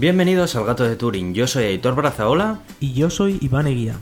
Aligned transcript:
Bienvenidos 0.00 0.56
al 0.56 0.64
Gato 0.64 0.84
de 0.84 0.96
Turing. 0.96 1.34
Yo 1.34 1.46
soy 1.46 1.64
Aitor 1.64 1.94
Brazaola. 1.94 2.62
Y 2.80 2.94
yo 2.94 3.10
soy 3.10 3.36
Iván 3.42 3.66
Eguía. 3.66 3.96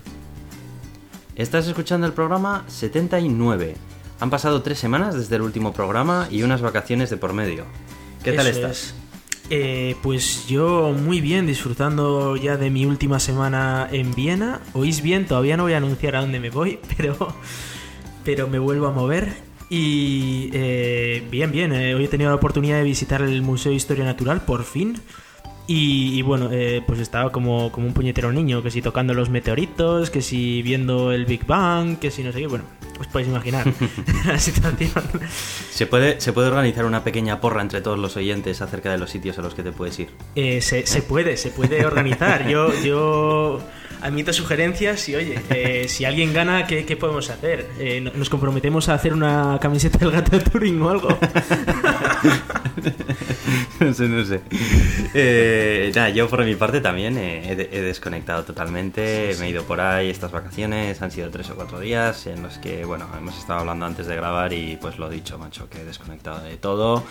Estás 1.34 1.66
escuchando 1.66 2.06
el 2.06 2.12
programa 2.12 2.62
79. 2.68 3.74
Han 4.20 4.30
pasado 4.30 4.62
tres 4.62 4.78
semanas 4.78 5.16
desde 5.16 5.34
el 5.34 5.42
último 5.42 5.72
programa 5.72 6.28
y 6.30 6.44
unas 6.44 6.60
vacaciones 6.62 7.10
de 7.10 7.16
por 7.16 7.32
medio. 7.32 7.64
¿Qué 8.22 8.30
tal 8.30 8.46
Eso 8.46 8.60
estás? 8.60 8.76
es. 8.76 8.94
Eh, 9.50 9.96
pues 10.00 10.46
yo 10.46 10.94
muy 10.96 11.20
bien, 11.20 11.48
disfrutando 11.48 12.36
ya 12.36 12.56
de 12.56 12.70
mi 12.70 12.86
última 12.86 13.18
semana 13.18 13.88
en 13.90 14.14
Viena. 14.14 14.60
Oís 14.74 15.02
bien, 15.02 15.26
todavía 15.26 15.56
no 15.56 15.64
voy 15.64 15.72
a 15.72 15.78
anunciar 15.78 16.14
a 16.14 16.20
dónde 16.20 16.38
me 16.38 16.50
voy, 16.50 16.78
pero, 16.96 17.34
pero 18.24 18.46
me 18.46 18.60
vuelvo 18.60 18.86
a 18.86 18.92
mover. 18.92 19.34
Y 19.68 20.50
eh, 20.52 21.26
bien, 21.28 21.50
bien, 21.50 21.72
eh, 21.72 21.96
hoy 21.96 22.04
he 22.04 22.08
tenido 22.08 22.30
la 22.30 22.36
oportunidad 22.36 22.76
de 22.76 22.84
visitar 22.84 23.20
el 23.20 23.42
Museo 23.42 23.70
de 23.70 23.76
Historia 23.76 24.04
Natural, 24.04 24.42
por 24.42 24.62
fin. 24.62 25.00
Y, 25.70 26.18
y 26.18 26.22
bueno, 26.22 26.48
eh, 26.50 26.82
pues 26.86 26.98
estaba 26.98 27.30
como, 27.30 27.70
como 27.70 27.86
un 27.86 27.92
puñetero 27.92 28.32
niño, 28.32 28.62
que 28.62 28.70
si 28.70 28.80
tocando 28.80 29.12
los 29.12 29.28
meteoritos, 29.28 30.08
que 30.08 30.22
si 30.22 30.62
viendo 30.62 31.12
el 31.12 31.26
Big 31.26 31.44
Bang, 31.46 31.98
que 31.98 32.10
si 32.10 32.24
no 32.24 32.32
sé 32.32 32.40
qué. 32.40 32.46
Bueno, 32.46 32.64
os 32.98 33.06
podéis 33.06 33.28
imaginar 33.28 33.66
la 34.26 34.38
situación. 34.38 34.90
¿Se 35.70 35.86
puede, 35.86 36.22
¿Se 36.22 36.32
puede 36.32 36.48
organizar 36.48 36.86
una 36.86 37.04
pequeña 37.04 37.42
porra 37.42 37.60
entre 37.60 37.82
todos 37.82 37.98
los 37.98 38.16
oyentes 38.16 38.62
acerca 38.62 38.90
de 38.90 38.96
los 38.96 39.10
sitios 39.10 39.38
a 39.38 39.42
los 39.42 39.54
que 39.54 39.62
te 39.62 39.72
puedes 39.72 39.98
ir? 39.98 40.08
Eh, 40.36 40.62
se, 40.62 40.86
se 40.86 41.02
puede, 41.02 41.36
se 41.36 41.50
puede 41.50 41.84
organizar. 41.84 42.48
Yo, 42.48 42.72
yo 42.82 43.60
admito 44.02 44.32
sugerencias 44.32 45.08
y 45.08 45.16
oye, 45.16 45.38
eh, 45.50 45.86
si 45.88 46.04
alguien 46.04 46.32
gana, 46.32 46.66
¿qué, 46.66 46.84
qué 46.84 46.96
podemos 46.96 47.28
hacer? 47.30 47.68
Eh, 47.78 48.00
no- 48.00 48.12
¿Nos 48.14 48.28
comprometemos 48.30 48.88
a 48.88 48.94
hacer 48.94 49.12
una 49.12 49.58
camiseta 49.60 49.98
del 49.98 50.10
gato 50.10 50.36
de 50.36 50.44
Turing 50.44 50.80
o 50.82 50.90
algo? 50.90 51.08
no 53.80 53.94
sé, 53.94 54.08
no 54.08 54.24
sé. 54.24 54.40
Eh, 55.14 55.92
nada, 55.94 56.08
yo 56.10 56.28
por 56.28 56.44
mi 56.44 56.54
parte 56.54 56.80
también 56.80 57.16
he, 57.18 57.52
he 57.52 57.56
desconectado 57.82 58.44
totalmente. 58.44 59.34
Me 59.40 59.46
he 59.46 59.50
ido 59.50 59.62
por 59.64 59.80
ahí 59.80 60.10
estas 60.10 60.30
vacaciones. 60.32 61.00
Han 61.02 61.10
sido 61.10 61.30
tres 61.30 61.50
o 61.50 61.54
cuatro 61.56 61.80
días 61.80 62.26
en 62.26 62.42
los 62.42 62.58
que, 62.58 62.84
bueno, 62.84 63.06
hemos 63.16 63.38
estado 63.38 63.60
hablando 63.60 63.86
antes 63.86 64.06
de 64.06 64.16
grabar 64.16 64.52
y 64.52 64.76
pues 64.80 64.98
lo 64.98 65.08
dicho, 65.08 65.38
macho, 65.38 65.68
que 65.68 65.80
he 65.80 65.84
desconectado 65.84 66.40
de 66.42 66.56
todo. 66.56 67.04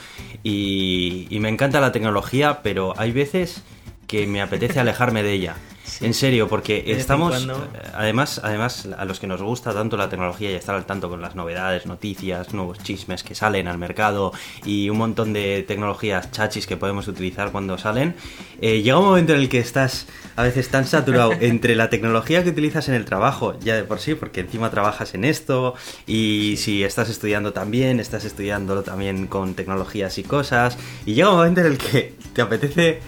Y, 0.44 1.28
y 1.30 1.40
me 1.40 1.50
encanta 1.50 1.80
la 1.82 1.92
tecnología, 1.92 2.62
pero 2.64 2.94
hay 2.98 3.12
veces 3.12 3.64
que 4.08 4.26
me 4.28 4.42
apetece 4.42 4.80
alejarme 4.80 5.24
de 5.24 5.34
ella. 5.34 5.56
En 6.02 6.14
serio, 6.14 6.48
porque 6.48 6.84
estamos... 6.88 7.32
cuando. 7.32 7.56
eh, 7.56 7.88
Además, 7.94 8.40
además, 8.44 8.88
a 8.98 9.06
los 9.06 9.20
que 9.20 9.28
nos 9.28 9.42
gusta 9.42 9.74
tanto 9.74 9.98
la 9.98 10.10
tecnología 10.10 10.52
y 10.52 10.56
estar 10.56 10.76
al 10.76 10.86
tanto 10.86 11.10
con 11.10 11.22
las 11.22 11.36
novedades, 11.36 11.86
noticias, 11.86 12.54
nuevos 12.54 12.80
chismes 12.80 13.24
que 13.24 13.34
salen 13.36 13.68
al 13.68 13.78
mercado 13.78 14.32
y 14.66 14.90
un 14.90 14.98
montón 14.98 15.34
de 15.34 15.64
tecnologías 15.68 16.32
chachis 16.32 16.68
que 16.68 16.78
podemos 16.78 17.08
utilizar 17.08 17.52
cuando 17.52 17.78
salen, 17.78 18.16
eh, 18.62 18.82
llega 18.82 18.98
un 19.00 19.06
momento 19.06 19.34
en 19.34 19.40
el 19.40 19.50
que 19.50 19.60
estás 19.60 20.08
a 20.36 20.44
veces 20.44 20.70
tan 20.70 20.86
saturado 20.86 21.32
entre 21.40 21.76
la 21.76 21.90
tecnología 21.90 22.44
que 22.44 22.50
utilizas 22.52 22.88
en 22.90 22.96
el 22.96 23.06
trabajo, 23.06 23.58
ya 23.60 23.76
de 23.76 23.84
por 23.84 24.00
sí, 24.00 24.14
porque 24.16 24.42
encima 24.42 24.70
trabajas 24.70 25.14
en 25.16 25.26
esto, 25.26 25.74
y 26.06 26.56
si 26.58 26.84
estás 26.84 27.10
estudiando 27.10 27.54
también, 27.54 28.00
estás 28.00 28.26
estudiando 28.26 28.84
también 28.84 29.28
con 29.28 29.56
tecnologías 29.56 30.18
y 30.18 30.24
cosas, 30.24 30.78
y 31.06 31.14
llega 31.16 31.30
un 31.30 31.38
momento 31.38 31.62
en 31.62 31.68
el 31.68 31.78
que 31.78 32.14
te 32.34 32.42
apetece 32.42 33.00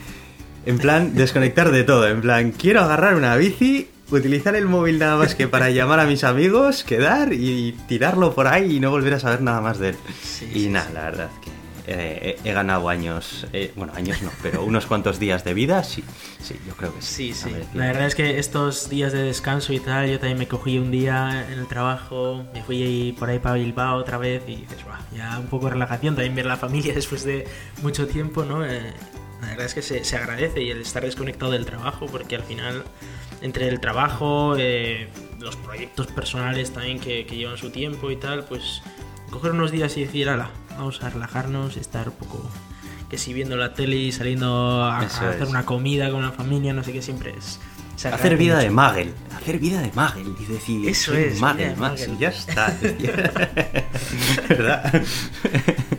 en 0.69 0.77
plan, 0.77 1.15
desconectar 1.15 1.71
de 1.71 1.83
todo. 1.83 2.07
En 2.07 2.21
plan, 2.21 2.51
quiero 2.51 2.81
agarrar 2.81 3.15
una 3.15 3.35
bici, 3.35 3.89
utilizar 4.11 4.55
el 4.55 4.65
móvil 4.65 4.99
nada 4.99 5.17
más 5.17 5.33
que 5.33 5.47
para 5.47 5.71
llamar 5.71 5.99
a 5.99 6.05
mis 6.05 6.23
amigos, 6.23 6.83
quedar 6.83 7.33
y 7.33 7.71
tirarlo 7.87 8.35
por 8.35 8.45
ahí 8.45 8.77
y 8.77 8.79
no 8.79 8.91
volver 8.91 9.15
a 9.15 9.19
saber 9.19 9.41
nada 9.41 9.61
más 9.61 9.79
de 9.79 9.89
él. 9.89 9.95
Sí, 10.21 10.47
y 10.53 10.59
sí, 10.65 10.69
nada, 10.69 10.87
sí. 10.87 10.93
la 10.93 11.01
verdad 11.01 11.29
que 11.43 11.49
eh, 11.91 12.37
he, 12.43 12.49
he 12.49 12.53
ganado 12.53 12.87
años, 12.87 13.47
eh, 13.51 13.73
bueno, 13.75 13.93
años 13.95 14.21
no, 14.21 14.29
pero 14.43 14.63
unos 14.63 14.85
cuantos 14.85 15.17
días 15.17 15.43
de 15.43 15.55
vida, 15.55 15.83
sí, 15.83 16.03
sí, 16.39 16.55
yo 16.67 16.75
creo 16.75 16.93
que 16.93 17.01
sí. 17.01 17.33
Sí, 17.33 17.49
sí. 17.49 17.55
La 17.73 17.87
verdad 17.87 18.05
es 18.05 18.13
que 18.13 18.37
estos 18.37 18.91
días 18.91 19.11
de 19.11 19.23
descanso 19.23 19.73
y 19.73 19.79
tal, 19.79 20.07
yo 20.07 20.19
también 20.19 20.37
me 20.37 20.47
cogí 20.47 20.77
un 20.77 20.91
día 20.91 21.47
en 21.51 21.57
el 21.57 21.65
trabajo, 21.65 22.45
me 22.53 22.61
fui 22.61 22.83
ahí 22.83 23.15
por 23.17 23.27
ahí 23.27 23.39
para 23.39 23.55
Bilbao 23.55 23.97
otra 23.97 24.19
vez 24.19 24.43
y 24.45 24.57
dices, 24.57 24.85
"Buah, 24.85 24.99
ya 25.17 25.39
un 25.39 25.47
poco 25.47 25.65
de 25.65 25.71
relajación, 25.71 26.13
también 26.13 26.35
ver 26.35 26.45
la 26.45 26.57
familia 26.57 26.93
después 26.93 27.23
de 27.23 27.47
mucho 27.81 28.05
tiempo, 28.07 28.45
¿no? 28.45 28.63
Eh, 28.63 28.93
la 29.41 29.47
verdad 29.49 29.65
es 29.65 29.73
que 29.73 29.81
se, 29.81 30.03
se 30.03 30.17
agradece 30.17 30.61
y 30.61 30.69
el 30.71 30.81
estar 30.81 31.03
desconectado 31.03 31.51
del 31.51 31.65
trabajo, 31.65 32.07
porque 32.07 32.35
al 32.35 32.43
final, 32.43 32.83
entre 33.41 33.67
el 33.69 33.79
trabajo, 33.79 34.55
eh, 34.57 35.09
los 35.39 35.55
proyectos 35.55 36.07
personales 36.07 36.71
también 36.71 36.99
que, 36.99 37.25
que 37.25 37.35
llevan 37.37 37.57
su 37.57 37.69
tiempo 37.69 38.11
y 38.11 38.15
tal, 38.17 38.45
pues 38.45 38.81
coger 39.29 39.51
unos 39.51 39.71
días 39.71 39.95
y 39.97 40.01
decir, 40.01 40.29
ala, 40.29 40.49
vamos 40.71 41.01
a 41.03 41.09
relajarnos, 41.09 41.77
estar 41.77 42.09
un 42.09 42.15
poco 42.15 42.49
que 43.09 43.17
si 43.17 43.33
viendo 43.33 43.57
la 43.57 43.73
tele 43.73 43.95
y 43.95 44.11
saliendo 44.11 44.83
a, 44.83 44.99
a 44.99 45.01
hacer 45.01 45.45
una 45.47 45.65
comida 45.65 46.11
con 46.11 46.21
la 46.21 46.31
familia, 46.31 46.73
no 46.73 46.83
sé 46.83 46.93
qué, 46.93 47.01
siempre 47.01 47.33
es... 47.37 47.59
Hacer 48.05 48.37
vida 48.37 48.55
mucho. 48.55 48.63
de 48.65 48.69
Magel, 48.71 49.13
hacer 49.35 49.59
vida 49.59 49.81
de 49.81 49.91
Magel 49.91 50.33
y 50.39 50.45
decir, 50.45 50.87
Eso 50.87 51.13
es, 51.13 51.37
Magel, 51.41 51.71
de 51.71 51.75
Max, 51.75 52.07
Magel. 52.07 52.15
y 52.15 52.17
ya 52.17 52.29
está. 52.29 52.77
¿Verdad? 54.47 55.03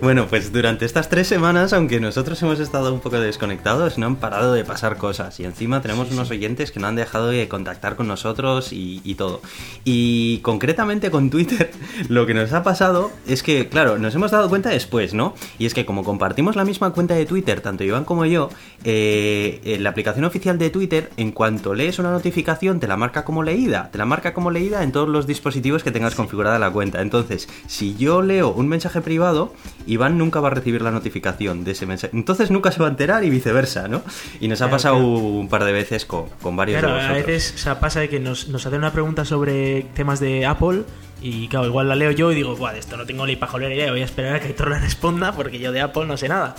Bueno, 0.00 0.26
pues 0.28 0.52
durante 0.52 0.84
estas 0.84 1.08
tres 1.08 1.26
semanas, 1.26 1.72
aunque 1.72 1.98
nosotros 1.98 2.40
hemos 2.42 2.60
estado 2.60 2.92
un 2.94 3.00
poco 3.00 3.18
desconectados, 3.20 3.98
no 3.98 4.06
han 4.06 4.16
parado 4.16 4.52
de 4.52 4.64
pasar 4.64 4.96
cosas. 4.96 5.40
Y 5.40 5.44
encima 5.44 5.82
tenemos 5.82 6.10
unos 6.12 6.30
oyentes 6.30 6.70
que 6.70 6.78
no 6.78 6.86
han 6.86 6.94
dejado 6.94 7.28
de 7.28 7.48
contactar 7.48 7.96
con 7.96 8.06
nosotros 8.06 8.72
y, 8.72 9.00
y 9.04 9.16
todo. 9.16 9.40
Y 9.84 10.38
concretamente 10.38 11.10
con 11.10 11.30
Twitter, 11.30 11.72
lo 12.08 12.26
que 12.26 12.34
nos 12.34 12.52
ha 12.52 12.62
pasado 12.62 13.10
es 13.26 13.42
que, 13.42 13.68
claro, 13.68 13.98
nos 13.98 14.14
hemos 14.14 14.30
dado 14.30 14.48
cuenta 14.48 14.70
después, 14.70 15.14
¿no? 15.14 15.34
Y 15.58 15.66
es 15.66 15.74
que 15.74 15.84
como 15.84 16.04
compartimos 16.04 16.56
la 16.56 16.64
misma 16.64 16.92
cuenta 16.92 17.14
de 17.14 17.26
Twitter, 17.26 17.60
tanto 17.60 17.82
Iván 17.84 18.04
como 18.04 18.24
yo, 18.24 18.50
eh, 18.84 19.60
eh, 19.64 19.78
la 19.78 19.90
aplicación 19.90 20.24
oficial 20.24 20.58
de 20.58 20.70
Twitter, 20.70 21.10
en 21.16 21.32
cuanto 21.32 21.74
lees 21.74 21.98
una 21.98 22.10
notificación, 22.12 22.78
te 22.78 22.86
la 22.86 22.96
marca 22.96 23.24
como 23.24 23.42
leída. 23.42 23.90
Te 23.90 23.98
la 23.98 24.04
marca 24.04 24.32
como 24.32 24.50
leída 24.50 24.82
en 24.82 24.92
todos 24.92 25.08
los 25.08 25.26
dispositivos 25.26 25.82
que 25.82 25.90
tengas 25.90 26.14
configurada 26.14 26.58
la 26.58 26.70
cuenta. 26.70 27.02
Entonces, 27.02 27.48
si 27.66 27.96
yo 27.96 28.22
leo 28.22 28.52
un 28.52 28.68
mensaje 28.68 29.00
privado, 29.00 29.52
Iván 29.86 30.18
nunca 30.18 30.40
va 30.40 30.48
a 30.48 30.50
recibir 30.52 30.82
la 30.82 30.90
notificación 30.90 31.64
de 31.64 31.72
ese 31.72 31.86
mensaje. 31.86 32.16
Entonces 32.16 32.50
nunca 32.50 32.70
se 32.72 32.80
va 32.80 32.86
a 32.86 32.90
enterar 32.90 33.24
y 33.24 33.30
viceversa, 33.30 33.88
¿no? 33.88 34.02
Y 34.40 34.48
nos 34.48 34.60
ha 34.60 34.64
Claro, 34.66 34.76
pasado 34.76 34.94
claro. 34.96 35.08
un 35.10 35.48
par 35.48 35.64
de 35.64 35.72
veces 35.72 36.04
con, 36.06 36.26
con 36.42 36.56
varios 36.56 36.78
Claro, 36.80 36.94
de 36.94 37.00
a 37.00 37.08
vosotros. 37.08 37.26
veces 37.26 37.54
o 37.54 37.58
sea, 37.58 37.80
pasa 37.80 38.00
de 38.00 38.08
que 38.08 38.20
nos, 38.20 38.48
nos 38.48 38.64
hacen 38.66 38.78
una 38.78 38.92
pregunta 38.92 39.24
sobre 39.24 39.82
temas 39.94 40.20
de 40.20 40.46
Apple 40.46 40.82
y 41.20 41.46
claro, 41.48 41.66
igual 41.66 41.88
la 41.88 41.94
leo 41.94 42.10
yo 42.10 42.32
y 42.32 42.34
digo, 42.34 42.56
Buah, 42.56 42.72
de 42.72 42.80
esto 42.80 42.96
no 42.96 43.06
tengo 43.06 43.24
ni 43.26 43.36
pajolera 43.36 43.74
idea, 43.74 43.90
voy 43.90 44.02
a 44.02 44.04
esperar 44.04 44.34
a 44.36 44.40
que 44.40 44.48
Aitor 44.48 44.70
la 44.70 44.78
responda 44.78 45.32
porque 45.32 45.58
yo 45.58 45.70
de 45.72 45.80
Apple 45.80 46.06
no 46.06 46.16
sé 46.16 46.28
nada. 46.28 46.54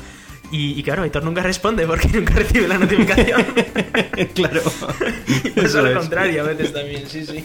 Y, 0.54 0.80
y 0.80 0.84
claro, 0.84 1.02
Aitor 1.02 1.24
nunca 1.24 1.42
responde 1.42 1.88
porque 1.88 2.08
nunca 2.14 2.36
recibe 2.36 2.68
la 2.68 2.78
notificación. 2.78 3.44
claro. 4.36 4.62
y 5.46 5.50
pues 5.50 5.66
Eso 5.66 5.80
al 5.80 5.88
es. 5.88 5.98
contrario, 5.98 6.44
a 6.44 6.46
veces 6.46 6.72
también, 6.72 7.10
sí, 7.10 7.26
sí. 7.26 7.44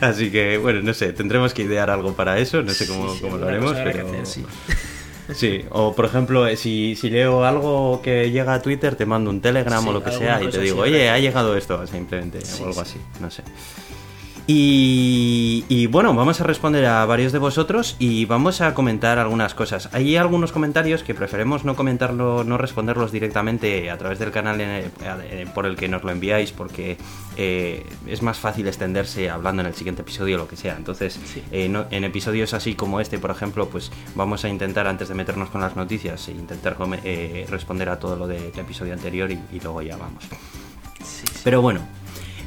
Así 0.00 0.30
que, 0.32 0.58
bueno, 0.58 0.82
no 0.82 0.92
sé, 0.92 1.12
tendremos 1.12 1.54
que 1.54 1.62
idear 1.62 1.88
algo 1.88 2.12
para 2.14 2.40
eso, 2.40 2.60
no 2.60 2.72
sé 2.72 2.88
cómo, 2.88 3.10
Sí, 3.10 3.18
sí, 3.18 3.22
cómo 3.22 3.36
lo 3.38 3.46
haremos, 3.46 3.74
pero... 3.74 4.04
hacer, 4.08 4.26
sí. 4.26 4.44
Sí, 5.32 5.64
o 5.70 5.94
por 5.94 6.04
ejemplo, 6.04 6.46
eh, 6.46 6.56
si, 6.56 6.94
si 6.96 7.08
leo 7.10 7.44
algo 7.44 8.00
que 8.02 8.30
llega 8.30 8.54
a 8.54 8.62
Twitter, 8.62 8.96
te 8.96 9.06
mando 9.06 9.30
un 9.30 9.40
Telegram 9.40 9.86
o 9.86 9.92
lo 9.92 10.02
que 10.02 10.12
sea 10.12 10.42
y 10.42 10.50
te 10.50 10.60
digo, 10.60 10.80
oye, 10.82 11.08
ha 11.08 11.18
llegado 11.18 11.56
esto, 11.56 11.84
simplemente, 11.86 12.38
o 12.60 12.66
algo 12.66 12.84
sí. 12.84 12.98
así, 12.98 13.00
no 13.20 13.30
sé. 13.30 13.42
Y, 14.48 15.64
y 15.68 15.86
bueno, 15.88 16.14
vamos 16.14 16.40
a 16.40 16.44
responder 16.44 16.86
a 16.86 17.04
varios 17.04 17.32
de 17.32 17.38
vosotros 17.40 17.96
y 17.98 18.26
vamos 18.26 18.60
a 18.60 18.74
comentar 18.74 19.18
algunas 19.18 19.54
cosas. 19.54 19.88
Hay 19.92 20.14
algunos 20.16 20.52
comentarios 20.52 21.02
que 21.02 21.14
preferemos 21.14 21.64
no 21.64 21.74
comentarlo, 21.74 22.44
no 22.44 22.56
responderlos 22.56 23.10
directamente 23.10 23.90
a 23.90 23.98
través 23.98 24.20
del 24.20 24.30
canal 24.30 24.60
en- 24.60 24.92
eh, 25.02 25.46
por 25.52 25.66
el 25.66 25.74
que 25.74 25.88
nos 25.88 26.04
lo 26.04 26.12
enviáis, 26.12 26.52
porque 26.52 26.96
eh, 27.36 27.84
es 28.06 28.22
más 28.22 28.38
fácil 28.38 28.68
extenderse 28.68 29.30
hablando 29.30 29.62
en 29.62 29.66
el 29.68 29.74
siguiente 29.74 30.02
episodio 30.02 30.36
o 30.36 30.38
lo 30.38 30.46
que 30.48 30.56
sea. 30.56 30.76
Entonces, 30.76 31.18
Sí. 31.24 31.42
eh, 31.50 31.68
no- 31.68 31.86
en 31.90 32.04
episodios 32.04 32.54
así 32.54 32.76
como 32.76 33.00
este, 33.00 33.18
por 33.18 33.32
ejemplo, 33.32 33.68
pues 33.68 33.90
vamos 34.14 34.44
a 34.44 34.48
intentar, 34.48 34.86
antes 34.86 35.08
de 35.08 35.14
meternos 35.16 35.50
con 35.50 35.60
las 35.60 35.74
noticias, 35.74 36.28
e 36.28 36.32
intentar 36.32 36.76
eh, 37.02 37.46
responder 37.50 37.88
a 37.88 37.98
todo 37.98 38.14
lo 38.14 38.28
del 38.28 38.52
episodio 38.56 38.92
anterior 38.92 39.28
y, 39.32 39.40
y 39.52 39.58
luego 39.60 39.82
ya 39.82 39.96
vamos. 39.96 40.22
Sí, 41.04 41.26
sí. 41.26 41.40
Pero 41.42 41.60
bueno, 41.62 41.80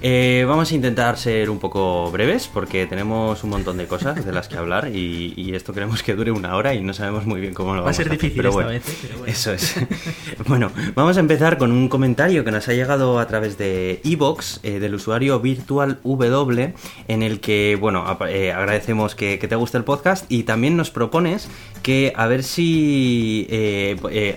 eh, 0.01 0.46
vamos 0.48 0.72
a 0.72 0.75
intentar 0.75 1.18
ser 1.18 1.50
un 1.50 1.60
poco 1.60 2.10
breves 2.10 2.48
porque 2.48 2.86
tenemos 2.86 3.44
un 3.44 3.50
montón 3.50 3.78
de 3.78 3.86
cosas 3.86 4.25
de 4.25 4.31
las 4.31 4.48
que 4.48 4.57
hablar 4.57 4.90
y, 4.96 5.34
y 5.36 5.54
esto 5.56 5.74
queremos 5.74 6.04
que 6.04 6.16
dure 6.16 6.31
una 6.31 6.56
hora 6.56 6.74
y 6.74 6.81
no 6.81 6.94
sabemos 6.94 7.25
muy 7.25 7.42
bien 7.42 7.54
cómo 7.54 7.75
lo 7.75 7.81
Va 7.81 7.90
a 7.90 7.92
vamos 7.92 7.98
ser 7.98 8.07
hacer, 8.07 8.18
difícil 8.18 8.38
pero 8.38 8.50
esta 8.50 8.63
bueno, 8.63 8.69
vez, 8.69 8.88
¿eh? 8.88 8.98
Pero 9.01 9.18
bueno. 9.18 9.31
Eso 9.31 9.51
es. 9.51 9.75
bueno, 10.48 10.72
vamos 10.96 11.18
a 11.18 11.19
empezar 11.19 11.57
con 11.57 11.72
un 11.72 11.90
comentario 11.90 12.46
que 12.46 12.51
nos 12.51 12.68
ha 12.69 12.74
llegado 12.74 13.19
a 13.19 13.28
través 13.28 13.57
de 13.57 14.00
Evox, 14.06 14.62
eh, 14.63 14.80
del 14.80 14.96
usuario 14.96 15.40
Virtual 15.42 16.00
W, 16.04 16.74
en 17.07 17.24
el 17.24 17.42
que, 17.42 17.78
bueno, 17.80 18.06
agradecemos 18.06 19.16
que, 19.16 19.38
que 19.38 19.48
te 19.48 19.56
guste 19.56 19.78
el 19.78 19.84
podcast 19.84 20.25
y 20.30 20.44
también 20.44 20.78
nos 20.78 20.92
propones 20.92 21.50
que 21.84 22.13
a 22.16 22.28
ver 22.28 22.44
si 22.44 23.48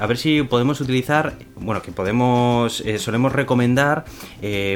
a 0.01 0.07
ver 0.07 0.17
si 0.17 0.43
podemos 0.43 0.81
utilizar 0.81 1.35
bueno 1.57 1.83
que 1.83 1.91
podemos 1.91 2.83
solemos 2.99 3.33
recomendar 3.33 4.05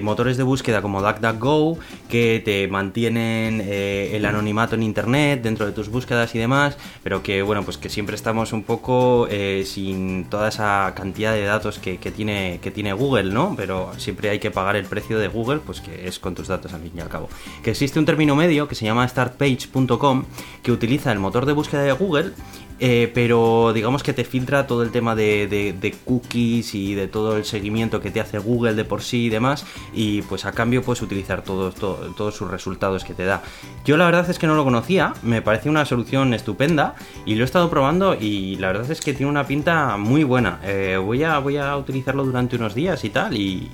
motores 0.03 0.37
de 0.37 0.43
búsqueda 0.43 0.76
como 0.83 1.03
DuckDuckGo, 1.03 1.79
que 2.09 2.43
te 2.45 2.69
mantienen 2.69 3.63
eh, 3.65 4.11
el 4.15 4.25
anonimato 4.25 4.75
en 4.75 4.83
internet 4.83 5.43
dentro 5.43 5.67
de 5.67 5.73
tus 5.73 5.89
búsquedas 5.89 6.35
y 6.35 6.39
demás, 6.39 6.77
pero 7.03 7.23
que 7.23 7.43
bueno, 7.43 7.63
pues 7.65 7.79
que 7.79 7.89
siempre 7.89 8.17
estamos 8.17 8.53
un 8.53 8.63
poco 8.63 9.27
eh, 9.31 9.65
sin 9.67 10.25
toda 10.27 10.49
esa 10.49 10.93
cantidad 10.95 11.33
de 11.33 11.45
datos 11.45 11.79
que, 11.79 11.97
tiene, 11.99 12.59
que 12.63 12.71
tiene 12.71 12.93
Google, 12.93 13.33
¿no? 13.33 13.55
Pero 13.57 13.93
siempre 13.99 14.31
hay 14.31 14.39
que 14.39 14.51
pagar 14.51 14.77
el 14.77 14.87
precio 14.87 15.19
de 15.19 15.29
Google, 15.29 15.61
pues 15.65 15.81
que 15.81 16.07
es 16.09 16.19
con 16.19 16.35
tus 16.35 16.49
datos 16.49 16.73
al 16.73 16.83
fin 16.83 16.93
y 16.97 17.01
al 17.01 17.09
cabo. 17.09 17.29
Que 17.63 17.71
existe 17.71 17.99
un 17.99 18.05
término 18.05 18.37
medio 18.37 18.69
que 18.69 18.75
se 18.75 18.85
llama 18.85 19.07
startpage.com 19.07 20.25
que 20.63 20.73
utiliza 20.73 21.13
el 21.13 21.19
motor 21.19 21.47
de 21.47 21.53
búsqueda 21.53 21.83
de 21.83 21.93
Google 21.93 22.33
eh, 22.79 23.11
pero 23.15 23.73
digamos 23.73 24.03
que 24.03 24.13
te 24.13 24.25
filtra 24.25 24.67
todo 24.67 24.83
el 24.83 24.91
tema 24.91 25.15
de, 25.15 25.95
cookies 26.05 26.75
y 26.75 26.95
de 26.95 27.09
todo 27.09 27.37
el 27.37 27.45
seguimiento 27.45 28.01
que 28.01 28.11
te 28.11 28.21
hace 28.21 28.39
Google 28.39 28.75
de 28.75 28.85
por 28.85 29.03
sí 29.03 29.27
y 29.27 29.29
demás 29.29 29.65
y 29.93 30.23
pues 30.23 30.45
a 30.45 30.53
cambio 30.53 30.83
puedes 30.83 31.03
utilizar 31.03 31.43
todos, 31.43 31.75
todos 31.75 32.35
sus 32.35 32.51
resultados 32.51 33.05
que 33.05 33.15
te 33.15 33.25
da. 33.25 33.43
Yo 33.85 33.97
la 33.97 34.05
verdad 34.05 34.29
es 34.29 34.39
que 34.39 34.47
no 34.47 34.55
lo 34.55 34.65
conocía, 34.65 35.15
me 35.23 35.43
parece 35.43 35.69
una 35.71 35.85
solución 35.85 36.35
estupenda 36.35 36.95
y 37.25 37.35
lo 37.35 37.43
he 37.43 37.45
estado 37.45 37.71
probando 37.71 38.15
y 38.15 38.57
la 38.57 38.69
verdad 38.69 38.91
es 38.91 39.01
que 39.01 39.15
tiene 39.15 39.31
una 39.31 39.47
pinta 39.47 39.97
muy 39.97 40.25
buena. 40.25 40.61
Eh, 40.65 40.99
voy, 41.03 41.23
a, 41.25 41.39
voy 41.39 41.57
a 41.57 41.77
utilizarlo 41.77 42.25
durante 42.25 42.57
unos 42.57 42.75
días 42.75 43.05
y 43.05 43.11
tal 43.11 43.37
y 43.37 43.71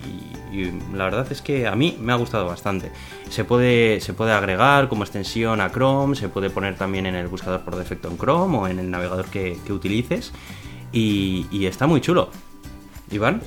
la 0.94 1.05
verdad 1.05 1.26
es 1.31 1.40
que 1.40 1.66
a 1.66 1.75
mí 1.75 1.96
me 2.00 2.12
ha 2.12 2.16
gustado 2.16 2.46
bastante. 2.46 2.93
Se 3.32 3.44
puede, 3.44 4.02
se 4.02 4.12
puede 4.12 4.32
agregar 4.32 4.90
como 4.90 5.05
extensión 5.05 5.62
a 5.62 5.70
Chrome, 5.70 6.17
se 6.17 6.29
puede 6.29 6.50
poner 6.50 6.76
también 6.76 7.06
en 7.06 7.14
el 7.14 7.29
buscador 7.29 7.62
por 7.62 7.76
defecto 7.76 8.11
en 8.11 8.19
Chrome 8.19 8.58
o 8.58 8.69
en 8.69 8.79
el 8.79 8.90
navegador 8.90 9.25
que, 9.25 9.58
utilices 9.70 10.32
y, 10.93 11.46
y 11.50 11.64
está 11.64 11.87
muy 11.87 12.02
chulo. 12.02 12.29
Iván. 13.11 13.40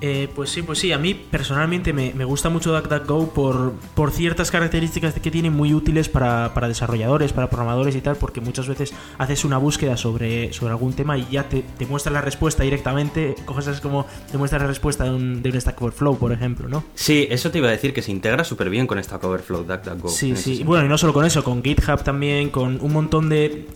Eh, 0.00 0.28
pues 0.34 0.50
sí, 0.50 0.62
pues 0.62 0.78
sí, 0.78 0.92
a 0.92 0.98
mí 0.98 1.14
personalmente 1.14 1.92
me, 1.92 2.24
gusta 2.24 2.48
mucho 2.48 2.72
DuckDuckGo 2.72 3.30
por, 3.30 3.72
por 3.94 4.12
ciertas 4.12 4.50
características 4.50 5.14
que 5.14 5.30
tiene 5.30 5.50
muy 5.50 5.74
útiles 5.74 6.08
para, 6.08 6.50
desarrolladores, 6.68 7.32
para 7.32 7.50
programadores 7.50 7.96
y 7.96 8.00
tal, 8.00 8.16
porque 8.16 8.40
muchas 8.40 8.68
veces 8.68 8.94
haces 9.18 9.44
una 9.44 9.58
búsqueda 9.58 9.96
sobre, 9.96 10.52
sobre 10.52 10.72
algún 10.72 10.92
tema 10.92 11.18
y 11.18 11.26
ya 11.30 11.48
te, 11.48 11.64
muestra 11.88 12.12
la 12.12 12.20
respuesta 12.20 12.62
directamente, 12.62 13.34
cosas 13.44 13.80
como 13.80 14.06
te 14.30 14.38
muestra 14.38 14.58
la 14.58 14.66
respuesta 14.66 15.04
de 15.04 15.10
un, 15.10 15.42
de 15.42 15.50
un 15.50 15.60
Stack 15.60 15.80
Overflow, 15.80 16.18
por 16.18 16.32
ejemplo, 16.32 16.68
¿no? 16.68 16.84
Sí, 16.94 17.26
eso 17.30 17.50
te 17.50 17.58
iba 17.58 17.68
a 17.68 17.72
decir 17.72 17.92
que 17.92 18.02
se 18.02 18.12
integra 18.12 18.44
súper 18.44 18.70
bien 18.70 18.86
con 18.86 19.02
Stack 19.02 19.24
Overflow, 19.24 19.64
DuckDuckGo. 19.64 20.08
Sí, 20.08 20.36
sí, 20.36 20.62
bueno, 20.64 20.84
y 20.84 20.88
no 20.88 20.98
solo 20.98 21.12
con 21.12 21.24
eso, 21.24 21.42
con 21.42 21.62
GitHub 21.62 22.04
también, 22.04 22.50
con 22.50 22.78
un 22.80 22.92
montón 22.92 23.28
de... 23.28 23.66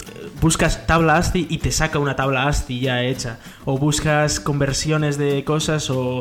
Buscas 0.40 0.88
tabla 0.88 1.18
ASCII 1.18 1.46
y 1.50 1.58
te 1.58 1.70
saca 1.70 2.00
una 2.00 2.16
tabla 2.16 2.48
ASCII 2.48 2.80
ya 2.80 3.04
hecha, 3.04 3.38
o 3.64 3.78
buscas 3.78 4.40
conversiones 4.40 5.16
de 5.16 5.44
cosas 5.44 5.88
o 5.88 6.11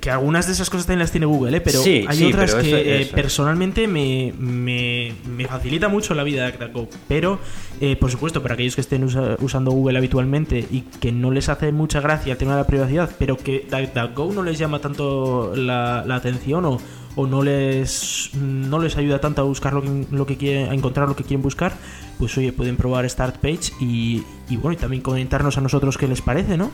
que 0.00 0.10
algunas 0.10 0.46
de 0.46 0.52
esas 0.52 0.68
cosas 0.68 0.86
también 0.86 1.00
las 1.00 1.10
tiene 1.10 1.26
Google, 1.26 1.56
¿eh? 1.56 1.60
pero 1.60 1.80
hay 1.82 2.24
otras 2.24 2.54
que 2.54 3.02
eh, 3.02 3.10
personalmente 3.14 3.88
me, 3.88 4.34
me, 4.38 5.14
facilita 5.48 5.88
mucho 5.88 6.14
la 6.14 6.22
vida 6.24 6.50
DuckDuckGo. 6.50 6.88
Pero, 7.08 7.38
eh, 7.80 7.96
por 7.96 8.10
supuesto, 8.10 8.42
para 8.42 8.54
aquellos 8.54 8.74
que 8.74 8.82
estén 8.82 9.04
usando 9.04 9.70
Google 9.70 9.96
habitualmente 9.96 10.58
y 10.70 10.82
que 11.00 11.12
no 11.12 11.30
les 11.30 11.48
hace 11.48 11.72
mucha 11.72 12.00
gracia 12.00 12.32
el 12.32 12.38
tema 12.38 12.52
de 12.52 12.62
la 12.62 12.66
privacidad, 12.66 13.10
pero 13.18 13.36
que 13.36 13.66
DuckDuckGo 13.70 14.34
no 14.34 14.42
les 14.42 14.58
llama 14.58 14.80
tanto 14.80 15.54
la, 15.56 16.00
atención 16.00 16.64
o, 16.64 16.78
o, 17.16 17.26
no, 17.26 17.42
les, 17.42 18.30
no 18.34 18.78
les 18.80 18.96
ayuda 18.96 19.20
tanto 19.20 19.42
a 19.42 19.44
buscar 19.44 19.72
lo 19.72 19.82
que, 19.82 20.06
lo 20.10 20.26
que 20.26 20.36
quieren, 20.36 20.70
a 20.70 20.74
encontrar 20.74 21.08
lo 21.08 21.16
que 21.16 21.22
quieren 21.22 21.42
buscar, 21.42 21.72
pues 22.18 22.36
oye, 22.36 22.52
pueden 22.52 22.76
probar 22.76 23.08
Start 23.08 23.36
Page 23.36 23.72
y, 23.80 24.24
y 24.50 24.56
bueno, 24.56 24.72
y 24.72 24.76
también 24.76 25.02
comentarnos 25.02 25.56
a 25.56 25.60
nosotros 25.60 25.96
qué 25.96 26.08
les 26.08 26.20
parece, 26.20 26.56
¿no? 26.56 26.70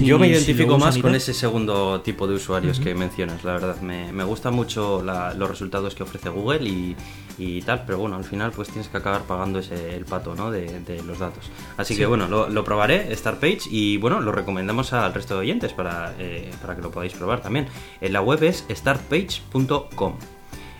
Yo 0.00 0.18
me 0.18 0.28
identifico 0.28 0.78
más 0.78 0.98
con 0.98 1.14
ese 1.14 1.32
segundo 1.32 2.00
tipo 2.00 2.26
de 2.26 2.34
usuarios 2.34 2.80
que 2.80 2.94
mencionas, 2.94 3.44
la 3.44 3.52
verdad. 3.52 3.80
Me, 3.80 4.12
me 4.12 4.24
gustan 4.24 4.54
mucho 4.54 5.02
los 5.02 5.48
resultados 5.48 5.94
que 5.94 6.02
ofrece 6.02 6.30
Google 6.30 6.68
y, 6.68 6.96
y, 7.38 7.62
tal, 7.62 7.84
pero 7.84 7.98
bueno, 7.98 8.16
al 8.16 8.24
final 8.24 8.50
pues 8.52 8.68
tienes 8.68 8.88
que 8.88 8.96
acabar 8.96 9.22
pagando 9.22 9.58
ese, 9.58 9.94
el 9.94 10.04
pato 10.04 10.34
¿no? 10.34 10.50
de, 10.50 10.80
de 10.80 11.02
los 11.02 11.18
datos. 11.18 11.50
Así 11.76 11.96
que 11.96 12.06
bueno, 12.06 12.26
lo, 12.28 12.48
lo, 12.48 12.64
probaré, 12.64 13.14
Startpage, 13.14 13.68
y 13.70 13.98
bueno, 13.98 14.20
lo 14.20 14.32
recomendamos 14.32 14.92
al 14.92 15.14
resto 15.14 15.34
de 15.34 15.40
oyentes 15.40 15.72
para, 15.72 16.14
eh, 16.18 16.50
para 16.60 16.74
que 16.74 16.82
lo 16.82 16.90
podáis 16.90 17.12
probar 17.12 17.40
también. 17.40 17.66
En 18.00 18.12
la 18.12 18.20
web 18.20 18.42
es 18.42 18.64
startpage.com. 18.68 20.14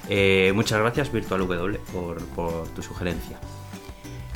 Eh, 0.09 0.53
muchas 0.55 0.81
gracias 0.81 1.13
VirtualW 1.13 1.79
por, 1.93 2.23
por 2.35 2.69
tu 2.69 2.83
sugerencia. 2.83 3.39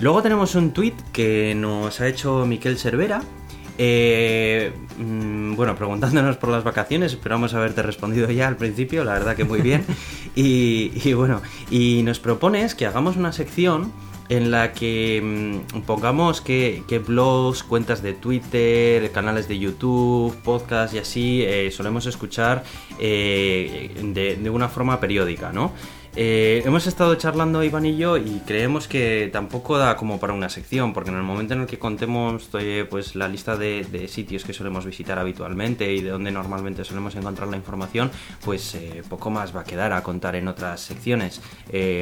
Luego 0.01 0.23
tenemos 0.23 0.55
un 0.55 0.73
tweet 0.73 0.95
que 1.13 1.55
nos 1.57 2.01
ha 2.01 2.07
hecho 2.07 2.47
Miquel 2.47 2.79
Cervera. 2.79 3.21
Eh, 3.81 4.73
mm, 4.99 5.55
bueno, 5.55 5.77
preguntándonos 5.77 6.37
por 6.37 6.51
las 6.51 6.65
vacaciones, 6.65 7.13
esperamos 7.13 7.55
haberte 7.55 7.83
respondido 7.83 8.29
ya 8.31 8.49
al 8.49 8.57
principio, 8.57 9.05
la 9.05 9.13
verdad 9.13 9.37
que 9.37 9.45
muy 9.45 9.61
bien. 9.61 9.85
y, 10.35 11.13
bueno, 11.13 11.41
y 11.71 12.03
nos 12.03 12.19
propones 12.19 12.75
que 12.75 12.87
hagamos 12.87 13.17
una 13.17 13.33
sección 13.33 13.93
en 14.29 14.51
la 14.51 14.73
que 14.73 15.63
mm, 15.73 15.83
pongamos 15.83 16.41
que, 16.41 17.03
blogs, 17.07 17.63
cuentas 17.63 18.03
de 18.03 18.15
Twitter, 18.15 19.11
canales 19.13 19.49
de 19.49 19.59
YouTube, 19.59 20.35
podcasts 20.43 20.95
y 20.95 20.99
así 20.99 21.43
eh, 21.43 21.71
solemos 21.71 22.07
escuchar 22.07 22.65
eh, 22.99 23.97
de, 24.03 24.37
de, 24.37 24.51
una 24.51 24.69
forma 24.69 25.01
periódica, 25.01 25.53
¿no? 25.53 25.73
Eh, 26.17 26.63
hemos 26.65 26.87
estado 26.87 27.15
charlando 27.15 27.63
Iván 27.63 27.87
y 27.87 27.97
yo 27.97 28.17
y 28.17 28.43
creemos 28.47 28.89
que 28.89 29.29
tampoco 29.33 29.79
da 29.79 29.97
como 29.97 30.19
para 30.19 30.33
una 30.33 30.49
sección, 30.49 30.93
porque 30.93 31.11
en 31.11 31.17
el 31.17 31.23
momento 31.23 31.55
en 31.55 31.61
el 31.61 31.67
que 31.67 31.79
contemos 31.79 32.49
eh, 32.59 32.87
pues 32.89 33.15
la 33.15 33.29
lista 33.29 33.57
de, 33.57 34.09
sitios 34.09 34.45
que 34.45 34.53
solemos 34.53 34.87
visitar 34.87 35.19
habitualmente 35.19 35.93
y 35.93 36.01
de 36.01 36.11
donde 36.11 36.31
normalmente 36.31 36.85
solemos 36.85 37.15
encontrar 37.15 37.49
la 37.49 37.57
información, 37.57 38.11
pues 38.45 38.75
eh, 38.75 39.03
poco 39.09 39.31
más 39.31 39.55
va 39.55 39.61
a 39.61 39.65
quedar 39.65 39.93
a 39.93 40.03
contar 40.03 40.35
en 40.37 40.49
otras 40.49 40.81
secciones 40.81 41.41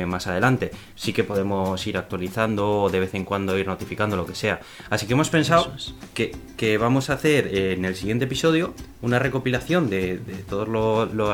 más 0.07 0.27
adelante. 0.27 0.71
Sí 0.95 1.13
que 1.13 1.25
podemos 1.25 1.85
ir 1.87 1.99
actualizando 1.99 2.83
o 2.83 2.91
de 2.91 3.01
vez 3.01 3.15
en 3.15 3.25
cuando 3.25 3.59
ir 3.59 3.67
notificando 3.67 4.17
lo 4.17 4.25
que 4.25 4.35
sea. 4.35 4.61
Así 4.91 5.07
que 5.07 5.15
hemos 5.15 5.31
pensado 5.31 5.75
que, 6.15 6.79
vamos 6.79 7.11
a 7.11 7.15
hacer 7.15 7.55
en 7.55 7.85
el 7.85 7.95
siguiente 7.97 8.25
episodio 8.27 8.75
una 9.03 9.19
recopilación 9.19 9.91
de, 9.91 10.19
todas 10.49 10.71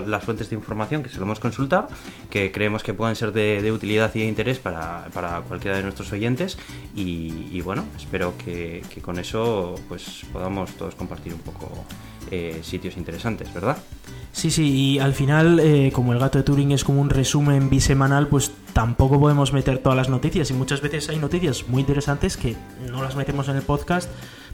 las 0.06 0.24
fuentes 0.24 0.50
de 0.50 0.56
información 0.56 1.02
que 1.02 1.08
solemos 1.10 1.40
consultar, 1.40 1.88
que 2.30 2.50
creemos 2.62 2.84
que 2.84 2.94
pueden 2.94 3.16
ser 3.16 3.32
de, 3.32 3.72
utilidad 3.72 4.14
y 4.14 4.20
de 4.20 4.26
interés 4.26 4.60
para, 4.60 5.10
cualquiera 5.48 5.78
de 5.78 5.82
nuestros 5.82 6.12
oyentes 6.12 6.56
y, 6.94 7.60
bueno, 7.62 7.84
espero 7.96 8.34
que, 8.38 8.84
con 9.02 9.18
eso 9.18 9.74
pues 9.88 10.24
podamos 10.32 10.70
todos 10.76 10.94
compartir 10.94 11.34
un 11.34 11.40
poco 11.40 11.68
eh, 12.30 12.60
sitios 12.62 12.96
interesantes, 12.96 13.52
¿verdad? 13.52 13.78
Sí, 14.30 14.52
sí, 14.52 14.70
y 14.70 14.98
al 15.00 15.12
final, 15.12 15.58
eh, 15.58 15.90
como 15.92 16.12
el 16.12 16.20
gato 16.20 16.38
de 16.38 16.44
Turing 16.44 16.70
es 16.70 16.84
como 16.84 17.00
un 17.00 17.10
resumen 17.10 17.68
bisemanal, 17.68 18.28
pues 18.28 18.52
tampoco 18.72 19.18
podemos 19.18 19.52
meter 19.52 19.78
todas 19.78 19.96
las 19.96 20.08
noticias 20.08 20.48
y 20.52 20.54
muchas 20.54 20.82
veces 20.82 21.08
hay 21.08 21.18
noticias 21.18 21.66
muy 21.66 21.80
interesantes 21.80 22.36
que 22.36 22.54
no 22.88 23.02
las 23.02 23.16
metemos 23.16 23.48
en 23.48 23.56
el 23.56 23.62
podcast 23.62 24.08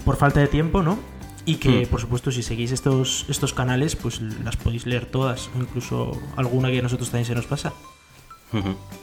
por 0.07 0.17
falta 0.17 0.41
de 0.41 0.47
tiempo, 0.47 0.83
¿no? 0.83 0.99
Y 1.45 1.57
que, 1.57 1.85
hmm. 1.85 1.91
por 1.91 2.01
supuesto, 2.01 2.33
si 2.33 2.43
seguís 2.43 2.73
estos, 2.73 3.27
estos 3.29 3.53
canales, 3.53 3.97
pues 3.97 4.23
las 4.23 4.57
podéis 4.57 4.87
leer 4.87 5.05
todas, 5.05 5.51
incluso 5.61 6.19
alguna 6.37 6.71
que 6.71 6.79
a 6.79 6.83
nosotros 6.83 7.11
también 7.11 7.27
se 7.27 7.35
nos 7.35 7.45
pasa. 7.45 7.75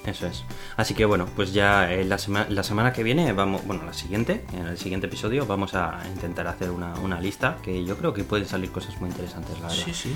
Eso 0.05 0.27
es. 0.27 0.43
Así 0.77 0.93
que 0.93 1.05
bueno, 1.05 1.27
pues 1.35 1.53
ya 1.53 1.91
eh, 1.91 2.03
la, 2.05 2.17
la, 2.49 2.63
semana 2.63 2.93
que 2.93 3.03
viene, 3.03 3.31
vamos, 3.33 3.65
bueno, 3.65 3.83
la 3.85 3.93
siguiente, 3.93 4.43
en 4.53 4.65
el 4.67 4.77
siguiente 4.77 5.07
episodio, 5.07 5.45
vamos 5.45 5.73
a 5.75 6.01
intentar 6.13 6.47
hacer 6.47 6.71
una, 6.71 6.95
una, 6.95 7.19
lista 7.19 7.57
que 7.63 7.83
yo 7.85 7.97
creo 7.97 8.13
que 8.13 8.23
pueden 8.23 8.47
salir 8.47 8.71
cosas 8.71 8.99
muy 8.99 9.09
interesantes, 9.09 9.59
la 9.59 9.67
verdad. 9.67 9.83
Sí, 9.85 9.93
sí. 9.93 10.15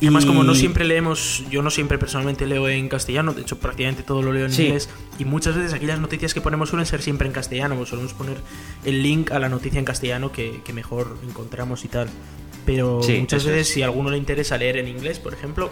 Y 0.00 0.06
además, 0.06 0.24
como 0.24 0.42
no 0.42 0.54
siempre 0.54 0.86
leemos, 0.86 1.44
yo 1.50 1.60
no 1.60 1.70
siempre 1.70 1.98
personalmente 1.98 2.46
leo 2.46 2.68
en 2.70 2.88
castellano, 2.88 3.34
de 3.34 3.42
hecho 3.42 3.58
prácticamente 3.58 4.02
todo 4.02 4.22
lo 4.22 4.32
leo 4.32 4.46
en 4.46 4.52
inglés, 4.52 4.88
y 5.18 5.26
muchas 5.26 5.56
veces 5.56 5.74
aquí 5.74 5.84
las 5.84 6.00
noticias 6.00 6.32
que 6.32 6.40
ponemos 6.40 6.70
suelen 6.70 6.86
ser 6.86 7.02
siempre 7.02 7.26
en 7.26 7.34
castellano, 7.34 7.76
pues 7.76 7.90
solemos 7.90 8.14
poner 8.14 8.38
el 8.86 9.02
link 9.02 9.30
a 9.30 9.38
la 9.38 9.50
noticia 9.50 9.78
en 9.78 9.84
castellano 9.84 10.32
que, 10.32 10.62
que 10.64 10.72
mejor 10.72 11.18
encontramos 11.28 11.84
y 11.84 11.88
tal. 11.88 12.08
Pero 12.64 13.00
muchas 13.18 13.44
veces 13.44 13.68
si 13.68 13.82
a 13.82 13.86
alguno 13.86 14.10
le 14.10 14.16
interesa 14.16 14.56
leer 14.56 14.78
en 14.78 14.88
inglés, 14.88 15.18
por 15.18 15.34
ejemplo, 15.34 15.70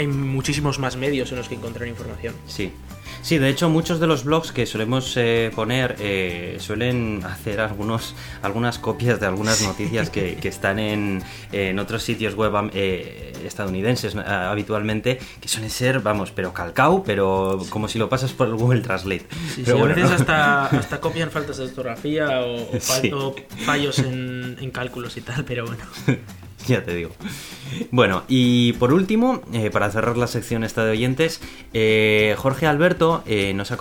hay 0.00 0.06
muchísimos 0.06 0.78
más 0.78 0.96
medios 0.96 1.30
en 1.30 1.36
los 1.36 1.48
que 1.48 1.56
encontrar 1.56 1.86
información. 1.86 2.34
Sí. 2.46 2.72
Sí, 3.22 3.36
de 3.36 3.50
hecho 3.50 3.68
muchos 3.68 4.00
de 4.00 4.06
los 4.06 4.24
blogs 4.24 4.50
que 4.50 4.64
solemos 4.64 5.14
eh, 5.18 5.50
poner 5.54 5.96
eh, 5.98 6.56
suelen 6.58 7.20
hacer 7.26 7.60
algunos, 7.60 8.14
algunas 8.40 8.78
copias 8.78 9.20
de 9.20 9.26
algunas 9.26 9.60
noticias 9.60 10.08
que, 10.08 10.38
están 10.42 10.78
en, 10.78 11.22
otros 11.78 12.02
sitios 12.02 12.34
web 12.34 12.70
eh, 12.72 13.32
estadounidenses 13.44 14.16
habitualmente, 14.16 15.18
que 15.38 15.48
suelen 15.48 15.68
ser, 15.68 16.00
vamos, 16.00 16.30
pero 16.30 16.54
calcao, 16.54 17.02
pero 17.04 17.60
como 17.68 17.88
si 17.88 17.98
lo 17.98 18.08
pasas 18.08 18.32
por 18.32 18.48
el 18.48 18.54
Google 18.54 18.80
Translate. 18.80 19.26
Sí, 19.54 19.64
pero 19.66 19.84
a 19.84 19.88
veces 19.88 20.10
hasta, 20.12 20.66
hasta, 20.78 20.98
copian 20.98 21.30
faltas 21.30 21.58
de 21.58 21.64
ortografía 21.64 22.40
o, 22.40 22.70
fallos 23.66 23.98
en, 23.98 24.56
en 24.60 24.70
cálculos 24.70 25.18
y 25.18 25.20
tal, 25.20 25.44
pero 25.44 25.66
bueno. 25.66 25.84
ya 26.66 26.84
te 26.84 26.94
digo. 26.94 27.10
Bueno, 27.90 28.24
y 28.28 28.72
por 28.74 28.92
último, 28.92 29.42
eh, 29.52 29.70
para 29.70 29.90
cerrar 29.90 30.16
la 30.16 30.26
sección 30.26 30.64
esta 30.64 30.84
de 30.84 30.90
oyentes, 30.90 31.40
eh, 31.72 32.34
Jorge 32.38 32.66
Alberto 32.66 33.22
eh, 33.26 33.54
nos, 33.54 33.70
ha 33.70 33.76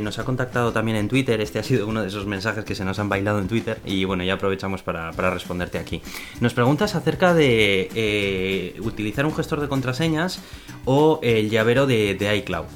nos 0.00 0.18
ha 0.18 0.24
contactado 0.24 0.72
también 0.72 0.96
en 0.96 1.08
Twitter. 1.08 1.40
Este 1.40 1.58
ha 1.58 1.62
sido 1.62 1.86
uno 1.86 2.02
de 2.02 2.08
esos 2.08 2.26
mensajes 2.26 2.64
que 2.64 2.74
se 2.74 2.84
nos 2.84 2.98
han 2.98 3.08
bailado 3.08 3.38
en 3.40 3.48
Twitter. 3.48 3.78
Y 3.84 4.04
bueno, 4.04 4.24
ya 4.24 4.34
aprovechamos 4.34 4.82
para, 4.82 5.10
responderte 5.12 5.78
aquí. 5.78 6.02
Nos 6.40 6.54
preguntas 6.54 6.94
acerca 6.94 7.34
de 7.34 8.74
utilizar 8.80 9.26
un 9.26 9.34
gestor 9.34 9.60
de 9.60 9.68
contraseñas 9.68 10.40
o 10.84 11.20
el 11.22 11.50
llavero 11.50 11.86
de, 11.86 12.14
de 12.14 12.36
iCloud. 12.36 12.66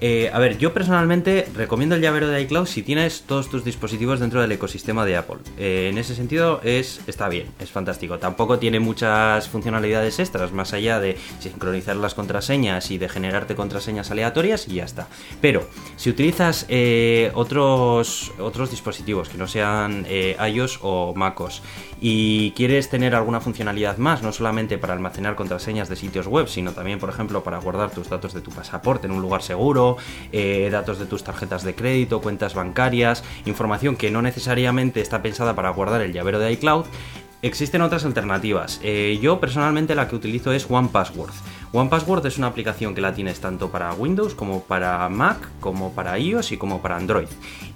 Eh, 0.00 0.30
a 0.32 0.38
ver, 0.38 0.58
yo 0.58 0.74
personalmente 0.74 1.48
recomiendo 1.54 1.94
el 1.94 2.00
llavero 2.00 2.28
de 2.28 2.40
iCloud 2.42 2.66
si 2.66 2.82
tienes 2.82 3.22
todos 3.22 3.48
tus 3.48 3.64
dispositivos 3.64 4.20
dentro 4.20 4.40
del 4.40 4.52
ecosistema 4.52 5.04
de 5.04 5.16
Apple. 5.16 5.38
Eh, 5.58 5.88
en 5.90 5.98
ese 5.98 6.14
sentido 6.14 6.60
es, 6.62 7.00
está 7.06 7.28
bien, 7.28 7.46
es 7.58 7.70
fantástico. 7.70 8.18
Tampoco 8.18 8.58
tiene 8.58 8.80
muchas 8.80 9.48
funcionalidades 9.48 10.18
extras 10.18 10.52
más 10.52 10.72
allá 10.72 11.00
de 11.00 11.16
sincronizar 11.38 11.96
las 11.96 12.14
contraseñas 12.14 12.90
y 12.90 12.98
de 12.98 13.08
generarte 13.08 13.54
contraseñas 13.54 14.10
aleatorias 14.10 14.68
y 14.68 14.74
ya 14.74 14.84
está. 14.84 15.08
Pero 15.40 15.68
si 15.96 16.10
utilizas 16.10 16.66
eh, 16.68 17.30
otros, 17.34 18.32
otros 18.38 18.70
dispositivos 18.70 19.28
que 19.28 19.38
no 19.38 19.46
sean 19.46 20.06
iOS 20.08 20.80
o 20.82 21.14
MacOS 21.14 21.62
y 22.06 22.50
quieres 22.50 22.90
tener 22.90 23.14
alguna 23.14 23.40
funcionalidad 23.40 23.96
más, 23.96 24.22
no 24.22 24.30
solamente 24.30 24.76
para 24.76 24.92
almacenar 24.92 25.36
contraseñas 25.36 25.88
de 25.88 25.96
sitios 25.96 26.26
web, 26.26 26.48
sino 26.48 26.72
también, 26.72 26.98
por 26.98 27.08
ejemplo, 27.08 27.42
para 27.42 27.56
guardar 27.56 27.92
tus 27.92 28.10
datos 28.10 28.34
de 28.34 28.42
tu 28.42 28.50
pasaporte 28.50 29.06
en 29.06 29.12
un 29.14 29.22
lugar 29.22 29.40
seguro, 29.40 29.96
eh, 30.30 30.68
datos 30.70 30.98
de 30.98 31.06
tus 31.06 31.24
tarjetas 31.24 31.64
de 31.64 31.74
crédito, 31.74 32.20
cuentas 32.20 32.52
bancarias, 32.52 33.24
información 33.46 33.96
que 33.96 34.10
no 34.10 34.20
necesariamente 34.20 35.00
está 35.00 35.22
pensada 35.22 35.54
para 35.54 35.70
guardar 35.70 36.02
el 36.02 36.12
llavero 36.12 36.40
de 36.40 36.52
iCloud, 36.52 36.84
existen 37.40 37.80
otras 37.80 38.04
alternativas. 38.04 38.80
Eh, 38.82 39.18
yo 39.22 39.40
personalmente 39.40 39.94
la 39.94 40.06
que 40.06 40.16
utilizo 40.16 40.52
es 40.52 40.66
OnePassword. 40.68 41.32
OnePassword 41.76 42.24
es 42.26 42.38
una 42.38 42.46
aplicación 42.46 42.94
que 42.94 43.00
la 43.00 43.14
tienes 43.14 43.40
tanto 43.40 43.68
para 43.68 43.92
Windows 43.94 44.36
como 44.36 44.62
para 44.62 45.08
Mac, 45.08 45.48
como 45.58 45.92
para 45.92 46.16
iOS 46.16 46.52
y 46.52 46.56
como 46.56 46.80
para 46.80 46.96
Android. 46.96 47.26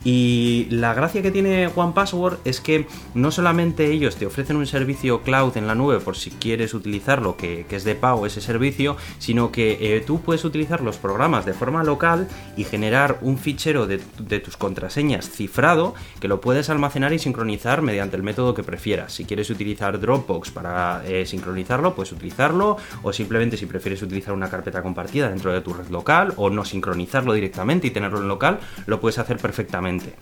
Y 0.05 0.69
la 0.71 0.95
gracia 0.95 1.21
que 1.21 1.33
tiene 1.33 1.69
OnePassword 1.75 2.39
es 2.45 2.61
que 2.61 2.87
no 3.15 3.33
solamente 3.33 3.91
ellos 3.91 4.15
te 4.15 4.27
ofrecen 4.27 4.55
un 4.55 4.69
servicio 4.69 5.23
cloud 5.23 5.57
en 5.57 5.67
la 5.67 5.75
nube 5.75 5.99
por 5.99 6.17
si 6.17 6.31
quieres 6.31 6.75
utilizarlo, 6.75 7.37
que, 7.37 7.67
es 7.69 7.83
de 7.83 7.97
pago 7.97 8.25
ese 8.25 8.41
servicio, 8.41 8.97
sino 9.19 9.51
que 9.51 9.79
eh, 9.81 10.01
tú 10.07 10.21
puedes 10.21 10.45
utilizar 10.45 10.81
los 10.81 10.97
programas 10.97 11.45
de 11.45 11.53
forma 11.53 11.83
local 11.83 12.29
y 12.57 12.63
generar 12.63 13.19
un 13.21 13.37
fichero 13.37 13.89
de, 13.89 13.99
tus 14.39 14.57
contraseñas 14.57 15.29
cifrado 15.29 15.95
que 16.21 16.29
lo 16.29 16.41
puedes 16.41 16.71
almacenar 16.71 17.13
y 17.13 17.19
sincronizar 17.19 17.83
mediante 17.83 18.17
el 18.17 18.23
método 18.23 18.55
que 18.55 18.63
prefieras. 18.63 19.13
Si 19.13 19.25
quieres 19.25 19.51
utilizar 19.51 19.99
Dropbox 19.99 20.53
para 20.53 21.03
eh, 21.05 21.27
sincronizarlo, 21.27 21.97
puedes 21.97 22.13
utilizarlo, 22.13 22.77
o 23.03 23.13
simplemente 23.13 23.57
si 23.57 23.67
prefieres 23.67 23.88
quieres 23.89 24.03
utilizar 24.03 24.35
una 24.35 24.51
carpeta 24.51 24.83
compartida 24.83 25.31
dentro 25.31 25.51
de 25.51 25.63
tu 25.63 25.73
red 25.73 25.89
local 25.89 26.35
o 26.37 26.51
no 26.51 26.65
sincronizarlo 26.67 27.33
directamente 27.33 27.87
y 27.87 27.91
tenerlo 27.91 28.21
en 28.21 28.29
local, 28.29 28.61
lo 28.87 29.01
puedes 29.01 29.19
hacer 29.19 29.39
perfectamente. 29.39 30.13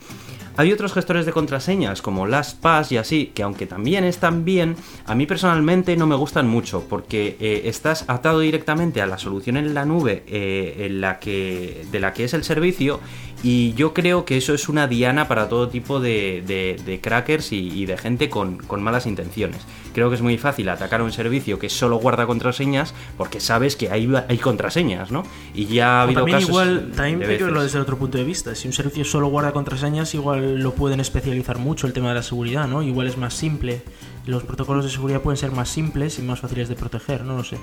Hay 0.55 0.71
otros 0.71 0.93
gestores 0.93 1.25
de 1.25 1.33
contraseñas 1.33 2.01
como 2.01 2.25
LastPass 2.25 2.91
y 2.93 2.97
así, 2.97 3.31
que 3.35 3.43
aunque 3.43 3.67
también 3.67 4.05
están 4.05 4.45
bien, 4.45 4.75
a 5.05 5.13
mí 5.15 5.27
personalmente 5.27 5.97
no 5.97 6.07
me 6.07 6.15
gustan 6.15 6.47
mucho 6.47 6.85
porque 6.89 7.35
eh, 7.39 7.63
estás 7.65 8.05
atado 8.07 8.39
directamente 8.39 9.01
a 9.01 9.05
la 9.05 9.17
solución 9.17 9.57
en 9.57 9.73
la 9.73 9.85
nube 9.85 10.23
eh, 10.27 10.85
en 10.87 11.01
la 11.01 11.19
que, 11.19 11.85
de 11.91 11.99
la 11.99 12.13
que 12.13 12.23
es 12.23 12.33
el 12.33 12.43
servicio 12.43 13.01
y 13.43 13.73
yo 13.73 13.93
creo 13.93 14.25
que 14.25 14.37
eso 14.37 14.53
es 14.53 14.67
una 14.67 14.87
diana 14.87 15.27
para 15.27 15.47
todo 15.47 15.69
tipo 15.69 15.99
de, 15.99 16.99
crackers 17.03 17.51
y, 17.51 17.85
de 17.85 17.97
gente 17.97 18.29
con, 18.29 18.59
malas 18.81 19.05
intenciones. 19.05 19.61
Creo 19.97 20.09
que 20.09 20.15
es 20.15 20.21
muy 20.21 20.37
fácil 20.37 20.69
atacar 20.69 21.01
a 21.01 21.03
un 21.03 21.11
servicio 21.11 21.57
que 21.57 21.69
solo 21.69 21.97
guarda 21.97 22.27
contraseñas 22.27 22.93
porque 23.17 23.39
sabes 23.39 23.75
que 23.75 23.89
hay, 23.89 24.07
hay 24.27 24.37
contraseñas, 24.37 25.09
¿no? 25.09 25.23
Y 25.55 25.65
ya 25.65 26.01
ha 26.01 26.03
habido 26.03 26.19
también 26.19 26.37
casos 26.37 26.49
igual, 26.49 26.91
también 26.95 27.23
hay 27.23 27.37
que 27.39 27.43
verlo 27.45 27.63
desde 27.63 27.79
otro 27.79 27.97
punto 27.97 28.19
de 28.19 28.23
vista. 28.23 28.53
Si 28.53 28.67
un 28.67 28.75
servicio 28.75 29.03
solo 29.05 29.29
guarda 29.29 29.53
contraseñas, 29.53 30.13
igual 30.13 30.59
lo 30.59 30.75
pueden 30.75 30.99
especializar 30.99 31.57
mucho 31.57 31.87
el 31.87 31.93
tema 31.93 32.09
de 32.09 32.13
la 32.13 32.21
seguridad, 32.21 32.67
¿no? 32.67 32.83
Igual 32.83 33.07
es 33.07 33.17
más 33.17 33.33
simple. 33.33 33.81
Los 34.27 34.43
protocolos 34.43 34.85
de 34.85 34.91
seguridad 34.91 35.21
pueden 35.21 35.37
ser 35.37 35.51
más 35.51 35.67
simples 35.67 36.19
y 36.19 36.21
más 36.21 36.41
fáciles 36.41 36.69
de 36.69 36.75
proteger, 36.75 37.23
no 37.23 37.35
lo 37.35 37.43
sé. 37.43 37.57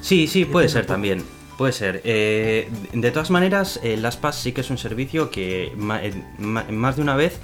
Sí, 0.00 0.26
sí, 0.26 0.44
puede 0.44 0.68
ser 0.68 0.84
también. 0.84 1.22
Puede 1.56 1.74
ser. 1.74 2.00
Eh, 2.02 2.68
de 2.92 3.10
todas 3.12 3.30
maneras, 3.30 3.78
eh, 3.84 3.96
LastPass 3.96 4.34
sí 4.34 4.50
que 4.50 4.62
es 4.62 4.70
un 4.70 4.78
servicio 4.78 5.30
que 5.30 5.66
eh, 5.66 6.12
más 6.40 6.96
de 6.96 7.02
una 7.02 7.14
vez 7.14 7.38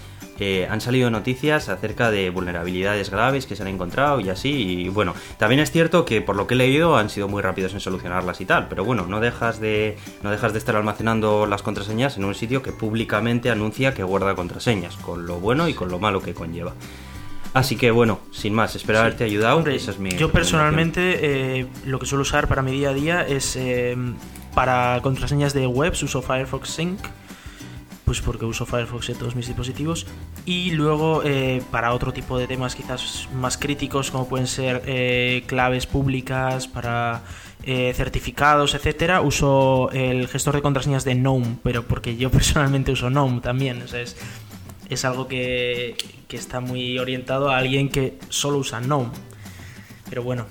han 0.71 0.81
salido 0.81 1.11
noticias 1.11 1.69
acerca 1.69 2.11
de 2.11 2.31
vulnerabilidades 2.31 3.11
graves 3.11 3.47
que 3.47 3.57
se 3.57 3.63
han 3.63 3.69
encontrado 3.69 4.21
y 4.21 4.31
así. 4.31 4.51
Y 4.51 4.89
bueno, 4.89 5.15
también 5.37 5.61
es 5.61 5.71
cierto 5.71 6.05
que 6.05 6.21
por 6.21 6.37
lo 6.37 6.47
que 6.47 6.55
he 6.55 6.57
leído 6.57 6.97
han 6.97 7.11
sido 7.11 7.29
muy 7.29 7.43
rápidos 7.43 7.75
en 7.75 7.81
solucionarlas 7.81 8.41
y 8.41 8.45
tal. 8.45 8.69
Pero 8.69 8.85
bueno, 8.85 9.07
no 9.07 9.21
dejas 9.21 9.61
de, 9.61 9.97
no 10.23 10.31
dejas 10.31 10.53
de 10.53 10.59
estar 10.59 10.77
almacenando 10.77 11.47
las 11.47 11.63
contraseñas 11.63 12.17
en 12.17 12.25
un 12.25 12.35
sitio 12.35 12.63
que 12.63 12.73
públicamente 12.73 13.51
anuncia 13.51 13.95
que 13.95 14.03
guarda 14.03 14.35
contraseñas, 14.35 14.97
con 14.97 15.27
lo 15.27 15.41
bueno 15.41 15.69
y 15.69 15.75
con 15.75 15.91
lo 15.91 15.99
malo 15.99 16.21
que 16.23 16.35
conlleva. 16.35 16.75
Así 17.55 17.77
que 17.77 17.91
bueno, 17.91 18.21
sin 18.31 18.55
más, 18.55 18.77
espero 18.77 19.01
haberte 19.01 19.25
ayudado. 19.25 19.65
yo 20.19 20.31
personalmente 20.31 21.61
eh, 21.61 21.67
lo 21.85 21.99
que 21.99 22.07
suelo 22.07 22.23
usar 22.23 22.47
para 22.47 22.63
mi 22.63 22.73
día 22.73 22.91
a 22.91 22.95
día 22.95 23.27
es 23.27 23.57
eh, 23.57 23.97
para 24.55 25.01
contraseñas 25.03 25.55
de 25.55 25.67
webs, 25.67 26.03
uso 26.03 26.21
Firefox 26.21 26.69
Sync, 26.69 26.99
pues 28.09 28.23
porque 28.23 28.47
uso 28.47 28.65
Firefox 28.65 29.11
en 29.11 29.19
todos 29.19 29.37
mis 29.37 29.49
dispositivos. 29.49 30.07
Y 30.47 30.71
luego 30.71 31.21
eh, 31.27 31.61
para 31.71 31.93
otro 31.93 32.15
tipo 32.15 32.39
de 32.39 32.47
temas 32.47 32.75
quizás 32.75 33.29
más 33.35 33.59
críticos, 33.59 34.11
como 34.11 34.27
pueden 34.27 34.47
ser 34.47 35.43
claves 35.45 35.87
públicas, 35.87 36.67
para 36.67 37.21
certificados, 37.93 38.75
etcétera, 38.75 39.21
uso 39.21 39.91
el 39.93 40.27
gestor 40.27 40.55
de 40.55 40.63
contraseñas 40.63 41.05
de 41.05 41.17
GNOME, 41.17 41.59
pero 41.63 41.83
porque 41.83 42.17
yo 42.17 42.31
personalmente 42.39 42.93
uso 42.93 43.11
GNOME 43.11 43.43
también. 43.43 43.83
O 43.83 43.89
sea, 43.89 44.01
es, 44.01 44.17
es 44.89 45.05
algo 45.05 45.29
que, 45.29 45.95
está 46.31 46.61
muy 46.61 46.99
orientado 46.99 47.51
a 47.51 47.59
alguien 47.59 47.91
que 47.91 48.19
solo 48.31 48.57
usa 48.57 48.81
GNOME. 48.81 49.11
Pero 50.09 50.23
bueno. 50.23 50.47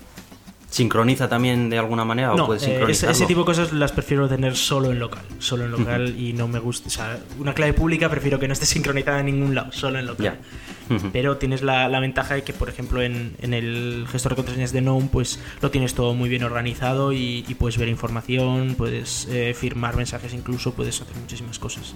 ¿Sincroniza 0.69 1.29
también 1.29 1.69
de 1.69 1.77
alguna 1.77 2.03
manera 2.03 2.33
o 2.33 2.45
puede 2.45 2.65
eh, 2.65 2.86
ese, 2.89 3.25
tipo 3.25 3.41
de 3.41 3.45
cosas 3.45 3.71
las 3.71 3.93
prefiero 3.93 4.27
tener 4.27 4.57
solo 4.57 4.91
en 4.91 5.00
local. 5.00 5.24
Solo 5.39 5.63
en 5.63 5.71
local 5.71 6.15
y 6.19 6.33
no 6.33 6.50
me 6.50 6.59
gusta. 6.59 6.88
O 6.88 6.91
sea, 6.91 7.19
una 7.39 7.53
clave 7.53 7.71
pública 7.71 8.09
prefiero 8.09 8.38
que 8.38 8.47
no 8.47 8.53
esté 8.53 8.65
sincronizada 8.65 9.21
en 9.21 9.27
ningún 9.27 9.55
lado, 9.55 9.71
solo 9.71 9.97
en 9.97 10.05
local. 10.05 10.39
Pero 11.13 11.38
tienes 11.38 11.62
la, 11.62 12.00
ventaja 12.00 12.36
de 12.36 12.43
que, 12.43 12.53
por 12.53 12.69
ejemplo, 12.69 13.01
en, 13.01 13.36
el 13.41 14.05
gestor 14.12 14.33
de 14.33 14.36
contraseñas 14.36 14.74
de 14.74 14.81
GNOME, 14.81 15.09
pues 15.12 15.39
lo 15.62 15.71
tienes 15.71 15.93
todo 15.93 16.13
muy 16.13 16.29
bien 16.29 16.43
organizado 16.43 17.13
y, 17.13 17.43
puedes 17.57 17.77
ver 17.77 17.88
información, 17.88 18.75
puedes 18.77 19.27
eh, 19.31 19.53
firmar 19.57 19.95
mensajes 19.95 20.33
incluso, 20.33 20.74
puedes 20.74 21.01
hacer 21.01 21.15
muchísimas 21.15 21.59
cosas. 21.59 21.95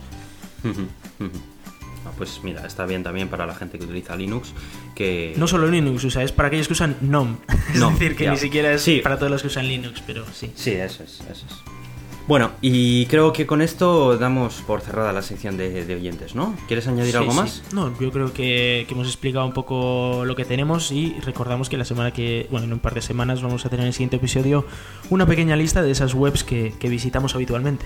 Pues 2.18 2.42
mira, 2.44 2.66
está 2.66 2.86
bien 2.86 3.04
también 3.04 3.28
para 3.28 3.46
la 3.46 3.56
gente 3.56 3.78
que 3.78 3.86
utiliza 3.86 4.16
Linux. 4.16 4.54
que 4.96 5.34
No 5.38 5.48
solo 5.48 5.68
Linux, 5.68 6.04
o 6.06 6.10
sea, 6.10 6.24
es 6.24 6.32
para 6.32 6.48
aquellos 6.48 6.68
que 6.68 6.74
usan 6.74 6.98
GNOME. 7.02 7.38
Es 7.74 7.80
decir, 7.80 8.16
que 8.16 8.30
ni 8.30 8.38
siquiera 8.38 8.74
es 8.74 8.88
para 9.02 9.18
todos 9.18 9.32
los 9.32 9.42
que 9.42 9.48
usan 9.48 9.68
Linux, 9.68 10.02
pero 10.06 10.26
sí. 10.34 10.52
Sí, 10.56 10.72
eso 10.72 11.04
es, 11.04 11.22
eso 11.22 11.46
es. 11.46 11.82
Bueno, 12.28 12.52
y 12.62 13.08
creo 13.08 13.34
que 13.34 13.48
con 13.48 13.62
esto 13.62 14.18
damos 14.18 14.62
por 14.62 14.82
cerrada 14.82 15.12
la 15.12 15.22
sección 15.22 15.58
de, 15.58 15.94
oyentes, 15.94 16.36
¿no? 16.36 16.56
¿Quieres 16.68 16.88
añadir 16.88 17.18
algo 17.18 17.34
más? 17.34 17.64
No, 17.74 17.98
yo 18.00 18.12
creo 18.12 18.32
que, 18.32 18.86
hemos 18.90 19.08
explicado 19.08 19.46
un 19.46 19.54
poco 19.54 20.24
lo 20.26 20.36
que 20.36 20.46
tenemos 20.46 20.92
y 20.92 21.16
recordamos 21.26 21.70
que 21.70 21.78
la 21.78 21.86
semana 21.86 22.12
que, 22.12 22.48
bueno, 22.52 22.68
en 22.68 22.74
un 22.74 22.80
par 22.80 22.94
de 22.94 23.02
semanas 23.02 23.42
vamos 23.42 23.66
a 23.66 23.70
tener 23.70 23.84
en 23.84 23.88
el 23.88 23.94
siguiente 23.94 24.18
episodio 24.18 24.66
una 25.10 25.26
pequeña 25.26 25.56
lista 25.56 25.82
de 25.82 25.92
esas 25.92 26.14
webs 26.14 26.44
que 26.44 26.74
visitamos 26.84 27.36
habitualmente. 27.36 27.86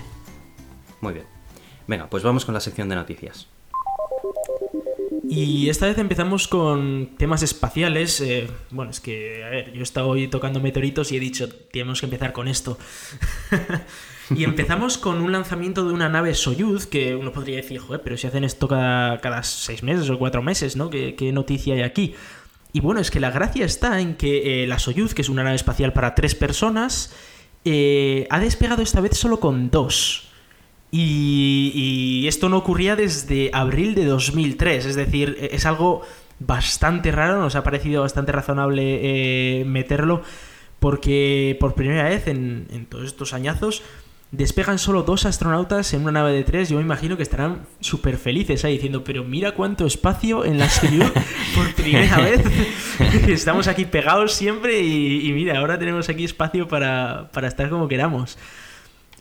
Muy 1.00 1.14
bien. 1.14 1.26
Venga, 1.86 2.08
pues 2.08 2.22
vamos 2.22 2.44
con 2.44 2.54
la 2.54 2.60
sección 2.60 2.88
de 2.88 2.96
noticias. 2.96 3.48
Y 5.28 5.68
esta 5.68 5.86
vez 5.86 5.98
empezamos 5.98 6.46
con 6.46 7.10
temas 7.16 7.42
espaciales. 7.42 8.20
Eh, 8.20 8.48
bueno, 8.70 8.90
es 8.90 9.00
que, 9.00 9.44
a 9.44 9.48
ver, 9.48 9.72
yo 9.72 9.80
he 9.80 9.82
estado 9.82 10.08
hoy 10.08 10.28
tocando 10.28 10.60
meteoritos 10.60 11.10
y 11.10 11.16
he 11.16 11.20
dicho, 11.20 11.48
tenemos 11.48 12.00
que 12.00 12.06
empezar 12.06 12.32
con 12.32 12.46
esto. 12.48 12.78
y 14.30 14.44
empezamos 14.44 14.98
con 14.98 15.20
un 15.22 15.32
lanzamiento 15.32 15.86
de 15.86 15.92
una 15.92 16.08
nave 16.08 16.34
Soyuz, 16.34 16.86
que 16.86 17.16
uno 17.16 17.32
podría 17.32 17.56
decir, 17.56 17.78
joder, 17.78 18.02
pero 18.02 18.16
si 18.16 18.26
hacen 18.26 18.44
esto 18.44 18.68
cada, 18.68 19.20
cada 19.20 19.42
seis 19.42 19.82
meses 19.82 20.08
o 20.10 20.18
cuatro 20.18 20.42
meses, 20.42 20.76
¿no? 20.76 20.90
¿Qué, 20.90 21.30
noticia 21.32 21.74
hay 21.74 21.82
aquí? 21.82 22.14
Y 22.72 22.80
bueno, 22.80 23.00
es 23.00 23.10
que 23.10 23.20
la 23.20 23.30
gracia 23.30 23.64
está 23.64 24.00
en 24.00 24.16
que 24.16 24.62
eh, 24.62 24.66
la 24.66 24.78
Soyuz, 24.78 25.14
que 25.14 25.22
es 25.22 25.28
una 25.28 25.42
nave 25.42 25.56
espacial 25.56 25.92
para 25.92 26.14
tres 26.14 26.34
personas, 26.34 27.14
eh, 27.64 28.28
ha 28.30 28.38
despegado 28.38 28.82
esta 28.82 29.00
vez 29.00 29.16
solo 29.16 29.40
con 29.40 29.70
dos. 29.70 30.25
Y, 30.90 32.24
esto 32.26 32.48
no 32.48 32.58
ocurría 32.58 32.96
desde 32.96 33.50
abril 33.52 33.94
de 33.94 34.04
2003, 34.04 34.86
es 34.86 34.96
decir, 34.96 35.36
e-, 35.40 35.54
es 35.54 35.66
algo 35.66 36.02
bastante 36.38 37.10
raro, 37.12 37.40
nos 37.40 37.56
ha 37.56 37.62
parecido 37.62 38.02
bastante 38.02 38.32
razonable 38.32 39.60
eh, 39.60 39.64
meterlo, 39.64 40.22
porque 40.80 41.56
por 41.60 41.74
primera 41.74 42.04
vez 42.04 42.28
en, 42.28 42.86
todos 42.88 43.06
estos 43.06 43.32
añazos 43.32 43.82
despegan 44.32 44.78
solo 44.78 45.02
dos 45.02 45.24
astronautas 45.24 45.94
en 45.94 46.02
una 46.02 46.12
nave 46.12 46.32
de 46.32 46.44
tres, 46.44 46.68
yo 46.68 46.76
me 46.76 46.82
imagino 46.82 47.16
que 47.16 47.22
estarán 47.22 47.60
súper 47.80 48.18
felices 48.18 48.64
ahí 48.64 48.74
diciendo, 48.74 49.02
pero 49.02 49.24
mira 49.24 49.52
cuánto 49.52 49.86
espacio 49.86 50.44
en 50.44 50.58
la 50.58 50.68
Soyuz 50.68 51.10
por 51.54 51.72
primera 51.74 52.18
vez. 52.18 52.42
Estamos 53.28 53.66
aquí 53.66 53.86
pegados 53.86 54.32
siempre 54.32 54.80
y, 54.80 55.32
mira, 55.32 55.58
ahora 55.58 55.78
tenemos 55.78 56.08
aquí 56.08 56.24
espacio 56.24 56.68
para, 56.68 57.30
para 57.32 57.48
estar 57.48 57.70
como 57.70 57.88
queramos. 57.88 58.36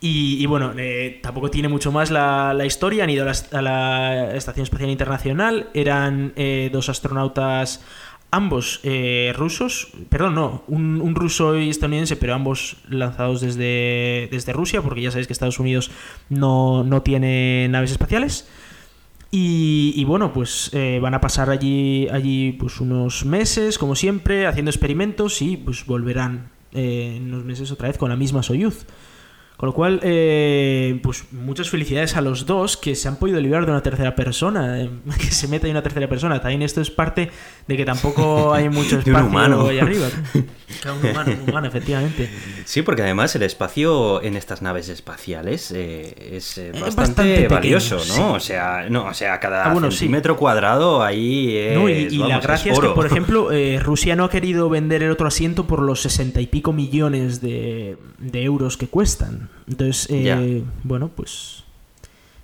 Y, 0.02 0.46
bueno, 0.46 0.74
eh, 0.78 1.20
tampoco 1.24 1.50
tiene 1.50 1.68
mucho 1.68 1.92
más 1.92 2.12
la, 2.12 2.54
la, 2.54 2.66
historia. 2.66 3.06
Han 3.06 3.10
ido 3.10 3.25
a 3.25 3.62
la, 3.62 4.36
Estación 4.36 4.64
Espacial 4.64 4.90
Internacional. 4.90 5.70
Eran 5.74 6.34
eh, 6.36 6.70
dos 6.72 6.90
astronautas, 6.90 7.84
ambos 8.30 8.82
eh, 8.84 9.34
rusos. 9.36 9.94
Perdón, 10.10 10.36
no, 10.36 10.64
un, 10.68 11.16
ruso 11.16 11.58
y 11.58 11.70
estadounidense, 11.70 12.18
pero 12.18 12.34
ambos 12.34 12.78
lanzados 12.90 13.42
desde, 13.42 14.28
desde 14.32 14.54
Rusia, 14.54 14.82
porque 14.82 15.02
ya 15.02 15.12
sabéis 15.12 15.28
que 15.28 15.34
Estados 15.34 15.60
Unidos 15.60 15.90
no, 16.30 16.84
no 16.84 17.02
tiene 17.02 17.68
naves 17.70 17.92
espaciales. 17.92 18.48
Y, 19.32 20.02
bueno, 20.06 20.32
pues 20.32 20.72
van 21.02 21.14
a 21.14 21.20
pasar 21.20 21.50
allí, 21.50 22.08
allí 22.10 22.54
pues 22.54 22.80
unos 22.80 23.25
meses, 23.25 23.78
como 23.78 23.96
siempre, 23.96 24.48
haciendo 24.48 24.72
experimentos 24.72 25.42
y 25.42 25.58
pues 25.58 25.86
volverán 25.86 26.52
en 26.72 27.34
unos 27.34 27.44
meses 27.44 27.70
otra 27.70 27.90
vez 27.90 27.98
con 27.98 28.10
la 28.10 28.16
misma 28.16 28.44
Soyuz. 28.44 28.86
Con 29.58 29.68
lo 29.68 29.74
cual, 29.74 30.02
eh, 30.04 31.00
pues 31.02 31.24
muchas 31.32 31.70
felicidades 31.70 32.18
a 32.18 32.22
los 32.22 32.46
dos 32.46 32.76
que 32.76 32.94
se 32.94 33.08
han 33.08 33.16
podido 33.16 33.40
librar 33.40 33.66
de 33.66 33.72
una 33.72 33.82
tercera 33.82 34.14
persona, 34.14 34.82
eh, 34.82 34.90
que 35.18 35.32
se 35.32 35.48
meta 35.48 35.68
en 35.68 35.72
una 35.72 35.84
tercera 35.84 36.10
persona. 36.10 36.42
También 36.42 36.62
esto 36.62 36.82
es 36.82 36.92
parte 36.92 37.32
de 37.66 37.78
que 37.78 37.86
tampoco 37.86 38.54
hay 38.54 38.68
mucho 38.68 39.00
espacio 39.00 39.68
ahí 39.68 39.80
arriba. 39.80 40.08
un 40.34 41.10
humano, 41.10 41.32
un 41.42 41.50
humano, 41.50 41.68
efectivamente. 41.70 42.30
Sí, 42.66 42.82
porque 42.82 43.04
además 43.04 43.34
el 43.36 43.44
espacio 43.44 44.22
en 44.22 44.36
estas 44.36 44.62
naves 44.62 44.90
espaciales 44.90 45.72
eh, 45.72 46.34
es, 46.34 46.60
bastante, 46.96 47.48
valioso, 47.48 48.02
¿no? 48.18 48.34
O 48.34 48.40
sea, 48.42 48.88
no, 48.90 49.06
o 49.06 49.14
sea, 49.14 49.40
cada 49.40 49.72
ah, 49.72 49.76
centímetro 49.92 50.36
cuadrado 50.36 51.02
ahí 51.02 51.56
es, 51.56 51.78
no, 51.78 51.88
y, 51.88 52.10
la 52.10 52.40
gracia 52.40 52.74
es, 52.74 52.80
que, 52.80 52.90
por 52.90 53.06
ejemplo, 53.06 53.50
Rusia 53.80 54.18
no 54.18 54.26
ha 54.26 54.30
querido 54.30 54.68
vender 54.68 55.02
el 55.04 55.12
otro 55.12 55.28
asiento 55.28 55.66
por 55.66 55.82
los 55.82 56.02
sesenta 56.02 56.42
y 56.42 56.48
pico 56.48 56.74
millones 56.74 57.40
de, 57.40 57.98
de 58.18 58.44
euros 58.44 58.76
que 58.76 58.88
cuestan. 58.88 59.45
Entonces, 59.68 60.08
eh, 60.10 60.64
bueno, 60.84 61.10
pues, 61.10 61.64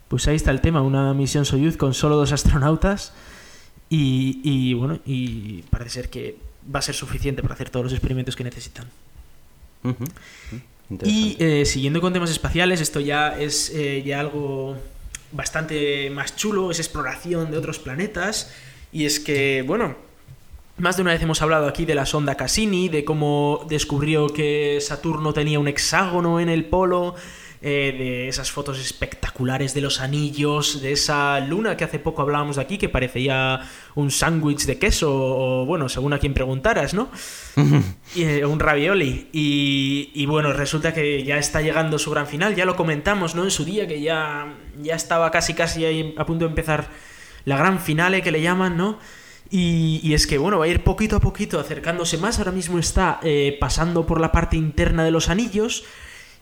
pues 0.08 0.27
ahí 0.27 0.36
está 0.36 0.51
el 0.51 0.62
tema, 0.62 0.81
una 0.81 1.13
misión 1.13 1.46
Soyuz 1.46 1.77
con 1.77 1.93
solo 1.93 2.15
dos 2.15 2.31
astronautas. 2.31 3.13
Y, 3.93 4.74
bueno, 4.74 5.00
y 5.05 5.63
parece 5.63 5.89
ser 5.89 6.10
que 6.10 6.38
va 6.74 6.79
a 6.79 6.81
ser 6.81 6.96
suficiente 6.96 7.41
para 7.41 7.55
hacer 7.55 7.70
todos 7.70 7.84
los 7.84 7.93
experimentos 7.93 8.38
que 8.38 8.43
necesitan. 8.46 8.88
Y 11.03 11.36
eh, 11.39 11.65
siguiendo 11.65 12.00
con 12.00 12.13
temas 12.13 12.29
espaciales, 12.29 12.79
esto 12.79 13.01
ya 13.01 13.38
es 13.38 13.70
eh, 13.74 14.01
ya 14.05 14.22
algo 14.22 14.77
bastante 15.34 16.10
más 16.10 16.36
chulo, 16.36 16.72
es 16.72 16.79
exploración 16.79 17.51
de 17.51 17.58
otros 17.58 17.79
planetas. 17.79 18.53
Y 18.93 19.05
es 19.05 19.20
que, 19.20 19.63
bueno, 19.65 19.96
más 20.81 20.97
de 20.97 21.03
una 21.03 21.11
vez 21.11 21.21
hemos 21.21 21.41
hablado 21.41 21.67
aquí 21.67 21.85
de 21.85 21.95
la 21.95 22.05
sonda 22.05 22.35
Cassini, 22.35 22.89
de 22.89 23.05
cómo 23.05 23.65
descubrió 23.69 24.27
que 24.27 24.79
Saturno 24.81 25.31
tenía 25.31 25.59
un 25.59 25.67
hexágono 25.67 26.39
en 26.39 26.50
el 26.50 26.65
polo, 26.65 27.15
eh, 27.61 27.95
de 27.95 28.27
esas 28.27 28.50
fotos 28.50 28.79
espectaculares 28.79 29.75
de 29.75 29.81
los 29.81 30.01
anillos, 30.01 30.81
de 30.81 30.93
esa 30.93 31.39
luna 31.39 31.77
que 31.77 31.83
hace 31.83 32.00
poco 32.00 32.23
hablábamos 32.23 32.55
de 32.55 32.63
aquí, 32.63 32.79
que 32.79 32.89
parecía 32.89 33.61
un 33.93 34.09
sándwich 34.09 34.65
de 34.65 34.79
queso, 34.79 35.11
o 35.13 35.65
bueno, 35.67 35.88
según 35.88 36.13
a 36.13 36.17
quien 36.17 36.33
preguntaras, 36.33 36.95
¿no? 36.95 37.09
y, 38.15 38.23
eh, 38.23 38.45
un 38.47 38.59
ravioli. 38.59 39.29
Y, 39.31 40.25
bueno, 40.25 40.53
resulta 40.53 40.91
que 40.95 41.23
ya 41.23 41.38
está 41.38 41.61
llegando 41.61 42.00
su 42.00 42.09
gran 42.09 42.25
final, 42.25 42.55
ya 42.55 42.65
lo 42.65 42.75
comentamos, 42.75 43.35
¿no? 43.35 43.43
En 43.43 43.51
su 43.51 43.63
día, 43.63 43.88
que 43.88 44.01
ya, 44.01 44.55
ya 44.81 44.95
estaba 44.95 45.29
casi 45.29 45.53
casi 45.53 45.85
ahí 45.85 46.15
a 46.17 46.25
punto 46.25 46.45
de 46.45 46.50
empezar 46.50 46.89
la 47.45 47.57
gran 47.57 47.79
finale 47.79 48.23
que 48.23 48.31
le 48.31 48.41
llaman, 48.41 48.75
¿no? 48.75 48.97
Y, 49.53 50.13
es 50.13 50.27
que, 50.27 50.38
bueno, 50.38 50.60
va 50.60 50.65
a 50.65 50.67
ir 50.70 50.81
poquito 50.81 51.17
a 51.17 51.20
poquito 51.20 51.60
acercándose 51.60 52.17
más. 52.17 52.39
Ahora 52.39 52.53
mismo 52.53 52.79
está 52.79 53.20
eh, 53.22 53.58
pasando 53.60 54.05
por 54.05 54.22
la 54.22 54.31
parte 54.31 54.55
interna 54.55 55.03
de 55.03 55.12
los 55.12 55.27
anillos. 55.27 55.84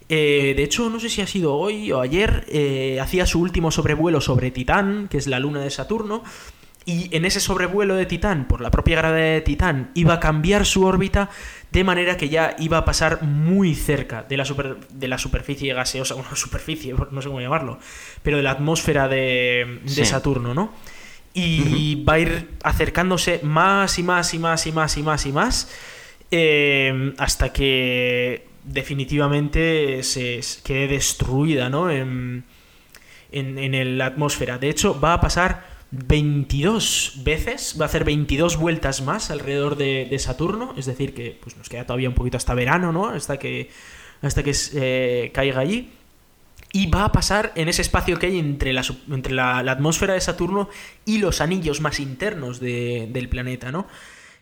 Eh, 0.09 0.53
de 0.55 0.63
hecho, 0.63 0.91
no 0.91 0.99
sé 0.99 1.09
si 1.09 1.21
ha 1.21 1.27
sido 1.27 1.55
hoy 1.55 1.91
o 1.91 2.01
ayer, 2.01 2.45
eh, 2.49 2.99
hacía 3.01 3.25
su 3.25 3.41
último 3.41 3.71
sobrevuelo 3.71 4.21
sobre 4.21 4.51
Titán, 4.51 5.07
que 5.09 5.17
es 5.17 5.25
la 5.25 5.39
luna 5.39 5.61
de 5.61 5.71
Saturno. 5.71 6.23
Y 6.85 7.15
en 7.15 7.25
ese 7.25 7.39
sobrevuelo 7.39 7.95
de 7.95 8.05
Titán, 8.05 8.47
por 8.47 8.61
la 8.61 8.69
propia 8.69 8.97
gravedad 8.97 9.33
de 9.33 9.41
Titán, 9.41 9.89
iba 9.95 10.13
a 10.13 10.19
cambiar 10.19 10.67
su 10.67 10.85
órbita 10.85 11.31
de 11.71 11.83
manera 11.83 12.15
que 12.15 12.29
ya 12.29 12.55
iba 12.59 12.77
a 12.77 12.85
pasar 12.85 13.23
muy 13.23 13.73
cerca 13.73 14.21
de 14.21 14.37
la, 14.37 14.45
de 14.91 15.07
la 15.07 15.17
superficie 15.17 15.73
gaseosa, 15.73 16.13
bueno, 16.13 16.35
superficie, 16.35 16.93
no 17.11 17.21
sé 17.21 17.27
cómo 17.27 17.41
llamarlo, 17.41 17.79
pero 18.21 18.37
de 18.37 18.43
la 18.43 18.51
atmósfera 18.51 19.07
de, 19.07 19.81
de 19.83 20.05
Saturno, 20.05 20.53
¿no? 20.53 20.71
Y 21.39 22.03
va 22.03 22.13
a 22.13 22.19
ir 22.19 22.49
acercándose 22.63 23.39
más 23.43 23.99
y 23.99 24.03
más 24.03 24.33
y 24.33 24.39
más 24.39 24.65
y 24.65 24.71
más 24.71 24.97
y 24.97 25.03
más 25.03 25.25
y 25.25 25.31
más 25.31 25.71
eh, 26.31 27.13
hasta 27.17 27.51
que 27.51 28.45
definitivamente 28.63 30.03
se 30.03 30.41
quede 30.63 30.87
destruida 30.89 31.69
¿no? 31.69 31.89
en, 31.89 32.43
en, 33.31 33.97
la 33.97 34.07
atmósfera. 34.07 34.57
De 34.57 34.69
hecho, 34.69 34.99
va 34.99 35.13
a 35.13 35.21
pasar 35.21 35.65
22 35.91 37.21
veces, 37.23 37.75
va 37.79 37.85
a 37.85 37.87
hacer 37.87 38.03
22 38.03 38.57
vueltas 38.57 39.01
más 39.01 39.31
alrededor 39.31 39.75
de, 39.75 40.15
Saturno, 40.19 40.73
es 40.77 40.85
decir, 40.85 41.13
que 41.13 41.37
pues, 41.41 41.57
nos 41.57 41.67
queda 41.69 41.85
todavía 41.85 42.09
un 42.09 42.15
poquito 42.15 42.37
hasta 42.37 42.53
verano, 42.53 42.91
¿no? 42.91 43.07
hasta 43.07 43.37
que, 43.37 43.69
hasta 44.21 44.43
que 44.43 44.53
eh, 44.73 45.31
caiga 45.33 45.61
allí 45.61 45.89
y 46.71 46.87
va 46.87 47.05
a 47.05 47.11
pasar 47.11 47.51
en 47.55 47.67
ese 47.67 47.81
espacio 47.81 48.19
que 48.19 48.27
hay 48.27 48.39
entre 48.39 48.73
la, 48.73 48.83
entre 49.09 49.33
la, 49.33 49.59
atmósfera 49.59 50.13
de 50.13 50.21
Saturno 50.21 50.69
y 51.05 51.17
los 51.17 51.41
anillos 51.41 51.81
más 51.81 51.99
internos 51.99 52.59
del 52.59 53.29
planeta, 53.29 53.71
¿no? 53.71 53.87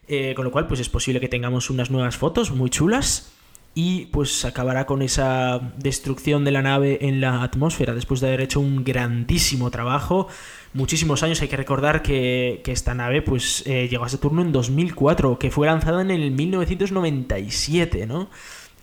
Eh, 0.10 0.34
con 0.36 0.46
lo 0.46 0.52
cual, 0.52 0.68
pues 0.68 0.80
es 0.80 0.90
posible 0.90 1.20
que 1.20 1.28
tengamos 1.28 1.70
unas 1.70 1.92
nuevas 1.92 2.16
fotos 2.16 2.52
muy 2.52 2.70
chulas 2.70 3.34
y 3.80 4.08
pues 4.08 4.44
acabará 4.44 4.86
con 4.88 5.04
esa 5.04 5.60
destrucción 5.78 6.44
de 6.44 6.52
la 6.52 6.64
nave 6.64 6.98
en 7.02 7.22
la 7.22 7.44
atmósfera 7.44 7.94
después 7.94 8.22
de 8.22 8.28
haber 8.28 8.42
hecho 8.42 8.60
un 8.60 8.84
grandísimo 8.84 9.70
trabajo. 9.70 10.28
Muchísimos 10.74 11.24
años, 11.24 11.42
hay 11.42 11.48
que 11.48 11.58
recordar 11.58 12.02
que, 12.02 12.64
esta 12.66 12.96
nave 12.96 13.22
pues 13.22 13.64
eh, 13.68 13.88
llegó 13.88 14.06
a 14.06 14.10
Saturno 14.10 14.42
en 14.42 14.52
2004, 14.52 15.38
que 15.38 15.52
fue 15.52 15.68
lanzada 15.68 16.02
en 16.02 16.10
el 16.10 16.32
1997, 16.32 18.08
¿no? 18.08 18.30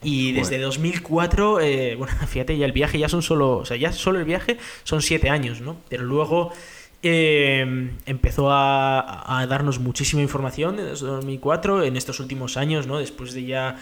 Y 0.04 0.32
desde 0.32 0.58
2004, 0.58 1.60
eh, 1.60 1.94
bueno, 1.98 2.14
fíjate, 2.26 2.56
ya 2.56 2.66
el 2.66 2.72
viaje 2.72 2.98
ya 2.98 3.08
son 3.08 3.22
solo, 3.22 3.56
o 3.56 3.64
sea, 3.64 3.76
ya 3.76 3.92
solo 3.92 4.18
el 4.18 4.24
viaje 4.24 4.58
son 4.84 5.02
siete 5.02 5.30
años, 5.30 5.60
¿no? 5.60 5.78
Pero 5.88 6.04
luego 6.04 6.52
eh, 7.02 7.90
empezó 8.06 8.50
a, 8.50 9.44
darnos 9.48 9.78
muchísima 9.78 10.22
información 10.22 10.76
desde 10.76 11.06
2004, 11.06 11.84
en 11.84 11.96
estos 11.96 12.20
últimos 12.20 12.56
años, 12.56 12.86
¿no? 12.86 12.98
Después 12.98 13.32
de 13.32 13.44
ya 13.44 13.78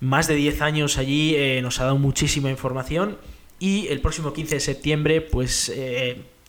más 0.00 0.26
de 0.26 0.34
10 0.34 0.62
años 0.62 0.98
allí, 0.98 1.34
eh, 1.36 1.60
nos 1.62 1.80
ha 1.80 1.84
dado 1.84 1.98
muchísima 1.98 2.50
información 2.50 3.18
y 3.58 3.86
el 3.88 4.00
próximo 4.00 4.32
15 4.32 4.56
de 4.56 4.60
septiembre, 4.60 5.20
pues... 5.20 5.72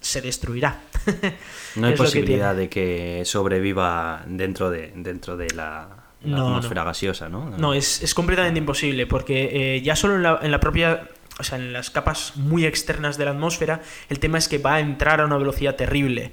se 0.01 0.19
destruirá. 0.19 0.81
no 1.75 1.85
hay 1.85 1.95
posibilidad 1.95 2.55
de 2.55 2.69
que 2.69 3.21
sobreviva 3.23 4.23
dentro 4.25 4.71
de, 4.71 4.91
dentro 4.95 5.37
de 5.37 5.47
la, 5.51 6.00
no, 6.23 6.47
atmósfera 6.49 6.83
gaseosa, 6.83 7.29
¿no? 7.29 7.49
No, 7.57 7.73
es, 7.73 8.13
completamente 8.13 8.59
imposible, 8.59 9.07
porque 9.07 9.75
eh, 9.75 9.81
ya 9.81 9.95
solo 9.95 10.39
en 10.41 10.51
la, 10.51 10.59
propia 10.59 11.07
o 11.39 11.43
sea, 11.43 11.57
en 11.57 11.73
las 11.73 11.89
capas 11.89 12.33
muy 12.35 12.65
externas 12.65 13.17
de 13.17 13.25
la 13.25 13.31
atmósfera, 13.31 13.81
el 14.09 14.19
tema 14.19 14.37
es 14.37 14.47
que 14.47 14.57
va 14.57 14.75
a 14.75 14.79
entrar 14.79 15.21
a 15.21 15.25
una 15.25 15.37
velocidad 15.37 15.75
terrible. 15.75 16.31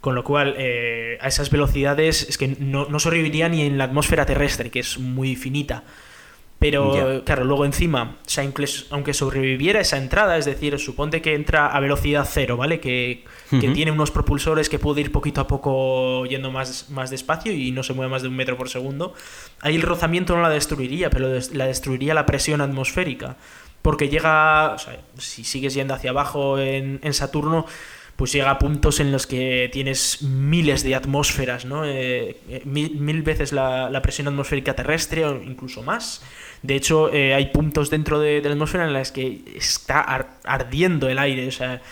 Con 0.00 0.16
lo 0.16 0.24
cual, 0.24 0.56
eh, 0.58 1.16
a 1.20 1.28
esas 1.28 1.48
velocidades 1.48 2.28
es 2.28 2.36
que 2.36 2.48
no, 2.58 2.86
no, 2.86 2.98
sobreviviría 2.98 3.48
ni 3.48 3.62
en 3.62 3.78
la 3.78 3.84
atmósfera 3.84 4.26
terrestre, 4.26 4.70
que 4.70 4.80
es 4.80 4.98
muy 4.98 5.36
finita. 5.36 5.84
Pero 6.62 7.24
claro, 7.24 7.42
luego 7.42 7.64
encima, 7.64 8.18
aunque 8.90 9.14
sobreviviera 9.14 9.80
esa 9.80 9.98
entrada, 9.98 10.38
es 10.38 10.44
decir, 10.44 10.78
suponte 10.78 11.20
que 11.20 11.34
entra 11.34 11.66
a 11.66 11.80
velocidad 11.80 12.24
cero, 12.30 12.56
¿vale? 12.56 12.78
Que, 12.78 13.24
tiene 13.50 13.90
unos 13.90 14.12
propulsores 14.12 14.68
que 14.68 14.78
puede 14.78 15.00
ir 15.00 15.10
poquito 15.12 15.40
a 15.40 15.46
poco 15.48 16.24
yendo 16.24 16.52
más, 16.52 16.88
más 16.88 17.10
despacio 17.10 17.52
y 17.52 17.72
no 17.72 17.82
se 17.82 17.92
mueve 17.94 18.10
más 18.10 18.22
de 18.22 18.28
un 18.28 18.36
metro 18.36 18.56
por 18.56 18.68
segundo. 18.68 19.12
Ahí 19.60 19.74
el 19.74 19.82
rozamiento 19.82 20.36
no 20.36 20.42
la 20.42 20.50
destruiría, 20.50 21.10
pero 21.10 21.28
la 21.52 21.66
destruiría 21.66 22.14
la 22.14 22.26
presión 22.26 22.60
atmosférica. 22.60 23.36
Porque 23.82 24.08
llega, 24.08 24.74
o 24.74 24.78
sea, 24.78 25.00
si 25.18 25.42
sigues 25.42 25.74
yendo 25.74 25.94
hacia 25.94 26.10
abajo 26.10 26.60
en, 26.60 27.00
en 27.02 27.12
Saturno, 27.12 27.66
pues 28.16 28.32
llega 28.32 28.50
a 28.50 28.58
puntos 28.58 29.00
en 29.00 29.10
los 29.10 29.26
que 29.26 29.68
tienes 29.72 30.22
miles 30.22 30.82
de 30.82 30.94
atmósferas, 30.94 31.64
¿no? 31.64 31.84
Eh, 31.84 32.36
eh, 32.48 32.62
mil, 32.64 33.22
veces 33.22 33.52
la, 33.52 34.00
presión 34.02 34.28
atmosférica 34.28 34.74
terrestre 34.74 35.24
o 35.24 35.42
incluso 35.42 35.82
más. 35.82 36.22
De 36.62 36.76
hecho, 36.76 37.12
eh, 37.12 37.34
hay 37.34 37.46
puntos 37.46 37.90
dentro 37.90 38.20
de, 38.20 38.40
la 38.40 38.52
atmósfera 38.52 38.86
en 38.86 38.92
las 38.92 39.12
que 39.12 39.42
está 39.56 40.00
ardiendo 40.44 41.08
el 41.08 41.18
aire, 41.18 41.48
o 41.48 41.50
sea, 41.50 41.82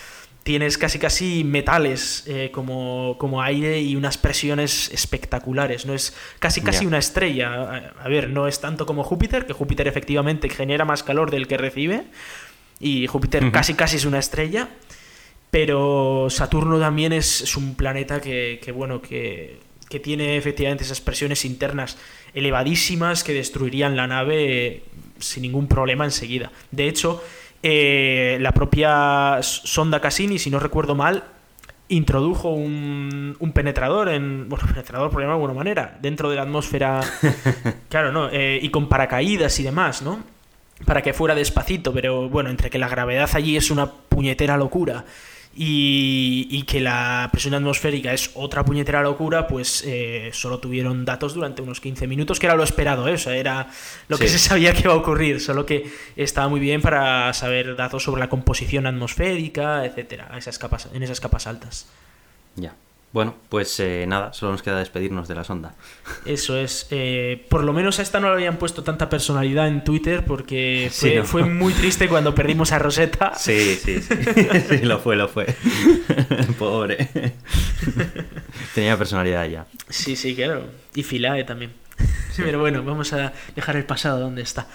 tienes 0.43 0.79
casi 0.79 0.99
casi 0.99 1.45
metales 1.45 2.25
como, 2.53 3.17
como, 3.19 3.43
aire 3.43 3.81
y 3.81 3.97
unas 3.97 4.17
presiones 4.17 4.91
espectaculares, 4.93 5.87
¿no? 5.87 5.95
Es 5.95 6.17
casi 6.39 6.61
casi 6.61 6.87
una 6.87 6.99
estrella. 6.99 7.93
A, 8.03 8.09
ver, 8.09 8.31
no 8.31 8.49
es 8.49 8.61
tanto 8.61 8.87
como 8.87 9.05
Júpiter, 9.05 9.45
que 9.45 9.53
Júpiter 9.53 9.87
efectivamente 9.87 10.49
genera 10.49 10.85
más 10.85 11.03
calor 11.03 11.31
del 11.31 11.47
que 11.47 11.59
recibe, 11.59 12.05
y 12.79 13.07
Júpiter 13.07 13.51
casi 13.53 13.75
casi 13.75 13.97
es 13.97 14.07
una 14.07 14.19
estrella, 14.19 14.69
pero 15.51 16.29
Saturno 16.31 16.79
también 16.79 17.13
es, 17.13 17.57
un 17.57 17.75
planeta 17.75 18.21
que, 18.21 18.73
bueno, 18.75 19.03
que, 19.03 19.59
tiene 19.99 20.37
efectivamente 20.37 20.85
esas 20.85 21.01
presiones 21.01 21.45
internas 21.45 21.99
elevadísimas 22.35 23.25
que 23.25 23.33
destruirían 23.33 23.97
la 23.97 24.07
nave 24.07 24.85
sin 25.19 25.43
ningún 25.43 25.67
problema 25.67 26.05
enseguida. 26.05 26.53
De 26.71 26.87
hecho, 26.87 27.23
eh, 27.63 28.39
la 28.41 28.53
propia 28.53 29.41
sonda 29.43 30.01
Cassini, 30.01 30.39
si 30.39 30.51
no 30.51 30.61
recuerdo 30.61 30.95
mal, 30.95 31.25
introdujo 31.89 32.51
un, 32.51 33.37
penetrador 33.53 34.09
en. 34.09 34.49
Bueno, 34.49 34.67
penetrador 34.69 35.11
por 35.11 35.23
de 35.23 35.29
alguna 35.29 35.55
manera, 35.55 35.99
dentro 36.01 36.31
de 36.31 36.37
la 36.37 36.43
atmósfera. 36.43 37.01
claro, 37.89 38.13
¿no? 38.13 38.29
Eh, 38.31 38.59
y 38.63 38.71
con 38.71 38.89
paracaídas 38.89 39.59
y 39.61 39.65
demás, 39.65 40.03
¿no? 40.03 40.21
Para 40.87 41.03
que 41.03 41.13
fuera 41.13 41.35
despacito, 41.35 41.93
pero 41.93 42.29
bueno, 42.31 42.49
entre 42.49 42.71
que 42.71 42.79
la 42.79 42.89
gravedad 42.89 43.29
allí 43.35 43.57
es 43.57 43.71
una 43.71 43.91
puñetera 43.91 44.57
locura 44.57 45.05
y, 45.55 46.63
que 46.63 46.81
la 46.81 47.29
presión 47.33 47.55
atmosférica 47.55 48.13
es 48.13 48.31
otra 48.35 48.65
puñetera 48.65 49.03
locura, 49.03 49.47
pues 49.47 49.83
eh, 49.85 50.31
solo 50.33 50.61
tuvieron 50.61 51.05
datos 51.05 51.35
durante 51.35 51.63
unos 51.63 51.81
15 51.81 52.07
minutos, 52.07 52.39
que 52.39 52.47
era 52.47 52.55
lo 52.55 52.63
esperado, 52.63 53.09
¿eh? 53.09 53.15
o 53.15 53.19
sea, 53.19 53.35
era 53.35 53.69
lo 54.09 54.19
que 54.19 54.29
se 54.29 54.39
sabía 54.39 54.73
que 54.73 54.83
iba 54.83 54.93
a 54.93 54.97
ocurrir, 54.97 55.41
solo 55.41 55.67
que 55.67 55.91
estaba 56.17 56.49
muy 56.49 56.61
bien 56.61 56.81
para 56.81 57.33
saber 57.35 57.75
datos 57.75 58.05
sobre 58.05 58.21
la 58.21 58.29
composición 58.29 58.87
atmosférica, 58.87 59.85
etcétera, 59.85 60.31
esas 60.37 60.59
capas, 60.59 60.89
en 60.93 61.03
esas 61.03 61.21
capas 61.21 61.47
altas. 61.47 61.87
Ya. 62.55 62.75
Bueno, 63.13 63.35
pues 63.49 63.81
eh, 63.81 64.05
nada, 64.07 64.33
solo 64.33 64.53
nos 64.53 64.63
queda 64.63 64.79
despedirnos 64.79 65.27
de 65.27 65.35
la 65.35 65.43
sonda. 65.43 65.75
Eso 66.25 66.57
es. 66.57 66.87
Eh, 66.91 67.45
por 67.49 67.65
lo 67.65 67.73
menos 67.73 67.99
a 67.99 68.03
esta 68.03 68.21
no 68.21 68.29
le 68.29 68.35
habían 68.35 68.57
puesto 68.57 68.85
tanta 68.85 69.09
personalidad 69.09 69.67
en 69.67 69.83
Twitter 69.83 70.25
porque 70.25 70.91
fue, 71.25 71.45
muy 71.45 71.73
triste 71.73 72.09
cuando 72.09 72.35
perdimos 72.35 72.73
a 72.73 72.79
Rosetta. 72.79 73.33
Sí, 73.41 73.75
sí, 73.83 74.01
sí. 74.01 74.15
sí, 74.69 74.79
lo 74.83 74.99
fue, 75.01 75.17
lo 75.17 75.27
fue. 75.27 75.47
Pobre. 76.59 77.09
Tenía 78.75 78.97
personalidad 78.97 79.49
ya. 79.49 79.67
Sí, 79.89 80.15
sí, 80.15 80.37
claro. 80.37 80.65
Y 80.95 81.03
Filae 81.03 81.45
también. 81.45 81.73
Pero 82.37 82.61
bueno, 82.61 82.83
vamos 82.85 83.13
a 83.13 83.33
dejar 83.57 83.77
el 83.77 83.85
pasado 83.85 84.21
donde 84.21 84.43
está. 84.43 84.69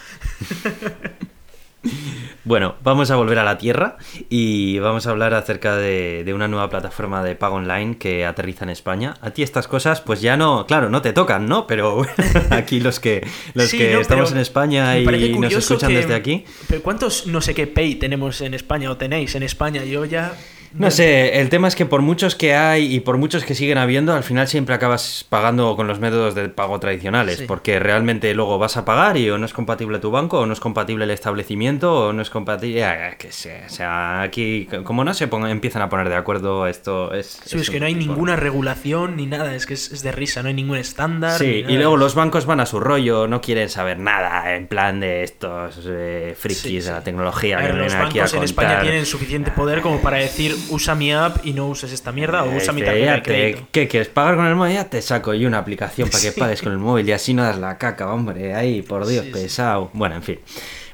Bueno, 2.44 2.76
vamos 2.84 3.10
a 3.10 3.16
volver 3.16 3.40
a 3.40 3.44
la 3.44 3.58
Tierra 3.58 3.98
y 4.30 4.78
vamos 4.78 5.08
a 5.08 5.10
hablar 5.10 5.34
acerca 5.34 5.76
de, 5.78 6.32
una 6.34 6.48
nueva 6.48 6.70
plataforma 6.70 7.24
de 7.24 7.36
pago 7.36 7.56
online 7.56 7.98
que 7.98 8.24
aterriza 8.24 8.66
en 8.66 8.70
España. 8.70 9.16
A 9.22 9.32
ti 9.32 9.42
estas 9.42 9.68
cosas, 9.68 10.02
pues 10.02 10.22
ya 10.22 10.38
no, 10.38 10.68
claro, 10.68 10.92
no 10.92 11.02
te 11.02 11.12
tocan, 11.12 11.48
¿no? 11.48 11.66
Pero 11.66 12.06
aquí 12.52 12.80
los 12.80 13.00
que, 13.00 13.26
los 13.56 13.72
que 13.72 14.00
estamos 14.00 14.32
en 14.32 14.38
España 14.38 14.98
y 15.00 15.06
nos 15.40 15.54
escuchan 15.54 15.94
desde 15.94 16.14
aquí. 16.14 16.46
¿Pero 16.68 16.84
cuántos 16.84 17.26
no 17.26 17.42
sé 17.42 17.56
qué 17.56 17.66
pay 17.66 17.96
tenemos 17.96 18.42
en 18.42 18.54
España 18.54 18.92
o 18.92 18.98
tenéis 18.98 19.34
en 19.34 19.42
España? 19.42 19.84
Yo 19.84 20.06
ya 20.06 20.34
no 20.78 20.92
sé, 20.92 21.40
el 21.40 21.50
tema 21.50 21.68
es 21.68 21.76
que 21.76 21.86
por 21.86 22.02
muchos 22.02 22.36
que 22.36 22.54
hay 22.54 22.94
y 22.96 23.00
por 23.00 23.18
muchos 23.18 23.46
que 23.46 23.56
siguen 23.56 23.78
habiendo, 23.78 24.14
al 24.14 24.24
final 24.24 24.48
siempre 24.48 24.76
acabas 24.76 25.26
pagando 25.28 25.76
con 25.76 25.88
los 25.88 26.00
métodos 26.00 26.36
de 26.36 26.50
pago 26.50 26.80
tradicionales, 26.80 27.42
porque 27.44 27.80
realmente 27.80 28.34
luego 28.34 28.58
vas 28.58 28.76
a 28.78 28.86
pagar 28.86 29.18
y 29.18 29.30
o 29.30 29.38
no 29.38 29.46
es 29.46 29.54
compatible 29.54 30.00
tu 30.00 30.12
banco, 30.12 30.40
o 30.40 30.46
no 30.46 30.54
es 30.54 30.60
compatible 30.60 31.06
el 31.06 31.12
establecimiento, 31.12 32.08
o 32.08 32.14
no 32.14 32.22
es 32.22 32.30
compatible... 32.30 32.86
que 33.18 33.32
sé, 33.32 33.64
o 33.66 33.70
sea, 33.70 34.22
aquí 34.22 34.68
como 34.84 35.04
no 35.04 35.14
se 35.14 35.28
pongan, 35.28 35.52
empiezan 35.52 35.82
a 35.82 35.90
poner 35.90 36.10
de 36.10 36.16
acuerdo, 36.16 36.68
esto 36.68 37.14
es... 37.14 37.40
Sí, 37.46 37.58
es, 37.58 37.70
que 37.70 37.80
no 37.80 37.86
hay 37.86 37.96
ninguna 37.96 38.36
regulación 38.36 39.16
ni 39.16 39.26
nada, 39.26 39.56
es 39.56 39.66
que 39.66 39.76
es, 39.76 40.02
de 40.02 40.12
risa, 40.12 40.42
no 40.42 40.50
hay 40.50 40.54
ningún 40.54 40.78
estándar. 40.78 41.38
Sí, 41.38 41.64
y 41.68 41.78
luego 41.78 41.98
los 41.98 42.16
bancos 42.16 42.46
van 42.46 42.60
a 42.60 42.66
su 42.66 42.80
rollo, 42.80 43.28
no 43.28 43.42
quieren 43.42 43.70
saber 43.70 44.00
nada 44.00 44.56
en 44.56 44.68
plan 44.68 45.00
de 45.00 45.24
estos 45.24 45.80
eh, 45.88 46.36
frikis 46.38 46.86
de 46.86 46.92
la 46.92 47.04
tecnología. 47.04 47.58
que 47.66 47.74
los 47.74 47.94
bancos 47.94 48.34
en 48.34 48.44
España 48.44 48.82
tienen 48.82 49.06
suficiente 49.06 49.52
poder 49.52 49.82
como 49.82 50.02
para 50.02 50.18
decir 50.18 50.56
usa 50.70 50.96
mi 50.96 51.12
app 51.12 51.46
y 51.46 51.54
no 51.54 51.68
uses 51.68 51.92
esta 51.92 52.12
mierda 52.12 52.44
o 52.44 52.56
usa 52.56 52.74
mi 52.74 52.82
tarjeta 52.82 53.32
de. 53.32 53.66
¿Qué 53.72 53.88
quieres 53.88 54.10
pagar 54.10 54.36
con 54.36 54.46
el 54.46 54.56
móvil? 54.56 54.74
Ya 54.74 54.90
te 54.90 55.02
saco 55.02 55.34
yo 55.34 55.48
una 55.48 55.60
aplicación 55.60 56.10
para 56.10 56.22
que 56.22 56.32
pagues 56.32 56.62
con 56.62 56.72
el 56.72 56.78
móvil 56.78 57.08
y 57.08 57.12
así 57.12 57.34
no 57.34 57.44
das 57.44 57.58
la 57.58 57.78
caca, 57.78 58.14
hombre. 58.14 58.54
Ahí, 58.54 58.82
por 58.82 59.06
Dios, 59.06 59.26
pesado. 59.26 59.90
Bueno, 59.94 60.16
en 60.16 60.24
fin. 60.24 60.40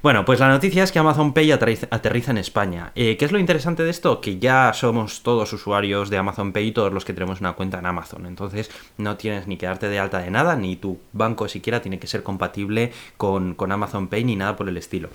Bueno, 0.02 0.26
pues 0.26 0.40
la 0.40 0.50
noticia 0.50 0.84
es 0.84 0.92
que 0.92 0.98
Amazon 0.98 1.32
Pay 1.32 1.52
aterriza 1.52 2.32
en 2.32 2.40
España. 2.40 2.92
Eh, 2.96 3.18
¿Qué 3.18 3.26
es 3.26 3.32
lo 3.32 3.38
interesante 3.38 3.84
de 3.84 3.92
esto? 3.92 4.20
Que 4.20 4.40
ya 4.40 4.72
somos 4.74 5.22
todos 5.22 5.54
usuarios 5.54 6.10
de 6.10 6.18
Amazon 6.18 6.54
Pay, 6.54 6.72
todos 6.72 6.92
los 6.92 7.06
que 7.06 7.14
tenemos 7.14 7.40
una 7.40 7.54
cuenta 7.54 7.78
en 7.78 7.86
Amazon. 7.86 8.26
Entonces 8.26 8.72
no 8.98 9.16
tienes 9.18 9.46
ni 9.46 9.58
que 9.58 9.68
darte 9.68 9.90
de 9.90 10.00
alta 10.00 10.18
de 10.18 10.32
nada, 10.32 10.56
ni 10.56 10.76
tu 10.76 11.00
banco 11.14 11.48
siquiera 11.48 11.84
tiene 11.84 12.00
que 12.00 12.08
ser 12.08 12.24
compatible 12.24 12.92
con, 13.18 13.54
con 13.54 13.72
Amazon 13.72 14.08
Pay, 14.08 14.24
ni 14.24 14.36
nada 14.36 14.56
por 14.56 14.68
el 14.68 14.78
estilo. 14.78 15.10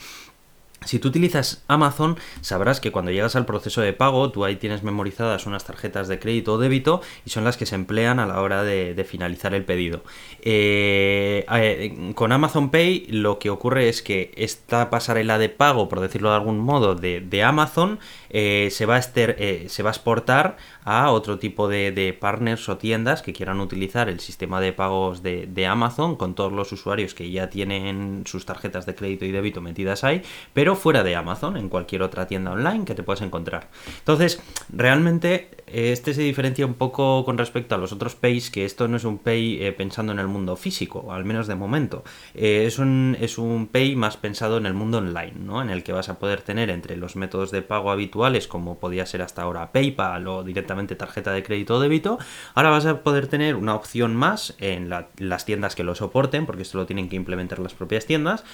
Si 0.84 0.98
tú 0.98 1.08
utilizas 1.08 1.64
Amazon, 1.68 2.16
sabrás 2.42 2.80
que 2.80 2.92
cuando 2.92 3.10
llegas 3.10 3.34
al 3.34 3.46
proceso 3.46 3.80
de 3.80 3.94
pago, 3.94 4.30
tú 4.30 4.44
ahí 4.44 4.56
tienes 4.56 4.82
memorizadas 4.82 5.46
unas 5.46 5.64
tarjetas 5.64 6.06
de 6.06 6.18
crédito 6.18 6.52
o 6.52 6.58
débito 6.58 7.00
y 7.24 7.30
son 7.30 7.44
las 7.44 7.56
que 7.56 7.64
se 7.64 7.74
emplean 7.74 8.18
a 8.18 8.26
la 8.26 8.40
hora 8.40 8.62
de, 8.62 9.06
finalizar 9.08 9.54
el 9.54 9.64
pedido. 9.64 10.02
Eh, 10.42 11.46
eh, 11.50 12.12
con 12.14 12.32
Amazon 12.32 12.70
Pay 12.70 13.06
lo 13.08 13.38
que 13.38 13.50
ocurre 13.50 13.88
es 13.88 14.02
que 14.02 14.32
esta 14.36 14.90
pasarela 14.90 15.38
de 15.38 15.48
pago, 15.48 15.88
por 15.88 16.00
decirlo 16.00 16.30
de 16.30 16.36
algún 16.36 16.58
modo, 16.58 16.94
de, 16.94 17.42
Amazon 17.42 17.98
eh, 18.30 18.68
se, 18.70 18.86
va 18.86 18.96
a 18.96 19.02
se 19.02 19.82
va 19.82 19.90
a 19.90 19.92
exportar 19.92 20.56
a 20.84 21.10
otro 21.10 21.38
tipo 21.38 21.68
de, 21.68 22.16
partners 22.18 22.68
o 22.68 22.76
tiendas 22.76 23.22
que 23.22 23.32
quieran 23.32 23.60
utilizar 23.60 24.08
el 24.08 24.20
sistema 24.20 24.60
de 24.60 24.72
pagos 24.72 25.22
de, 25.22 25.66
Amazon 25.66 26.16
con 26.16 26.34
todos 26.34 26.52
los 26.52 26.70
usuarios 26.72 27.14
que 27.14 27.30
ya 27.30 27.50
tienen 27.50 28.22
sus 28.24 28.46
tarjetas 28.46 28.86
de 28.86 28.94
crédito 28.94 29.24
y 29.24 29.32
débito 29.32 29.60
metidas 29.60 30.04
ahí, 30.04 30.22
pero 30.54 30.76
fuera 30.76 31.02
de 31.02 31.16
Amazon, 31.16 31.56
en 31.56 31.68
cualquier 31.68 32.02
otra 32.02 32.26
tienda 32.26 32.52
online 32.52 32.84
que 32.84 32.94
te 32.94 33.02
puedas 33.02 33.22
encontrar. 33.22 33.68
Entonces, 33.98 34.40
realmente 34.68 35.50
este 35.66 36.14
se 36.14 36.22
diferencia 36.22 36.64
un 36.64 36.74
poco 36.74 37.24
con 37.24 37.38
respecto 37.38 37.74
a 37.74 37.78
los 37.78 37.92
otros 37.92 38.14
Pays, 38.14 38.50
que 38.50 38.64
esto 38.64 38.86
no 38.86 38.96
es 38.96 39.04
un 39.04 39.18
Pay 39.18 39.64
eh, 39.64 39.72
pensando 39.72 40.12
en 40.12 40.18
el 40.18 40.28
mundo 40.28 40.56
físico, 40.56 41.12
al 41.12 41.24
menos 41.24 41.48
de 41.48 41.56
momento. 41.56 42.04
Eh, 42.34 42.64
es, 42.66 42.78
un, 42.78 43.16
es 43.20 43.38
un 43.38 43.66
Pay 43.66 43.96
más 43.96 44.16
pensado 44.16 44.58
en 44.58 44.66
el 44.66 44.74
mundo 44.74 44.98
online, 44.98 45.34
¿no? 45.40 45.60
En 45.60 45.70
el 45.70 45.82
que 45.82 45.92
vas 45.92 46.08
a 46.08 46.18
poder 46.18 46.42
tener 46.42 46.70
entre 46.70 46.96
los 46.96 47.16
métodos 47.16 47.50
de 47.50 47.62
pago 47.62 47.90
habituales, 47.90 48.15
como 48.48 48.78
podía 48.78 49.06
ser 49.06 49.22
hasta 49.22 49.42
ahora 49.42 49.72
PayPal 49.72 50.26
o 50.26 50.42
directamente 50.42 50.96
tarjeta 50.96 51.32
de 51.32 51.42
crédito 51.42 51.76
o 51.76 51.80
débito, 51.80 52.18
ahora 52.54 52.70
vas 52.70 52.86
a 52.86 53.02
poder 53.02 53.26
tener 53.26 53.56
una 53.56 53.74
opción 53.74 54.16
más 54.16 54.54
en 54.58 54.90
las 54.90 55.44
tiendas 55.44 55.74
que 55.74 55.84
lo 55.84 55.94
soporten, 55.94 56.46
porque 56.46 56.62
esto 56.62 56.78
lo 56.78 56.86
tienen 56.86 57.08
que 57.08 57.16
implementar 57.16 57.58
las 57.58 57.74
propias 57.74 58.06
tiendas, 58.06 58.44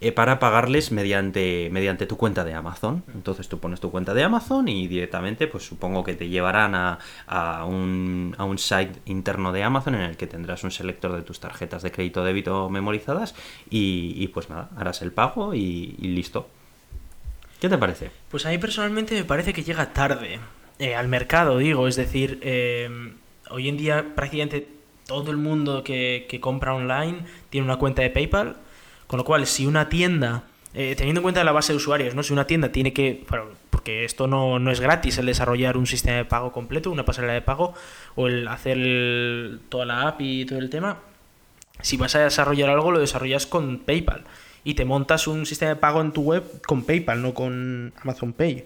eh, 0.00 0.12
para 0.12 0.38
pagarles 0.38 0.92
mediante, 0.92 1.68
mediante 1.72 2.06
tu 2.06 2.16
cuenta 2.16 2.44
de 2.44 2.54
Amazon. 2.54 3.04
Entonces 3.14 3.48
tú 3.48 3.58
pones 3.58 3.80
tu 3.80 3.90
cuenta 3.90 4.14
de 4.14 4.22
Amazon 4.22 4.68
y 4.68 4.86
directamente, 4.86 5.46
pues 5.46 5.66
supongo 5.66 6.04
que 6.04 6.14
te 6.14 6.28
llevará 6.28 6.98
a, 7.26 7.64
un, 7.64 8.34
a 8.38 8.44
un 8.44 8.58
site 8.58 9.00
interno 9.06 9.52
de 9.52 9.62
Amazon 9.62 9.94
en 9.94 10.02
el 10.02 10.16
que 10.16 10.26
tendrás 10.26 10.64
un 10.64 10.70
selector 10.70 11.12
de 11.12 11.22
tus 11.22 11.40
tarjetas 11.40 11.82
de 11.82 11.90
crédito 11.90 12.22
o 12.22 12.24
débito 12.24 12.68
memorizadas 12.70 13.34
y, 13.70 14.28
pues 14.28 14.48
nada, 14.50 14.70
harás 14.76 15.02
el 15.02 15.12
pago 15.12 15.54
y, 15.54 15.96
listo. 15.98 16.48
¿Qué 17.60 17.68
te 17.68 17.78
parece? 17.78 18.10
Pues 18.30 18.44
a 18.46 18.50
mí 18.50 18.58
personalmente 18.58 19.14
me 19.14 19.24
parece 19.24 19.52
que 19.52 19.62
llega 19.62 19.92
tarde 19.92 20.38
eh, 20.78 20.94
al 20.94 21.08
mercado, 21.08 21.58
digo, 21.58 21.88
es 21.88 21.96
decir, 21.96 22.38
eh, 22.42 22.88
hoy 23.50 23.68
en 23.68 23.76
día 23.76 24.14
prácticamente 24.14 24.68
todo 25.06 25.30
el 25.30 25.36
mundo 25.36 25.82
que, 25.82 26.26
que 26.28 26.40
compra 26.40 26.74
online 26.74 27.20
tiene 27.48 27.64
una 27.64 27.78
cuenta 27.78 28.02
de 28.02 28.10
PayPal, 28.10 28.56
con 29.06 29.18
lo 29.18 29.24
cual 29.24 29.46
si 29.46 29.66
una 29.66 29.88
tienda 29.88 30.44
eh, 30.78 30.94
teniendo 30.94 31.20
en 31.20 31.22
cuenta 31.22 31.42
la 31.42 31.52
base 31.52 31.72
de 31.72 31.78
usuarios, 31.78 32.14
¿no? 32.14 32.22
Si 32.22 32.34
una 32.34 32.46
tienda 32.46 32.70
tiene 32.70 32.92
que, 32.92 33.24
porque 33.70 34.04
esto 34.04 34.26
no, 34.26 34.70
es 34.70 34.80
gratis 34.80 35.16
el 35.16 35.24
desarrollar 35.24 35.78
un 35.78 35.86
sistema 35.86 36.18
de 36.18 36.26
pago 36.26 36.52
completo, 36.52 36.90
una 36.90 37.06
pasarela 37.06 37.32
de 37.32 37.40
pago, 37.40 37.72
o 38.14 38.26
el 38.26 38.46
hacer 38.46 39.58
toda 39.70 39.86
la 39.86 40.08
app 40.08 40.20
y 40.20 40.44
todo 40.44 40.58
el 40.58 40.68
tema, 40.68 40.98
si 41.80 41.96
vas 41.96 42.14
a 42.14 42.18
desarrollar 42.20 42.68
algo 42.68 42.90
lo 42.90 42.98
desarrollas 42.98 43.46
con 43.46 43.78
PayPal 43.78 44.24
y 44.66 44.74
te 44.74 44.84
montas 44.84 45.28
un 45.28 45.46
sistema 45.46 45.68
de 45.68 45.76
pago 45.76 46.00
en 46.00 46.10
tu 46.10 46.22
web 46.22 46.42
con 46.66 46.82
PayPal, 46.82 47.22
no 47.22 47.34
con 47.34 47.92
Amazon 48.02 48.32
Pay. 48.32 48.64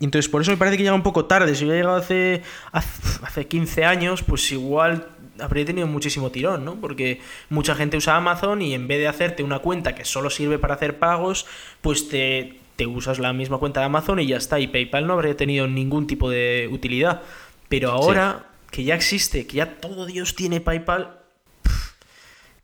Y 0.00 0.04
entonces 0.04 0.28
por 0.28 0.42
eso 0.42 0.50
me 0.50 0.56
parece 0.56 0.76
que 0.76 0.82
llega 0.82 0.96
un 0.96 1.04
poco 1.04 1.26
tarde. 1.26 1.54
Si 1.54 1.62
hubiera 1.62 1.78
llegado 1.78 1.96
hace, 1.96 2.42
hace 2.72 3.46
15 3.46 3.84
años, 3.84 4.24
pues 4.24 4.50
igual 4.50 5.06
habría 5.38 5.64
tenido 5.64 5.86
muchísimo 5.86 6.32
tirón, 6.32 6.64
¿no? 6.64 6.74
Porque 6.74 7.20
mucha 7.50 7.76
gente 7.76 7.96
usa 7.98 8.16
Amazon 8.16 8.62
y 8.62 8.74
en 8.74 8.88
vez 8.88 8.98
de 8.98 9.06
hacerte 9.06 9.44
una 9.44 9.60
cuenta 9.60 9.94
que 9.94 10.04
solo 10.04 10.28
sirve 10.28 10.58
para 10.58 10.74
hacer 10.74 10.98
pagos, 10.98 11.46
pues 11.80 12.08
te, 12.08 12.58
te 12.74 12.88
usas 12.88 13.20
la 13.20 13.32
misma 13.32 13.58
cuenta 13.58 13.78
de 13.78 13.86
Amazon 13.86 14.18
y 14.18 14.26
ya 14.26 14.38
está. 14.38 14.58
Y 14.58 14.66
PayPal 14.66 15.06
no 15.06 15.12
habría 15.12 15.36
tenido 15.36 15.68
ningún 15.68 16.08
tipo 16.08 16.28
de 16.28 16.68
utilidad. 16.72 17.22
Pero 17.68 17.92
ahora 17.92 18.46
que 18.72 18.82
ya 18.82 18.96
existe, 18.96 19.46
que 19.46 19.58
ya 19.58 19.76
todo 19.76 20.04
Dios 20.04 20.34
tiene 20.34 20.60
PayPal, 20.60 21.23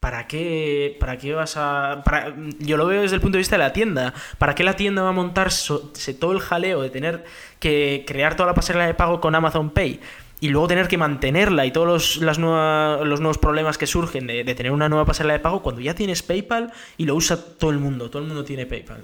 ¿para 0.00 0.26
qué, 0.26 0.96
para 0.98 1.18
qué 1.18 1.34
vas 1.34 1.54
a...? 1.56 2.02
yo 2.58 2.76
lo 2.76 2.86
veo 2.86 3.02
desde 3.02 3.16
el 3.16 3.20
punto 3.20 3.36
de 3.36 3.40
vista 3.40 3.56
de 3.56 3.62
la 3.62 3.72
tienda. 3.72 4.14
¿Para 4.38 4.54
qué 4.54 4.64
la 4.64 4.74
tienda 4.74 5.02
va 5.02 5.10
a 5.10 5.12
montarse 5.12 6.14
todo 6.14 6.32
el 6.32 6.40
jaleo 6.40 6.82
de 6.82 6.90
tener 6.90 7.24
que 7.58 8.04
crear 8.06 8.34
toda 8.34 8.48
la 8.48 8.54
pasarela 8.54 8.86
de 8.86 8.94
pago 8.94 9.20
con 9.20 9.34
Amazon 9.34 9.70
Pay? 9.70 10.00
y 10.42 10.48
luego 10.48 10.68
tener 10.68 10.88
que 10.88 10.96
mantenerla 10.96 11.66
y 11.66 11.70
todos 11.70 11.86
los, 11.86 12.16
los 12.16 12.38
nuevos 12.38 13.38
problemas 13.38 13.76
que 13.76 13.86
surgen 13.86 14.26
de, 14.26 14.42
tener 14.54 14.72
una 14.72 14.88
nueva 14.88 15.04
pasarela 15.04 15.34
de 15.34 15.40
pago 15.40 15.62
cuando 15.62 15.82
ya 15.82 15.94
tienes 15.94 16.22
PayPal 16.22 16.72
y 16.96 17.04
lo 17.04 17.14
usa 17.14 17.36
todo 17.36 17.70
el 17.70 17.78
mundo, 17.78 18.08
todo 18.08 18.22
el 18.22 18.28
mundo 18.28 18.42
tiene 18.42 18.64
PayPal. 18.64 19.02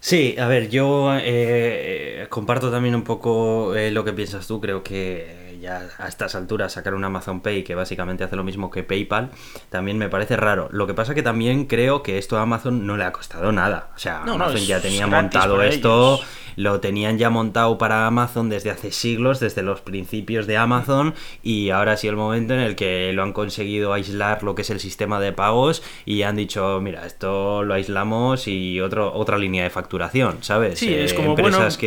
Sí, 0.00 0.36
a 0.38 0.46
ver, 0.46 0.68
yo 0.68 1.12
eh, 1.16 2.26
comparto 2.28 2.70
también 2.70 2.94
un 2.94 3.02
poco 3.02 3.74
eh, 3.74 3.90
lo 3.90 4.04
que 4.04 4.12
piensas 4.12 4.46
tú. 4.46 4.60
Creo 4.60 4.82
que 4.82 5.47
ya 5.60 5.88
a 5.98 6.08
estas 6.08 6.34
alturas 6.34 6.72
sacar 6.72 6.94
un 6.94 7.04
Amazon 7.04 7.40
Pay 7.40 7.64
que 7.64 7.74
básicamente 7.74 8.24
hace 8.24 8.36
lo 8.36 8.44
mismo 8.44 8.70
que 8.70 8.82
PayPal 8.82 9.30
también 9.70 9.98
me 9.98 10.08
parece 10.08 10.36
raro. 10.36 10.68
Lo 10.72 10.86
que 10.86 10.94
pasa 10.94 11.14
que 11.14 11.22
también 11.22 11.66
creo 11.66 12.02
que 12.02 12.18
esto 12.18 12.38
a 12.38 12.42
Amazon 12.42 12.86
no 12.86 12.96
le 12.96 13.04
ha 13.04 13.12
costado 13.12 13.52
nada. 13.52 13.90
O 13.94 13.98
sea, 13.98 14.22
Amazon 14.22 14.60
ya 14.60 14.80
tenía 14.80 15.06
montado 15.06 15.62
esto 15.62 16.20
lo 16.58 16.80
tenían 16.80 17.18
ya 17.18 17.30
montado 17.30 17.78
para 17.78 18.08
Amazon 18.08 18.48
desde 18.48 18.70
hace 18.70 18.90
siglos, 18.90 19.38
desde 19.38 19.62
los 19.62 19.80
principios 19.80 20.48
de 20.48 20.56
Amazon, 20.56 21.14
y 21.40 21.70
ahora 21.70 21.96
sí 21.96 22.08
el 22.08 22.16
momento 22.16 22.52
en 22.52 22.58
el 22.58 22.74
que 22.74 23.12
lo 23.12 23.22
han 23.22 23.32
conseguido 23.32 23.92
aislar 23.92 24.42
lo 24.42 24.56
que 24.56 24.62
es 24.62 24.70
el 24.70 24.80
sistema 24.80 25.20
de 25.20 25.32
pagos 25.32 25.84
y 26.04 26.22
han 26.22 26.34
dicho, 26.34 26.80
mira, 26.82 27.06
esto 27.06 27.62
lo 27.62 27.74
aislamos 27.74 28.48
y 28.48 28.80
otro, 28.80 29.14
otra 29.14 29.38
línea 29.38 29.62
de 29.62 29.70
facturación, 29.70 30.38
¿sabes? 30.40 30.80
Sí, 30.80 30.92
es 30.92 31.12
eh, 31.12 31.14
como, 31.14 31.36
bueno, 31.36 31.60
que... 31.78 31.86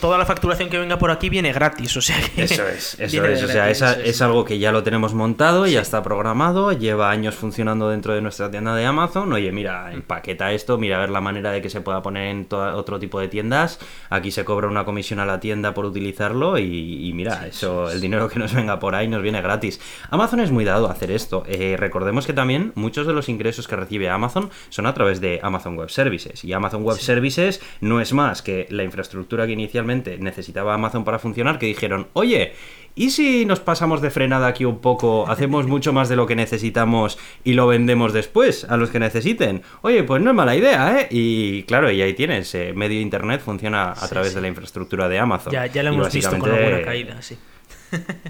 toda 0.00 0.18
la 0.18 0.24
facturación 0.24 0.70
que 0.70 0.78
venga 0.78 0.98
por 0.98 1.10
aquí 1.10 1.28
viene 1.28 1.52
gratis, 1.52 1.96
o 1.96 2.00
sea 2.00 2.16
Eso 2.36 2.66
es, 2.68 2.95
eso 2.98 3.24
es, 3.26 3.42
o 3.42 3.48
sea, 3.48 3.70
es, 3.70 4.22
algo 4.22 4.44
que 4.44 4.58
ya 4.58 4.72
lo 4.72 4.82
tenemos 4.82 5.14
montado, 5.14 5.66
ya 5.66 5.80
está 5.80 6.02
programado, 6.02 6.72
lleva 6.72 7.10
años 7.10 7.34
funcionando 7.34 7.88
dentro 7.90 8.14
de 8.14 8.22
nuestra 8.22 8.50
tienda 8.50 8.74
de 8.74 8.84
Amazon, 8.84 9.32
oye, 9.32 9.52
mira, 9.52 9.92
empaqueta 9.92 10.52
esto, 10.52 10.78
mira 10.78 10.96
a 10.96 11.00
ver 11.00 11.10
la 11.10 11.20
manera 11.20 11.50
de 11.50 11.62
que 11.62 11.70
se 11.70 11.80
pueda 11.80 12.02
poner 12.02 12.28
en 12.28 12.46
otro 12.50 12.98
tipo 12.98 13.20
de 13.20 13.28
tiendas, 13.28 13.78
Aquí 14.10 14.30
se 14.30 14.44
cobra 14.44 14.68
una 14.68 14.84
comisión 14.84 15.18
a 15.18 15.26
la 15.26 15.40
tienda 15.40 15.74
por 15.74 15.84
utilizarlo 15.84 16.58
y, 16.58 17.12
mira, 17.14 17.46
eso, 17.46 17.90
el 17.90 18.00
dinero 18.00 18.28
que 18.28 18.38
nos 18.38 18.54
venga 18.54 18.78
por 18.78 18.94
ahí 18.94 19.08
nos 19.08 19.22
viene 19.22 19.40
gratis. 19.40 19.80
Amazon 20.10 20.40
es 20.40 20.50
muy 20.50 20.64
dado 20.64 20.88
a 20.88 20.92
hacer 20.92 21.10
esto. 21.10 21.44
Eh, 21.46 21.76
recordemos 21.78 22.26
que 22.26 22.32
también 22.32 22.72
muchos 22.74 23.06
de 23.06 23.12
los 23.12 23.28
ingresos 23.28 23.68
que 23.68 23.76
recibe 23.76 24.08
Amazon 24.08 24.50
son 24.68 24.86
a 24.86 24.94
través 24.94 25.20
de 25.20 25.40
Amazon 25.42 25.76
Web 25.76 25.90
Services. 25.90 26.44
Y 26.44 26.52
Amazon 26.52 26.82
Web 26.82 26.98
Services 26.98 27.60
no 27.80 28.00
es 28.00 28.12
más 28.12 28.42
que 28.42 28.66
la 28.70 28.84
infraestructura 28.84 29.46
que 29.46 29.52
inicialmente 29.52 30.18
necesitaba 30.18 30.74
Amazon 30.74 31.04
para 31.04 31.18
funcionar, 31.18 31.58
que 31.58 31.66
dijeron, 31.66 32.08
oye, 32.12 32.54
¿Y 32.98 33.10
si 33.10 33.44
nos 33.44 33.60
pasamos 33.60 34.00
de 34.00 34.08
frenada 34.08 34.46
aquí 34.46 34.64
un 34.64 34.78
poco, 34.78 35.28
hacemos 35.28 35.66
mucho 35.68 35.92
más 35.92 36.08
de 36.08 36.16
lo 36.16 36.26
que 36.26 36.34
necesitamos 36.34 37.18
y 37.44 37.52
lo 37.52 37.66
vendemos 37.66 38.14
después 38.14 38.64
a 38.64 38.78
los 38.78 38.88
que 38.88 38.98
necesiten? 38.98 39.62
Oye, 39.82 40.02
pues 40.02 40.22
no 40.22 40.30
es 40.30 40.36
mala 40.36 40.56
idea, 40.56 40.98
¿eh? 40.98 41.06
Y 41.10 41.64
claro, 41.64 41.90
y 41.90 42.00
ahí 42.00 42.14
tienes, 42.14 42.54
eh, 42.54 42.72
medio 42.74 42.98
internet 42.98 43.42
funciona 43.44 43.92
a 43.92 44.08
través 44.08 44.34
de 44.34 44.40
la 44.40 44.48
infraestructura 44.48 45.10
de 45.10 45.18
Amazon. 45.18 45.52
Ya, 45.52 45.66
ya 45.66 45.82
lo 45.82 45.90
hemos 45.90 46.12
visto 46.12 46.38
con 46.38 46.50
alguna 46.50 46.82
caída, 46.82 47.20
sí. 47.20 47.36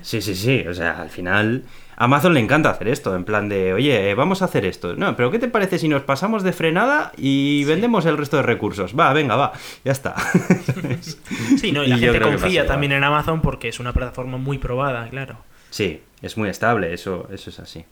Sí, 0.03 0.21
sí, 0.21 0.35
sí, 0.35 0.65
o 0.69 0.75
sea, 0.75 1.01
al 1.01 1.11
final 1.11 1.63
Amazon 1.97 2.35
le 2.35 2.41
encanta 2.41 2.71
hacer 2.71 2.89
esto, 2.89 3.17
en 3.17 3.25
plan 3.25 3.49
de, 3.49 3.73
oye, 3.73 4.15
vamos 4.15 4.43
a 4.43 4.45
hacer 4.45 4.67
esto. 4.67 4.95
No, 4.95 5.17
pero 5.17 5.31
¿qué 5.31 5.39
te 5.39 5.49
parece 5.49 5.79
si 5.79 5.89
nos 5.89 6.03
pasamos 6.03 6.43
de 6.43 6.53
frenada 6.53 7.13
y 7.17 7.65
vendemos 7.65 8.05
el 8.05 8.19
resto 8.19 8.37
de 8.37 8.43
recursos? 8.43 8.95
Va, 8.99 9.13
venga, 9.15 9.37
va, 9.37 9.53
ya 9.85 9.93
está. 9.93 10.15
sí, 11.59 11.73
no, 11.73 11.85
y 11.85 11.89
la 11.89 11.99
gente 11.99 12.21
confía 12.21 12.67
también 12.67 12.93
en 12.93 13.03
Amazon 13.03 13.41
porque 13.41 13.69
es 13.69 13.81
una 13.81 13.93
plataforma 13.93 14.37
muy 14.37 14.59
probada, 14.59 15.09
claro. 15.09 15.39
Sí, 15.71 16.03
es 16.21 16.37
muy 16.37 16.51
estable, 16.51 16.93
eso, 16.93 17.29
eso 17.33 17.51
es 17.51 17.59
así. 17.61 17.85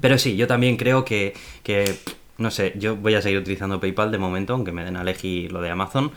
Pero 0.00 0.18
sí, 0.18 0.36
yo 0.36 0.46
también 0.46 0.76
creo 0.76 1.04
que, 1.04 1.34
que, 1.62 1.94
no 2.38 2.50
sé, 2.50 2.74
yo 2.76 2.96
voy 2.96 3.14
a 3.14 3.22
seguir 3.22 3.38
utilizando 3.38 3.80
PayPal 3.80 4.10
de 4.10 4.18
momento, 4.18 4.52
aunque 4.54 4.72
me 4.72 4.84
den 4.84 4.96
a 4.96 5.02
elegir 5.02 5.52
lo 5.52 5.60
de 5.60 5.70
Amazon. 5.70 6.10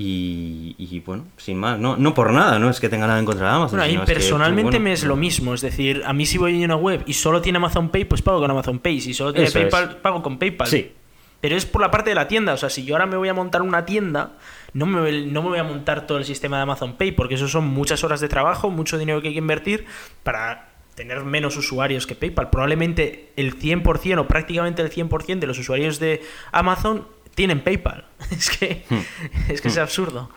Y, 0.00 1.02
bueno, 1.04 1.24
sin 1.36 1.58
más, 1.58 1.76
no, 1.78 1.96
no 1.96 2.14
por 2.14 2.32
nada, 2.32 2.60
no 2.60 2.70
es 2.70 2.78
que 2.78 2.88
tenga 2.88 3.08
nada 3.08 3.18
en 3.18 3.24
contra 3.24 3.48
de 3.48 3.54
Amazon. 3.56 3.78
Bueno, 3.78 3.98
a 3.98 4.00
mí 4.00 4.06
personalmente 4.06 4.78
me 4.78 4.92
es 4.92 5.02
lo 5.02 5.16
mismo, 5.16 5.54
es 5.54 5.60
decir, 5.60 6.02
a 6.06 6.12
mí 6.12 6.24
si 6.24 6.38
voy 6.38 6.62
a 6.62 6.64
una 6.64 6.76
web 6.76 7.02
y 7.06 7.14
solo 7.14 7.42
tiene 7.42 7.58
Amazon 7.58 7.88
Pay, 7.88 8.04
pues 8.04 8.22
pago 8.22 8.38
con 8.38 8.48
Amazon 8.48 8.78
Pay, 8.78 9.00
si 9.00 9.12
solo 9.12 9.32
tiene 9.32 9.50
PayPal, 9.50 9.96
pago 9.96 10.22
con 10.22 10.38
PayPal. 10.38 10.68
Sí. 10.68 10.92
Pero 11.40 11.56
es 11.56 11.66
por 11.66 11.80
la 11.80 11.90
parte 11.90 12.10
de 12.10 12.14
la 12.14 12.28
tienda, 12.28 12.52
o 12.52 12.56
sea, 12.56 12.70
si 12.70 12.84
yo 12.84 12.94
ahora 12.94 13.06
me 13.06 13.16
voy 13.16 13.28
a 13.28 13.34
montar 13.34 13.62
una 13.62 13.84
tienda, 13.84 14.32
no 14.72 14.86
me, 14.86 15.26
no 15.26 15.42
me 15.42 15.48
voy 15.48 15.58
a 15.58 15.64
montar 15.64 16.06
todo 16.06 16.18
el 16.18 16.24
sistema 16.24 16.58
de 16.58 16.62
Amazon 16.62 16.96
Pay, 16.96 17.12
porque 17.12 17.34
eso 17.34 17.48
son 17.48 17.66
muchas 17.66 18.04
horas 18.04 18.20
de 18.20 18.28
trabajo, 18.28 18.70
mucho 18.70 18.98
dinero 18.98 19.20
que 19.20 19.28
hay 19.28 19.34
que 19.34 19.40
invertir 19.40 19.84
para 20.22 20.68
tener 20.98 21.22
menos 21.24 21.56
usuarios 21.56 22.08
que 22.08 22.16
PayPal. 22.16 22.50
Probablemente 22.50 23.30
el 23.36 23.56
100% 23.56 24.18
o 24.18 24.26
prácticamente 24.26 24.82
el 24.82 24.90
100% 24.90 25.38
de 25.38 25.46
los 25.46 25.58
usuarios 25.58 26.00
de 26.00 26.22
Amazon 26.50 27.06
tienen 27.38 27.60
PayPal. 27.60 28.04
Es 28.32 28.50
que, 28.50 28.84
hmm. 28.90 29.52
es, 29.52 29.60
que 29.60 29.68
es 29.68 29.76
hmm. 29.76 29.80
absurdo. 29.80 30.28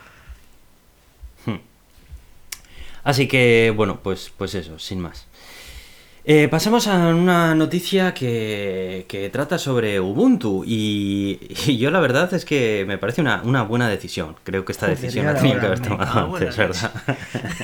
Hmm. 1.48 1.58
Así 3.04 3.28
que, 3.28 3.74
bueno, 3.76 4.02
pues, 4.04 4.32
pues 4.38 4.54
eso, 4.54 4.78
sin 4.78 5.02
más. 5.02 5.26
Eh, 6.24 6.48
pasamos 6.50 6.86
a 6.86 7.08
una 7.08 7.56
noticia 7.56 8.14
que, 8.14 9.30
trata 9.34 9.58
sobre 9.58 10.00
Ubuntu 10.00 10.64
y, 10.66 11.40
yo 11.80 11.90
la 11.90 12.00
verdad 12.00 12.32
es 12.36 12.46
que 12.46 12.86
me 12.88 13.00
parece 13.00 13.22
una, 13.22 13.64
buena 13.64 13.90
decisión. 13.90 14.36
Creo 14.44 14.64
que 14.64 14.72
esta 14.72 14.88
decisión 14.88 15.26
la 15.26 15.34
tenía 15.34 15.60
que 15.60 15.66
haber 15.66 15.80
tomado 15.80 16.36
antes, 16.36 16.56
¿verdad? 16.56 16.92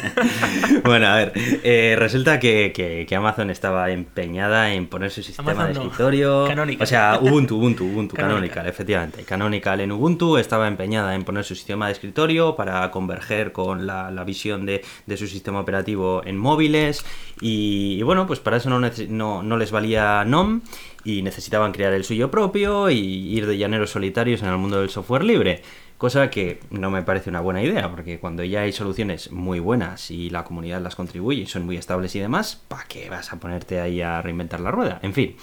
bueno, 0.84 1.08
a 1.08 1.16
ver, 1.18 1.34
eh, 1.36 1.96
resulta 2.00 2.40
que, 2.40 3.08
Amazon 3.16 3.50
estaba 3.50 3.92
empeñada 3.92 4.74
en 4.74 4.88
poner 4.88 5.12
su 5.12 5.24
sistema 5.24 5.66
de 5.66 5.74
escritorio. 5.74 6.46
O 6.80 6.86
sea, 6.86 7.20
Ubuntu, 7.22 7.58
Ubuntu, 7.58 7.86
Ubuntu, 7.86 8.16
Canonical. 8.16 8.68
efectivamente. 8.68 9.24
Canonical 9.24 9.82
en 9.82 9.92
Ubuntu 9.92 10.38
estaba 10.38 10.68
empeñada 10.68 11.14
en 11.16 11.24
poner 11.24 11.44
su 11.44 11.56
sistema 11.56 11.88
de 11.88 11.94
escritorio 11.94 12.56
para 12.56 12.90
converger 12.92 13.52
con 13.52 13.86
la, 13.86 14.24
visión 14.26 14.66
de, 14.66 14.84
su 15.16 15.28
sistema 15.28 15.60
operativo 15.60 16.22
en 16.26 16.38
móviles 16.38 17.06
y, 17.40 17.98
y 18.00 18.04
bueno, 18.04 18.26
pues 18.28 18.40
para 18.48 18.56
eso 18.56 18.70
no, 18.70 19.58
les 19.58 19.72
valía 19.72 20.24
NOM 20.24 20.62
y 21.04 21.22
necesitaban 21.22 21.74
crear 21.74 21.92
el 21.92 22.06
suyo 22.06 22.32
propio 22.32 22.90
y 22.90 22.98
ir 22.98 23.46
de 23.46 23.58
llaneros 23.58 23.90
solitarios 23.90 24.42
en 24.42 24.48
el 24.48 24.58
mundo 24.58 24.80
del 24.80 24.90
software 24.90 25.26
libre. 25.26 25.62
Cosa 25.98 26.30
que 26.30 26.62
no 26.70 26.90
me 26.90 27.04
parece 27.04 27.30
una 27.30 27.42
buena 27.42 27.62
idea, 27.62 27.92
porque 27.92 28.20
cuando 28.22 28.46
ya 28.46 28.62
hay 28.62 28.72
soluciones 28.72 29.34
muy 29.34 29.60
buenas 29.60 30.12
y 30.12 30.30
la 30.30 30.46
comunidad 30.46 30.82
las 30.82 30.96
contribuye 30.96 31.42
y 31.42 31.46
son 31.46 31.66
muy 31.66 31.76
estables 31.76 32.16
y 32.16 32.22
demás, 32.22 32.64
¿para 32.70 32.86
qué 32.86 33.10
vas 33.10 33.34
a 33.34 33.38
ponerte 33.38 33.82
ahí 33.82 34.00
a 34.00 34.22
reinventar 34.22 34.62
la 34.62 34.72
rueda? 34.72 35.00
En 35.02 35.12
fin, 35.12 35.36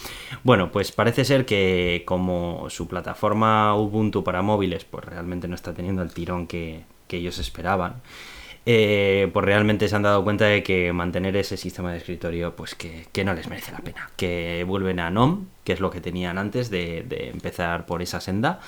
bueno, 0.43 0.73
pues 0.73 0.91
parece 0.91 1.27
ser 1.27 1.45
que 1.45 2.05
como 2.07 2.71
su 2.71 2.89
plataforma 2.89 3.77
Ubuntu 3.77 4.25
para 4.25 4.41
móviles, 4.41 4.87
pues 4.87 5.05
realmente 5.05 5.47
no 5.47 5.57
está 5.57 5.75
teniendo 5.75 6.01
el 6.01 6.15
tirón 6.15 6.47
que 6.47 6.87
ellos 7.11 7.39
esperaban. 7.39 8.01
Eh, 8.67 9.29
pues 9.33 9.45
realmente 9.45 9.89
se 9.89 9.97
han 9.97 10.03
dado 10.03 10.25
cuenta 10.25 10.47
de 10.47 10.63
que 10.63 10.93
mantener 10.93 11.37
ese 11.37 11.57
sistema 11.57 11.93
de 11.93 11.99
escritorio, 11.99 12.57
pues 12.57 12.75
que, 12.75 13.25
no 13.25 13.35
les 13.35 13.49
merece 13.49 13.73
la 13.73 13.79
pena. 13.79 14.11
Que 14.17 14.65
vuelven 14.67 15.01
a 15.01 15.11
NOM, 15.11 15.47
que 15.65 15.73
es 15.73 15.81
lo 15.81 15.91
que 15.91 16.01
tenían 16.01 16.39
antes 16.39 16.71
de, 16.71 17.31
empezar 17.33 17.87
por 17.87 18.03
esa 18.03 18.21
senda. 18.21 18.61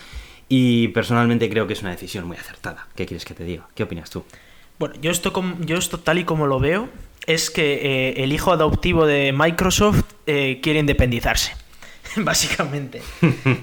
Y 0.48 0.88
personalmente 0.88 1.48
creo 1.48 1.66
que 1.66 1.72
es 1.72 1.82
una 1.82 1.90
decisión 1.90 2.26
muy 2.26 2.36
acertada. 2.36 2.86
¿Qué 2.94 3.06
quieres 3.06 3.24
que 3.24 3.34
te 3.34 3.44
diga? 3.44 3.66
¿Qué 3.74 3.82
opinas 3.82 4.10
tú? 4.10 4.24
Bueno, 4.78 4.94
yo 5.00 5.10
esto, 5.10 5.32
yo 5.60 5.76
esto 5.76 5.98
tal 5.98 6.18
y 6.18 6.24
como 6.24 6.46
lo 6.46 6.60
veo, 6.60 6.88
es 7.26 7.50
que 7.50 7.74
eh, 7.82 8.22
el 8.22 8.32
hijo 8.32 8.52
adoptivo 8.52 9.06
de 9.06 9.32
Microsoft 9.32 10.04
eh, 10.26 10.60
quiere 10.62 10.80
independizarse. 10.80 11.65
básicamente. 12.16 13.02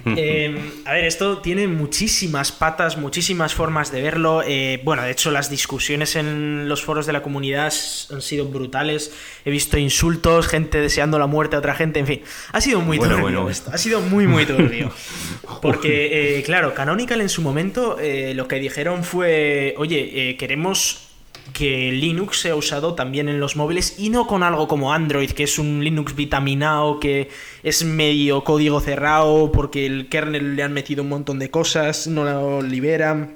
Em, 0.05 0.57
a 0.85 0.93
ver, 0.93 1.05
esto 1.05 1.39
tiene 1.39 1.67
muchísimas 1.67 2.51
patas, 2.51 2.97
muchísimas 2.97 3.53
formas 3.53 3.91
de 3.91 4.01
verlo. 4.01 4.43
Eh, 4.45 4.81
bueno, 4.83 5.03
de 5.03 5.11
hecho, 5.11 5.31
las 5.31 5.49
discusiones 5.49 6.15
en 6.15 6.67
los 6.67 6.83
foros 6.83 7.05
de 7.05 7.13
la 7.13 7.23
comunidad 7.23 7.73
han 8.11 8.21
sido 8.21 8.45
brutales. 8.45 9.11
He 9.45 9.51
visto 9.51 9.77
insultos, 9.77 10.47
gente 10.47 10.79
deseando 10.79 11.19
la 11.19 11.27
muerte 11.27 11.55
a 11.55 11.59
otra 11.59 11.75
gente, 11.75 11.99
en 11.99 12.07
fin. 12.07 12.21
Ha 12.51 12.61
sido 12.61 12.81
muy 12.81 12.99
turbio 12.99 13.49
esto. 13.49 13.71
Ha 13.73 13.77
sido 13.77 14.01
muy, 14.01 14.27
muy 14.27 14.45
turbio. 14.45 14.91
Porque, 15.61 16.37
eh, 16.39 16.43
claro, 16.43 16.73
Canonical 16.73 17.21
en 17.21 17.29
su 17.29 17.41
momento 17.41 17.97
eh, 17.99 18.33
lo 18.33 18.47
que 18.47 18.59
dijeron 18.59 19.03
fue: 19.03 19.75
Oye, 19.77 20.35
queremos 20.37 21.12
que 21.51 21.91
Linux 21.91 22.39
se 22.39 22.51
ha 22.51 22.55
usado 22.55 22.95
también 22.95 23.27
en 23.27 23.39
los 23.39 23.55
móviles 23.55 23.95
y 23.97 24.09
no 24.09 24.27
con 24.27 24.43
algo 24.43 24.67
como 24.67 24.93
Android, 24.93 25.31
que 25.31 25.43
es 25.43 25.59
un 25.59 25.83
Linux 25.83 26.15
vitaminado, 26.15 26.99
que 26.99 27.29
es 27.63 27.83
medio 27.83 28.43
código 28.43 28.79
cerrado 28.79 29.51
porque 29.51 29.85
el 29.85 30.07
kernel 30.07 30.55
le 30.55 30.63
han 30.63 30.73
metido 30.73 31.03
un 31.03 31.09
montón 31.09 31.39
de 31.39 31.51
cosas, 31.51 32.07
no 32.07 32.23
lo 32.23 32.61
liberan. 32.61 33.35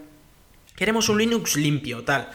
Queremos 0.76 1.10
un 1.10 1.18
Linux 1.18 1.58
limpio, 1.58 2.04
tal, 2.04 2.30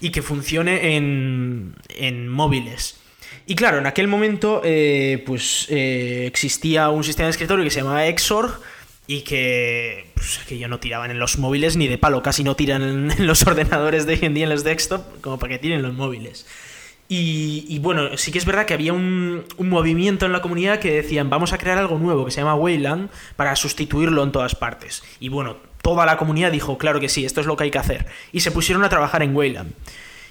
y 0.00 0.10
que 0.10 0.20
funcione 0.22 0.96
en, 0.96 1.74
en 1.88 2.28
móviles. 2.28 3.00
Y 3.46 3.54
claro, 3.54 3.78
en 3.78 3.86
aquel 3.86 4.08
momento 4.08 4.60
eh, 4.64 5.22
pues 5.24 5.66
eh, 5.70 6.24
existía 6.26 6.90
un 6.90 7.04
sistema 7.04 7.26
de 7.26 7.30
escritorio 7.30 7.64
que 7.64 7.70
se 7.70 7.80
llamaba 7.80 8.04
Xorg, 8.16 8.60
y 9.06 9.22
que, 9.22 10.10
pues, 10.14 10.40
que 10.48 10.58
yo 10.58 10.68
no 10.68 10.80
tiraban 10.80 11.10
en 11.10 11.18
los 11.18 11.38
móviles 11.38 11.76
ni 11.76 11.88
de 11.88 11.98
palo, 11.98 12.22
casi 12.22 12.44
no 12.44 12.56
tiran 12.56 13.10
en, 13.18 13.26
los 13.26 13.46
ordenadores 13.46 14.06
de 14.06 14.14
hoy 14.14 14.20
en 14.22 14.34
día, 14.34 14.44
en 14.44 14.50
los 14.50 14.64
desktop, 14.64 15.20
como 15.20 15.38
para 15.38 15.54
que 15.54 15.58
tiren 15.58 15.82
los 15.82 15.94
móviles. 15.94 16.46
Y, 17.08 17.78
bueno, 17.78 18.16
sí 18.16 18.32
que 18.32 18.38
es 18.38 18.44
verdad 18.44 18.66
que 18.66 18.74
había 18.74 18.92
un, 18.92 19.44
un, 19.58 19.68
movimiento 19.68 20.26
en 20.26 20.32
la 20.32 20.42
comunidad 20.42 20.80
que 20.80 20.90
decían, 20.90 21.30
vamos 21.30 21.52
a 21.52 21.58
crear 21.58 21.78
algo 21.78 22.00
nuevo 22.00 22.24
que 22.24 22.32
se 22.32 22.40
llama 22.40 22.56
Wayland 22.56 23.10
para 23.36 23.54
sustituirlo 23.54 24.24
en 24.24 24.32
todas 24.32 24.56
partes. 24.56 25.04
Y 25.20 25.28
bueno, 25.28 25.56
toda 25.82 26.04
la 26.04 26.16
comunidad 26.16 26.50
dijo, 26.50 26.78
claro 26.78 26.98
que 26.98 27.08
sí, 27.08 27.24
esto 27.24 27.40
es 27.40 27.46
lo 27.46 27.56
que 27.56 27.62
hay 27.62 27.70
que 27.70 27.78
hacer. 27.78 28.06
Y 28.32 28.40
se 28.40 28.50
pusieron 28.50 28.82
a 28.82 28.88
trabajar 28.88 29.22
en 29.22 29.36
Wayland. 29.36 29.72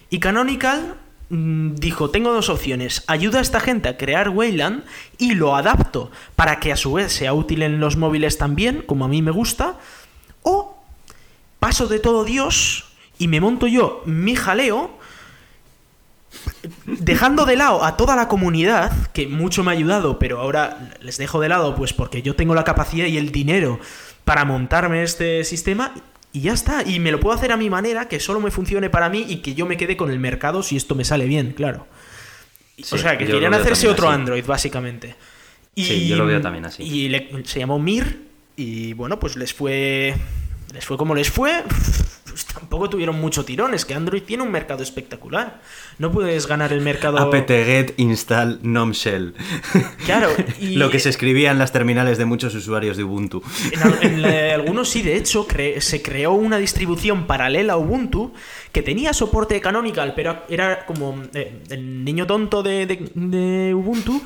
Y 0.09 0.19
Canonical 0.19 0.97
dijo, 1.29 2.11
tengo 2.11 2.31
dos 2.31 2.49
opciones, 2.49 3.03
ayuda 3.07 3.39
a 3.39 3.41
esta 3.41 3.59
gente 3.59 3.89
a 3.89 3.97
crear 3.97 4.29
Wayland 4.29 4.83
y 5.17 5.33
lo 5.33 5.55
adapto 5.55 6.11
para 6.35 6.59
que 6.59 6.71
a 6.71 6.77
su 6.77 6.93
vez 6.93 7.13
sea 7.13 7.33
útil 7.33 7.63
en 7.63 7.79
los 7.79 7.97
móviles 7.97 8.37
también, 8.37 8.83
como 8.85 9.05
a 9.05 9.07
mí 9.07 9.21
me 9.21 9.31
gusta, 9.31 9.77
o 10.43 10.77
paso 11.59 11.87
de 11.87 11.99
todo 11.99 12.25
Dios 12.25 12.85
y 13.17 13.27
me 13.27 13.41
monto 13.41 13.65
yo 13.67 14.03
mi 14.05 14.35
jaleo 14.35 14.97
dejando 16.85 17.45
de 17.45 17.55
lado 17.55 17.83
a 17.83 17.97
toda 17.97 18.15
la 18.15 18.27
comunidad, 18.27 19.07
que 19.11 19.27
mucho 19.27 19.63
me 19.63 19.71
ha 19.71 19.73
ayudado, 19.73 20.19
pero 20.19 20.39
ahora 20.39 20.91
les 21.01 21.17
dejo 21.17 21.39
de 21.39 21.49
lado 21.49 21.75
pues 21.75 21.93
porque 21.93 22.21
yo 22.21 22.35
tengo 22.35 22.53
la 22.53 22.63
capacidad 22.63 23.07
y 23.07 23.17
el 23.17 23.31
dinero 23.31 23.79
para 24.25 24.45
montarme 24.45 25.03
este 25.03 25.43
sistema 25.43 25.93
y 26.35 26.41
ya 26.41 26.51
está. 26.51 26.83
Y 26.85 26.99
me 26.99 27.11
lo 27.11 27.19
puedo 27.21 27.33
hacer 27.33 27.53
a 27.53 27.57
mi 27.57 27.69
manera, 27.69 28.09
que 28.09 28.19
solo 28.19 28.41
me 28.41 28.51
funcione 28.51 28.89
para 28.89 29.09
mí 29.09 29.25
y 29.29 29.37
que 29.37 29.55
yo 29.55 29.65
me 29.65 29.77
quede 29.77 29.95
con 29.95 30.11
el 30.11 30.19
mercado 30.19 30.63
si 30.63 30.75
esto 30.75 30.93
me 30.93 31.05
sale 31.05 31.25
bien, 31.25 31.53
claro. 31.53 31.87
o 32.77 32.97
sea, 32.97 33.17
que 33.17 33.25
querían 33.25 33.53
hacerse 33.53 33.87
otro 33.87 34.09
Android, 34.09 34.45
básicamente. 34.45 35.15
Y, 35.75 35.85
sí, 35.85 36.07
yo 36.07 36.17
lo 36.17 36.25
veo 36.25 36.41
también 36.41 36.65
así. 36.65 36.83
Y 36.83 37.09
se 37.45 37.59
llamó 37.59 37.79
Mir 37.79 38.27
y 38.57 38.91
bueno, 38.93 39.17
pues 39.17 39.37
les 39.37 39.53
fue... 39.53 40.13
Les 40.73 40.83
fue 40.83 40.97
como 40.97 41.15
les 41.15 41.29
fue 41.29 41.63
pues 42.35 42.47
tampoco 42.47 42.89
tuvieron 42.89 43.21
mucho 43.21 43.45
tirón. 43.45 43.73
Es 43.73 43.85
que 43.85 43.93
Android 43.93 44.21
tiene 44.21 44.43
un 44.43 44.51
mercado 44.51 44.83
espectacular. 44.83 45.61
No 45.99 46.11
puedes 46.11 46.47
ganar 46.47 46.73
el 46.73 46.81
mercado. 46.81 47.17
apt-get 47.17 47.93
install 47.95 48.59
nom 48.61 48.91
shell. 48.91 49.33
Claro. 50.03 50.27
Lo 50.59 50.89
que 50.89 50.99
se 50.99 51.07
escribía 51.07 51.51
en 51.51 51.59
las 51.59 51.71
terminales 51.71 52.17
de 52.17 52.25
muchos 52.25 52.53
usuarios 52.53 52.97
de 52.97 53.05
Ubuntu. 53.05 53.41
En, 54.01 54.25
algunos 54.25 54.89
sí, 54.89 55.01
de 55.01 55.15
hecho, 55.15 55.47
se 55.79 56.01
creó 56.01 56.33
una 56.33 56.57
distribución 56.57 57.25
paralela 57.25 57.73
a 57.73 57.77
Ubuntu 57.77 58.33
que 58.73 58.81
tenía 58.81 59.13
soporte 59.13 59.61
canonical, 59.61 60.11
pero 60.13 60.43
era 60.49 60.85
como 60.85 61.23
eh, 61.33 61.61
el 61.69 62.03
niño 62.03 62.27
tonto 62.27 62.63
de, 62.63 63.73
Ubuntu, 63.73 64.21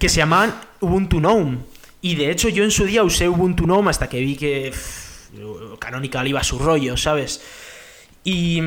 que 0.00 0.08
se 0.08 0.16
llamaban 0.16 0.56
Ubuntu 0.80 1.18
Gnome. 1.18 1.58
Y 2.00 2.16
de 2.16 2.32
hecho 2.32 2.48
yo 2.48 2.64
en 2.64 2.72
su 2.72 2.84
día 2.84 3.04
usé 3.04 3.28
Ubuntu 3.28 3.62
Gnome 3.62 3.90
hasta 3.90 4.08
que 4.08 4.18
vi 4.18 4.34
que 4.34 4.72
Canonical 5.78 6.26
iba 6.26 6.40
a 6.40 6.44
su 6.44 6.58
rollo, 6.58 6.96
¿sabes? 6.96 7.42
Y, 8.24 8.60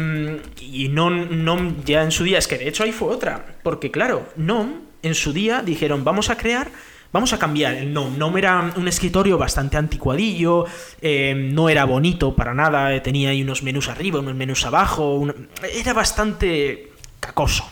y 0.59 0.89
NOM, 0.89 1.83
ya 1.85 2.03
en 2.03 2.11
su 2.11 2.23
día, 2.23 2.39
es 2.39 2.47
que 2.47 2.57
de 2.57 2.67
hecho 2.67 2.83
ahí 2.83 2.91
fue 2.91 3.09
otra, 3.09 3.57
porque 3.63 3.91
claro, 3.91 4.27
NOM 4.35 4.81
en 5.03 5.15
su 5.15 5.33
día 5.33 5.61
dijeron, 5.61 6.03
vamos 6.03 6.29
a 6.29 6.37
crear, 6.37 6.71
vamos 7.11 7.33
a 7.33 7.39
cambiar 7.39 7.75
el 7.75 7.93
NOM. 7.93 8.17
NOM 8.17 8.37
era 8.37 8.73
un 8.75 8.87
escritorio 8.87 9.37
bastante 9.37 9.77
anticuadillo, 9.77 10.65
eh, 11.01 11.35
no 11.35 11.69
era 11.69 11.85
bonito 11.85 12.35
para 12.35 12.53
nada, 12.53 13.01
tenía 13.03 13.29
ahí 13.29 13.43
unos 13.43 13.63
menús 13.63 13.89
arriba, 13.89 14.19
unos 14.19 14.35
menús 14.35 14.65
abajo, 14.65 15.27
era 15.75 15.93
bastante 15.93 16.91
cacoso. 17.19 17.69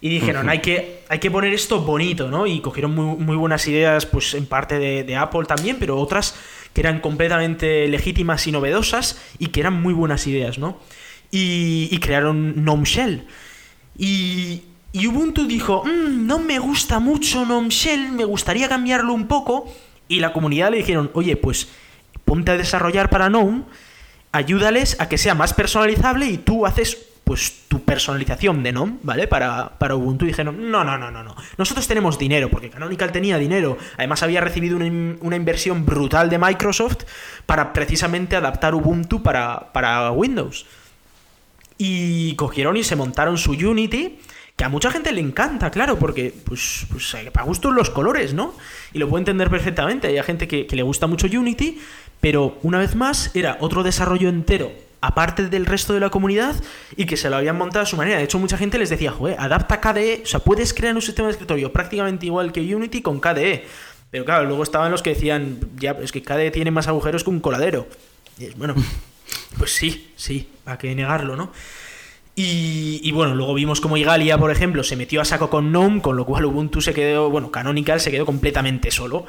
Y 0.00 0.08
dijeron, 0.10 0.48
hay 0.48 0.60
que, 0.60 1.02
hay 1.08 1.18
que 1.18 1.28
poner 1.28 1.52
esto 1.52 1.80
bonito, 1.80 2.30
¿no? 2.30 2.46
Y 2.46 2.60
cogieron 2.60 2.94
muy, 2.94 3.36
buenas 3.36 3.66
ideas, 3.66 4.06
pues 4.06 4.34
en 4.34 4.46
parte 4.46 4.78
de, 4.78 5.02
de 5.02 5.16
Apple 5.16 5.44
también, 5.44 5.76
pero 5.80 5.98
otras 5.98 6.36
que 6.72 6.80
eran 6.80 7.00
completamente 7.00 7.88
legítimas 7.88 8.46
y 8.46 8.52
novedosas 8.52 9.20
y 9.38 9.48
que 9.48 9.60
eran 9.60 9.80
muy 9.80 9.94
buenas 9.94 10.26
ideas, 10.26 10.58
¿no? 10.58 10.78
Y, 11.30 11.96
crearon 11.98 12.54
GNOME 12.56 12.84
Shell. 12.84 13.26
Y, 13.96 14.62
Ubuntu 14.94 15.46
dijo, 15.46 15.84
mm, 15.84 16.26
no 16.26 16.38
me 16.38 16.58
gusta 16.58 16.98
mucho 17.00 17.44
GNOME 17.44 17.68
Shell, 17.68 18.12
me 18.12 18.24
gustaría 18.24 18.68
cambiarlo 18.68 19.12
un 19.12 19.26
poco. 19.26 19.72
Y 20.08 20.20
la 20.20 20.32
comunidad 20.32 20.70
le 20.70 20.78
dijeron, 20.78 21.10
oye, 21.14 21.36
pues 21.36 21.68
ponte 22.24 22.52
a 22.52 22.56
desarrollar 22.56 23.10
para 23.10 23.28
GNOME, 23.28 23.64
ayúdales 24.32 24.96
a 25.00 25.08
que 25.08 25.18
sea 25.18 25.34
más 25.34 25.54
personalizable 25.54 26.26
y 26.26 26.38
tú 26.38 26.66
haces 26.66 27.07
pues 27.28 27.64
tu 27.68 27.82
personalización 27.82 28.62
de 28.62 28.72
NOM, 28.72 29.00
¿vale? 29.02 29.28
Para, 29.28 29.78
para 29.78 29.94
Ubuntu 29.94 30.24
dijeron, 30.24 30.70
no, 30.70 30.82
no, 30.82 30.96
no, 30.96 31.10
no, 31.10 31.22
no. 31.22 31.36
Nosotros 31.58 31.86
tenemos 31.86 32.18
dinero, 32.18 32.48
porque 32.48 32.70
Canonical 32.70 33.12
tenía 33.12 33.36
dinero. 33.36 33.76
Además 33.98 34.22
había 34.22 34.40
recibido 34.40 34.78
una, 34.78 35.36
inversión 35.36 35.84
brutal 35.84 36.30
de 36.30 36.38
Microsoft 36.38 37.04
para 37.44 37.74
precisamente 37.74 38.34
adaptar 38.34 38.74
Ubuntu 38.74 39.22
para, 39.22 39.74
para 39.74 40.10
Windows. 40.10 40.64
Y 41.76 42.34
cogieron 42.36 42.78
y 42.78 42.82
se 42.82 42.96
montaron 42.96 43.36
su 43.36 43.50
Unity, 43.50 44.20
que 44.56 44.64
a 44.64 44.70
mucha 44.70 44.90
gente 44.90 45.12
le 45.12 45.20
encanta, 45.20 45.70
claro, 45.70 45.98
porque 45.98 46.32
pues, 46.46 46.86
pues 46.90 47.12
eh, 47.12 47.30
para 47.30 47.44
gusto 47.44 47.70
los 47.70 47.90
colores, 47.90 48.32
¿no? 48.32 48.54
Y 48.94 49.00
lo 49.00 49.06
puedo 49.06 49.18
entender 49.18 49.50
perfectamente. 49.50 50.06
Hay 50.06 50.22
gente 50.22 50.48
que 50.48 50.66
le 50.70 50.82
gusta 50.82 51.06
mucho 51.06 51.26
Unity, 51.26 51.78
pero 52.22 52.56
una 52.62 52.78
vez 52.78 52.96
más 52.96 53.36
era 53.36 53.58
otro 53.60 53.82
desarrollo 53.82 54.30
entero 54.30 54.87
aparte 55.00 55.48
del 55.48 55.66
resto 55.66 55.94
de 55.94 56.00
la 56.00 56.10
comunidad 56.10 56.56
y 56.96 57.06
que 57.06 57.16
se 57.16 57.30
lo 57.30 57.36
habían 57.36 57.56
montado 57.56 57.82
a 57.82 57.86
su 57.86 57.96
manera. 57.96 58.18
De 58.18 58.24
hecho, 58.24 58.38
mucha 58.38 58.58
gente 58.58 58.78
les 58.78 58.90
decía, 58.90 59.12
joder, 59.12 59.36
adapta 59.38 59.80
KDE, 59.80 60.22
o 60.24 60.26
sea, 60.26 60.40
puedes 60.40 60.74
crear 60.74 60.94
un 60.94 61.02
sistema 61.02 61.28
de 61.28 61.32
escritorio 61.32 61.72
prácticamente 61.72 62.26
igual 62.26 62.52
que 62.52 62.74
Unity 62.74 63.02
con 63.02 63.20
KDE. 63.20 63.66
Pero 64.10 64.24
claro, 64.24 64.44
luego 64.44 64.62
estaban 64.62 64.90
los 64.90 65.02
que 65.02 65.10
decían, 65.10 65.58
ya, 65.76 65.92
es 66.02 66.12
que 66.12 66.22
KDE 66.22 66.50
tiene 66.50 66.70
más 66.70 66.88
agujeros 66.88 67.24
que 67.24 67.30
un 67.30 67.40
coladero. 67.40 67.86
Y 68.38 68.46
es, 68.46 68.56
bueno, 68.56 68.74
pues 69.58 69.72
sí, 69.74 70.12
sí, 70.16 70.48
hay 70.64 70.78
que 70.78 70.94
negarlo, 70.94 71.36
¿no? 71.36 71.52
Y, 72.34 73.00
y, 73.02 73.10
bueno, 73.10 73.34
luego 73.34 73.52
vimos 73.52 73.80
como 73.80 73.96
Igalia, 73.96 74.38
por 74.38 74.52
ejemplo, 74.52 74.84
se 74.84 74.94
metió 74.94 75.20
a 75.20 75.24
saco 75.24 75.50
con 75.50 75.72
GNOME, 75.72 76.00
con 76.00 76.16
lo 76.16 76.24
cual 76.24 76.44
Ubuntu 76.44 76.80
se 76.80 76.94
quedó, 76.94 77.30
bueno, 77.30 77.50
Canonical 77.50 77.98
se 77.98 78.12
quedó 78.12 78.24
completamente 78.24 78.92
solo. 78.92 79.26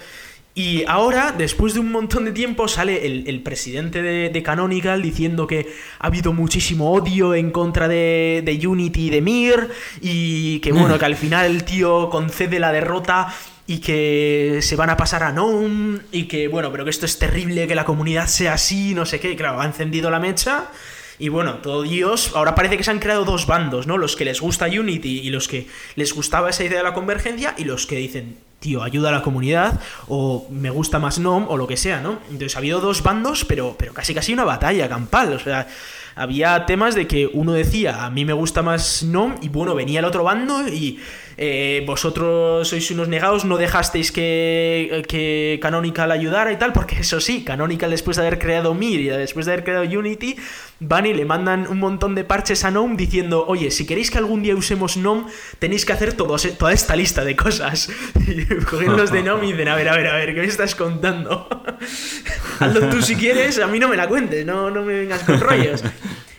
Y 0.55 0.83
ahora, 0.87 1.33
después 1.37 1.73
de 1.73 1.79
un 1.79 1.91
montón 1.91 2.25
de 2.25 2.31
tiempo, 2.31 2.67
sale 2.67 3.05
el, 3.05 3.41
presidente 3.43 4.01
de, 4.01 4.43
Canonical 4.43 5.01
diciendo 5.01 5.47
que 5.47 5.67
ha 5.99 6.07
habido 6.07 6.33
muchísimo 6.33 6.91
odio 6.91 7.33
en 7.33 7.51
contra 7.51 7.87
de, 7.87 8.41
de 8.43 8.67
Unity 8.67 9.07
y 9.07 9.09
de 9.09 9.21
Mir, 9.21 9.69
y 10.01 10.59
que 10.59 10.73
bueno, 10.73 10.99
que 10.99 11.05
al 11.05 11.15
final 11.15 11.45
el 11.45 11.63
tío 11.63 12.09
concede 12.09 12.59
la 12.59 12.71
derrota 12.71 13.33
y 13.67 13.77
que 13.77 14.59
se 14.61 14.75
van 14.75 14.89
a 14.89 14.97
pasar 14.97 15.21
a 15.23 15.31
GNOME, 15.31 15.99
y 16.11 16.23
que 16.23 16.47
bueno, 16.47 16.71
pero 16.71 16.83
que 16.83 16.89
esto 16.89 17.05
es 17.05 17.19
terrible, 17.19 17.67
que 17.67 17.75
la 17.75 17.85
comunidad 17.85 18.27
sea 18.27 18.53
así, 18.53 18.95
no 18.95 19.05
sé 19.05 19.19
qué, 19.19 19.31
y 19.31 19.35
claro, 19.35 19.61
ha 19.61 19.65
encendido 19.65 20.09
la 20.09 20.19
mecha. 20.19 20.71
Y 21.19 21.29
bueno, 21.29 21.55
todo 21.55 21.83
Dios, 21.83 22.31
ahora 22.33 22.55
parece 22.55 22.77
que 22.77 22.83
se 22.83 22.91
han 22.91 22.99
creado 22.99 23.25
dos 23.25 23.45
bandos, 23.45 23.85
¿no? 23.85 23.97
Los 23.97 24.15
que 24.15 24.25
les 24.25 24.41
gusta 24.41 24.65
Unity 24.65 25.19
y 25.19 25.29
los 25.29 25.47
que 25.47 25.67
les 25.95 26.13
gustaba 26.13 26.49
esa 26.49 26.63
idea 26.63 26.79
de 26.79 26.83
la 26.83 26.93
convergencia 26.93 27.53
y 27.57 27.65
los 27.65 27.85
que 27.85 27.97
dicen, 27.97 28.37
tío, 28.59 28.83
ayuda 28.83 29.09
a 29.09 29.11
la 29.13 29.21
comunidad, 29.21 29.79
o 30.07 30.47
me 30.49 30.69
gusta 30.69 30.99
más 30.99 31.19
NOM, 31.19 31.47
o 31.47 31.57
lo 31.57 31.67
que 31.67 31.77
sea, 31.77 32.01
¿no? 32.01 32.19
Entonces 32.29 32.55
ha 32.55 32.59
habido 32.59 32.81
dos 32.81 33.03
bandos, 33.03 33.45
pero, 33.45 33.75
pero 33.77 33.93
casi 33.93 34.13
casi 34.13 34.33
una 34.33 34.43
batalla 34.43 34.89
campal, 34.89 35.33
o 35.33 35.39
sea, 35.39 35.67
había 36.15 36.65
temas 36.65 36.95
de 36.95 37.07
que 37.07 37.29
uno 37.31 37.53
decía, 37.53 38.05
a 38.05 38.09
mí 38.09 38.25
me 38.25 38.33
gusta 38.33 38.61
más 38.61 39.03
NOM, 39.03 39.35
y 39.41 39.49
bueno, 39.49 39.75
venía 39.75 39.99
el 39.99 40.05
otro 40.05 40.23
bando 40.23 40.67
y 40.67 40.99
eh, 41.37 41.83
vosotros 41.85 42.67
sois 42.67 42.91
unos 42.91 43.07
negados, 43.07 43.45
no 43.45 43.57
dejasteis 43.57 44.11
que, 44.11 45.03
que 45.07 45.59
Canonical 45.61 46.11
ayudara 46.11 46.51
y 46.51 46.57
tal, 46.57 46.73
porque 46.73 46.99
eso 46.99 47.19
sí, 47.19 47.43
Canonical 47.43 47.91
después 47.91 48.17
de 48.17 48.23
haber 48.25 48.39
creado 48.39 48.73
Mir 48.73 48.99
y 48.99 49.09
después 49.09 49.45
de 49.45 49.53
haber 49.53 49.63
creado 49.63 49.85
Unity, 49.85 50.35
van 50.79 51.05
y 51.05 51.13
le 51.13 51.25
mandan 51.25 51.67
un 51.67 51.79
montón 51.79 52.15
de 52.15 52.23
parches 52.23 52.63
a 52.63 52.71
NOM 52.71 52.95
diciendo, 52.95 53.45
oye, 53.47 53.71
si 53.71 53.85
queréis 53.85 54.11
que 54.11 54.17
algún 54.17 54.41
día 54.41 54.55
usemos 54.55 54.97
NOM, 54.97 55.27
tenéis 55.59 55.85
que 55.85 55.93
hacer 55.93 56.13
todo, 56.13 56.37
toda 56.57 56.73
esta 56.73 56.95
lista 56.95 57.23
de 57.23 57.35
cosas. 57.35 57.89
Y 58.29 58.45
cogen 58.63 58.95
los 58.95 59.11
de 59.11 59.23
NOM 59.23 59.43
y 59.43 59.51
dicen, 59.53 59.69
a 59.69 59.75
ver, 59.75 59.89
a 59.89 59.95
ver, 59.95 60.07
a 60.07 60.15
ver, 60.15 60.35
¿qué 60.35 60.41
me 60.41 60.47
estás 60.47 60.75
contando? 60.75 61.47
Hazlo 62.59 62.89
tú 62.89 63.01
si 63.01 63.15
quieres, 63.15 63.59
a 63.59 63.67
mí 63.67 63.79
no 63.79 63.87
me 63.87 63.97
la 63.97 64.07
cuentes, 64.07 64.45
no, 64.45 64.69
no 64.69 64.83
me 64.83 64.99
vengas 64.99 65.23
con 65.23 65.39
rollos. 65.39 65.83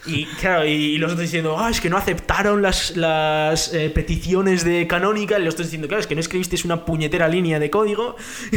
Y 0.07 0.25
claro, 0.27 0.65
y, 0.65 0.97
los 0.97 1.13
otros 1.13 1.27
diciendo, 1.27 1.59
ah, 1.59 1.69
es 1.69 1.81
que 1.81 1.91
no 1.91 1.99
aceptaron 1.99 2.63
las, 2.63 2.97
las 2.97 3.73
eh, 3.75 3.91
peticiones 3.91 4.65
de 4.65 4.87
Canónica. 4.87 5.39
Y 5.39 5.45
los 5.45 5.55
otros 5.55 5.69
diciendo, 5.69 5.89
claro, 5.89 6.01
es 6.01 6.07
que 6.07 6.15
no 6.15 6.21
escribisteis 6.21 6.65
una 6.65 6.85
puñetera 6.85 7.29
línea 7.29 7.59
de 7.59 7.71
código. 7.71 8.17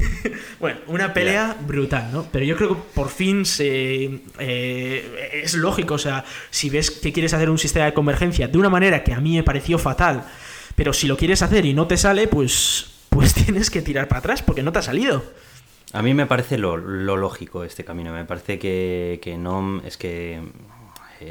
bueno, 0.60 0.80
una 0.88 1.14
pelea 1.14 1.58
brutal, 1.68 2.10
¿no? 2.14 2.26
Pero 2.32 2.46
yo 2.46 2.56
creo 2.56 2.70
que 2.70 2.82
por 2.94 3.10
fin 3.10 3.46
se, 3.46 4.22
eh, 4.40 5.42
es 5.44 5.54
lógico, 5.56 5.96
o 5.96 6.00
sea, 6.00 6.24
si 6.50 6.70
ves 6.70 6.92
que 6.92 7.12
quieres 7.12 7.34
hacer 7.34 7.50
un 7.50 7.58
sistema 7.58 7.86
de 7.86 7.94
convergencia 7.94 8.48
de 8.48 8.58
una 8.58 8.70
manera 8.70 9.04
que 9.04 9.14
a 9.14 9.20
mí 9.20 9.36
me 9.36 9.44
pareció 9.44 9.78
fatal, 9.78 10.26
pero 10.76 10.94
si 10.94 11.08
lo 11.08 11.18
quieres 11.18 11.42
hacer 11.42 11.66
y 11.66 11.74
no 11.74 11.88
te 11.88 11.98
sale, 11.98 12.28
pues, 12.28 12.92
pues 13.10 13.34
tienes 13.46 13.70
que 13.70 13.82
tirar 13.82 14.08
para 14.08 14.20
atrás 14.20 14.42
porque 14.42 14.64
no 14.64 14.72
te 14.72 14.80
ha 14.80 14.84
salido. 14.84 15.24
A 15.92 16.02
mí 16.02 16.16
me 16.16 16.26
parece 16.26 16.58
lo, 16.58 16.76
lo 16.76 17.18
lógico 17.18 17.64
este 17.64 17.84
camino. 17.84 18.12
Me 18.12 18.26
parece 18.26 18.58
que, 18.58 19.20
que 19.22 19.38
no. 19.38 19.80
Es 19.86 19.96
que 19.96 20.42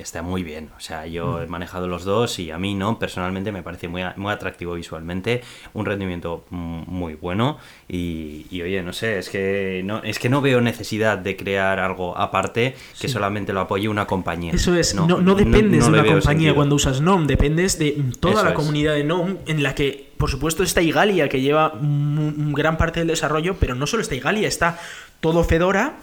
está 0.00 0.22
muy 0.22 0.42
bien. 0.42 0.70
O 0.76 0.80
sea, 0.80 1.06
yo 1.06 1.42
he 1.42 1.46
manejado 1.46 1.88
los 1.88 2.04
dos 2.04 2.38
y 2.38 2.50
a 2.50 2.58
mí 2.58 2.74
no, 2.74 2.98
personalmente 2.98 3.52
me 3.52 3.62
parece 3.62 3.88
muy, 3.88 4.02
muy 4.16 4.32
atractivo 4.32 4.74
visualmente, 4.74 5.42
un 5.74 5.86
rendimiento 5.86 6.44
muy 6.50 7.14
bueno 7.14 7.58
y, 7.88 8.46
oye, 8.62 8.82
no 8.82 8.92
sé, 8.92 9.18
es 9.18 9.28
que 9.28 9.82
no, 9.84 10.02
es 10.02 10.18
que 10.18 10.28
no 10.28 10.40
veo 10.40 10.60
necesidad 10.60 11.18
de 11.18 11.36
crear 11.36 11.78
algo 11.78 12.16
aparte 12.16 12.74
que 13.00 13.08
solamente 13.08 13.52
lo 13.52 13.60
apoye 13.60 13.88
una 13.88 14.06
compañía. 14.06 14.52
Eso 14.52 14.74
es, 14.74 14.94
no, 14.94 15.06
no, 15.06 15.34
dependes 15.34 15.84
de 15.84 15.90
una 15.90 16.04
compañía 16.04 16.54
cuando 16.54 16.76
usas 16.76 17.00
NOM, 17.00 17.26
dependes 17.26 17.78
de 17.78 18.02
toda 18.20 18.42
la 18.42 18.54
comunidad 18.54 18.94
de 18.94 19.04
NOM 19.04 19.38
en 19.46 19.62
la 19.62 19.74
que 19.74 20.12
por 20.16 20.30
supuesto 20.30 20.62
está 20.62 20.82
Igalia 20.82 21.28
que 21.28 21.40
lleva 21.40 21.72
gran 21.80 22.76
parte 22.76 23.00
del 23.00 23.08
desarrollo, 23.08 23.56
pero 23.58 23.74
no 23.74 23.88
solo 23.88 24.02
está 24.02 24.14
Igalia, 24.14 24.46
está 24.46 24.78
todo 25.20 25.42
Fedora 25.42 25.96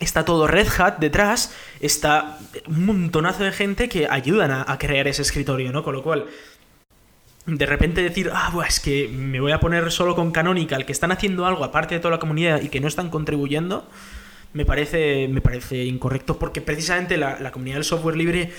está 0.00 0.24
todo 0.24 0.46
Red 0.46 0.68
Hat 0.78 0.98
detrás, 0.98 1.54
está 1.80 2.38
un 2.66 2.86
montonazo 2.86 3.44
de 3.44 3.52
gente 3.52 3.88
que 3.88 4.08
ayudan 4.08 4.50
a, 4.50 4.78
crear 4.78 5.06
ese 5.06 5.22
escritorio, 5.22 5.70
¿no? 5.72 5.84
Con 5.84 5.94
lo 5.94 6.02
cual, 6.02 6.26
de 7.46 7.66
repente 7.66 8.02
decir, 8.02 8.30
ah, 8.32 8.50
pues 8.52 8.68
es 8.68 8.80
que 8.80 9.08
me 9.08 9.40
voy 9.40 9.52
a 9.52 9.60
poner 9.60 9.92
solo 9.92 10.16
con 10.16 10.32
Canonical, 10.32 10.86
que 10.86 10.92
están 10.92 11.12
haciendo 11.12 11.46
algo 11.46 11.64
aparte 11.64 11.94
de 11.94 12.00
toda 12.00 12.12
la 12.12 12.18
comunidad 12.18 12.62
y 12.62 12.70
que 12.70 12.80
no 12.80 12.88
están 12.88 13.10
contribuyendo, 13.10 13.86
me 14.52 14.64
parece, 14.64 15.28
me 15.28 15.40
parece 15.40 15.84
incorrecto 15.84 16.38
porque 16.38 16.60
precisamente 16.60 17.16
la, 17.16 17.38
la 17.38 17.52
comunidad 17.52 17.76
del 17.76 17.84
software 17.84 18.16
libre 18.16 18.52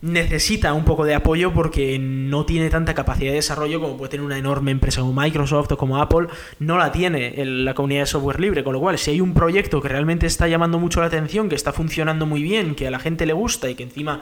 necesita 0.00 0.74
un 0.74 0.84
poco 0.84 1.04
de 1.04 1.14
apoyo 1.14 1.52
porque 1.52 1.98
no 1.98 2.46
tiene 2.46 2.70
tanta 2.70 2.94
capacidad 2.94 3.30
de 3.30 3.36
desarrollo 3.36 3.80
como 3.80 3.96
puede 3.96 4.10
tener 4.10 4.24
una 4.24 4.38
enorme 4.38 4.70
empresa 4.70 5.00
como 5.00 5.20
Microsoft 5.20 5.72
o 5.72 5.76
como 5.76 6.00
Apple, 6.00 6.28
no 6.60 6.78
la 6.78 6.92
tiene 6.92 7.32
la 7.44 7.74
comunidad 7.74 8.02
de 8.02 8.06
software 8.06 8.40
libre, 8.40 8.62
con 8.62 8.74
lo 8.74 8.80
cual 8.80 8.98
si 8.98 9.10
hay 9.10 9.20
un 9.20 9.34
proyecto 9.34 9.80
que 9.80 9.88
realmente 9.88 10.26
está 10.26 10.46
llamando 10.46 10.78
mucho 10.78 11.00
la 11.00 11.06
atención, 11.06 11.48
que 11.48 11.56
está 11.56 11.72
funcionando 11.72 12.26
muy 12.26 12.42
bien, 12.42 12.74
que 12.76 12.86
a 12.86 12.90
la 12.90 13.00
gente 13.00 13.26
le 13.26 13.32
gusta 13.32 13.68
y 13.68 13.74
que 13.74 13.82
encima 13.82 14.20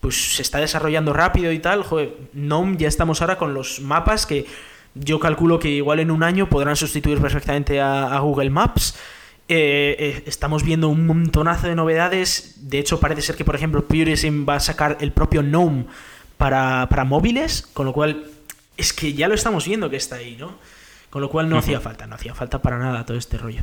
pues 0.00 0.36
se 0.36 0.42
está 0.42 0.58
desarrollando 0.58 1.12
rápido 1.12 1.52
y 1.52 1.58
tal, 1.58 1.82
joder, 1.82 2.16
no 2.32 2.72
ya 2.76 2.88
estamos 2.88 3.20
ahora 3.20 3.36
con 3.36 3.52
los 3.52 3.80
mapas 3.80 4.24
que 4.24 4.46
yo 4.94 5.20
calculo 5.20 5.58
que 5.58 5.68
igual 5.68 6.00
en 6.00 6.10
un 6.10 6.22
año 6.22 6.48
podrán 6.48 6.76
sustituir 6.76 7.20
perfectamente 7.20 7.80
a 7.80 8.18
Google 8.20 8.50
Maps 8.50 8.98
eh, 9.48 9.96
eh, 9.98 10.22
estamos 10.26 10.62
viendo 10.62 10.88
un 10.88 11.06
montonazo 11.06 11.68
de 11.68 11.74
novedades. 11.74 12.56
De 12.68 12.78
hecho, 12.78 13.00
parece 13.00 13.22
ser 13.22 13.36
que, 13.36 13.44
por 13.44 13.56
ejemplo, 13.56 13.86
Purism 13.86 14.46
va 14.46 14.56
a 14.56 14.60
sacar 14.60 14.98
el 15.00 15.12
propio 15.12 15.42
GNOME 15.42 15.86
para, 16.36 16.86
móviles, 17.06 17.62
con 17.72 17.86
lo 17.86 17.92
cual 17.92 18.26
es 18.76 18.92
que 18.92 19.14
ya 19.14 19.26
lo 19.26 19.34
estamos 19.34 19.66
viendo 19.66 19.90
que 19.90 19.96
está 19.96 20.16
ahí, 20.16 20.36
¿no? 20.36 20.56
Con 21.10 21.22
lo 21.22 21.30
cual 21.30 21.48
no 21.48 21.56
hacía 21.56 21.80
falta, 21.80 22.06
no 22.06 22.14
hacía 22.14 22.34
falta 22.34 22.60
para 22.60 22.78
nada 22.78 23.06
todo 23.06 23.16
este 23.16 23.38
rollo. 23.38 23.62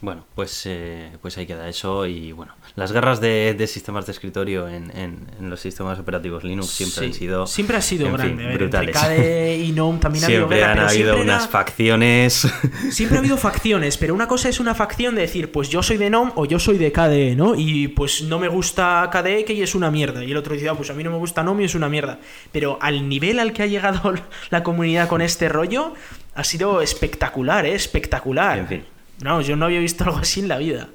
Bueno, 0.00 0.26
pues, 0.34 0.66
eh, 0.66 1.12
pues 1.22 1.38
ahí 1.38 1.46
queda 1.46 1.68
eso 1.68 2.04
y 2.06 2.32
bueno, 2.32 2.52
las 2.76 2.92
guerras 2.92 3.20
de, 3.20 3.56
sistemas 3.66 4.04
de 4.04 4.12
escritorio 4.12 4.68
en, 4.68 4.90
en, 4.96 5.24
los 5.48 5.60
sistemas 5.60 5.98
operativos 5.98 6.44
Linux 6.44 6.68
siempre 6.68 7.06
han 7.06 7.14
sido 7.14 7.46
siempre 7.46 7.76
ha 7.76 7.80
sido 7.80 8.12
grande, 8.12 8.54
brutales. 8.54 8.94
KDE 8.94 9.56
y 9.56 9.72
GNOME 9.72 9.98
también 10.00 10.24
ha 10.24 10.26
habido 10.26 10.48
siempre 10.48 10.64
han 10.64 10.78
habido 10.78 11.20
unas 11.20 11.48
facciones. 11.48 12.46
Siempre 12.90 13.16
ha 13.16 13.20
habido 13.20 13.36
facciones, 13.38 13.96
pero 13.96 14.14
una 14.14 14.28
cosa 14.28 14.48
es 14.48 14.60
una 14.60 14.74
facción 14.74 15.14
de 15.14 15.22
decir, 15.22 15.50
pues 15.50 15.70
yo 15.70 15.82
soy 15.82 15.96
de 15.96 16.10
GNOME 16.10 16.32
o 16.34 16.44
yo 16.44 16.58
soy 16.58 16.76
de 16.76 16.92
KDE, 16.92 17.34
¿no? 17.36 17.54
Y 17.54 17.88
pues 17.88 18.22
no 18.22 18.38
me 18.38 18.48
gusta 18.48 19.08
KDE 19.10 19.44
que 19.44 19.62
es 19.62 19.74
una 19.74 19.90
mierda 19.90 20.22
y 20.22 20.32
el 20.32 20.36
otro 20.36 20.54
dice, 20.54 20.68
ah, 20.68 20.74
pues 20.74 20.90
a 20.90 20.94
mí 20.94 21.02
no 21.02 21.10
me 21.10 21.18
gusta 21.18 21.42
GNOME 21.42 21.62
y 21.62 21.66
es 21.66 21.74
una 21.74 21.88
mierda. 21.88 22.18
Pero 22.52 22.78
al 22.82 23.08
nivel 23.08 23.38
al 23.38 23.52
que 23.52 23.62
ha 23.62 23.66
llegado 23.66 24.12
la 24.50 24.62
comunidad 24.62 25.08
con 25.08 25.22
este 25.22 25.48
rollo 25.48 25.94
ha 26.34 26.44
sido 26.44 26.82
espectacular, 26.82 27.64
¿eh? 27.64 27.74
Espectacular. 27.74 28.58
En 28.58 28.66
fin. 28.66 28.93
No, 29.22 29.40
yo 29.40 29.56
no 29.56 29.66
había 29.66 29.80
visto 29.80 30.04
algo 30.04 30.18
así 30.18 30.40
en 30.40 30.48
la 30.48 30.58
vida. 30.58 30.88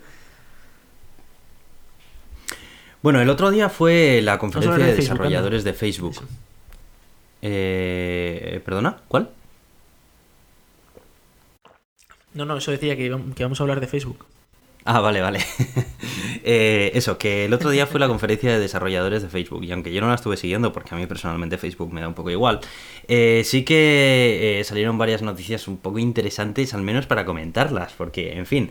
Bueno, 3.01 3.22
el 3.22 3.30
otro 3.30 3.49
día 3.49 3.70
fue 3.70 4.22
la 4.22 4.38
conferencia 4.38 4.86
de, 4.86 4.95
desarrolladores 4.95 5.63
de 5.63 5.74
Facebook. 5.74 6.22
Eh, 7.41 8.61
¿Perdona? 8.65 8.97
¿Cuál? 9.07 9.30
No, 12.34 12.45
no, 12.45 12.57
eso 12.57 12.72
decía 12.72 12.97
que, 12.97 13.09
vamos 13.09 13.59
a 13.59 13.63
hablar 13.63 13.80
de 13.80 13.88
Facebook. 13.88 14.26
Ah, 14.86 15.01
vale, 15.01 15.21
vale. 15.21 15.39
Eh, 16.41 16.91
eso, 16.95 17.17
que 17.17 17.45
el 17.45 17.53
otro 17.53 17.69
día 17.69 17.86
fue 17.86 17.99
la 17.99 18.07
conferencia 18.07 18.51
de 18.51 18.59
desarrolladores 18.59 19.21
de 19.21 19.27
Facebook 19.27 19.63
y 19.65 19.71
aunque 19.71 19.91
yo 19.91 19.99
no 19.99 20.07
la 20.07 20.15
estuve 20.15 20.38
siguiendo 20.38 20.71
porque 20.71 20.95
a 20.95 20.97
mí 20.97 21.05
personalmente 21.05 21.57
Facebook 21.57 21.91
me 21.91 21.99
da 21.99 22.07
un 22.07 22.13
poco 22.13 22.32
igual, 22.32 22.61
eh, 23.09 23.41
sí 23.43 23.63
que 23.63 24.59
eh, 24.59 24.63
salieron 24.63 24.97
varias 24.97 25.21
noticias 25.21 25.67
un 25.67 25.77
poco 25.77 25.99
interesantes, 25.99 26.73
al 26.73 26.82
menos 26.82 27.07
para 27.07 27.25
comentarlas, 27.25 27.93
porque, 27.93 28.38
en 28.38 28.45
fin, 28.45 28.69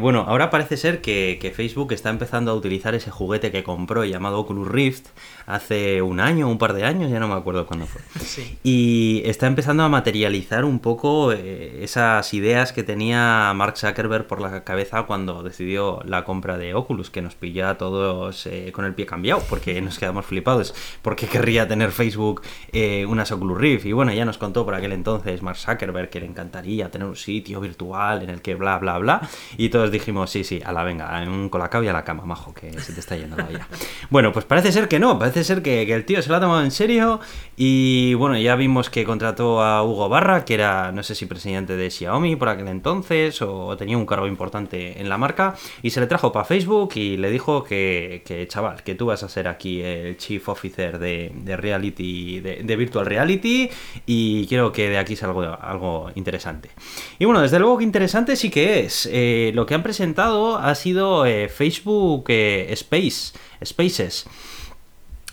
bueno, 0.00 0.24
ahora 0.28 0.50
parece 0.50 0.76
ser 0.76 1.00
que, 1.00 1.38
que, 1.40 1.50
Facebook 1.50 1.92
está 1.92 2.10
empezando 2.10 2.50
a 2.50 2.54
utilizar 2.54 2.94
ese 2.94 3.10
juguete 3.10 3.50
que 3.50 3.64
compró 3.64 4.04
llamado 4.04 4.38
Oculus 4.38 4.68
Rift 4.68 5.06
hace 5.46 6.02
un 6.02 6.20
año, 6.20 6.48
un 6.48 6.58
par 6.58 6.74
de 6.74 6.84
años, 6.84 7.10
ya 7.10 7.18
no 7.18 7.28
me 7.28 7.34
acuerdo 7.34 7.66
cuándo 7.66 7.86
fue. 7.86 8.02
Y 8.62 9.22
está 9.24 9.46
empezando 9.46 9.84
a 9.84 9.88
materializar 9.88 10.64
un 10.64 10.80
poco 10.80 11.32
esas 11.32 12.32
ideas 12.34 12.72
que 12.72 12.82
tenía 12.82 13.52
Mark 13.54 13.78
Zuckerberg 13.78 14.26
por 14.26 14.40
la 14.40 14.64
cabeza 14.64 15.04
cuando 15.04 15.29
decidió 15.42 16.00
la 16.04 16.24
compra 16.24 16.58
de 16.58 16.74
Oculus, 16.74 17.10
que 17.10 17.22
nos 17.22 17.34
pilla 17.34 17.70
a 17.70 17.78
todos 17.78 18.46
eh, 18.46 18.70
con 18.72 18.84
el 18.84 18.94
pie 18.94 19.06
cambiado, 19.06 19.42
porque 19.48 19.80
nos 19.80 19.98
quedamos 19.98 20.26
flipados. 20.26 20.74
porque 21.02 21.26
querría 21.26 21.66
tener 21.66 21.92
Facebook 21.92 22.42
eh, 22.72 23.06
unas 23.06 23.32
Oculus 23.32 23.58
Rift? 23.58 23.86
Y 23.86 23.92
bueno, 23.92 24.12
ya 24.12 24.24
nos 24.24 24.38
contó 24.38 24.64
por 24.64 24.74
aquel 24.74 24.92
entonces 24.92 25.42
Mark 25.42 25.58
Zuckerberg 25.58 26.10
que 26.10 26.20
le 26.20 26.26
encantaría 26.26 26.90
tener 26.90 27.06
un 27.06 27.16
sitio 27.16 27.60
virtual 27.60 28.22
en 28.22 28.30
el 28.30 28.42
que 28.42 28.54
bla, 28.54 28.78
bla, 28.78 28.98
bla. 28.98 29.28
Y 29.56 29.68
todos 29.68 29.90
dijimos, 29.90 30.30
sí, 30.30 30.44
sí, 30.44 30.60
a 30.64 30.72
la 30.72 30.84
venga, 30.84 31.22
un 31.26 31.48
colacao 31.48 31.82
y 31.82 31.88
a 31.88 31.92
la 31.92 32.04
cama, 32.04 32.24
majo, 32.24 32.52
que 32.54 32.78
se 32.80 32.92
te 32.92 33.00
está 33.00 33.16
yendo 33.16 33.36
la 33.36 33.44
vida. 33.44 33.68
bueno, 34.10 34.32
pues 34.32 34.44
parece 34.44 34.72
ser 34.72 34.88
que 34.88 34.98
no, 34.98 35.18
parece 35.18 35.44
ser 35.44 35.62
que, 35.62 35.86
que 35.86 35.94
el 35.94 36.04
tío 36.04 36.22
se 36.22 36.28
lo 36.28 36.36
ha 36.36 36.40
tomado 36.40 36.62
en 36.62 36.70
serio. 36.70 37.20
Y 37.56 38.14
bueno, 38.14 38.38
ya 38.38 38.56
vimos 38.56 38.90
que 38.90 39.04
contrató 39.04 39.62
a 39.62 39.82
Hugo 39.82 40.08
Barra, 40.08 40.44
que 40.44 40.54
era, 40.54 40.92
no 40.92 41.02
sé 41.02 41.14
si 41.14 41.26
presidente 41.26 41.76
de 41.76 41.90
Xiaomi 41.90 42.36
por 42.36 42.48
aquel 42.48 42.68
entonces, 42.68 43.40
o 43.42 43.76
tenía 43.76 43.96
un 43.96 44.06
cargo 44.06 44.26
importante 44.26 45.00
en 45.00 45.08
la 45.08 45.18
marca, 45.20 45.54
y 45.82 45.90
se 45.90 46.00
le 46.00 46.08
trajo 46.08 46.32
para 46.32 46.44
Facebook 46.44 46.92
y 46.96 47.16
le 47.16 47.30
dijo 47.30 47.62
que, 47.62 48.46
chaval, 48.48 48.82
que 48.82 48.96
tú 48.96 49.06
vas 49.06 49.22
a 49.22 49.28
ser 49.28 49.46
aquí 49.46 49.80
el 49.80 50.16
Chief 50.16 50.48
Officer 50.48 50.98
de, 50.98 51.56
Reality, 51.56 52.40
de, 52.40 52.76
Virtual 52.76 53.06
Reality, 53.06 53.70
y 54.06 54.46
quiero 54.48 54.72
que 54.72 54.88
de 54.88 54.98
aquí 54.98 55.14
salga 55.14 55.54
algo, 55.54 56.10
interesante. 56.14 56.70
Y 57.18 57.24
bueno, 57.24 57.40
desde 57.40 57.58
luego 57.58 57.78
que 57.78 57.84
interesante 57.84 58.36
sí 58.36 58.50
que 58.50 58.80
es. 58.80 59.08
Eh, 59.12 59.52
lo 59.54 59.66
que 59.66 59.74
han 59.74 59.82
presentado 59.82 60.56
ha 60.56 60.74
sido 60.74 61.26
eh, 61.26 61.48
Facebook 61.48 62.24
eh, 62.28 62.66
Space, 62.72 63.32
Spaces. 63.64 64.26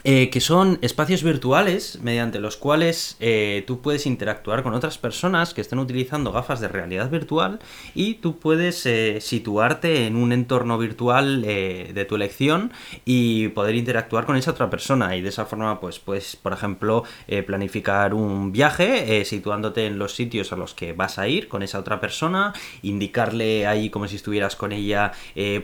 Eh, 0.09 0.29
que 0.29 0.39
son 0.39 0.79
espacios 0.83 1.21
virtuales 1.21 1.99
mediante 2.01 2.39
los 2.39 2.55
cuales 2.55 3.17
eh, 3.19 3.65
tú 3.67 3.81
puedes 3.81 4.05
interactuar 4.05 4.63
con 4.63 4.73
otras 4.73 4.97
personas 4.97 5.53
que 5.53 5.59
estén 5.59 5.79
utilizando 5.79 6.31
gafas 6.31 6.61
de 6.61 6.69
realidad 6.69 7.09
virtual 7.09 7.59
y 7.93 8.13
tú 8.13 8.39
puedes 8.39 8.85
eh, 8.85 9.19
situarte 9.19 10.07
en 10.07 10.15
un 10.15 10.31
entorno 10.31 10.77
virtual 10.77 11.41
de 11.41 12.05
tu 12.07 12.15
elección 12.15 12.71
y 13.03 13.49
poder 13.49 13.75
interactuar 13.75 14.25
con 14.25 14.37
esa 14.37 14.51
otra 14.51 14.69
persona. 14.69 15.17
Y 15.17 15.21
de 15.21 15.27
esa 15.27 15.45
forma 15.45 15.81
pues 15.81 15.99
puedes 15.99 16.37
por 16.37 16.53
ejemplo 16.53 17.03
planificar 17.45 18.13
un 18.13 18.53
viaje 18.53 19.25
situándote 19.25 19.87
en 19.87 19.99
los 19.99 20.15
sitios 20.15 20.53
a 20.53 20.55
los 20.55 20.73
que 20.73 20.93
vas 20.93 21.19
a 21.19 21.27
ir 21.27 21.49
con 21.49 21.63
esa 21.63 21.79
otra 21.79 21.99
persona 21.99 22.53
indicarle 22.81 23.67
ahí 23.67 23.89
como 23.89 24.07
si 24.07 24.15
estuvieras 24.15 24.55
con 24.55 24.71
ella 24.71 25.11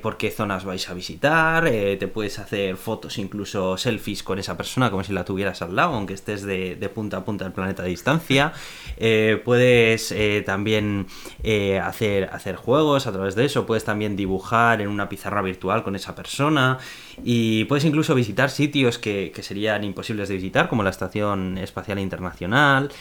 por 0.02 0.18
qué 0.18 0.32
zonas 0.32 0.66
vais 0.66 0.90
a 0.90 0.94
visitar 0.94 1.64
te 1.64 2.08
puedes 2.08 2.40
hacer 2.40 2.76
fotos 2.76 3.18
incluso 3.18 3.78
selfies 3.78 4.22
con 4.24 4.33
esa 4.40 4.58
persona 4.58 4.90
como 4.92 5.04
si 5.04 5.14
la 5.14 5.26
tuvieras 5.26 5.62
al 5.62 5.76
lado, 5.76 5.94
aunque 5.94 6.14
estés 6.14 6.44
de, 6.44 6.76
punta 6.94 7.18
a 7.18 7.26
punta 7.26 7.46
del 7.46 7.54
planeta 7.54 7.84
a 7.84 7.86
distancia. 7.86 8.54
Eh, 8.98 9.42
puedes 9.44 10.12
eh, 10.12 10.44
también 10.46 11.08
eh, 11.44 11.80
hacer, 11.80 12.30
hacer 12.32 12.56
juegos 12.56 13.08
a 13.08 13.12
través 13.12 13.36
de 13.36 13.46
eso, 13.46 13.66
puedes 13.66 13.84
también 13.84 14.16
dibujar 14.16 14.82
en 14.82 14.88
una 14.88 15.10
pizarra 15.10 15.42
virtual 15.42 15.84
con 15.84 15.96
esa 15.96 16.16
persona 16.16 16.78
y 17.24 17.66
puedes 17.66 17.86
incluso 17.86 18.16
visitar 18.16 18.50
sitios 18.50 18.98
que, 18.98 19.32
serían 19.44 19.84
imposibles 19.84 20.30
de 20.30 20.36
visitar, 20.36 20.70
como 20.70 20.84
la 20.84 20.90
Estación 20.90 21.58
Espacial 21.58 22.00
Internacional. 22.00 22.92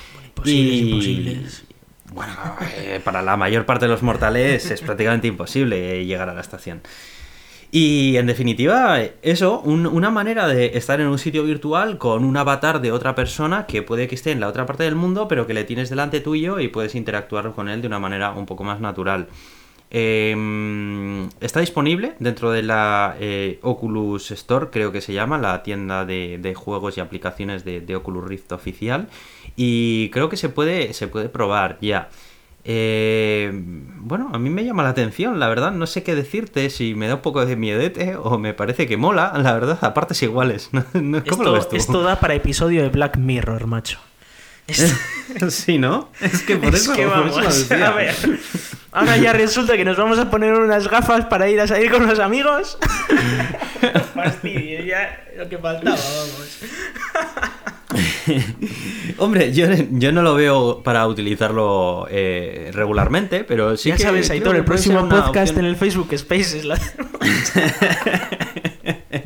imposibles. 0.45 1.65
Bueno, 2.13 2.35
para 3.05 3.23
la 3.23 3.37
mayor 3.37 3.65
parte 3.65 3.87
de 3.87 3.91
los 3.91 4.03
mortales 4.03 4.71
es 4.71 4.83
prácticamente 4.83 5.29
imposible 5.29 6.05
llegar 6.05 6.29
a 6.29 6.35
la 6.35 6.43
estación. 6.43 6.83
Y 7.75 8.19
en 8.19 8.27
definitiva, 8.27 9.01
eso, 9.23 9.61
una 9.61 10.11
manera 10.11 10.47
de 10.47 10.77
estar 10.77 11.01
en 11.01 11.07
un 11.07 11.19
sitio 11.19 11.43
virtual 11.43 11.97
con 11.97 12.23
un 12.23 12.37
avatar 12.37 12.83
de 12.83 12.93
otra 12.93 13.15
persona 13.15 13.65
que 13.65 13.81
puede 13.81 14.09
que 14.09 14.15
esté 14.15 14.31
en 14.31 14.41
la 14.41 14.49
otra 14.49 14.67
parte 14.67 14.85
del 14.85 14.95
mundo, 14.95 15.27
pero 15.27 15.47
que 15.47 15.55
le 15.55 15.65
tienes 15.65 15.89
delante 15.89 16.21
tuyo 16.21 16.61
y 16.61 16.69
puedes 16.69 16.95
interactuar 16.95 17.53
con 17.53 17.71
él 17.71 17.81
de 17.81 17.87
una 17.87 17.99
manera 17.99 18.33
un 18.33 18.45
poco 18.45 18.63
más 18.63 18.79
natural. 18.81 19.29
Em, 19.95 21.31
está 21.41 21.61
disponible 21.61 22.15
dentro 22.19 22.51
de 22.51 22.63
la 22.63 23.17
eh, 23.19 23.59
Oculus 23.63 24.31
Store, 24.33 24.69
creo 24.71 24.93
que 24.93 25.01
se 25.01 25.15
llama, 25.15 25.39
la 25.39 25.63
tienda 25.63 26.05
de, 26.05 26.55
juegos 26.55 26.99
y 26.99 27.01
aplicaciones 27.01 27.65
de, 27.65 27.97
Oculus 27.97 28.25
Rift 28.29 28.53
oficial. 28.53 29.09
Y 29.57 30.11
creo 30.11 30.29
que 30.29 30.37
se 30.37 30.51
puede, 30.51 30.93
se 30.93 31.09
puede 31.09 31.31
probar 31.31 31.79
ya. 31.81 32.11
Eh, 32.65 33.51
bueno, 33.53 34.31
a 34.33 34.39
mí 34.39 34.51
me 34.51 34.65
llama 34.65 34.83
la 34.83 34.91
atención, 34.91 35.41
la 35.41 35.49
verdad, 35.49 35.73
no 35.73 35.87
sé 35.87 36.03
qué 36.03 36.15
decirte, 36.15 36.71
si 36.71 36.95
me 36.95 37.09
da 37.09 37.17
un 37.17 37.21
poco 37.21 37.45
de 37.45 37.57
miedete 37.57 38.17
o 38.17 38.39
me 38.39 38.55
parece 38.55 38.87
que 38.87 38.97
mola, 38.97 39.33
la 39.37 39.53
verdad, 39.53 39.79
a 39.83 39.95
partes 39.95 40.23
iguales. 40.23 40.71
¿Cómo 40.93 41.17
esto, 41.17 41.43
lo 41.43 41.53
ves 41.53 41.69
tú? 41.69 41.77
esto 41.77 42.03
da 42.03 42.21
para 42.21 42.35
episodio 42.35 42.83
de 42.83 42.89
Black 42.89 43.17
Mirror, 43.17 43.67
macho. 43.67 43.99
sí, 45.51 45.79
¿no? 45.79 46.09
Es 46.21 46.43
que 46.43 46.57
por 46.57 46.75
eso, 46.75 46.95
vamos, 46.97 47.71
a 47.71 47.91
ver. 47.93 48.15
Ahora 48.93 49.17
ya 49.17 49.33
resulta 49.33 49.77
que 49.77 49.85
nos 49.85 49.97
vamos 49.97 50.19
a 50.19 50.31
poner 50.31 50.53
unas 50.53 50.89
gafas 50.89 51.25
para 51.27 51.49
ir 51.49 51.61
a 51.61 51.67
salir 51.67 51.91
con 51.91 52.07
los 52.07 52.19
amigos. 52.19 52.79
Fastidio, 54.15 54.85
ya 54.85 55.25
lo 55.37 55.49
que 55.49 55.59
faltaba, 55.59 55.97
vamos. 55.97 56.59
Hombre, 59.19 59.53
yo, 59.53 59.67
yo, 59.91 60.13
no 60.13 60.23
lo 60.23 60.35
veo 60.35 60.83
para 60.83 61.07
utilizarlo 61.07 62.07
eh, 62.11 62.71
regularmente, 62.73 63.45
pero 63.45 63.77
sí 63.77 63.91
ya 63.91 63.97
que. 63.97 64.03
Sabes, 64.03 64.31
Aitor, 64.31 64.57
el 64.57 64.65
próximo 64.65 65.09
podcast 65.09 65.57
en 65.57 65.65
el 65.65 65.77
Facebook 65.77 66.17
Spaces. 66.17 66.67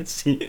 sí, 0.05 0.39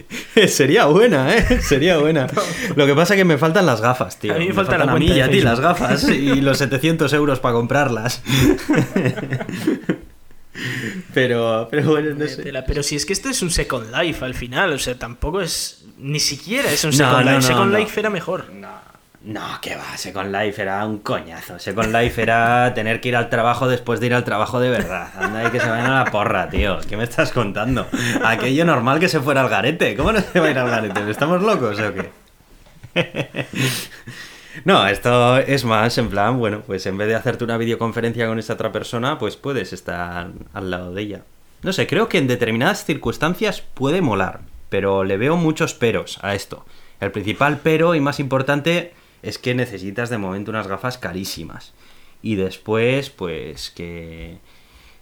sería 0.46 0.86
buena, 0.86 1.36
¿eh? 1.36 1.60
Sería 1.62 1.98
buena. 1.98 2.26
Lo 2.76 2.86
que 2.86 2.94
pasa 2.94 3.14
es 3.14 3.18
que 3.18 3.24
me 3.24 3.38
faltan 3.38 3.66
las 3.66 3.80
gafas, 3.80 4.18
tío. 4.18 4.34
A 4.34 4.38
mí 4.38 4.48
me, 4.48 4.54
faltan 4.54 4.88
a 4.88 4.94
mí 4.94 5.06
y 5.06 5.20
a 5.20 5.30
ti 5.30 5.40
las 5.40 5.60
gafas 5.60 6.08
y 6.08 6.40
los 6.40 6.58
700 6.58 7.12
euros 7.12 7.40
para 7.40 7.54
comprarlas. 7.54 8.22
Pero, 11.14 11.68
pero 11.70 11.90
bueno, 11.90 12.14
no 12.14 12.26
sé. 12.26 12.52
Pero 12.66 12.82
si 12.82 12.96
es 12.96 13.06
que 13.06 13.12
esto 13.12 13.28
es 13.28 13.42
un 13.42 13.50
Second 13.50 13.94
Life 13.94 14.24
al 14.24 14.34
final, 14.34 14.72
o 14.72 14.78
sea, 14.78 14.98
tampoco 14.98 15.40
es. 15.40 15.84
Ni 15.98 16.20
siquiera 16.20 16.70
es 16.70 16.84
un 16.84 16.90
No, 16.90 16.96
Second 16.96 17.12
no, 17.12 17.20
Life. 17.22 17.34
no, 17.34 17.42
Second 17.42 17.72
no. 17.72 17.78
Life 17.78 18.00
era 18.00 18.10
mejor. 18.10 18.52
No, 18.52 18.68
no, 19.22 19.60
que 19.60 19.74
va, 19.76 19.96
Second 19.96 20.32
Life 20.34 20.60
era 20.62 20.84
un 20.86 20.98
coñazo. 20.98 21.58
Second 21.58 21.92
Life 21.94 22.20
era 22.22 22.72
tener 22.74 23.00
que 23.00 23.08
ir 23.08 23.16
al 23.16 23.28
trabajo 23.30 23.68
después 23.68 24.00
de 24.00 24.06
ir 24.06 24.14
al 24.14 24.24
trabajo 24.24 24.60
de 24.60 24.70
verdad. 24.70 25.08
Anda 25.18 25.46
y 25.48 25.50
que 25.50 25.60
se 25.60 25.68
vayan 25.68 25.90
a 25.90 26.04
la 26.04 26.10
porra, 26.10 26.48
tío. 26.48 26.78
¿Qué 26.88 26.96
me 26.96 27.04
estás 27.04 27.32
contando? 27.32 27.86
Aquello 28.24 28.64
normal 28.64 29.00
que 29.00 29.08
se 29.08 29.20
fuera 29.20 29.40
al 29.42 29.48
garete. 29.48 29.96
¿Cómo 29.96 30.12
no 30.12 30.20
se 30.20 30.38
va 30.40 30.46
a 30.46 30.50
ir 30.50 30.58
al 30.58 30.70
garete? 30.70 31.10
¿Estamos 31.10 31.42
locos 31.42 31.78
o 31.80 31.92
qué? 31.94 33.46
No, 34.64 34.86
esto 34.86 35.38
es 35.38 35.64
más 35.64 35.98
en 35.98 36.08
plan, 36.08 36.38
bueno, 36.38 36.62
pues 36.66 36.86
en 36.86 36.98
vez 36.98 37.08
de 37.08 37.14
hacerte 37.14 37.44
una 37.44 37.58
videoconferencia 37.58 38.26
con 38.26 38.38
esta 38.38 38.54
otra 38.54 38.72
persona, 38.72 39.18
pues 39.18 39.36
puedes 39.36 39.72
estar 39.72 40.30
al 40.52 40.70
lado 40.70 40.92
de 40.92 41.02
ella. 41.02 41.22
No 41.62 41.72
sé, 41.72 41.86
creo 41.86 42.08
que 42.08 42.18
en 42.18 42.28
determinadas 42.28 42.84
circunstancias 42.84 43.62
puede 43.74 44.00
molar, 44.00 44.40
pero 44.68 45.04
le 45.04 45.16
veo 45.16 45.36
muchos 45.36 45.74
peros 45.74 46.18
a 46.22 46.34
esto. 46.34 46.64
El 47.00 47.12
principal 47.12 47.60
pero 47.62 47.94
y 47.94 48.00
más 48.00 48.20
importante 48.20 48.92
es 49.22 49.38
que 49.38 49.54
necesitas 49.54 50.10
de 50.10 50.18
momento 50.18 50.50
unas 50.50 50.68
gafas 50.68 50.98
carísimas. 50.98 51.72
Y 52.22 52.34
después, 52.34 53.10
pues 53.10 53.70
que 53.70 54.38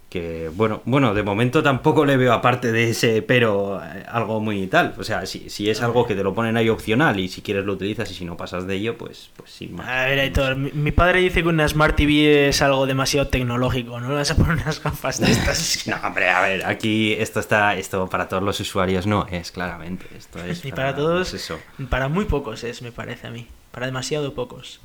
que 0.09 0.49
bueno, 0.53 0.81
bueno, 0.85 1.13
de 1.13 1.21
momento 1.21 1.61
tampoco 1.61 2.05
le 2.05 2.15
veo 2.15 2.31
aparte 2.31 2.71
de 2.71 2.91
ese 2.91 3.21
pero 3.21 3.81
eh, 3.83 4.05
algo 4.07 4.39
muy 4.39 4.65
tal. 4.67 4.93
O 4.97 5.03
sea, 5.03 5.25
si, 5.25 5.49
si 5.49 5.69
es 5.69 5.81
algo 5.81 6.07
que 6.07 6.15
te 6.15 6.23
lo 6.23 6.33
ponen 6.33 6.55
ahí 6.55 6.69
opcional 6.69 7.19
y 7.19 7.27
si 7.27 7.41
quieres 7.41 7.65
lo 7.65 7.73
utilizas 7.73 8.09
y 8.11 8.13
si 8.13 8.23
no 8.23 8.37
pasas 8.37 8.65
de 8.67 8.75
ello, 8.75 8.97
pues, 8.97 9.31
pues 9.35 9.51
sin 9.51 9.75
más. 9.75 9.85
A 9.87 10.05
ver, 10.05 10.19
Aitor, 10.19 10.55
mi, 10.55 10.71
mi 10.71 10.91
padre 10.93 11.19
dice 11.19 11.43
que 11.43 11.49
una 11.49 11.67
Smart 11.67 11.97
TV 11.97 12.47
es 12.47 12.61
algo 12.61 12.85
demasiado 12.85 13.27
tecnológico, 13.27 13.99
¿no? 13.99 14.07
Le 14.07 14.15
vas 14.15 14.31
a 14.31 14.35
poner 14.37 14.53
unas 14.53 14.81
gafas 14.81 15.19
de 15.19 15.29
estas. 15.31 15.83
No, 15.87 15.97
hombre, 16.07 16.29
a 16.29 16.41
ver, 16.41 16.65
aquí 16.65 17.13
esto 17.13 17.39
está, 17.41 17.75
esto 17.75 18.07
para 18.09 18.29
todos 18.29 18.43
los 18.43 18.57
usuarios 18.61 19.05
no 19.07 19.27
es, 19.29 19.51
claramente. 19.51 20.05
Esto 20.17 20.39
es 20.43 20.63
Ni 20.63 20.71
para 20.71 20.95
todos, 20.95 21.31
pues 21.31 21.43
eso. 21.43 21.59
para 21.89 22.07
muy 22.07 22.23
pocos 22.25 22.63
es, 22.63 22.81
me 22.81 22.91
parece 22.93 23.27
a 23.27 23.31
mí. 23.31 23.47
Para 23.71 23.85
demasiado 23.87 24.33
pocos. 24.33 24.79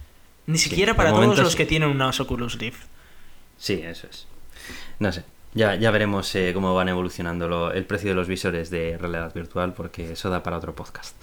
Ni 0.47 0.59
Sí, 0.59 0.69
siquiera 0.69 0.93
de 0.93 0.97
para 0.97 1.11
todos 1.11 1.39
los 1.39 1.53
sí. 1.53 1.57
que 1.57 1.67
tienen 1.67 1.89
unas 1.91 2.19
Oculus 2.19 2.59
Rift. 2.59 2.83
Sí, 3.57 3.81
eso 3.85 4.09
es. 4.11 4.27
No 5.03 5.11
sé. 5.13 5.25
Ya, 5.55 5.75
ya 5.75 5.91
veremos 5.91 6.33
eh, 6.37 6.53
cómo 6.55 6.75
van 6.75 6.89
evolucionando 6.89 7.49
lo- 7.49 7.73
el 7.73 7.85
precio 7.85 8.11
de 8.11 8.15
los 8.15 8.29
visores 8.29 8.71
de 8.71 8.97
realidad 8.99 9.35
virtual, 9.35 9.75
porque 9.75 10.13
eso 10.13 10.31
da 10.31 10.43
para 10.45 10.57
otro 10.59 10.75
podcast. 10.77 11.17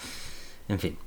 En 0.67 0.79
fin. 0.79 0.97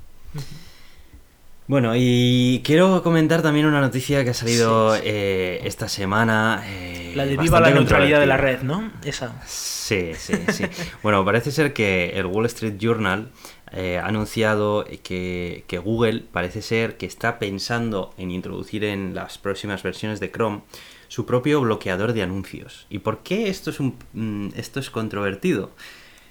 Bueno, 1.69 1.93
y 1.95 2.61
quiero 2.65 3.03
comentar 3.03 3.41
también 3.43 3.67
una 3.67 3.81
noticia 3.81 4.25
que 4.25 4.31
ha 4.31 4.35
salido 4.35 4.95
Sí, 4.97 5.03
sí. 5.03 5.09
eh, 5.09 5.61
esta 5.65 5.89
semana. 5.89 6.63
eh, 6.67 7.13
La 7.15 7.25
de 7.25 7.37
viva 7.37 7.61
la 7.61 7.71
neutralidad 7.71 8.19
de 8.21 8.27
la 8.27 8.37
red, 8.37 8.63
¿no? 8.63 8.91
Esa. 9.05 9.41
Sí, 9.47 10.13
sí, 10.17 10.35
sí. 10.51 10.65
bueno, 11.03 11.25
parece 11.25 11.53
ser 11.53 11.73
que 11.73 12.11
el 12.17 12.27
Wall 12.27 12.47
Street 12.47 12.75
Journal 12.79 13.29
eh, 13.73 13.99
ha 13.99 14.07
anunciado 14.07 14.85
que, 15.03 15.65
que 15.69 15.79
Google 15.79 16.25
parece 16.33 16.63
ser 16.63 16.97
que 16.97 17.07
está 17.07 17.39
pensando 17.39 18.13
en 18.19 18.31
introducir 18.33 18.83
en 18.85 19.15
las 19.15 19.39
próximas 19.39 19.83
versiones 19.83 20.19
de 20.19 20.31
Chrome 20.33 20.63
su 21.13 21.27
propio 21.27 21.61
bloqueador 21.61 22.15
de 22.15 22.23
anuncios. 22.23 22.87
¿Y 22.89 23.01
por 23.01 23.19
qué 23.19 23.51
esto 23.51 23.69
es, 23.69 23.81
un, 23.81 23.97
mm, 24.15 24.57
esto 24.57 24.81
es 24.81 24.89
controvertido? 24.89 25.71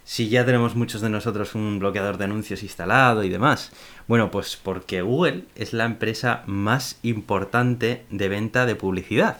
Si 0.05 0.27
ya 0.27 0.43
tenemos 0.43 0.75
muchos 0.75 1.01
de 1.01 1.09
nosotros 1.11 1.53
un 1.53 1.77
bloqueador 1.77 2.17
de 2.17 2.23
anuncios 2.23 2.63
instalado 2.63 3.23
y 3.23 3.29
demás. 3.29 3.71
Bueno, 4.07 4.31
pues 4.31 4.55
porque 4.55 5.03
Google 5.03 5.43
es 5.53 5.73
la 5.73 5.85
empresa 5.85 6.41
más 6.47 6.97
importante 7.03 8.05
de 8.09 8.27
venta 8.27 8.65
de 8.65 8.73
publicidad. 8.73 9.37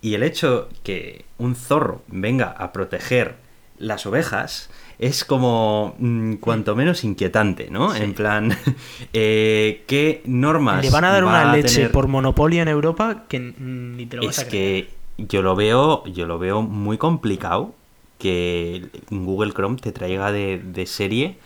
Y 0.00 0.14
el 0.14 0.24
hecho 0.24 0.68
que 0.82 1.26
un 1.38 1.54
zorro 1.54 2.02
venga 2.08 2.48
a 2.48 2.72
proteger 2.72 3.36
las 3.78 4.04
ovejas 4.04 4.68
es 4.98 5.24
como 5.24 5.94
mm, 5.98 6.34
cuanto 6.34 6.76
menos 6.76 7.04
inquietante, 7.04 7.68
¿no? 7.70 7.94
Sí. 7.94 8.02
En 8.02 8.14
plan, 8.14 8.56
eh, 9.12 9.84
¿qué 9.86 10.22
normas 10.26 10.84
Le 10.84 10.90
van 10.90 11.04
a 11.04 11.10
dar 11.12 11.24
va 11.24 11.28
una 11.28 11.44
leche 11.44 11.74
tener? 11.76 11.90
por 11.90 12.08
monopolio 12.08 12.62
en 12.62 12.68
Europa 12.68 13.24
que 13.28 13.38
ni 13.58 14.06
te 14.06 14.16
lo 14.16 14.24
vas 14.24 14.38
Es 14.38 14.38
a 14.38 14.46
creer. 14.46 14.86
que 14.86 14.90
yo 15.18 15.42
lo 15.42 15.54
veo, 15.56 16.04
yo 16.06 16.26
lo 16.26 16.38
veo 16.38 16.62
muy 16.62 16.98
complicado 16.98 17.74
que 18.18 18.86
Google 19.10 19.52
Chrome 19.52 19.78
te 19.78 19.92
traiga 19.92 20.30
de, 20.32 20.58
de 20.58 20.86
serie 20.86 21.36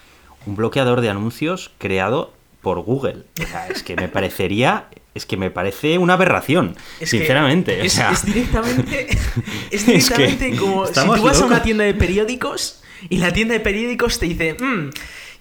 un 0.47 0.57
bloqueador 0.57 1.01
de 1.01 1.09
anuncios 1.11 1.73
creado 1.79 2.33
por 2.61 2.81
Google. 2.81 3.25
O 3.43 3.47
sea, 3.47 3.69
es 3.69 3.83
que 3.83 3.97
me 3.97 4.09
parecería, 4.09 4.89
es 5.15 5.25
que 5.27 5.37
me 5.37 5.51
parece 5.51 5.99
una 5.99 6.15
aberración, 6.15 6.77
Es 7.01 7.11
sinceramente. 7.11 7.81
o 7.81 7.85
es, 7.85 7.93
sea, 7.95 8.11
es 8.13 8.25
directamente, 8.25 9.09
es 9.71 9.89
Es 9.89 10.11
que 10.11 10.27
directamente 10.27 10.57
como 10.57 10.87
si 10.87 10.93
tú 10.95 11.23
vas 11.23 11.41
a 11.41 11.47
una 11.47 11.63
tienda 11.63 11.85
de 11.85 11.95
periódicos 11.95 12.83
y 13.09 13.19
la 13.19 13.33
tienda 13.33 13.55
de 13.55 13.61
periódicos 13.61 14.19
te 14.19 14.27
dice, 14.27 14.55
"Mm, 14.59 14.91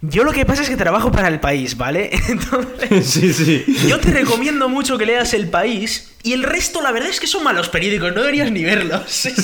yo 0.02 0.24
lo 0.24 0.32
que 0.32 0.46
pasa 0.46 0.62
es 0.62 0.70
que 0.70 0.78
trabajo 0.78 1.12
para 1.12 1.28
el 1.28 1.40
país, 1.40 1.78
¿vale? 1.78 2.10
Entonces, 2.30 3.06
sí, 3.08 3.34
sí. 3.34 3.66
yo 3.88 4.00
te 4.00 4.12
recomiendo 4.12 4.70
mucho 4.70 4.98
que 4.98 5.06
leas 5.06 5.34
el 5.34 5.50
país 5.50 6.16
y 6.24 6.34
el 6.34 6.44
resto, 6.44 6.82
la 6.82 6.92
verdad 6.92 7.10
es 7.10 7.20
que 7.20 7.28
son 7.28 7.44
malos 7.44 7.70
periódicos, 7.70 8.14
no 8.14 8.22
deberías 8.22 8.52
ni 8.52 8.64
verlos. 8.64 9.04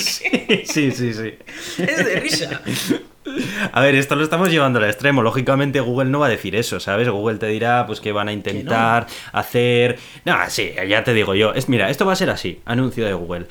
Sí, 0.65 0.91
sí, 0.91 1.13
sí. 1.13 1.34
es 1.78 2.05
de 2.05 2.19
risa. 2.19 2.61
A 3.72 3.82
ver, 3.82 3.95
esto 3.95 4.15
lo 4.15 4.24
estamos 4.24 4.49
llevando 4.49 4.80
al 4.80 4.86
extremo. 4.86 5.22
Lógicamente 5.22 5.80
Google 5.80 6.09
no 6.09 6.19
va 6.19 6.26
a 6.26 6.30
decir 6.30 6.55
eso, 6.55 6.80
¿sabes? 6.80 7.07
Google 7.07 7.38
te 7.38 7.47
dirá 7.47 7.86
pues 7.86 8.01
que 8.01 8.11
van 8.11 8.28
a 8.28 8.34
intentar 8.34 9.07
hacer... 9.32 9.97
No, 10.26 10.36
sí, 10.49 10.72
ya 10.88 11.03
te 11.03 11.13
digo 11.13 11.36
yo. 11.36 11.53
Es, 11.53 11.69
mira, 11.69 11.89
esto 11.89 12.05
va 12.05 12.13
a 12.13 12.15
ser 12.15 12.30
así. 12.30 12.59
Anuncio 12.65 13.05
de 13.05 13.13
Google. 13.13 13.45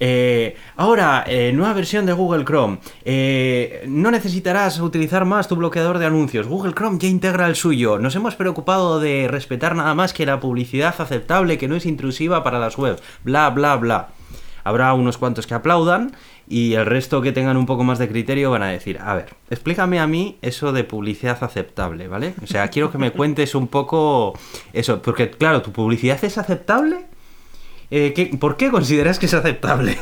Eh, 0.00 0.56
ahora, 0.76 1.24
eh, 1.26 1.52
nueva 1.54 1.72
versión 1.72 2.06
de 2.06 2.12
Google 2.12 2.44
Chrome. 2.44 2.78
Eh, 3.04 3.84
no 3.86 4.10
necesitarás 4.10 4.80
utilizar 4.80 5.24
más 5.24 5.48
tu 5.48 5.56
bloqueador 5.56 5.98
de 5.98 6.06
anuncios. 6.06 6.46
Google 6.46 6.74
Chrome 6.74 6.98
ya 6.98 7.08
integra 7.08 7.46
el 7.46 7.54
suyo. 7.54 7.98
Nos 7.98 8.16
hemos 8.16 8.34
preocupado 8.34 9.00
de 9.00 9.28
respetar 9.28 9.76
nada 9.76 9.94
más 9.94 10.12
que 10.12 10.26
la 10.26 10.40
publicidad 10.40 10.94
aceptable 10.98 11.58
que 11.58 11.68
no 11.68 11.76
es 11.76 11.86
intrusiva 11.86 12.42
para 12.42 12.58
las 12.58 12.76
webs. 12.76 13.02
Bla, 13.22 13.50
bla, 13.50 13.76
bla. 13.76 14.08
Habrá 14.64 14.94
unos 14.94 15.18
cuantos 15.18 15.46
que 15.46 15.54
aplaudan 15.54 16.16
y 16.48 16.72
el 16.72 16.86
resto 16.86 17.20
que 17.20 17.32
tengan 17.32 17.58
un 17.58 17.66
poco 17.66 17.84
más 17.84 17.98
de 17.98 18.08
criterio 18.08 18.50
van 18.50 18.62
a 18.62 18.68
decir, 18.68 18.98
a 18.98 19.14
ver, 19.14 19.34
explícame 19.50 20.00
a 20.00 20.06
mí 20.06 20.38
eso 20.40 20.72
de 20.72 20.84
publicidad 20.84 21.38
aceptable, 21.42 22.08
¿vale? 22.08 22.34
O 22.42 22.46
sea, 22.46 22.68
quiero 22.68 22.90
que 22.90 22.96
me 22.96 23.10
cuentes 23.10 23.54
un 23.54 23.68
poco 23.68 24.32
eso, 24.72 25.02
porque 25.02 25.30
claro, 25.30 25.60
¿tu 25.60 25.70
publicidad 25.70 26.22
es 26.24 26.38
aceptable? 26.38 27.06
Eh, 27.96 28.12
¿qué- 28.12 28.26
¿Por 28.26 28.56
qué 28.56 28.70
consideras 28.70 29.20
que 29.20 29.26
es 29.26 29.34
aceptable? 29.34 29.96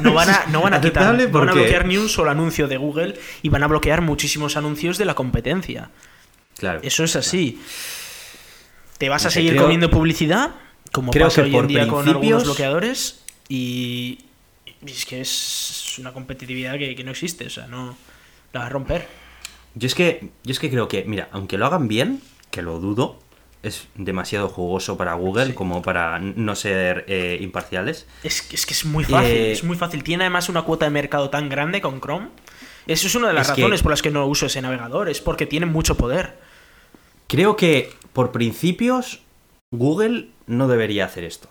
No 0.00 0.14
van 0.14 0.30
a, 0.30 0.46
no 0.46 0.62
van 0.62 0.72
a 0.72 0.80
quitar, 0.80 1.14
no 1.14 1.28
van 1.38 1.48
a 1.50 1.52
bloquear 1.52 1.84
ni 1.84 1.98
un 1.98 2.08
solo 2.08 2.30
anuncio 2.30 2.66
de 2.66 2.78
Google 2.78 3.14
y 3.42 3.50
van 3.50 3.62
a 3.62 3.66
bloquear 3.66 4.00
muchísimos 4.00 4.56
anuncios 4.56 4.96
de 4.96 5.04
la 5.04 5.14
competencia. 5.14 5.90
Claro. 6.56 6.80
Eso 6.82 7.04
es 7.04 7.16
así. 7.16 7.60
Te 8.96 9.08
vas 9.10 9.26
a 9.26 9.30
seguir 9.30 9.50
creo- 9.52 9.62
comiendo 9.64 9.90
publicidad, 9.90 10.52
como 10.92 11.10
creo 11.12 11.26
pasa 11.26 11.42
que 11.44 11.50
hoy 11.50 11.56
en 11.56 11.66
día 11.66 11.88
con 11.88 12.08
algunos 12.08 12.44
bloqueadores, 12.44 13.20
y, 13.48 14.20
y 14.86 14.90
es 14.90 15.04
que 15.04 15.20
es 15.20 15.96
una 15.98 16.12
competitividad 16.12 16.78
que, 16.78 16.94
que 16.94 17.04
no 17.04 17.10
existe, 17.10 17.46
o 17.46 17.50
sea, 17.50 17.66
no 17.66 17.96
la 18.54 18.60
va 18.60 18.66
a 18.66 18.68
romper. 18.70 19.06
Yo 19.74 19.86
es 19.86 19.94
que, 19.94 20.30
yo 20.44 20.52
es 20.52 20.58
que 20.58 20.70
creo 20.70 20.88
que, 20.88 21.04
mira, 21.06 21.28
aunque 21.32 21.58
lo 21.58 21.66
hagan 21.66 21.86
bien, 21.86 22.22
que 22.50 22.62
lo 22.62 22.78
dudo, 22.80 23.18
es 23.62 23.88
demasiado 23.94 24.48
jugoso 24.48 24.96
para 24.96 25.14
Google 25.14 25.46
Sí. 25.46 25.52
como 25.52 25.82
para 25.82 26.18
no 26.18 26.54
ser 26.56 27.04
eh, 27.08 27.38
imparciales. 27.40 28.06
Es, 28.22 28.42
que- 28.42 28.56
es 28.56 28.64
que 28.66 28.72
es 28.74 28.84
muy 28.84 29.04
fácil, 29.04 29.30
Eh, 29.30 29.52
es 29.52 29.64
muy 29.64 29.76
fácil. 29.76 30.02
Tiene 30.02 30.24
además 30.24 30.48
una 30.48 30.62
cuota 30.62 30.86
de 30.86 30.90
mercado 30.90 31.28
tan 31.30 31.48
grande 31.48 31.80
con 31.80 32.00
Chrome. 32.00 32.28
Eso 32.86 33.06
es 33.06 33.14
una 33.14 33.28
de 33.28 33.34
las 33.34 33.48
Es 33.48 33.54
que- 33.54 33.60
razones 33.62 33.82
por 33.82 33.90
las 33.90 34.02
que 34.02 34.10
no 34.10 34.26
uso 34.26 34.46
ese 34.46 34.62
navegador, 34.62 35.08
es 35.10 35.20
porque 35.20 35.46
tiene 35.46 35.66
mucho 35.66 35.96
poder. 35.96 36.38
Creo 37.26 37.56
que 37.56 37.92
por 38.12 38.32
principios 38.32 39.20
Google 39.70 40.28
no 40.46 40.66
debería 40.66 41.04
hacer 41.04 41.24
esto. 41.24 41.48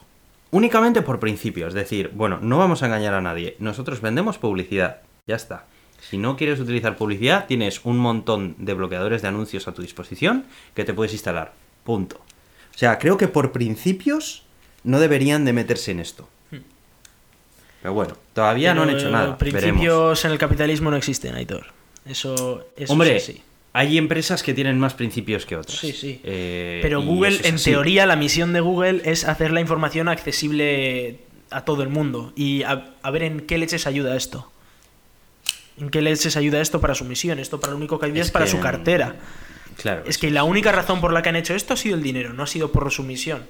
Únicamente 0.51 1.01
por 1.03 1.19
principios, 1.19 1.69
es 1.69 1.73
decir, 1.75 2.11
bueno, 2.13 2.39
no 2.41 2.57
vamos 2.57 2.81
a 2.81 2.87
engañar 2.87 3.13
a 3.13 3.21
nadie. 3.21 3.55
Nosotros 3.59 4.01
vendemos 4.01 4.39
publicidad, 4.39 5.01
ya 5.27 5.35
está. 5.35 5.65
Si 6.01 6.17
no 6.17 6.35
quieres 6.37 6.59
utilizar 6.59 6.97
publicidad, 6.97 7.45
tienes 7.45 7.81
un 7.85 7.97
montón 7.97 8.55
de 8.57 8.73
bloqueadores 8.73 9.21
de 9.21 9.27
anuncios 9.27 9.67
a 9.67 9.73
tu 9.73 9.81
disposición 9.81 10.45
que 10.73 10.83
te 10.85 10.93
puedes 10.93 11.13
instalar. 11.13 11.53
Punto. 11.83 12.17
O 12.17 12.77
sea, 12.77 12.97
creo 12.99 13.17
que 13.17 13.27
por 13.27 13.51
principios 13.51 14.43
no 14.83 14.99
deberían 14.99 15.45
de 15.45 15.53
meterse 15.53 15.91
en 15.91 15.99
esto. 15.99 16.27
Pero 17.81 17.93
bueno, 17.93 18.17
todavía 18.33 18.73
no 18.73 18.83
han 18.83 18.89
hecho 18.89 19.09
nada. 19.09 19.37
Principios 19.37 19.73
Veremos. 19.79 20.25
en 20.25 20.31
el 20.31 20.37
capitalismo 20.37 20.91
no 20.91 20.97
existen, 20.97 21.35
Aitor. 21.35 21.67
Eso, 22.05 22.65
eso 22.75 22.91
Hombre, 22.91 23.15
es 23.15 23.23
así. 23.23 23.41
hay 23.71 23.97
empresas 23.97 24.43
que 24.43 24.53
tienen 24.53 24.77
más 24.79 24.93
principios 24.95 25.45
que 25.45 25.55
otras. 25.55 25.77
Sí, 25.77 25.93
sí. 25.93 26.19
Eh, 26.25 26.79
Pero 26.81 27.01
Google, 27.01 27.35
es 27.37 27.45
en 27.45 27.55
así. 27.55 27.71
teoría, 27.71 28.05
la 28.05 28.17
misión 28.17 28.51
de 28.51 28.59
Google 28.59 29.01
es 29.05 29.23
hacer 29.23 29.51
la 29.51 29.61
información 29.61 30.09
accesible 30.09 31.19
a 31.51 31.63
todo 31.63 31.81
el 31.83 31.89
mundo. 31.89 32.33
Y 32.35 32.63
a, 32.63 32.93
a 33.01 33.11
ver 33.11 33.23
en 33.23 33.41
qué 33.41 33.57
leches 33.57 33.87
ayuda 33.87 34.15
esto. 34.17 34.51
¿En 35.77 35.89
qué 35.89 36.01
leches 36.01 36.35
ayuda 36.35 36.59
esto 36.59 36.81
para 36.81 36.95
su 36.95 37.05
misión? 37.05 37.39
Esto 37.39 37.61
para 37.61 37.71
lo 37.71 37.77
único 37.77 37.97
que 37.97 38.07
ayuda 38.07 38.19
es, 38.19 38.27
Es 38.27 38.31
para 38.31 38.43
que- 38.45 38.51
su 38.51 38.59
cartera. 38.59 39.15
Claro. 39.81 40.03
Es 40.05 40.17
que 40.17 40.29
la 40.29 40.43
única 40.43 40.71
razón 40.71 41.01
por 41.01 41.13
la 41.13 41.21
que 41.21 41.29
han 41.29 41.35
hecho 41.35 41.53
esto 41.53 41.73
ha 41.73 41.77
sido 41.77 41.95
el 41.95 42.03
dinero, 42.03 42.33
no 42.33 42.43
ha 42.43 42.47
sido 42.47 42.71
por 42.71 42.91
su 42.91 43.03
misión. 43.03 43.43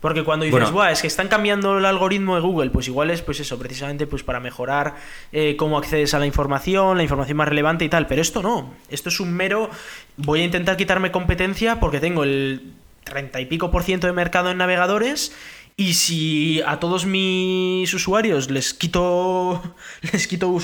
Porque 0.00 0.24
cuando 0.24 0.44
dices, 0.44 0.70
Buah, 0.70 0.92
es 0.92 1.00
que 1.00 1.06
están 1.06 1.28
cambiando 1.28 1.78
el 1.78 1.84
algoritmo 1.84 2.34
de 2.34 2.42
Google, 2.42 2.70
pues 2.70 2.86
igual 2.86 3.10
es 3.10 3.22
pues 3.22 3.40
eso, 3.40 3.58
precisamente 3.58 4.06
pues 4.06 4.22
para 4.22 4.40
mejorar 4.40 4.96
eh, 5.32 5.56
cómo 5.56 5.78
accedes 5.78 6.12
a 6.14 6.18
la 6.18 6.26
información, 6.26 6.96
la 6.96 7.02
información 7.02 7.38
más 7.38 7.48
relevante 7.48 7.84
y 7.84 7.88
tal. 7.88 8.06
Pero 8.06 8.20
esto 8.20 8.42
no. 8.42 8.74
Esto 8.90 9.08
es 9.08 9.20
un 9.20 9.32
mero. 9.32 9.70
Voy 10.16 10.42
a 10.42 10.44
intentar 10.44 10.76
quitarme 10.76 11.10
competencia 11.10 11.80
porque 11.80 11.98
tengo 11.98 12.24
el 12.24 12.74
30 13.04 13.40
y 13.40 13.46
pico 13.46 13.70
por 13.70 13.84
ciento 13.84 14.06
de 14.06 14.12
mercado 14.12 14.50
en 14.50 14.58
navegadores. 14.58 15.32
Y 15.78 15.94
si 15.94 16.62
a 16.66 16.78
todos 16.78 17.06
mis 17.06 17.92
usuarios 17.92 18.50
les 18.50 18.74
quito. 18.74 19.62
les 20.12 20.26
quito 20.26 20.58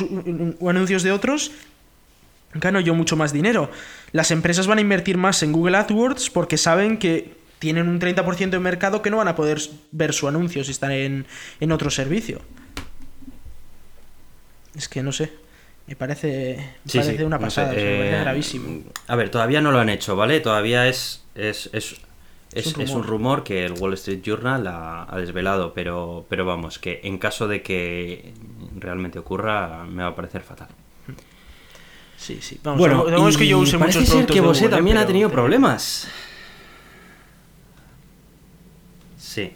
anuncios 0.69 1.03
de 1.03 1.13
otros, 1.13 1.53
gano 2.55 2.81
yo 2.81 2.95
mucho 2.95 3.17
más 3.17 3.33
dinero. 3.33 3.71
Las 4.13 4.31
empresas 4.31 4.67
van 4.67 4.79
a 4.79 4.81
invertir 4.83 5.17
más 5.17 5.43
en 5.43 5.53
Google 5.53 5.77
AdWords 5.79 6.31
porque 6.31 6.59
saben 6.59 6.99
que 6.99 7.35
tienen 7.59 7.89
un 7.89 8.01
30% 8.01 8.51
de 8.51 8.59
mercado 8.59 9.03
que 9.03 9.11
no 9.11 9.19
van 9.19 9.29
a 9.29 9.37
poder 9.37 9.59
ver 9.91 10.13
su 10.13 10.29
anuncio 10.29 10.65
si 10.65 10.73
están 10.73 10.93
en, 10.93 11.27
en 11.61 11.73
otro 11.73 11.91
servicio. 11.91 12.41
Es 14.75 14.89
que 14.89 15.03
no 15.03 15.13
sé. 15.13 15.33
Me 15.87 15.97
parece, 15.97 16.75
parece 16.93 17.25
una 17.25 17.39
pasada, 17.39 17.69
me 17.69 17.75
parece 17.75 18.17
eh, 18.17 18.21
gravísimo. 18.21 18.83
A 19.09 19.17
ver, 19.17 19.31
todavía 19.31 19.61
no 19.61 19.73
lo 19.73 19.79
han 19.79 19.89
hecho, 19.89 20.15
¿vale? 20.15 20.41
Todavía 20.41 20.89
es, 20.89 21.25
es, 21.35 21.71
es, 21.73 21.97
es, 22.53 22.91
un, 22.91 23.03
rumor. 23.03 23.43
que 23.43 23.65
el 23.65 23.73
Wall 23.73 23.95
Street 23.95 24.23
Journal 24.23 24.67
ha, 24.69 25.13
ha, 25.13 25.19
desvelado, 25.19 25.75
pero, 25.75 26.25
pero 26.29 26.45
vamos, 26.45 26.79
que 26.79 27.01
en 27.03 27.19
caso 27.19 27.49
de 27.49 27.63
que 27.63 28.33
realmente 28.79 29.19
ocurra, 29.19 29.85
me 29.85 30.03
va 30.03 30.11
a 30.11 30.17
parecer 30.17 30.43
fatal. 30.43 30.69
Sí, 32.23 32.39
sí. 32.41 32.61
Vamos, 32.62 32.79
bueno, 32.79 33.29
es 33.29 33.37
que 33.37 33.49
yo 33.49 33.59
use 33.59 33.77
parece 33.81 34.07
ser 34.07 34.27
que 34.27 34.41
Bose 34.41 34.68
también 34.68 34.97
ha 34.97 35.05
tenido 35.05 35.29
problemas. 35.29 36.09
Sí. 39.18 39.53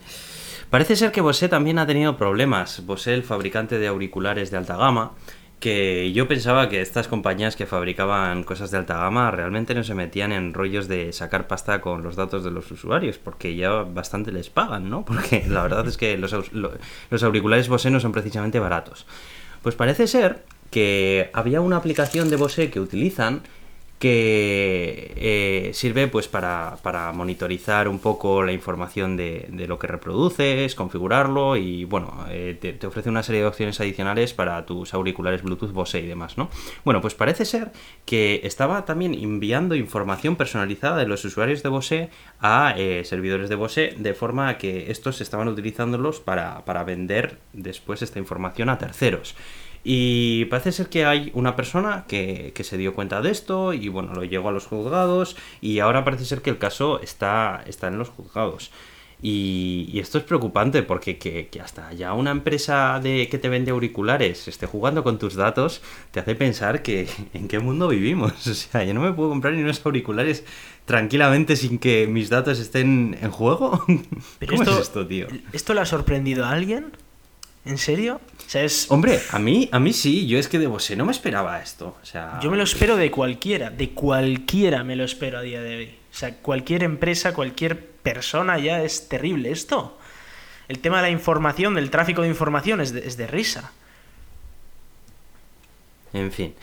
Parece 0.68 0.96
ser 0.96 1.12
que 1.12 1.20
Bose 1.20 1.48
también 1.48 1.78
ha 1.78 1.86
tenido 1.86 2.16
problemas. 2.16 2.84
Bose, 2.84 3.14
el 3.14 3.22
fabricante 3.22 3.78
de 3.78 3.86
auriculares 3.86 4.50
de 4.50 4.56
alta 4.56 4.76
gama, 4.76 5.12
que 5.60 6.12
yo 6.12 6.26
pensaba 6.26 6.68
que 6.68 6.80
estas 6.80 7.06
compañías 7.06 7.54
que 7.54 7.66
fabricaban 7.66 8.42
cosas 8.42 8.72
de 8.72 8.78
alta 8.78 8.96
gama 8.96 9.30
realmente 9.30 9.72
no 9.72 9.84
se 9.84 9.94
metían 9.94 10.32
en 10.32 10.52
rollos 10.52 10.88
de 10.88 11.12
sacar 11.12 11.46
pasta 11.46 11.80
con 11.80 12.02
los 12.02 12.16
datos 12.16 12.42
de 12.42 12.50
los 12.50 12.68
usuarios, 12.72 13.18
porque 13.18 13.54
ya 13.54 13.70
bastante 13.70 14.32
les 14.32 14.50
pagan, 14.50 14.90
¿no? 14.90 15.04
Porque 15.06 15.44
la 15.46 15.62
verdad 15.62 15.86
es 15.86 15.96
que 15.96 16.18
los, 16.18 16.34
los 16.52 17.22
auriculares 17.22 17.68
Bose 17.68 17.92
no 17.92 18.00
son 18.00 18.10
precisamente 18.10 18.58
baratos. 18.58 19.06
Pues 19.62 19.76
parece 19.76 20.08
ser 20.08 20.42
que 20.70 21.30
había 21.32 21.60
una 21.60 21.76
aplicación 21.76 22.30
de 22.30 22.36
Bose 22.36 22.70
que 22.70 22.80
utilizan 22.80 23.42
que 23.98 25.12
eh, 25.16 25.70
sirve 25.72 26.06
pues 26.06 26.28
para, 26.28 26.76
monitorizar 27.14 27.88
un 27.88 27.98
poco 27.98 28.42
la 28.42 28.52
información 28.52 29.16
de, 29.16 29.48
lo 29.66 29.78
que 29.78 29.86
reproduces, 29.86 30.74
configurarlo 30.74 31.56
y 31.56 31.84
bueno, 31.84 32.26
eh, 32.28 32.56
te, 32.60 32.86
ofrece 32.86 33.08
una 33.08 33.22
serie 33.22 33.40
de 33.40 33.46
opciones 33.46 33.80
adicionales 33.80 34.34
para 34.34 34.66
tus 34.66 34.92
auriculares 34.92 35.42
Bluetooth 35.42 35.72
Bose 35.72 36.00
y 36.00 36.06
demás, 36.06 36.36
¿no? 36.36 36.50
Bueno, 36.84 37.00
pues 37.00 37.14
parece 37.14 37.46
ser 37.46 37.72
que 38.04 38.42
estaba 38.44 38.84
también 38.84 39.14
enviando 39.14 39.74
información 39.74 40.36
personalizada 40.36 40.98
de 40.98 41.06
los 41.06 41.24
usuarios 41.24 41.62
de 41.62 41.68
Bose 41.70 42.10
a 42.40 42.74
eh, 42.76 43.02
servidores 43.04 43.48
de 43.48 43.54
Bose 43.54 43.94
de 43.96 44.12
forma 44.12 44.58
que 44.58 44.90
estos 44.90 45.22
estaban 45.22 45.48
utilizándolos 45.48 46.20
para, 46.20 46.66
para 46.66 46.84
vender 46.84 47.38
después 47.54 48.02
esta 48.02 48.18
información 48.18 48.68
a 48.68 48.76
terceros. 48.76 49.34
Y 49.88 50.46
parece 50.46 50.72
ser 50.72 50.88
que 50.88 51.04
hay 51.04 51.30
una 51.32 51.54
persona 51.54 52.06
que, 52.08 52.52
se 52.60 52.76
dio 52.76 52.92
cuenta 52.92 53.20
de 53.20 53.30
esto 53.30 53.72
y 53.72 53.86
bueno, 53.86 54.14
lo 54.14 54.24
llegó 54.24 54.48
a 54.48 54.52
los 54.52 54.66
juzgados 54.66 55.36
y 55.60 55.78
ahora 55.78 56.02
parece 56.02 56.24
ser 56.24 56.42
que 56.42 56.50
el 56.50 56.58
caso 56.58 57.00
está, 57.00 57.62
está 57.68 57.86
en 57.86 57.96
los 57.96 58.08
juzgados. 58.08 58.72
Y, 59.22 59.96
esto 60.00 60.18
es 60.18 60.24
preocupante 60.24 60.82
porque 60.82 61.18
que, 61.18 61.48
hasta 61.62 61.92
ya 61.92 62.14
una 62.14 62.32
empresa 62.32 62.98
de 63.00 63.28
que 63.28 63.38
te 63.38 63.48
vende 63.48 63.70
auriculares 63.70 64.48
esté 64.48 64.66
jugando 64.66 65.04
con 65.04 65.20
tus 65.20 65.36
datos 65.36 65.82
te 66.10 66.18
hace 66.18 66.34
pensar 66.34 66.82
que 66.82 67.08
en 67.32 67.46
qué 67.46 67.60
mundo 67.60 67.86
vivimos. 67.86 68.32
O 68.48 68.54
sea, 68.54 68.82
yo 68.82 68.92
no 68.92 69.02
me 69.02 69.12
puedo 69.12 69.28
comprar 69.28 69.54
ni 69.54 69.62
unos 69.62 69.86
auriculares 69.86 70.44
tranquilamente 70.84 71.54
sin 71.54 71.78
que 71.78 72.08
mis 72.08 72.28
datos 72.28 72.58
estén 72.58 73.16
en 73.22 73.30
juego. 73.30 73.84
¿Cómo 74.48 74.62
es 74.64 74.68
esto, 74.80 75.06
tío? 75.06 75.28
¿Esto 75.52 75.74
le 75.74 75.82
ha 75.82 75.86
sorprendido 75.86 76.44
a 76.44 76.50
alguien? 76.50 76.90
¿En 77.66 77.78
serio? 77.78 78.20
Hombre, 78.88 79.20
a 79.32 79.38
mí, 79.40 79.68
a 79.72 79.80
mí 79.80 79.92
sí, 79.92 80.26
yo 80.28 80.38
es 80.38 80.46
que 80.46 80.58
de 80.58 80.68
Bose 80.68 80.94
no 80.94 81.04
me 81.04 81.10
esperaba 81.10 81.60
esto. 81.60 81.96
O 82.00 82.06
sea... 82.06 82.38
Yo 82.40 82.50
me 82.50 82.56
lo 82.56 82.62
espero 82.62 82.96
de 82.96 83.10
cualquiera, 83.10 83.70
de 83.70 83.90
cualquiera 83.90 84.84
me 84.84 84.94
lo 84.94 85.04
espero 85.04 85.38
a 85.38 85.42
día 85.42 85.60
de 85.60 85.76
hoy. 85.76 85.98
O 86.12 86.14
sea, 86.16 86.36
cualquier 86.36 86.84
empresa, 86.84 87.34
cualquier 87.34 87.84
persona 87.84 88.58
ya 88.58 88.82
es 88.82 89.08
terrible 89.08 89.50
esto. 89.50 89.98
El 90.68 90.78
tema 90.78 90.98
de 90.98 91.02
la 91.02 91.10
información, 91.10 91.74
del 91.74 91.90
tráfico 91.90 92.22
de 92.22 92.28
información 92.28 92.80
es 92.80 92.92
es 92.92 93.16
de 93.16 93.26
risa. 93.26 93.72
En 96.12 96.30
fin. 96.30 96.54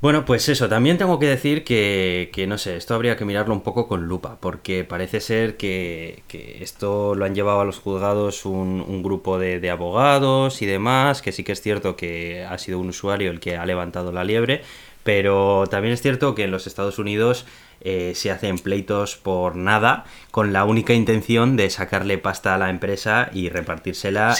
Bueno, 0.00 0.24
pues 0.24 0.48
eso, 0.48 0.68
también 0.68 0.96
tengo 0.96 1.18
que 1.18 1.26
decir 1.26 1.64
que, 1.64 2.30
que, 2.32 2.46
no 2.46 2.56
sé, 2.56 2.76
esto 2.76 2.94
habría 2.94 3.16
que 3.16 3.24
mirarlo 3.24 3.52
un 3.52 3.62
poco 3.62 3.88
con 3.88 4.06
lupa, 4.06 4.38
porque 4.40 4.84
parece 4.84 5.20
ser 5.20 5.56
que, 5.56 6.22
que 6.28 6.62
esto 6.62 7.16
lo 7.16 7.24
han 7.24 7.34
llevado 7.34 7.62
a 7.62 7.64
los 7.64 7.80
juzgados 7.80 8.46
un, 8.46 9.02
grupo 9.02 9.40
de, 9.40 9.58
de, 9.58 9.70
abogados 9.70 10.62
y 10.62 10.66
demás, 10.66 11.20
que 11.20 11.32
sí 11.32 11.42
que 11.42 11.50
es 11.50 11.60
cierto 11.62 11.96
que 11.96 12.44
ha 12.44 12.58
sido 12.58 12.78
un 12.78 12.90
usuario 12.90 13.32
el 13.32 13.40
que 13.40 13.56
ha 13.56 13.66
levantado 13.66 14.12
la 14.12 14.22
liebre, 14.22 14.62
pero 15.08 15.64
también 15.70 15.94
es 15.94 16.02
cierto 16.02 16.34
que 16.34 16.44
en 16.44 16.50
los 16.50 16.66
Estados 16.66 16.98
Unidos 16.98 17.46
eh, 17.80 18.12
se 18.14 18.30
hacen 18.30 18.58
pleitos 18.58 19.16
por 19.16 19.56
nada 19.56 20.04
con 20.30 20.52
la 20.52 20.66
única 20.66 20.92
intención 20.92 21.56
de 21.56 21.70
sacarle 21.70 22.18
pasta 22.18 22.54
a 22.54 22.58
la 22.58 22.68
empresa 22.68 23.30
y 23.32 23.48
repartírsela 23.48 24.36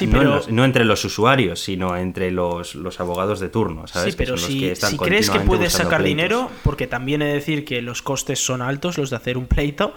no, 0.51 0.65
entre 0.67 0.85
los 0.85 1.07
usuarios, 1.07 1.59
sino 1.61 1.97
entre 1.97 2.31
los, 2.31 2.77
abogados 3.01 3.41
de 3.41 3.49
turno, 3.49 3.87
¿sabes? 3.87 4.13
Sí, 4.13 4.19
pero 4.19 4.37
si, 4.37 4.75
crees 4.99 5.31
que 5.31 5.41
puedes 5.41 5.73
sacar 5.73 6.03
dinero, 6.03 6.51
porque 6.63 6.87
también 6.87 7.23
he 7.23 7.29
de 7.29 7.33
decir 7.33 7.65
que 7.65 7.81
los 7.81 8.03
costes 8.03 8.39
son 8.39 8.61
altos 8.61 8.99
los 8.99 9.09
de 9.09 9.17
hacer 9.17 9.39
un 9.39 9.47
pleito, 9.47 9.95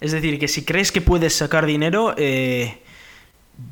es 0.00 0.12
decir, 0.12 0.38
que 0.38 0.46
si 0.46 0.64
crees 0.64 0.92
que 0.92 1.00
puedes 1.00 1.34
sacar 1.34 1.66
dinero... 1.66 2.14
Eh, 2.16 2.78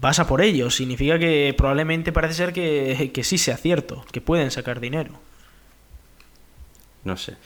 vas 0.01 0.19
a 0.19 0.27
por 0.27 0.43
ello. 0.43 0.71
Significa 0.71 1.21
que 1.21 1.55
probablemente 1.57 2.11
parece 2.13 2.35
ser 2.35 2.53
que, 2.53 3.13
que 3.15 3.23
sí 3.23 3.39
sea 3.39 3.57
cierto, 3.57 4.05
que 4.11 4.21
pueden 4.21 4.51
sacar 4.51 4.81
dinero. 4.81 5.21
No 7.05 7.17
sé. 7.17 7.37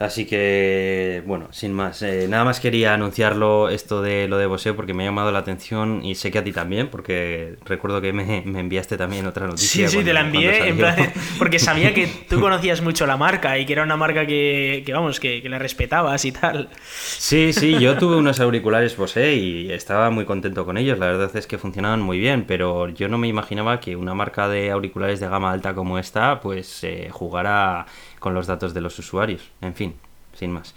Así 0.00 0.24
que, 0.24 1.22
bueno, 1.26 1.48
sin 1.50 1.74
más. 1.74 2.00
Eh, 2.00 2.26
nada 2.26 2.42
más 2.42 2.58
quería 2.58 2.94
anunciarlo 2.94 3.68
esto 3.68 4.00
de 4.00 4.28
lo 4.28 4.38
de 4.38 4.46
Bose 4.46 4.72
porque 4.72 4.94
me 4.94 5.02
ha 5.02 5.06
llamado 5.06 5.30
la 5.30 5.40
atención 5.40 6.02
y 6.02 6.14
sé 6.14 6.30
que 6.30 6.38
a 6.38 6.44
ti 6.44 6.52
también, 6.52 6.88
porque 6.88 7.56
recuerdo 7.66 8.00
que 8.00 8.14
me, 8.14 8.38
enviaste 8.38 8.96
también 8.96 9.26
otra 9.26 9.46
noticia. 9.46 9.90
Sí, 9.90 9.98
sí, 9.98 10.02
te 10.02 10.14
la 10.14 10.22
envié 10.22 10.68
en 10.68 10.78
plan, 10.78 11.12
porque 11.38 11.58
sabía 11.58 11.92
que 11.92 12.06
tú 12.06 12.40
conocías 12.40 12.80
mucho 12.80 13.06
la 13.06 13.18
marca 13.18 13.58
y 13.58 13.66
que 13.66 13.74
era 13.74 13.82
una 13.82 13.98
marca 13.98 14.24
que, 14.24 14.82
vamos, 14.90 15.20
que, 15.20 15.46
la 15.50 15.58
respetabas 15.58 16.24
y 16.24 16.32
tal. 16.32 16.70
Sí, 16.92 17.52
sí, 17.52 17.78
yo 17.78 17.98
tuve 17.98 18.16
unos 18.16 18.40
auriculares 18.40 18.96
Bose 18.96 19.34
y 19.34 19.70
estaba 19.70 20.08
muy 20.08 20.24
contento 20.24 20.64
con 20.64 20.78
ellos. 20.78 20.98
La 20.98 21.08
verdad 21.08 21.30
es 21.36 21.46
que 21.46 21.58
funcionaban 21.58 22.00
muy 22.00 22.18
bien, 22.18 22.44
pero 22.48 22.88
yo 22.88 23.10
no 23.10 23.18
me 23.18 23.28
imaginaba 23.28 23.80
que 23.80 23.96
una 23.96 24.14
marca 24.14 24.48
de 24.48 24.70
auriculares 24.70 25.20
de 25.20 25.28
gama 25.28 25.52
alta 25.52 25.74
como 25.74 25.98
esta, 25.98 26.40
pues 26.40 26.84
eh, 26.84 27.08
jugara 27.10 27.84
con 28.20 28.34
los 28.34 28.46
datos 28.46 28.72
de 28.72 28.80
los 28.80 28.96
usuarios. 28.98 29.50
En 29.60 29.74
fin, 29.74 29.89
sin 30.34 30.52
más. 30.52 30.74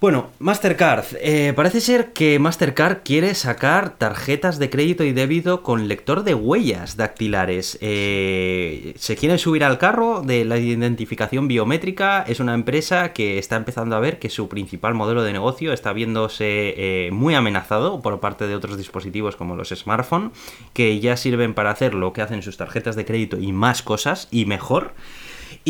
Bueno, 0.00 0.30
Mastercard. 0.38 1.06
Eh, 1.20 1.52
parece 1.56 1.80
ser 1.80 2.12
que 2.12 2.38
Mastercard 2.38 2.98
quiere 3.02 3.34
sacar 3.34 3.98
tarjetas 3.98 4.60
de 4.60 4.70
crédito 4.70 5.02
y 5.02 5.12
débito 5.12 5.64
con 5.64 5.88
lector 5.88 6.22
de 6.22 6.34
huellas 6.34 6.96
dactilares. 6.96 7.76
Eh, 7.80 8.94
se 8.96 9.16
quiere 9.16 9.38
subir 9.38 9.64
al 9.64 9.78
carro 9.78 10.22
de 10.22 10.44
la 10.44 10.56
identificación 10.56 11.48
biométrica. 11.48 12.22
Es 12.22 12.38
una 12.38 12.54
empresa 12.54 13.12
que 13.12 13.38
está 13.38 13.56
empezando 13.56 13.96
a 13.96 13.98
ver 13.98 14.20
que 14.20 14.30
su 14.30 14.48
principal 14.48 14.94
modelo 14.94 15.24
de 15.24 15.32
negocio 15.32 15.72
está 15.72 15.92
viéndose 15.92 16.74
eh, 16.76 17.10
muy 17.10 17.34
amenazado 17.34 18.00
por 18.00 18.20
parte 18.20 18.46
de 18.46 18.54
otros 18.54 18.76
dispositivos 18.76 19.34
como 19.34 19.56
los 19.56 19.70
smartphones, 19.70 20.30
que 20.74 21.00
ya 21.00 21.16
sirven 21.16 21.54
para 21.54 21.72
hacer 21.72 21.94
lo 21.94 22.12
que 22.12 22.22
hacen 22.22 22.42
sus 22.42 22.56
tarjetas 22.56 22.94
de 22.94 23.04
crédito 23.04 23.36
y 23.36 23.50
más 23.50 23.82
cosas 23.82 24.28
y 24.30 24.44
mejor. 24.44 24.94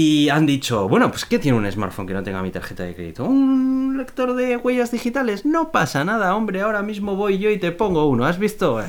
Y 0.01 0.29
han 0.29 0.47
dicho, 0.47 0.89
bueno, 0.89 1.11
pues 1.11 1.25
¿qué 1.25 1.41
tiene 1.41 1.59
un 1.59 1.69
smartphone 1.69 2.07
que 2.07 2.15
no 2.15 2.23
tenga 2.23 2.41
mi 2.41 2.53
tarjeta 2.53 2.85
de 2.85 2.95
crédito? 2.95 3.25
¿Un 3.25 3.97
lector 3.99 4.33
de 4.37 4.57
huellas 4.57 4.93
digitales? 4.93 5.45
No 5.45 5.73
pasa 5.73 6.05
nada, 6.05 6.37
hombre, 6.37 6.61
ahora 6.61 6.83
mismo 6.83 7.17
voy 7.17 7.39
yo 7.39 7.51
y 7.51 7.59
te 7.59 7.73
pongo 7.73 8.07
uno, 8.07 8.25
¿has 8.25 8.39
visto? 8.39 8.81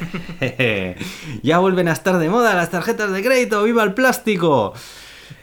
ya 1.42 1.58
vuelven 1.58 1.88
a 1.88 1.94
estar 1.94 2.20
de 2.20 2.30
moda 2.30 2.54
las 2.54 2.70
tarjetas 2.70 3.12
de 3.12 3.24
crédito, 3.24 3.64
¡viva 3.64 3.82
el 3.82 3.96
plástico! 3.96 4.76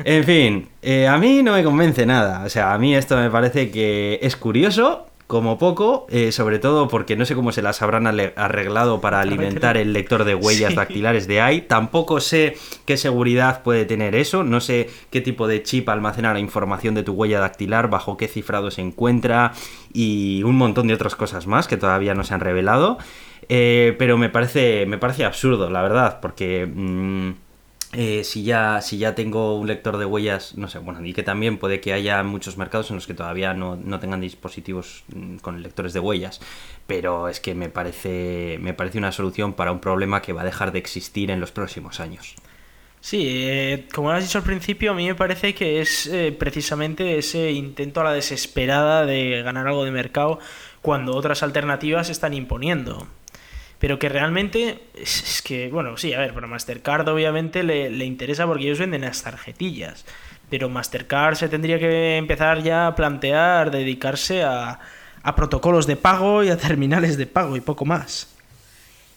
En 0.04 0.22
fin, 0.22 0.68
eh, 0.82 1.08
a 1.08 1.18
mí 1.18 1.42
no 1.42 1.54
me 1.54 1.64
convence 1.64 2.06
nada. 2.06 2.44
O 2.44 2.48
sea, 2.48 2.72
a 2.72 2.78
mí 2.78 2.94
esto 2.94 3.16
me 3.16 3.28
parece 3.28 3.72
que 3.72 4.20
es 4.22 4.36
curioso, 4.36 5.08
como 5.26 5.58
poco, 5.58 6.06
eh, 6.08 6.30
sobre 6.30 6.60
todo 6.60 6.86
porque 6.86 7.16
no 7.16 7.24
sé 7.24 7.34
cómo 7.34 7.50
se 7.50 7.60
las 7.60 7.82
habrán 7.82 8.06
arreglado 8.06 9.00
para 9.00 9.20
alimentar 9.20 9.76
el 9.76 9.92
lector 9.92 10.24
de 10.24 10.36
huellas 10.36 10.76
dactilares 10.76 11.26
de 11.26 11.40
ahí. 11.40 11.62
Tampoco 11.62 12.20
sé 12.20 12.56
qué 12.84 12.96
seguridad 12.96 13.62
puede 13.64 13.84
tener 13.86 14.14
eso, 14.14 14.44
no 14.44 14.60
sé 14.60 14.88
qué 15.10 15.20
tipo 15.20 15.48
de 15.48 15.64
chip 15.64 15.88
almacena 15.88 16.32
la 16.32 16.38
información 16.38 16.94
de 16.94 17.02
tu 17.02 17.12
huella 17.12 17.40
dactilar, 17.40 17.90
bajo 17.90 18.16
qué 18.16 18.28
cifrado 18.28 18.70
se 18.70 18.82
encuentra 18.82 19.52
y 19.92 20.44
un 20.44 20.56
montón 20.56 20.86
de 20.86 20.94
otras 20.94 21.16
cosas 21.16 21.48
más 21.48 21.66
que 21.66 21.76
todavía 21.76 22.14
no 22.14 22.22
se 22.22 22.34
han 22.34 22.40
revelado. 22.40 22.98
Eh, 23.48 23.94
pero 23.98 24.18
me 24.18 24.28
parece, 24.28 24.86
me 24.86 24.98
parece 24.98 25.24
absurdo, 25.24 25.70
la 25.70 25.82
verdad, 25.82 26.20
porque... 26.20 26.66
Mm, 26.66 27.45
eh, 27.98 28.24
si, 28.24 28.42
ya, 28.42 28.82
si 28.82 28.98
ya 28.98 29.14
tengo 29.14 29.58
un 29.58 29.66
lector 29.66 29.96
de 29.96 30.04
huellas, 30.04 30.54
no 30.54 30.68
sé, 30.68 30.78
bueno, 30.78 31.02
y 31.02 31.14
que 31.14 31.22
también 31.22 31.56
puede 31.56 31.80
que 31.80 31.94
haya 31.94 32.22
muchos 32.22 32.58
mercados 32.58 32.90
en 32.90 32.96
los 32.96 33.06
que 33.06 33.14
todavía 33.14 33.54
no, 33.54 33.78
tengan 33.98 34.20
dispositivos 34.20 35.04
mm, 35.08 35.36
con 35.36 35.62
lectores 35.62 35.94
de 35.94 36.00
huellas, 36.00 36.42
pero 36.86 37.30
es 37.30 37.40
que 37.40 37.54
me 37.54 37.70
parece, 37.70 38.58
me 38.60 38.74
parece 38.74 38.98
una 38.98 39.12
solución 39.12 39.54
para 39.54 39.72
un 39.72 39.80
problema 39.80 40.20
que 40.20 40.34
va 40.34 40.42
a 40.42 40.44
dejar 40.44 40.72
de 40.72 40.78
existir 40.78 41.30
en 41.30 41.40
los 41.40 41.52
próximos 41.52 41.98
años. 41.98 42.34
Sí, 43.00 43.24
eh, 43.28 43.86
como 43.94 44.10
has 44.10 44.24
dicho 44.24 44.36
al 44.36 44.44
principio, 44.44 44.90
a 44.90 44.94
mí 44.94 45.06
me 45.06 45.14
parece 45.14 45.54
que 45.54 45.80
es 45.80 46.06
eh, 46.06 46.36
precisamente 46.38 47.16
ese 47.16 47.50
intento 47.52 48.02
a 48.02 48.04
la 48.04 48.12
desesperada 48.12 49.06
de 49.06 49.40
ganar 49.42 49.68
algo 49.68 49.86
de 49.86 49.90
mercado 49.90 50.38
cuando 50.82 51.16
otras 51.16 51.42
alternativas 51.42 52.08
se 52.08 52.12
están 52.12 52.34
imponiendo 52.34 53.08
pero 53.78 53.98
que 53.98 54.08
realmente 54.08 54.80
es, 54.94 55.42
que, 55.42 55.68
bueno, 55.68 55.96
sí, 55.96 56.14
a 56.14 56.20
ver, 56.20 56.32
para 56.32 56.46
Mastercard 56.46 57.08
obviamente 57.08 57.62
le, 57.62 57.90
le, 57.90 58.04
interesa 58.04 58.46
porque 58.46 58.64
ellos 58.64 58.78
venden 58.78 59.02
las 59.02 59.22
tarjetillas, 59.22 60.04
pero 60.48 60.68
Mastercard 60.68 61.36
se 61.36 61.48
tendría 61.48 61.78
que 61.78 62.16
empezar 62.16 62.62
ya 62.62 62.86
a 62.86 62.94
plantear 62.94 63.70
dedicarse 63.70 64.42
a, 64.42 64.80
a 65.22 65.34
protocolos 65.34 65.86
de 65.86 65.96
pago 65.96 66.42
y 66.42 66.50
a 66.50 66.56
terminales 66.56 67.16
de 67.16 67.26
pago 67.26 67.56
y 67.56 67.60
poco 67.60 67.84
más. 67.84 68.28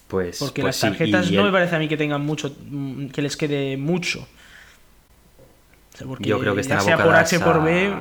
Pues, 0.08 0.38
porque 0.40 0.62
pues 0.62 0.82
las 0.82 0.90
tarjetas 0.90 1.30
no 1.30 1.44
me 1.44 1.52
parece 1.52 1.76
a 1.76 1.78
mí 1.78 1.86
que 1.86 1.96
tengan 1.96 2.20
mucho, 2.26 2.52
que 3.12 3.22
les 3.22 3.36
quede 3.36 3.76
mucho. 3.76 4.26
Yo 6.18 6.40
creo 6.40 6.54
que 6.54 6.62
están 6.62 6.78
ya 6.78 6.84
sea 6.84 6.98
por 6.98 7.14
H 7.14 7.38
por 7.40 7.62
B 7.62 7.94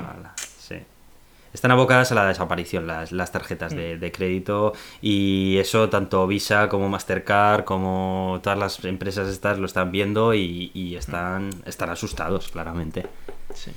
están 1.54 1.72
abocadas 1.72 2.12
a 2.12 2.16
la 2.16 2.28
desaparición 2.28 2.88
las, 2.88 3.12
las 3.12 3.32
tarjetas 3.32 3.76
de, 3.76 3.98
mm. 3.98 4.12
crédito 4.12 4.74
y 5.02 5.58
eso 5.58 5.90
tanto 5.90 6.28
Visa 6.28 6.70
como 6.70 6.90
Mastercard 6.90 7.64
como 7.64 8.40
todas 8.44 8.58
las 8.58 8.86
empresas 8.86 9.30
estas 9.30 9.60
lo 9.60 9.66
están 9.66 9.92
viendo 9.92 10.34
y, 10.34 10.96
están, 10.96 11.50
están 11.66 11.90
asustados 11.90 12.50
claramente. 12.50 13.06
Sí. 13.54 13.72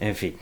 En 0.00 0.14
fin. 0.14 0.36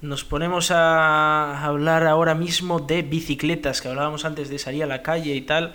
Nos 0.00 0.22
ponemos 0.22 0.70
a 0.70 1.64
hablar 1.64 2.06
ahora 2.06 2.34
mismo 2.34 2.78
de 2.80 3.00
bicicletas, 3.02 3.80
que 3.80 3.88
hablábamos 3.88 4.26
antes 4.26 4.50
de 4.50 4.58
salir 4.58 4.82
a 4.82 4.86
la 4.86 5.02
calle 5.02 5.34
y 5.34 5.40
tal. 5.40 5.72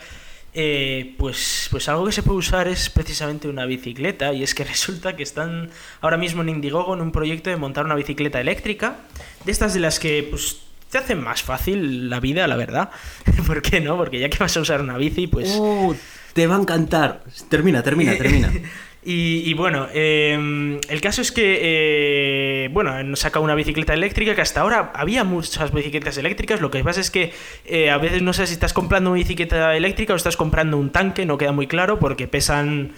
Eh, 0.54 1.16
pues, 1.18 1.68
pues 1.70 1.88
algo 1.90 2.06
que 2.06 2.12
se 2.12 2.24
puede 2.24 2.40
usar 2.40 2.68
es 2.68 2.90
precisamente 2.90 3.48
una 3.48 3.66
bicicleta 3.66 4.34
y 4.34 4.44
es 4.44 4.56
que 4.56 4.64
resulta 4.76 5.16
que 5.16 5.24
están 5.24 5.70
ahora 6.02 6.18
mismo 6.18 6.42
en 6.42 6.50
Indiegogo 6.50 6.94
en 6.94 7.02
un 7.02 7.12
proyecto 7.12 7.50
de 7.50 7.58
montar 7.58 7.86
una 7.86 7.96
bicicleta 7.96 8.42
eléctrica, 8.42 8.98
de 9.46 9.52
estas 9.52 9.74
de 9.74 9.80
las 9.80 10.00
que 10.00 10.28
pues 10.30 10.62
te 10.90 10.98
hacen 10.98 11.24
más 11.24 11.44
fácil 11.44 12.10
la 12.10 12.20
vida, 12.20 12.48
la 12.48 12.56
verdad. 12.56 12.90
¿Por 13.48 13.62
qué 13.62 13.80
no? 13.80 13.98
Porque 13.98 14.20
ya 14.20 14.30
que 14.30 14.38
vas 14.40 14.56
a 14.58 14.62
usar 14.62 14.82
una 14.82 14.98
bici, 14.98 15.28
pues... 15.28 15.50
Uh, 15.56 15.96
te 16.34 16.48
va 16.48 16.56
a 16.56 16.60
encantar. 16.60 17.24
Termina, 17.50 17.84
termina, 17.84 18.16
termina. 18.18 18.52
Y, 19.02 19.54
bueno, 19.54 19.88
em, 19.94 20.78
el 20.90 21.00
caso 21.00 21.22
es 21.22 21.32
que, 21.32 21.60
eh, 21.62 22.70
bueno, 22.72 22.92
han 22.92 23.16
sacado 23.16 23.46
una 23.46 23.56
bicicleta 23.56 23.94
eléctrica 23.94 24.36
que 24.36 24.42
hasta 24.42 24.60
ahora 24.60 24.92
había 24.94 25.24
muchas 25.24 25.74
bicicletas 25.74 26.18
eléctricas. 26.18 26.60
Lo 26.60 26.70
que 26.70 26.84
pasa 26.84 27.00
es 27.00 27.10
que 27.10 27.32
eh, 27.66 27.90
a 27.90 27.98
veces 27.98 28.22
no 28.22 28.34
sé 28.34 28.46
si 28.46 28.54
estás 28.54 28.74
comprando 28.74 29.12
una 29.12 29.20
bicicleta 29.20 29.76
eléctrica 29.76 30.14
o 30.14 30.16
estás 30.18 30.36
comprando 30.36 30.78
un 30.78 30.92
tanque, 30.92 31.26
no 31.26 31.38
queda 31.38 31.54
muy 31.54 31.68
claro 31.68 31.98
porque 31.98 32.28
pesan 32.28 32.92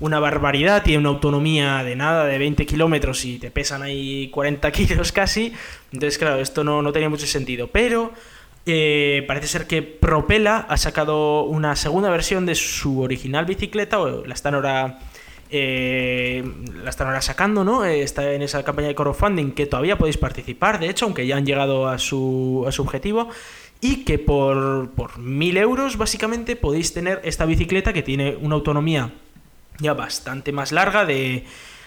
una 0.00 0.20
barbaridad, 0.20 0.84
tiene 0.84 1.00
una 1.00 1.08
autonomía 1.08 1.82
de 1.82 1.96
nada, 1.96 2.24
de 2.26 2.38
20 2.38 2.64
kilómetros 2.64 3.24
y 3.24 3.38
te 3.40 3.50
pesan 3.50 3.82
ahí 3.82 4.30
40 4.30 4.70
kilos 4.72 5.10
casi. 5.10 5.52
Entonces, 5.92 6.18
claro, 6.18 6.40
esto 6.40 6.62
no, 6.62 6.82
no 6.82 6.92
tenía 6.92 7.08
mucho 7.08 7.26
sentido. 7.26 7.66
Pero 7.66 8.12
eh, 8.70 9.24
parece 9.26 9.48
ser 9.48 9.66
que 9.66 9.80
Propela 9.80 10.58
ha 10.68 10.76
sacado 10.76 11.44
una 11.44 11.74
segunda 11.74 12.10
versión 12.10 12.44
de 12.44 12.54
su 12.54 13.00
original 13.00 13.46
bicicleta, 13.46 13.98
o 13.98 14.26
la 14.26 14.34
están 14.34 14.54
ahora 14.54 14.98
eh, 15.50 16.44
la 16.82 16.90
están 16.90 17.06
ahora 17.06 17.22
sacando, 17.22 17.64
¿no? 17.64 17.84
Eh, 17.84 18.02
está 18.02 18.32
en 18.32 18.42
esa 18.42 18.62
campaña 18.62 18.88
de 18.88 18.94
crowdfunding 18.94 19.52
que 19.52 19.66
todavía 19.66 19.96
podéis 19.96 20.18
participar, 20.18 20.78
de 20.78 20.90
hecho, 20.90 21.06
aunque 21.06 21.26
ya 21.26 21.36
han 21.36 21.46
llegado 21.46 21.88
a 21.88 21.98
su, 21.98 22.64
objetivo. 22.78 23.28
Y 23.80 24.04
que 24.04 24.18
por, 24.18 24.90
por 24.90 25.18
mil 25.18 25.56
euros, 25.56 25.96
básicamente, 25.96 26.56
podéis 26.56 26.92
tener 26.92 27.20
esta 27.22 27.46
bicicleta 27.46 27.92
que 27.92 28.02
tiene 28.02 28.36
una 28.40 28.56
autonomía 28.56 29.12
ya 29.78 29.94
bastante 29.94 30.50
más 30.50 30.72
larga, 30.72 31.06
de, 31.06 31.44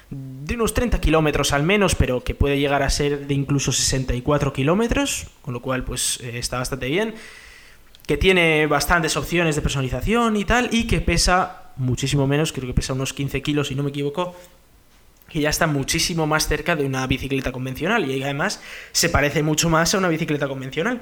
de 0.10 0.56
unos 0.56 0.74
30 0.74 1.00
kilómetros 1.02 1.54
al 1.54 1.64
menos, 1.64 1.96
pero 1.96 2.24
que 2.24 2.36
puede 2.36 2.60
llegar 2.60 2.84
a 2.84 2.90
ser 2.90 3.28
de 3.28 3.34
incluso 3.34 3.72
64 3.72 4.54
kilómetros, 4.54 5.28
con 5.42 5.54
lo 5.54 5.62
cual, 5.62 5.84
pues 5.84 6.20
eh, 6.22 6.38
está 6.38 6.58
bastante 6.60 6.88
bien. 6.88 7.16
Que 8.08 8.18
tiene 8.18 8.68
bastantes 8.68 9.16
opciones 9.16 9.56
de 9.56 9.62
personalización 9.62 10.36
y 10.36 10.46
tal, 10.46 10.70
y 10.72 10.88
que 10.88 11.02
pesa 11.02 11.61
muchísimo 11.78 12.28
menos, 12.28 12.52
creo 12.52 12.68
que 12.68 12.74
pesa 12.74 12.94
unos 12.94 13.14
15 13.14 13.42
kilos 13.42 13.68
si 13.68 13.76
no 13.76 13.84
me 13.84 13.90
equivoco, 13.90 14.36
que 15.30 15.40
ya 15.40 15.50
está 15.50 15.66
muchísimo 15.68 16.28
más 16.28 16.48
cerca 16.48 16.76
de 16.76 16.86
una 16.86 17.08
bicicleta 17.08 17.52
convencional 17.52 18.10
y 18.10 18.22
además 18.22 18.62
se 18.92 19.10
parece 19.10 19.44
mucho 19.44 19.70
más 19.70 19.94
a 19.96 19.98
una 19.98 20.10
bicicleta 20.10 20.48
convencional. 20.48 21.02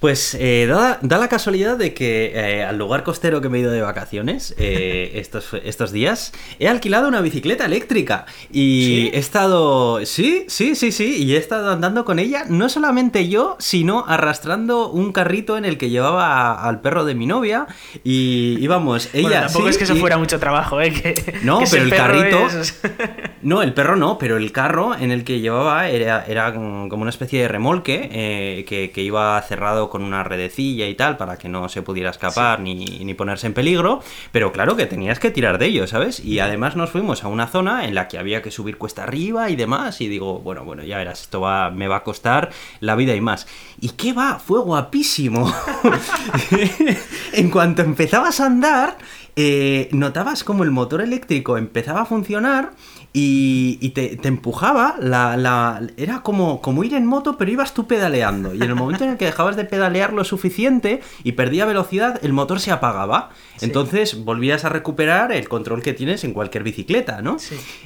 Pues 0.00 0.36
eh, 0.38 0.66
da, 0.68 0.98
la 1.00 1.28
casualidad 1.28 1.78
de 1.78 1.94
que 1.94 2.32
eh, 2.34 2.64
al 2.64 2.76
lugar 2.76 3.02
costero 3.02 3.40
que 3.40 3.48
me 3.48 3.58
he 3.58 3.60
ido 3.62 3.72
de 3.72 3.80
vacaciones 3.80 4.54
eh, 4.58 5.12
estos, 5.14 5.54
estos 5.64 5.90
días, 5.90 6.32
he 6.58 6.68
alquilado 6.68 7.08
una 7.08 7.22
bicicleta 7.22 7.64
eléctrica 7.64 8.26
y 8.52 9.08
he 9.14 9.18
estado... 9.18 10.04
Sí, 10.04 10.44
sí, 10.48 10.74
sí, 10.74 10.92
sí, 10.92 11.24
y 11.24 11.34
he 11.34 11.38
estado 11.38 11.70
andando 11.70 12.04
con 12.04 12.18
ella, 12.18 12.44
no 12.48 12.68
solamente 12.68 13.28
yo, 13.28 13.56
sino 13.58 14.04
arrastrando 14.06 14.90
un 14.90 15.12
carrito 15.12 15.56
en 15.56 15.64
el 15.64 15.78
que 15.78 15.88
llevaba 15.88 16.62
al 16.62 16.82
perro 16.82 17.06
de 17.06 17.14
mi 17.14 17.26
novia 17.26 17.66
y 18.04 18.58
íbamos, 18.60 19.08
ella... 19.14 19.28
Bueno, 19.28 19.40
tampoco 19.46 19.68
es 19.70 19.78
que 19.78 19.84
eso 19.84 19.96
fuera 19.96 20.18
mucho 20.18 20.38
trabajo, 20.38 20.80
¿eh? 20.82 20.92
no, 21.42 21.60
pero 21.70 21.84
el, 21.84 21.90
carrito... 21.90 22.46
no, 23.42 23.62
el 23.62 23.72
perro 23.72 23.96
no, 23.96 24.18
pero 24.18 24.36
el 24.36 24.52
carro 24.52 24.94
en 24.94 25.10
el 25.10 25.24
que 25.24 25.40
llevaba 25.40 25.88
era, 25.88 26.22
era 26.26 26.52
como 26.52 27.00
una 27.00 27.10
especie 27.10 27.40
de 27.40 27.48
remolque 27.48 28.64
que, 28.68 28.90
que 28.90 29.02
iba 29.02 29.40
cerrado 29.40 29.85
con 29.90 30.02
una 30.02 30.22
redecilla 30.24 30.86
y 30.86 30.94
tal 30.94 31.16
para 31.16 31.36
que 31.36 31.48
no 31.48 31.68
se 31.68 31.82
pudiera 31.82 32.10
escapar 32.10 32.60
ni, 32.60 32.74
ni, 32.84 33.14
ponerse 33.14 33.46
en 33.46 33.54
peligro, 33.54 34.02
pero 34.32 34.52
claro 34.52 34.76
que 34.76 34.86
tenías 34.86 35.18
que 35.18 35.30
tirar 35.30 35.58
de 35.58 35.66
ello, 35.66 35.86
¿sabes? 35.86 36.20
Y 36.20 36.38
además 36.40 36.76
nos 36.76 36.90
fuimos 36.90 37.24
a 37.24 37.28
una 37.28 37.46
zona 37.46 37.86
en 37.86 37.94
la 37.94 38.08
que 38.08 38.18
había 38.18 38.42
que 38.42 38.50
subir 38.50 38.78
cuesta 38.78 39.04
arriba 39.04 39.50
y 39.50 39.56
demás, 39.56 40.00
y 40.00 40.08
digo, 40.08 40.40
bueno, 40.40 40.64
bueno, 40.64 40.82
ya 40.84 40.98
verás, 40.98 41.22
esto 41.22 41.40
va, 41.40 41.70
me 41.70 41.88
va 41.88 41.96
a 41.96 42.02
costar 42.02 42.50
la 42.80 42.96
vida 42.96 43.14
y 43.14 43.20
más. 43.20 43.46
¿Y 43.80 43.90
qué 43.90 44.12
va? 44.12 44.38
Fue 44.38 44.60
guapísimo. 44.60 45.52
en 47.32 47.50
cuanto 47.50 47.82
empezabas 47.82 48.40
a 48.40 48.46
andar, 48.46 48.98
eh, 49.38 49.88
notabas 49.92 50.44
como 50.44 50.64
el 50.64 50.70
motor 50.70 51.02
eléctrico 51.02 51.58
empezaba 51.58 52.02
a 52.02 52.06
funcionar 52.06 52.72
y, 53.18 53.88
te, 53.90 54.28
empujaba, 54.28 54.96
la, 55.00 55.38
la, 55.38 55.80
era 55.96 56.20
como, 56.20 56.60
como 56.60 56.84
ir 56.84 56.92
en 56.92 57.06
moto, 57.06 57.38
pero 57.38 57.50
ibas 57.50 57.72
tú 57.72 57.86
pedaleando. 57.86 58.52
Y 58.52 58.58
en 58.58 58.68
el 58.68 58.74
momento 58.74 59.04
en 59.04 59.10
el 59.12 59.16
que 59.16 59.24
dejabas 59.24 59.56
de 59.56 59.64
pedalear 59.64 60.12
lo 60.12 60.22
suficiente 60.22 61.00
y 61.24 61.32
perdía 61.32 61.64
velocidad, 61.64 62.22
el 62.22 62.34
motor 62.34 62.60
se 62.60 62.72
apagaba. 62.72 63.30
Entonces 63.62 64.22
volvías 64.22 64.66
a 64.66 64.68
recuperar 64.68 65.32
el 65.32 65.48
control 65.48 65.82
que 65.82 65.94
tienes 65.94 66.24
en 66.24 66.34
cualquier 66.34 66.62
bicicleta, 66.62 67.22
¿no? 67.22 67.38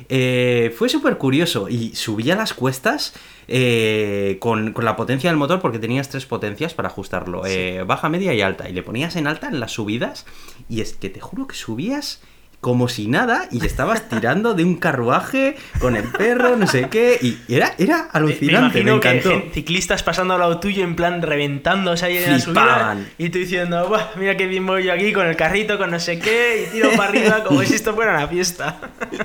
Eh, 0.08 0.74
fue 0.76 0.88
súper 0.88 1.16
curioso 1.16 1.68
y 1.68 1.94
subía 1.94 2.34
las 2.34 2.52
cuestas 2.52 3.14
eh, 3.46 4.36
con, 4.40 4.74
la 4.82 4.96
potencia 4.96 5.30
del 5.30 5.36
motor 5.36 5.60
porque 5.60 5.78
tenías 5.78 6.08
tres 6.08 6.26
potencias 6.26 6.74
para 6.74 6.88
ajustarlo, 6.88 7.46
eh, 7.46 7.84
baja, 7.86 8.08
media 8.08 8.34
y 8.34 8.40
alta. 8.40 8.68
Y 8.68 8.72
le 8.72 8.82
ponías 8.82 9.14
en 9.14 9.28
alta 9.28 9.46
en 9.46 9.60
las 9.60 9.70
subidas 9.70 10.26
y 10.68 10.80
es 10.80 10.94
que 10.94 11.08
te 11.08 11.20
juro 11.20 11.46
que 11.46 11.54
subías 11.54 12.20
como 12.60 12.88
si 12.88 13.06
nada 13.06 13.48
y 13.50 13.64
estabas 13.64 14.08
tirando 14.10 14.52
de 14.52 14.64
un 14.64 14.76
carruaje 14.76 15.56
con 15.78 15.96
el 15.96 16.04
perro, 16.04 16.56
no 16.56 16.66
sé 16.66 16.88
qué, 16.90 17.18
y 17.22 17.38
era, 17.48 17.74
era 17.78 18.00
alucinante, 18.12 18.84
me, 18.84 18.92
encantó. 18.92 19.42
ciclistas 19.52 20.02
pasando 20.02 20.34
al 20.34 20.40
lado 20.40 20.60
tuyo 20.60 20.84
en 20.84 20.94
plan 20.94 21.22
reventándose 21.22 22.04
ahí 22.04 22.18
en 22.18 22.32
la 22.32 22.38
subida 22.38 22.98
y 23.16 23.30
tú 23.30 23.38
diciendo, 23.38 23.90
mira 24.16 24.36
qué 24.36 24.46
bien 24.46 24.66
voy 24.66 24.84
yo 24.84 24.92
aquí 24.92 25.12
con 25.12 25.26
el 25.26 25.36
carrito, 25.36 25.78
con 25.78 25.90
no 25.90 25.98
sé 25.98 26.18
qué, 26.18 26.66
y 26.68 26.72
tiro 26.72 26.90
para 26.96 27.08
arriba 27.08 27.44
como 27.44 27.62
si 27.62 27.74
esto 27.74 27.94
fuera 27.94 28.14
una 28.14 28.28
fiesta. 28.28 28.78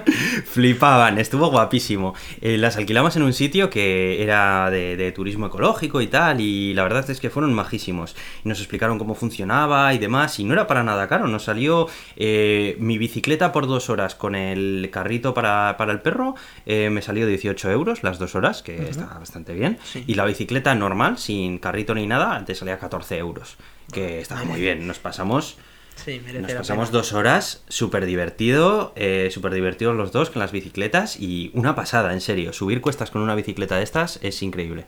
Flipaban, 0.46 1.18
estuvo 1.18 1.52
guapísimo. 1.52 2.16
Eh, 2.40 2.58
las 2.58 2.78
alquilamos 2.78 3.18
en 3.18 3.24
un 3.24 3.34
sitio 3.34 3.70
que 3.70 4.24
era 4.24 4.70
de, 4.70 5.12
turismo 5.14 5.48
ecológico 5.48 6.02
y 6.02 6.08
tal, 6.08 6.40
y 6.40 6.74
la 6.74 6.84
verdad 6.84 7.10
es 7.10 7.20
que 7.20 7.30
fueron 7.30 7.54
majísimos. 7.54 8.16
Y 8.46 8.50
nos 8.50 8.60
explicaron 8.60 8.98
cómo 8.98 9.14
funcionaba 9.14 9.94
y 9.94 9.98
demás, 9.98 10.40
y 10.40 10.46
no 10.46 10.54
era 10.54 10.68
para 10.68 10.84
nada 10.84 11.08
caro, 11.10 11.28
nos 11.28 11.44
salió 11.44 11.88
eh, 12.16 12.78
mi 12.80 12.98
bicicleta 12.98 13.25
bicicleta 13.26 13.52
por 13.52 13.66
dos 13.66 13.90
horas 13.90 14.14
con 14.14 14.36
el 14.36 14.88
carrito 14.92 15.34
para, 15.34 15.78
para 15.80 15.92
el 15.92 16.00
perro 16.00 16.36
eh, 16.68 16.92
me 16.92 17.02
salió 17.02 17.26
18 17.26 17.72
euros 17.72 18.04
las 18.04 18.20
dos 18.20 18.36
horas, 18.36 18.62
que 18.62 18.88
está 18.88 19.06
bastante 19.18 19.56
bien. 19.56 19.80
Y 20.06 20.14
la 20.14 20.26
bicicleta 20.26 20.76
normal, 20.76 21.18
sin 21.18 21.58
carrito 21.58 21.96
ni 21.96 22.06
nada, 22.06 22.46
te 22.46 22.54
salía 22.54 22.78
14 22.78 23.18
euros, 23.18 23.58
que 23.92 24.22
estaba 24.22 24.44
muy 24.44 24.62
bien. 24.62 24.86
Nos 24.86 25.00
pasamos... 25.00 25.58
Sí, 25.96 26.22
Nos 26.40 26.52
pasamos 26.52 26.90
pena. 26.90 27.00
dos 27.00 27.14
horas, 27.14 27.64
súper 27.68 28.06
divertido, 28.06 28.94
eh, 28.96 29.30
súper 29.32 29.54
divertidos 29.54 29.96
los 29.96 30.12
dos 30.12 30.30
con 30.30 30.42
las 30.42 30.52
bicicletas 30.52 31.20
y 31.20 31.50
una 31.56 31.74
pasada, 31.74 32.14
en 32.14 32.22
serio. 32.22 32.54
Subir 32.54 32.80
cuestas 32.82 33.10
con 33.10 33.22
una 33.24 33.34
bicicleta 33.34 33.78
de 33.78 33.84
estas 33.84 34.20
es 34.22 34.44
increíble. 34.44 34.86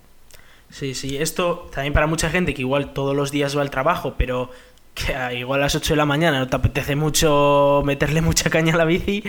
Sí, 0.69 0.93
sí, 0.93 1.17
esto 1.17 1.69
también 1.73 1.93
para 1.93 2.07
mucha 2.07 2.29
gente 2.29 2.53
que 2.53 2.61
igual 2.61 2.93
todos 2.93 3.15
los 3.15 3.31
días 3.31 3.57
va 3.57 3.61
al 3.61 3.71
trabajo, 3.71 4.15
pero 4.17 4.51
que 4.97 5.37
igual 5.37 5.61
a 5.61 5.63
las 5.65 5.75
8 5.75 5.93
de 5.93 5.97
la 5.97 6.05
mañana 6.05 6.39
no 6.39 6.47
te 6.47 6.55
apetece 6.55 6.95
mucho 6.95 7.81
meterle 7.85 8.21
mucha 8.29 8.49
caña 8.49 8.73
a 8.73 8.77
la 8.77 8.85
bici, 8.85 9.23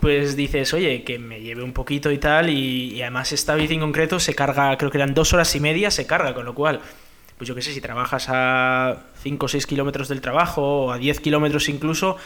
pues 0.00 0.36
dices, 0.36 0.74
oye, 0.74 1.04
que 1.04 1.18
me 1.18 1.40
lleve 1.40 1.62
un 1.62 1.72
poquito 1.72 2.10
y 2.10 2.18
tal, 2.18 2.50
y, 2.50 3.00
además 3.02 3.32
esta 3.32 3.54
bici 3.54 3.74
en 3.74 3.80
concreto 3.80 4.18
se 4.18 4.34
carga, 4.34 4.76
creo 4.76 4.90
que 4.90 4.98
eran 4.98 5.14
dos 5.14 5.32
horas 5.32 5.54
y 5.54 5.60
media, 5.60 5.90
se 5.90 6.06
carga, 6.06 6.34
con 6.34 6.44
lo 6.44 6.54
cual, 6.54 6.80
pues 7.38 7.46
yo 7.48 7.54
qué 7.54 7.62
sé, 7.62 7.72
si 7.72 7.80
trabajas 7.80 8.26
a 8.28 9.04
5 9.22 9.46
o 9.46 9.48
6 9.48 9.66
kilómetros 9.66 10.08
del 10.08 10.20
trabajo, 10.20 10.86
o 10.86 10.92
a 10.92 10.98
10 10.98 11.20
kilómetros 11.20 11.68
incluso, 11.68 12.16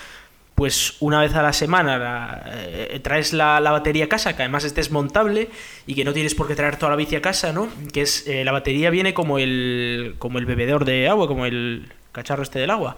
pues 0.54 0.96
una 1.00 1.20
vez 1.20 1.34
a 1.34 1.42
la 1.42 1.52
semana 1.52 2.42
eh, 2.46 3.00
traes 3.02 3.32
la, 3.32 3.60
la 3.60 3.70
batería 3.72 4.06
a 4.06 4.08
casa, 4.08 4.36
que 4.36 4.42
además 4.42 4.64
es 4.64 4.74
desmontable 4.74 5.48
y 5.86 5.94
que 5.94 6.04
no 6.04 6.12
tienes 6.12 6.34
por 6.34 6.48
qué 6.48 6.54
traer 6.54 6.76
toda 6.76 6.90
la 6.90 6.96
bici 6.96 7.16
a 7.16 7.22
casa, 7.22 7.52
¿no? 7.52 7.68
Que 7.92 8.02
es 8.02 8.26
eh, 8.26 8.44
la 8.44 8.52
batería 8.52 8.90
viene 8.90 9.14
como 9.14 9.38
el 9.38 10.16
como 10.18 10.38
el 10.38 10.44
bebedor 10.44 10.84
de 10.84 11.08
agua, 11.08 11.28
como 11.28 11.46
el 11.46 11.90
cacharro 12.12 12.42
este 12.42 12.58
del 12.58 12.70
agua. 12.70 12.96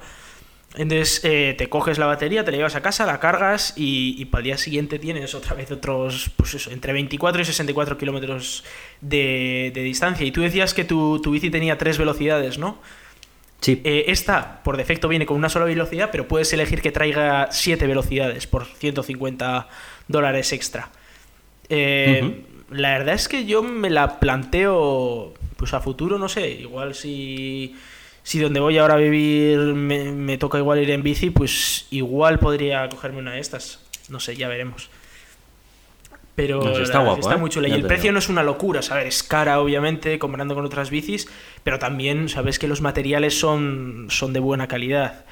Entonces 0.74 1.20
eh, 1.24 1.54
te 1.58 1.68
coges 1.68 1.98
la 1.98 2.06
batería, 2.06 2.44
te 2.44 2.50
la 2.50 2.56
llevas 2.56 2.76
a 2.76 2.80
casa, 2.80 3.04
la 3.04 3.20
cargas 3.20 3.74
y, 3.76 4.14
y 4.18 4.24
para 4.24 4.40
el 4.40 4.44
día 4.46 4.56
siguiente 4.58 4.98
tienes 4.98 5.34
otra 5.34 5.54
vez 5.54 5.70
otros, 5.70 6.30
pues 6.36 6.54
eso, 6.54 6.70
entre 6.70 6.94
24 6.94 7.42
y 7.42 7.44
64 7.44 7.98
kilómetros 7.98 8.64
de, 9.02 9.70
de 9.74 9.82
distancia. 9.82 10.26
Y 10.26 10.32
tú 10.32 10.40
decías 10.40 10.72
que 10.72 10.84
tu, 10.84 11.20
tu 11.20 11.30
bici 11.32 11.50
tenía 11.50 11.76
tres 11.76 11.98
velocidades, 11.98 12.56
¿no? 12.58 12.80
Sí. 13.60 13.80
Eh, 13.84 14.06
esta, 14.08 14.62
por 14.64 14.76
defecto, 14.76 15.08
viene 15.08 15.26
con 15.26 15.36
una 15.36 15.48
sola 15.48 15.66
velocidad, 15.66 16.08
pero 16.10 16.26
puedes 16.26 16.52
elegir 16.52 16.82
que 16.82 16.90
traiga 16.90 17.48
siete 17.52 17.86
velocidades 17.86 18.46
por 18.46 18.66
150 18.66 19.68
dólares 20.08 20.52
extra. 20.52 20.90
Eh, 21.68 22.44
La 22.70 22.98
verdad 22.98 23.14
es 23.14 23.28
que 23.28 23.44
yo 23.44 23.62
me 23.62 23.90
la 23.90 24.18
planteo, 24.18 25.34
pues 25.56 25.74
a 25.74 25.80
futuro, 25.80 26.18
no 26.18 26.28
sé, 26.28 26.50
igual 26.50 26.94
si, 26.94 27.76
si 28.22 28.38
donde 28.38 28.60
voy 28.60 28.78
ahora 28.78 28.94
a 28.94 28.98
vivir 28.98 29.58
me, 29.58 30.12
me 30.12 30.38
toca 30.38 30.58
igual 30.58 30.80
ir 30.80 30.90
en 30.90 31.02
bici, 31.02 31.30
pues 31.30 31.86
igual 31.90 32.38
podría 32.38 32.88
cogerme 32.88 33.18
una 33.18 33.32
de 33.32 33.40
estas. 33.40 33.80
No 34.08 34.20
sé, 34.20 34.36
ya 34.36 34.48
veremos. 34.48 34.90
Pero 36.34 36.62
No 36.64 36.72
sé, 36.72 36.78
la 36.78 36.84
está 36.84 36.98
guapo, 37.00 37.20
está 37.20 37.34
¿eh? 37.34 37.38
muy 37.38 37.50
chula. 37.50 37.68
Ya 37.68 37.76
Y 37.76 37.80
el 37.80 37.86
precio 37.86 38.04
digo. 38.04 38.12
no 38.14 38.18
es 38.20 38.28
una 38.30 38.42
locura, 38.42 38.80
¿sabes? 38.80 39.06
Es 39.16 39.22
cara, 39.22 39.60
obviamente, 39.60 40.18
comparando 40.18 40.54
con 40.54 40.64
otras 40.64 40.88
bicis, 40.90 41.28
pero 41.62 41.78
también 41.78 42.28
sabes 42.30 42.58
que 42.58 42.68
los 42.68 42.80
materiales 42.80 43.38
son, 43.38 44.06
son 44.08 44.32
de 44.32 44.40
buena 44.40 44.66
calidad. 44.66 45.26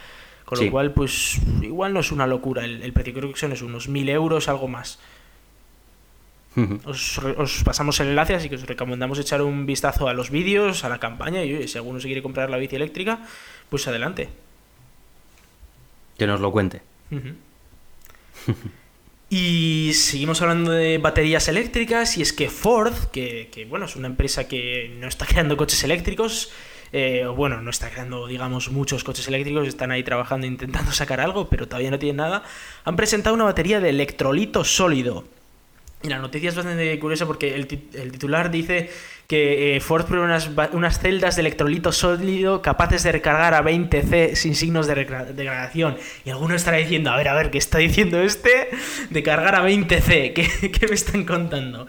Con 0.45 0.59
Sí. 0.59 0.67
lo 0.67 0.71
cual, 0.73 0.93
pues 0.93 1.39
igual 1.63 1.95
no 1.95 2.01
es 2.01 2.13
una 2.13 2.27
locura. 2.27 2.65
El, 2.65 2.83
el 2.83 2.93
precio 2.93 3.15
creo 3.15 3.33
que 3.33 3.39
son 3.39 3.53
unos 3.63 3.89
1000 3.89 4.09
euros, 4.11 4.49
algo 4.49 4.69
más. 4.69 4.99
Os, 6.85 7.19
os 7.19 7.63
pasamos 7.63 8.01
el 8.01 8.09
enlace, 8.09 8.35
así 8.35 8.49
que 8.49 8.57
os 8.57 8.67
recomendamos 8.67 9.19
echar 9.19 9.41
un 9.41 9.67
vistazo 9.67 10.09
a 10.09 10.15
los 10.15 10.31
vídeos, 10.31 10.85
a 10.85 10.89
la 10.89 10.99
campaña 10.99 11.45
y 11.45 11.55
oye, 11.55 11.69
si 11.69 11.79
alguno 11.79 12.01
se 12.01 12.07
quiere 12.07 12.23
comprar 12.23 12.51
la 12.51 12.57
bici 12.57 12.77
eléctrica, 12.77 13.21
pues 13.69 13.87
adelante. 13.87 14.29
Que 16.19 16.27
nos 16.27 16.41
lo 16.41 16.51
cuente. 16.51 16.83
Y 19.33 19.93
seguimos 19.95 20.43
hablando 20.43 20.73
de 20.73 20.99
baterías 20.99 21.47
eléctricas 21.47 22.19
y 22.19 22.23
es 22.23 22.33
que 22.33 22.51
Ford, 22.51 22.95
que, 23.13 23.49
que, 23.53 23.65
bueno, 23.65 23.85
es 23.85 23.95
una 23.95 24.09
empresa 24.09 24.49
que 24.49 24.93
no 24.99 25.07
está 25.07 25.25
creando 25.31 25.57
coches 25.57 25.85
eléctricos, 25.85 26.51
eh, 26.93 27.25
o 27.27 27.35
bueno, 27.37 27.63
no 27.63 27.71
está 27.71 27.91
creando, 27.91 28.27
digamos, 28.27 28.73
muchos 28.73 29.05
coches 29.05 29.29
eléctricos, 29.29 29.69
están 29.69 29.93
ahí 29.93 30.03
trabajando 30.03 30.49
intentando 30.49 30.91
sacar 30.91 31.21
algo, 31.21 31.49
pero 31.49 31.69
todavía 31.69 31.93
no 31.93 31.99
tienen 32.01 32.17
nada, 32.17 32.43
han 32.85 32.97
presentado 32.97 33.35
una 33.37 33.45
batería 33.45 33.79
de 33.79 33.91
electrolito 33.91 34.65
sólido. 34.65 35.25
Y 36.03 36.09
la 36.09 36.19
noticia 36.19 36.49
es 36.49 36.57
bastante 36.57 36.99
curiosa 36.99 37.27
porque 37.27 37.55
el, 37.55 37.69
el 37.95 38.13
titular 38.13 38.51
dice 38.51 38.91
que 39.27 39.77
eh, 39.77 39.81
Ford 39.81 40.07
prueba 40.07 40.25
unas, 40.25 40.51
unas 40.73 40.99
celdas 40.99 41.37
de 41.37 41.43
electrolito 41.43 41.93
sólido 41.93 42.63
capaces 42.63 43.03
de 43.03 43.13
recargar 43.13 43.55
a 43.55 43.63
20C 43.63 44.35
sin 44.35 44.55
signos 44.55 44.87
de 44.87 44.95
degradación. 44.97 45.97
Y 46.25 46.31
alguno 46.31 46.55
estará 46.55 46.79
diciendo, 46.79 47.11
a 47.11 47.17
ver, 47.17 47.29
a 47.29 47.35
ver, 47.35 47.51
¿qué 47.51 47.59
está 47.59 47.79
diciendo 47.79 48.21
este? 48.21 48.71
De 49.11 49.23
cargar 49.23 49.55
a 49.55 49.63
20C, 49.63 50.33
¿qué, 50.33 50.71
qué 50.73 50.89
me 50.89 50.95
están 50.95 51.25
contando? 51.25 51.87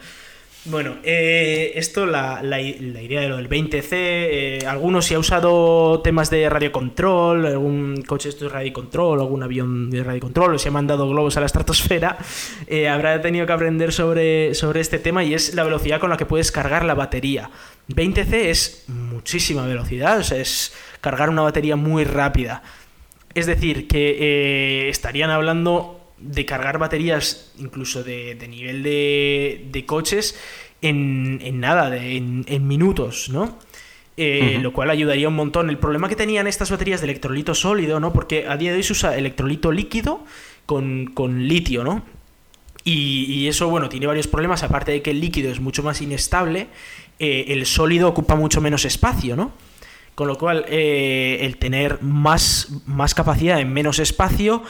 Bueno, 0.64 0.98
eh, 1.02 1.72
esto, 1.74 2.06
la, 2.06 2.40
la 2.40 2.60
idea 2.60 3.20
de 3.20 3.28
lo 3.28 3.36
del 3.36 3.48
20C, 3.48 3.88
eh, 3.90 4.58
algunos 4.64 5.06
si 5.06 5.14
ha 5.14 5.18
usado 5.18 6.00
temas 6.02 6.30
de 6.30 6.48
radiocontrol, 6.48 7.46
algún 7.46 8.00
coche 8.06 8.28
esto 8.28 8.44
de 8.44 8.52
radiocontrol, 8.52 9.18
algún 9.18 9.42
avión 9.42 9.90
de 9.90 10.04
radiocontrol, 10.04 10.54
o 10.54 10.58
si 10.60 10.68
ha 10.68 10.70
mandado 10.70 11.08
globos 11.08 11.36
a 11.36 11.40
la 11.40 11.46
estratosfera, 11.46 12.16
eh, 12.68 12.88
habrá 12.88 13.20
tenido 13.20 13.44
que 13.44 13.52
aprender 13.52 13.92
sobre, 13.92 14.54
sobre 14.54 14.80
este 14.80 15.00
tema 15.00 15.24
y 15.24 15.34
es 15.34 15.52
la 15.54 15.64
velocidad 15.64 15.98
con 15.98 16.10
la 16.10 16.16
que 16.16 16.26
puedes 16.26 16.52
cargar 16.52 16.84
la 16.84 16.94
batería. 16.94 17.50
20C 17.88 18.32
es 18.32 18.84
muchísima 18.86 19.66
velocidad, 19.66 20.20
o 20.20 20.22
sea, 20.22 20.38
es 20.38 20.72
cargar 21.00 21.28
una 21.28 21.42
batería 21.42 21.74
muy 21.74 22.04
rápida. 22.04 22.62
Es 23.34 23.46
decir, 23.46 23.88
que 23.88 24.16
eh, 24.20 24.88
estarían 24.90 25.30
hablando 25.30 26.01
de 26.22 26.46
cargar 26.46 26.78
baterías 26.78 27.52
incluso 27.58 28.02
de, 28.04 28.34
de 28.34 28.48
nivel 28.48 28.82
de, 28.82 29.66
de 29.70 29.86
coches 29.86 30.38
en, 30.80 31.40
en 31.42 31.60
nada, 31.60 31.90
de- 31.90 32.16
en, 32.16 32.44
en 32.48 32.66
minutos, 32.66 33.28
¿no? 33.28 33.58
Eh. 34.16 34.58
Lo 34.60 34.72
cual 34.72 34.90
ayudaría 34.90 35.26
un 35.28 35.34
montón. 35.34 35.70
El 35.70 35.78
problema 35.78 36.08
que 36.08 36.16
tenían 36.16 36.46
estas 36.46 36.70
baterías 36.70 37.00
de 37.00 37.06
electrolito 37.06 37.54
sólido, 37.54 37.98
¿no? 37.98 38.12
Porque 38.12 38.46
a 38.46 38.56
día 38.56 38.70
de 38.70 38.76
hoy 38.76 38.82
se 38.82 38.92
usa 38.92 39.16
electrolito 39.16 39.72
líquido 39.72 40.24
con, 40.66 41.06
con 41.06 41.48
litio, 41.48 41.82
¿no? 41.82 42.04
Y, 42.84 43.24
y 43.28 43.48
eso, 43.48 43.68
bueno, 43.68 43.88
tiene 43.88 44.06
varios 44.06 44.26
problemas. 44.26 44.62
Aparte 44.62 44.92
de 44.92 45.02
que 45.02 45.10
el 45.12 45.20
líquido 45.20 45.50
es 45.50 45.60
mucho 45.60 45.82
más 45.82 46.02
inestable, 46.02 46.66
eh, 47.18 47.46
el 47.48 47.64
sólido 47.64 48.08
ocupa 48.08 48.34
mucho 48.34 48.60
menos 48.60 48.84
espacio, 48.84 49.34
¿no? 49.34 49.52
Con 50.14 50.28
lo 50.28 50.36
cual, 50.36 50.66
eh, 50.68 51.38
el 51.40 51.56
tener 51.56 52.02
más, 52.02 52.68
más 52.84 53.14
capacidad 53.14 53.60
en 53.60 53.72
menos 53.72 53.98
espacio, 53.98 54.62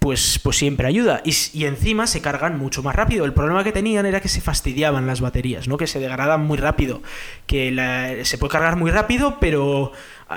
pues, 0.00 0.40
pues 0.42 0.56
siempre 0.56 0.88
ayuda. 0.88 1.20
Y, 1.24 1.36
y 1.52 1.66
encima 1.66 2.06
se 2.06 2.22
cargan 2.22 2.58
mucho 2.58 2.82
más 2.82 2.96
rápido. 2.96 3.26
El 3.26 3.34
problema 3.34 3.62
que 3.62 3.70
tenían 3.70 4.06
era 4.06 4.20
que 4.20 4.28
se 4.28 4.40
fastidiaban 4.40 5.06
las 5.06 5.20
baterías, 5.20 5.68
¿no? 5.68 5.76
Que 5.76 5.86
se 5.86 6.00
degradan 6.00 6.44
muy 6.44 6.56
rápido. 6.56 7.02
Que 7.46 8.22
se 8.24 8.38
puede 8.38 8.50
cargar 8.50 8.76
muy 8.76 8.90
rápido, 8.90 9.36
pero 9.40 9.92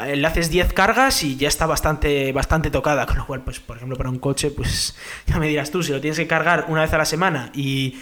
eh, 0.05 0.17
le 0.17 0.27
haces 0.27 0.49
10 0.49 0.73
cargas 0.73 1.23
y 1.23 1.37
ya 1.37 1.47
está 1.47 1.65
bastante, 1.65 2.33
bastante 2.33 2.69
tocada. 2.71 3.05
Con 3.07 3.17
lo 3.17 3.25
cual, 3.25 3.41
pues, 3.41 3.61
por 3.61 3.77
ejemplo, 3.77 3.97
para 3.97 4.09
un 4.09 4.19
coche, 4.19 4.51
pues 4.51 4.95
ya 5.27 5.39
me 5.39 5.47
dirás 5.47 5.71
tú, 5.71 5.81
si 5.81 5.93
lo 5.93 6.01
tienes 6.01 6.19
que 6.19 6.27
cargar 6.27 6.65
una 6.67 6.81
vez 6.81 6.91
a 6.91 6.97
la 6.97 7.05
semana 7.05 7.49
y, 7.55 7.99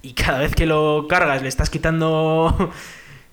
y 0.00 0.14
cada 0.14 0.38
vez 0.38 0.54
que 0.54 0.64
lo 0.64 1.06
cargas 1.08 1.42
le 1.42 1.48
estás 1.48 1.68
quitando 1.68 2.72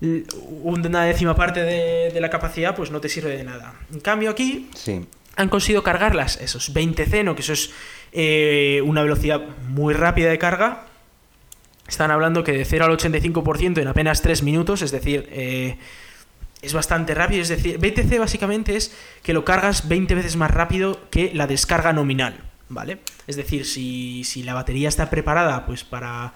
una 0.02 1.04
décima 1.04 1.34
parte 1.34 1.62
de, 1.62 2.10
de 2.12 2.20
la 2.20 2.28
capacidad, 2.28 2.74
pues 2.74 2.90
no 2.90 3.00
te 3.00 3.08
sirve 3.08 3.38
de 3.38 3.44
nada. 3.44 3.74
En 3.90 4.00
cambio 4.00 4.30
aquí 4.30 4.68
Sí. 4.74 5.06
Han 5.40 5.48
conseguido 5.48 5.82
cargarlas, 5.82 6.38
esos 6.40 6.72
20 6.72 7.06
ceno, 7.06 7.34
que 7.34 7.42
eso 7.42 7.52
es 7.52 7.70
eh, 8.12 8.82
una 8.84 9.02
velocidad 9.02 9.40
muy 9.68 9.94
rápida 9.94 10.30
de 10.30 10.38
carga. 10.38 10.86
Están 11.88 12.10
hablando 12.10 12.44
que 12.44 12.52
de 12.52 12.64
0 12.64 12.84
al 12.84 12.92
85% 12.92 13.80
en 13.80 13.88
apenas 13.88 14.22
3 14.22 14.42
minutos, 14.42 14.82
es 14.82 14.90
decir, 14.90 15.28
eh, 15.32 15.76
es 16.62 16.72
bastante 16.72 17.14
rápido. 17.14 17.42
Es 17.42 17.48
decir, 17.48 17.80
20C 17.80 18.18
básicamente 18.18 18.76
es 18.76 18.94
que 19.22 19.32
lo 19.32 19.44
cargas 19.44 19.88
20 19.88 20.14
veces 20.14 20.36
más 20.36 20.50
rápido 20.50 21.00
que 21.10 21.32
la 21.34 21.46
descarga 21.46 21.92
nominal, 21.92 22.40
¿vale? 22.68 22.98
Es 23.26 23.36
decir, 23.36 23.66
si, 23.66 24.24
si 24.24 24.42
la 24.42 24.54
batería 24.54 24.88
está 24.88 25.10
preparada 25.10 25.66
pues 25.66 25.84
para, 25.84 26.34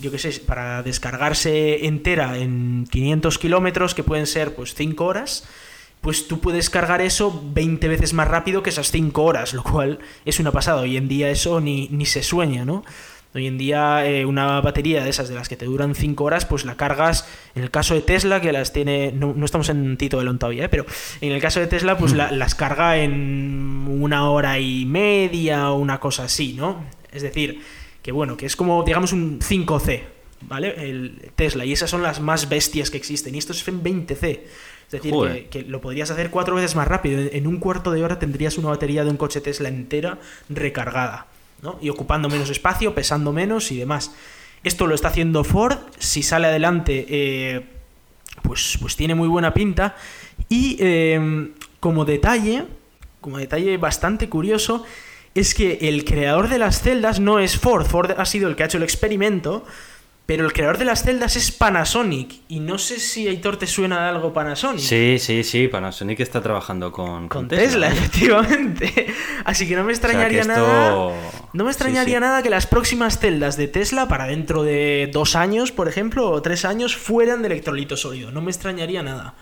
yo 0.00 0.10
qué 0.10 0.18
sé, 0.18 0.40
para 0.46 0.82
descargarse 0.82 1.86
entera 1.86 2.38
en 2.38 2.86
500 2.90 3.38
kilómetros, 3.38 3.94
que 3.94 4.04
pueden 4.04 4.26
ser 4.26 4.54
pues 4.54 4.74
5 4.74 5.04
horas, 5.04 5.48
pues 6.02 6.28
tú 6.28 6.40
puedes 6.40 6.68
cargar 6.68 7.00
eso 7.00 7.42
20 7.54 7.88
veces 7.88 8.12
más 8.12 8.28
rápido 8.28 8.62
que 8.62 8.68
esas 8.70 8.90
5 8.90 9.22
horas, 9.22 9.54
lo 9.54 9.62
cual 9.62 10.00
es 10.26 10.38
una 10.40 10.52
pasada. 10.52 10.82
Hoy 10.82 10.96
en 10.98 11.08
día 11.08 11.30
eso 11.30 11.60
ni, 11.60 11.88
ni 11.90 12.04
se 12.04 12.22
sueña, 12.22 12.64
¿no? 12.66 12.84
Hoy 13.34 13.46
en 13.46 13.56
día 13.56 14.06
eh, 14.06 14.26
una 14.26 14.60
batería 14.60 15.02
de 15.04 15.08
esas 15.08 15.30
de 15.30 15.34
las 15.34 15.48
que 15.48 15.56
te 15.56 15.64
duran 15.64 15.94
5 15.94 16.22
horas, 16.22 16.44
pues 16.44 16.66
la 16.66 16.76
cargas, 16.76 17.26
en 17.54 17.62
el 17.62 17.70
caso 17.70 17.94
de 17.94 18.02
Tesla, 18.02 18.42
que 18.42 18.52
las 18.52 18.74
tiene, 18.74 19.10
no, 19.12 19.32
no 19.34 19.46
estamos 19.46 19.70
en 19.70 19.96
Tito 19.96 20.18
Belón 20.18 20.38
todavía, 20.38 20.66
¿eh? 20.66 20.68
pero 20.68 20.84
en 21.22 21.32
el 21.32 21.40
caso 21.40 21.58
de 21.58 21.66
Tesla, 21.66 21.96
pues 21.96 22.12
la- 22.12 22.30
las 22.30 22.54
carga 22.54 22.98
en 22.98 23.86
una 23.88 24.28
hora 24.30 24.58
y 24.58 24.84
media 24.84 25.70
o 25.70 25.78
una 25.78 25.98
cosa 25.98 26.24
así, 26.24 26.52
¿no? 26.52 26.84
Es 27.10 27.22
decir, 27.22 27.62
que 28.02 28.12
bueno, 28.12 28.36
que 28.36 28.44
es 28.44 28.54
como, 28.54 28.82
digamos, 28.82 29.14
un 29.14 29.38
5C, 29.40 30.02
¿vale? 30.42 30.74
El 30.76 31.30
Tesla, 31.34 31.64
y 31.64 31.72
esas 31.72 31.88
son 31.88 32.02
las 32.02 32.20
más 32.20 32.50
bestias 32.50 32.90
que 32.90 32.98
existen, 32.98 33.34
y 33.34 33.38
esto 33.38 33.52
es 33.52 33.66
en 33.68 33.82
20C. 33.82 34.40
Es 34.92 35.02
decir, 35.02 35.12
que, 35.32 35.46
que 35.46 35.62
lo 35.62 35.80
podrías 35.80 36.10
hacer 36.10 36.30
cuatro 36.30 36.54
veces 36.56 36.76
más 36.76 36.86
rápido. 36.86 37.20
En- 37.20 37.30
En 37.32 37.46
un 37.46 37.58
cuarto 37.58 37.90
de 37.92 38.04
hora 38.04 38.18
tendrías 38.18 38.58
una 38.58 38.68
batería 38.68 39.04
de 39.04 39.10
un 39.10 39.16
coche 39.16 39.40
Tesla 39.40 39.68
entera 39.68 40.18
recargada. 40.48 41.26
¿no? 41.62 41.78
Y 41.80 41.88
ocupando 41.90 42.28
menos 42.28 42.50
espacio, 42.50 42.94
pesando 42.94 43.32
menos 43.32 43.70
y 43.72 43.78
demás. 43.78 44.12
Esto 44.64 44.86
lo 44.86 44.94
está 44.94 45.08
haciendo 45.08 45.44
Ford, 45.44 45.78
si 45.98 46.22
sale 46.22 46.48
adelante, 46.48 47.06
eh, 47.08 47.62
pues, 48.42 48.76
pues 48.80 48.96
tiene 48.96 49.14
muy 49.14 49.28
buena 49.28 49.54
pinta. 49.54 49.96
Y 50.48 50.76
eh, 50.80 51.50
como 51.80 52.04
detalle, 52.04 52.64
como 53.20 53.38
detalle 53.38 53.76
bastante 53.78 54.28
curioso, 54.28 54.84
es 55.34 55.54
que 55.54 55.78
el 55.82 56.04
creador 56.04 56.48
de 56.48 56.58
las 56.58 56.82
celdas 56.82 57.18
no 57.20 57.38
es 57.38 57.56
Ford, 57.58 57.86
Ford 57.86 58.10
ha 58.16 58.24
sido 58.26 58.48
el 58.48 58.56
que 58.56 58.64
ha 58.64 58.66
hecho 58.66 58.76
el 58.78 58.82
experimento, 58.84 59.64
pero 60.24 60.46
el 60.46 60.52
creador 60.52 60.78
de 60.78 60.84
las 60.84 61.02
celdas 61.02 61.36
es 61.36 61.50
Panasonic. 61.50 62.32
Y 62.48 62.60
no 62.60 62.78
sé 62.78 63.00
si 63.00 63.26
Aitor 63.26 63.56
te 63.56 63.66
suena 63.66 64.04
de 64.04 64.08
algo 64.10 64.32
Panasonic. 64.32 64.80
Sí, 64.80 65.16
sí, 65.18 65.42
sí. 65.42 65.66
Panasonic 65.66 66.20
está 66.20 66.40
trabajando 66.40 66.92
con, 66.92 67.28
con, 67.28 67.48
Tesla, 67.48 67.88
efectivamente. 67.88 69.12
Así 69.44 69.66
que 69.66 69.74
no 69.74 69.82
me 69.82 69.92
extrañaría 69.92 70.44
nada. 70.44 71.12
No 71.52 71.64
me 71.64 71.70
extrañaría 71.70 72.20
nada 72.20 72.42
que 72.42 72.50
las 72.50 72.66
próximas 72.66 73.18
celdas 73.18 73.56
de 73.56 73.66
Tesla, 73.66 74.06
para 74.06 74.26
dentro 74.26 74.62
de 74.62 75.10
dos 75.12 75.34
años, 75.34 75.72
por 75.72 75.88
ejemplo, 75.88 76.30
o 76.30 76.40
tres 76.40 76.64
años, 76.64 76.96
fueran 76.96 77.42
de 77.42 77.48
electrolito 77.48 77.96
sólido. 77.96 78.30
No 78.30 78.42
me 78.42 78.52
extrañaría 78.52 79.02
nada. 79.02 79.34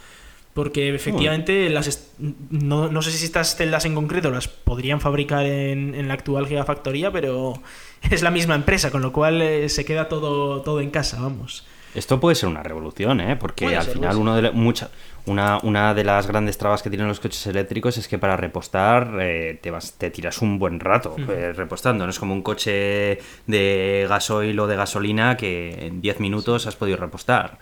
Porque 0.55 0.93
efectivamente 0.93 1.71
las 1.71 2.11
no, 2.19 2.89
no, 2.89 3.03
sé 3.03 3.13
si 3.13 3.25
estas 3.25 3.55
celdas 3.55 3.85
en 3.85 3.95
concreto 3.95 4.31
las 4.31 4.49
podrían 4.49 5.01
fabricar 5.01 5.47
en, 5.47 5.95
en, 5.95 6.09
la 6.09 6.15
actual 6.15 6.49
gigafactoría, 6.49 7.13
pero 7.13 7.63
es 8.11 8.23
la 8.23 8.31
misma 8.31 8.55
empresa, 8.55 8.91
con 8.91 9.03
lo 9.03 9.13
cual 9.13 9.43
eh, 9.43 9.69
se 9.69 9.85
queda 9.85 10.09
todo, 10.09 10.63
todo 10.63 10.81
en 10.81 10.91
casa, 10.91 11.21
vamos. 11.21 11.65
Esto 11.95 12.21
puede 12.21 12.37
ser 12.37 12.49
una 12.49 12.63
revolución, 12.63 13.21
¿eh? 13.21 13.37
Porque 13.37 13.77
al 13.77 13.85
final 13.85 14.17
uno 14.17 14.41
de 14.41 14.53
mucha, 14.53 14.91
una, 15.27 15.59
una, 15.65 15.93
de 15.93 16.05
las 16.05 16.29
grandes 16.29 16.57
trabas 16.57 16.83
que 16.83 16.91
tienen 16.91 17.09
los 17.09 17.19
coches 17.19 17.45
eléctricos 17.49 17.99
es 17.99 18.07
que 18.07 18.17
para 18.17 18.37
repostar 18.37 19.17
eh, 19.21 19.59
te, 19.61 19.73
vas, 19.73 19.95
te 19.95 20.11
tiras 20.11 20.41
un 20.41 20.61
buen 20.61 20.79
rato 20.79 21.17
eh, 21.29 21.53
repostando. 21.53 22.05
No 22.05 22.11
es 22.11 22.19
como 22.21 22.33
un 22.33 22.43
coche 22.43 23.19
de 23.49 24.07
gasoil 24.09 24.59
o 24.61 24.69
de 24.69 24.77
gasolina 24.77 25.37
que 25.37 25.87
en 25.87 26.01
10 26.01 26.21
minutos 26.21 26.69
has 26.69 26.77
podido 26.77 26.97
repostar. 26.97 27.59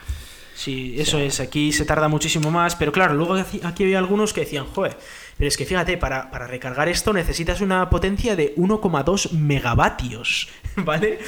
Sí, 0.54 0.96
eso 0.98 1.18
es. 1.18 1.40
Aquí 1.40 1.72
se 1.72 1.86
tarda 1.86 2.08
muchísimo 2.08 2.50
más, 2.50 2.76
pero 2.76 2.92
claro, 2.92 3.14
luego 3.14 3.34
aquí 3.34 3.84
había 3.84 3.98
algunos 3.98 4.34
que 4.34 4.40
decían, 4.40 4.66
joder, 4.66 4.98
pero 5.38 5.48
es 5.48 5.56
que 5.56 5.64
fíjate, 5.64 5.96
para, 5.96 6.30
para 6.32 6.48
recargar 6.48 6.88
esto 6.88 7.12
necesitas 7.12 7.60
una 7.60 7.88
potencia 7.88 8.34
de 8.34 8.56
1,2 8.56 9.30
megavatios, 9.30 10.48
¿vale? 10.76 11.20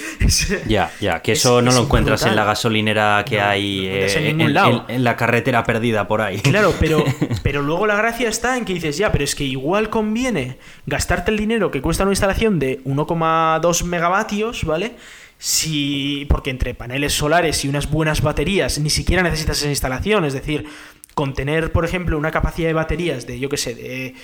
ya, 0.67 0.91
ya, 1.01 1.23
que 1.23 1.33
eso 1.33 1.63
no 1.63 1.71
lo 1.71 1.83
encuentras 1.83 2.27
en 2.27 2.35
la 2.35 2.45
gasolinera 2.45 3.25
que 3.25 3.41
hay 3.41 3.87
en, 3.87 4.41
en, 4.41 4.57
en, 4.89 5.05
la 5.05 5.17
carretera 5.17 5.63
perdida 5.63 6.09
por 6.09 6.23
ahí. 6.23 6.41
Claro, 6.41 6.75
pero, 6.81 7.05
pero 7.45 7.63
luego 7.63 7.87
la 7.87 7.95
gracia 7.95 8.29
está 8.29 8.57
en 8.57 8.65
que 8.65 8.75
dices, 8.75 8.99
ya, 8.99 9.13
pero 9.13 9.23
es 9.23 9.37
que 9.37 9.45
igual 9.45 9.91
conviene 9.91 10.59
gastarte 10.87 11.31
el 11.31 11.37
dinero 11.37 11.71
que 11.71 11.81
cuesta 11.81 12.03
una 12.03 12.13
instalación 12.13 12.59
de 12.59 12.83
1,2 12.85 13.85
megavatios, 13.85 14.65
¿vale? 14.65 14.97
si 15.43 16.27
porque 16.29 16.51
entre 16.51 16.75
paneles 16.75 17.15
solares 17.15 17.65
y 17.65 17.69
unas 17.69 17.91
buenas 17.91 18.21
baterías 18.21 18.79
ni 18.79 18.91
siquiera 18.91 19.23
necesitas 19.23 19.57
esa 19.59 19.71
instalación, 19.71 20.27
es 20.27 20.35
decir, 20.35 20.67
con 21.15 21.35
tener, 21.35 21.73
por 21.73 21.85
ejemplo, 21.85 22.17
una 22.19 22.31
capacidad 22.31 22.69
de 22.69 22.75
baterías 22.75 23.27
de, 23.27 23.39
yo 23.39 23.49
qué 23.49 23.57
sé, 23.57 23.75
de 23.75 24.15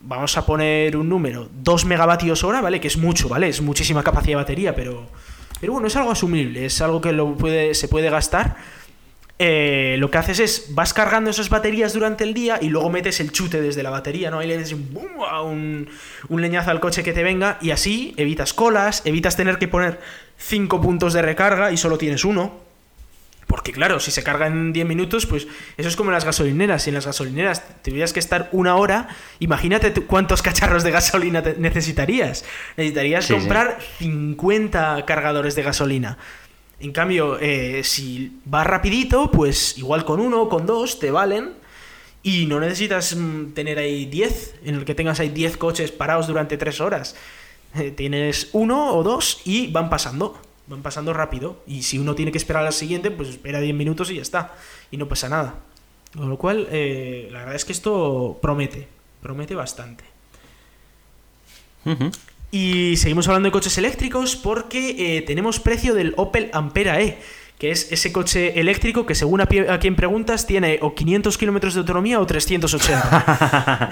vamos 0.00 0.36
a 0.36 0.44
poner 0.44 0.96
un 0.96 1.08
número, 1.08 1.48
2 1.62 1.84
megavatios 1.86 2.44
hora, 2.44 2.60
¿vale? 2.60 2.80
Que 2.80 2.88
es 2.88 2.96
mucho, 2.96 3.28
¿vale? 3.28 3.48
Es 3.48 3.62
muchísima 3.62 4.02
capacidad 4.02 4.32
de 4.32 4.42
batería, 4.42 4.74
pero 4.74 5.08
pero 5.60 5.72
bueno, 5.72 5.86
es 5.88 5.96
algo 5.96 6.10
asumible, 6.10 6.66
es 6.66 6.80
algo 6.82 7.00
que 7.00 7.12
lo 7.12 7.36
puede, 7.36 7.74
se 7.74 7.88
puede 7.88 8.10
gastar 8.10 8.56
eh, 9.38 9.96
lo 9.98 10.12
que 10.12 10.18
haces 10.18 10.38
es, 10.38 10.74
vas 10.74 10.94
cargando 10.94 11.30
esas 11.30 11.48
baterías 11.48 11.92
durante 11.92 12.22
el 12.22 12.34
día 12.34 12.58
y 12.60 12.68
luego 12.68 12.88
metes 12.88 13.18
el 13.18 13.32
chute 13.32 13.60
desde 13.60 13.82
la 13.82 13.90
batería, 13.90 14.30
¿no? 14.30 14.38
Ahí 14.38 14.46
le 14.46 14.56
das 14.58 14.72
un, 14.72 15.88
un, 16.28 16.40
leñazo 16.40 16.70
al 16.70 16.78
coche 16.78 17.02
que 17.02 17.12
te 17.12 17.24
venga 17.24 17.58
y 17.60 17.72
así 17.72 18.14
evitas 18.16 18.54
colas, 18.54 19.02
evitas 19.04 19.36
tener 19.36 19.58
que 19.58 19.66
poner 19.66 19.98
5 20.38 20.80
puntos 20.80 21.12
de 21.14 21.22
recarga 21.22 21.72
y 21.72 21.76
solo 21.76 21.98
tienes 21.98 22.24
uno. 22.24 22.63
Porque 23.54 23.70
claro, 23.70 24.00
si 24.00 24.10
se 24.10 24.24
carga 24.24 24.48
en 24.48 24.72
10 24.72 24.84
minutos, 24.84 25.26
pues 25.26 25.46
eso 25.76 25.88
es 25.88 25.94
como 25.94 26.10
en 26.10 26.14
las 26.14 26.24
gasolineras. 26.24 26.82
Si 26.82 26.90
en 26.90 26.94
las 26.94 27.06
gasolineras 27.06 27.62
tuvieras 27.84 28.12
que 28.12 28.18
estar 28.18 28.48
una 28.50 28.74
hora, 28.74 29.06
imagínate 29.38 29.92
cuántos 29.92 30.42
cacharros 30.42 30.82
de 30.82 30.90
gasolina 30.90 31.40
necesitarías. 31.56 32.44
Necesitarías 32.76 33.28
comprar 33.28 33.78
50 33.98 35.04
cargadores 35.06 35.54
de 35.54 35.62
gasolina. 35.62 36.18
En 36.80 36.90
cambio, 36.90 37.38
eh, 37.40 37.84
si 37.84 38.40
vas 38.44 38.66
rapidito, 38.66 39.30
pues 39.30 39.78
igual 39.78 40.04
con 40.04 40.18
uno 40.18 40.42
o 40.42 40.48
con 40.48 40.66
dos 40.66 40.98
te 40.98 41.12
valen 41.12 41.52
y 42.24 42.46
no 42.46 42.58
necesitas 42.58 43.14
mm, 43.14 43.52
tener 43.52 43.78
ahí 43.78 44.06
10, 44.06 44.54
en 44.64 44.74
el 44.74 44.84
que 44.84 44.96
tengas 44.96 45.20
ahí 45.20 45.28
10 45.28 45.58
coches 45.58 45.92
parados 45.92 46.26
durante 46.26 46.56
3 46.56 46.80
horas. 46.80 47.14
Eh, 47.76 47.92
tienes 47.92 48.48
uno 48.52 48.96
o 48.96 49.04
dos 49.04 49.42
y 49.44 49.68
van 49.68 49.88
pasando, 49.90 50.40
van 50.66 50.82
pasando 50.82 51.12
rápido. 51.12 51.62
Y 51.66 51.82
si 51.82 51.98
uno 51.98 52.14
tiene 52.14 52.32
que 52.32 52.38
esperar 52.38 52.66
al 52.66 52.72
siguiente, 52.72 53.10
pues 53.10 53.28
espera 53.28 53.60
10 53.60 53.74
minutos 53.74 54.10
y 54.10 54.16
ya 54.16 54.22
está. 54.22 54.54
Y 54.90 54.96
no 54.96 55.08
pasa 55.08 55.28
nada. 55.28 55.54
Con 56.16 56.28
lo 56.28 56.38
cual, 56.38 56.68
eh, 56.70 57.28
la 57.32 57.40
verdad 57.40 57.56
es 57.56 57.64
que 57.64 57.72
esto 57.72 58.38
promete, 58.40 58.88
promete 59.20 59.54
bastante. 59.54 60.04
Y 62.50 62.96
seguimos 62.96 63.26
hablando 63.26 63.48
de 63.48 63.52
coches 63.52 63.76
eléctricos 63.78 64.36
porque 64.36 65.16
eh, 65.16 65.22
tenemos 65.22 65.58
precio 65.60 65.92
del 65.92 66.14
Opel 66.16 66.50
Ampera 66.52 67.00
E, 67.00 67.18
que 67.58 67.70
es 67.70 67.92
ese 67.92 68.12
coche 68.12 68.58
eléctrico 68.58 69.06
que 69.06 69.14
según 69.14 69.40
a, 69.40 69.46
quien 69.46 69.94
preguntas 69.94 70.46
tiene 70.46 70.78
o 70.82 70.94
500 70.94 71.38
kilómetros 71.38 71.74
de 71.74 71.80
autonomía 71.80 72.20
o 72.20 72.26
380. 72.26 73.90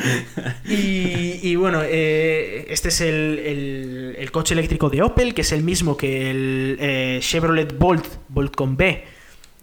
y, 0.69 1.39
y, 1.43 1.57
bueno, 1.57 1.81
eh, 1.85 2.67
este 2.69 2.89
es 2.89 3.01
el, 3.01 4.17
el, 4.19 4.31
coche 4.33 4.55
eléctrico 4.55 4.91
de 4.91 5.03
Opel, 5.03 5.33
que 5.33 5.43
es 5.43 5.53
el 5.53 5.63
mismo 5.63 5.97
que 5.97 6.31
el 6.31 6.77
eh, 6.81 7.19
Chevrolet 7.23 7.79
Bolt, 7.79 8.05
Bolt 8.29 8.57
con 8.57 8.77
B, 8.77 9.05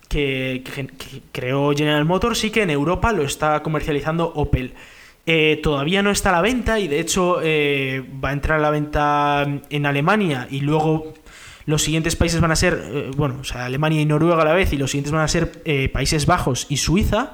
que, 0.08 0.64
que 0.64 0.88
creó 1.34 1.74
General 1.76 2.06
Motors 2.06 2.46
y 2.46 2.52
que 2.52 2.62
en 2.62 2.70
Europa 2.70 3.12
lo 3.12 3.24
está 3.24 3.62
comercializando 3.62 4.32
Opel. 4.34 4.76
Eh, 5.26 5.60
todavía 5.62 6.02
no 6.02 6.10
está 6.10 6.30
a 6.30 6.32
la 6.32 6.42
venta 6.42 6.80
y 6.80 6.88
de 6.88 7.02
hecho 7.02 7.36
va 7.36 8.30
a 8.30 8.34
entrar 8.34 8.60
a 8.60 8.62
la 8.62 8.72
venta 8.72 9.46
en 9.70 9.86
Alemania 9.86 10.48
y 10.50 10.62
luego 10.62 11.14
los 11.70 11.84
siguientes 11.84 12.16
países 12.16 12.42
van 12.42 12.52
a 12.52 12.56
ser, 12.56 12.82
eh, 12.84 13.12
bueno, 13.16 13.38
o 13.42 13.44
sea, 13.44 13.66
Alemania 13.66 14.02
y 14.02 14.06
Noruega 14.06 14.42
a 14.42 14.46
la 14.46 14.54
vez 14.54 14.74
y 14.74 14.78
los 14.78 14.92
siguientes 14.92 15.14
van 15.14 15.22
a 15.22 15.28
ser 15.28 15.62
Países 15.94 16.26
Bajos 16.26 16.66
y 16.70 16.78
Suiza. 16.78 17.34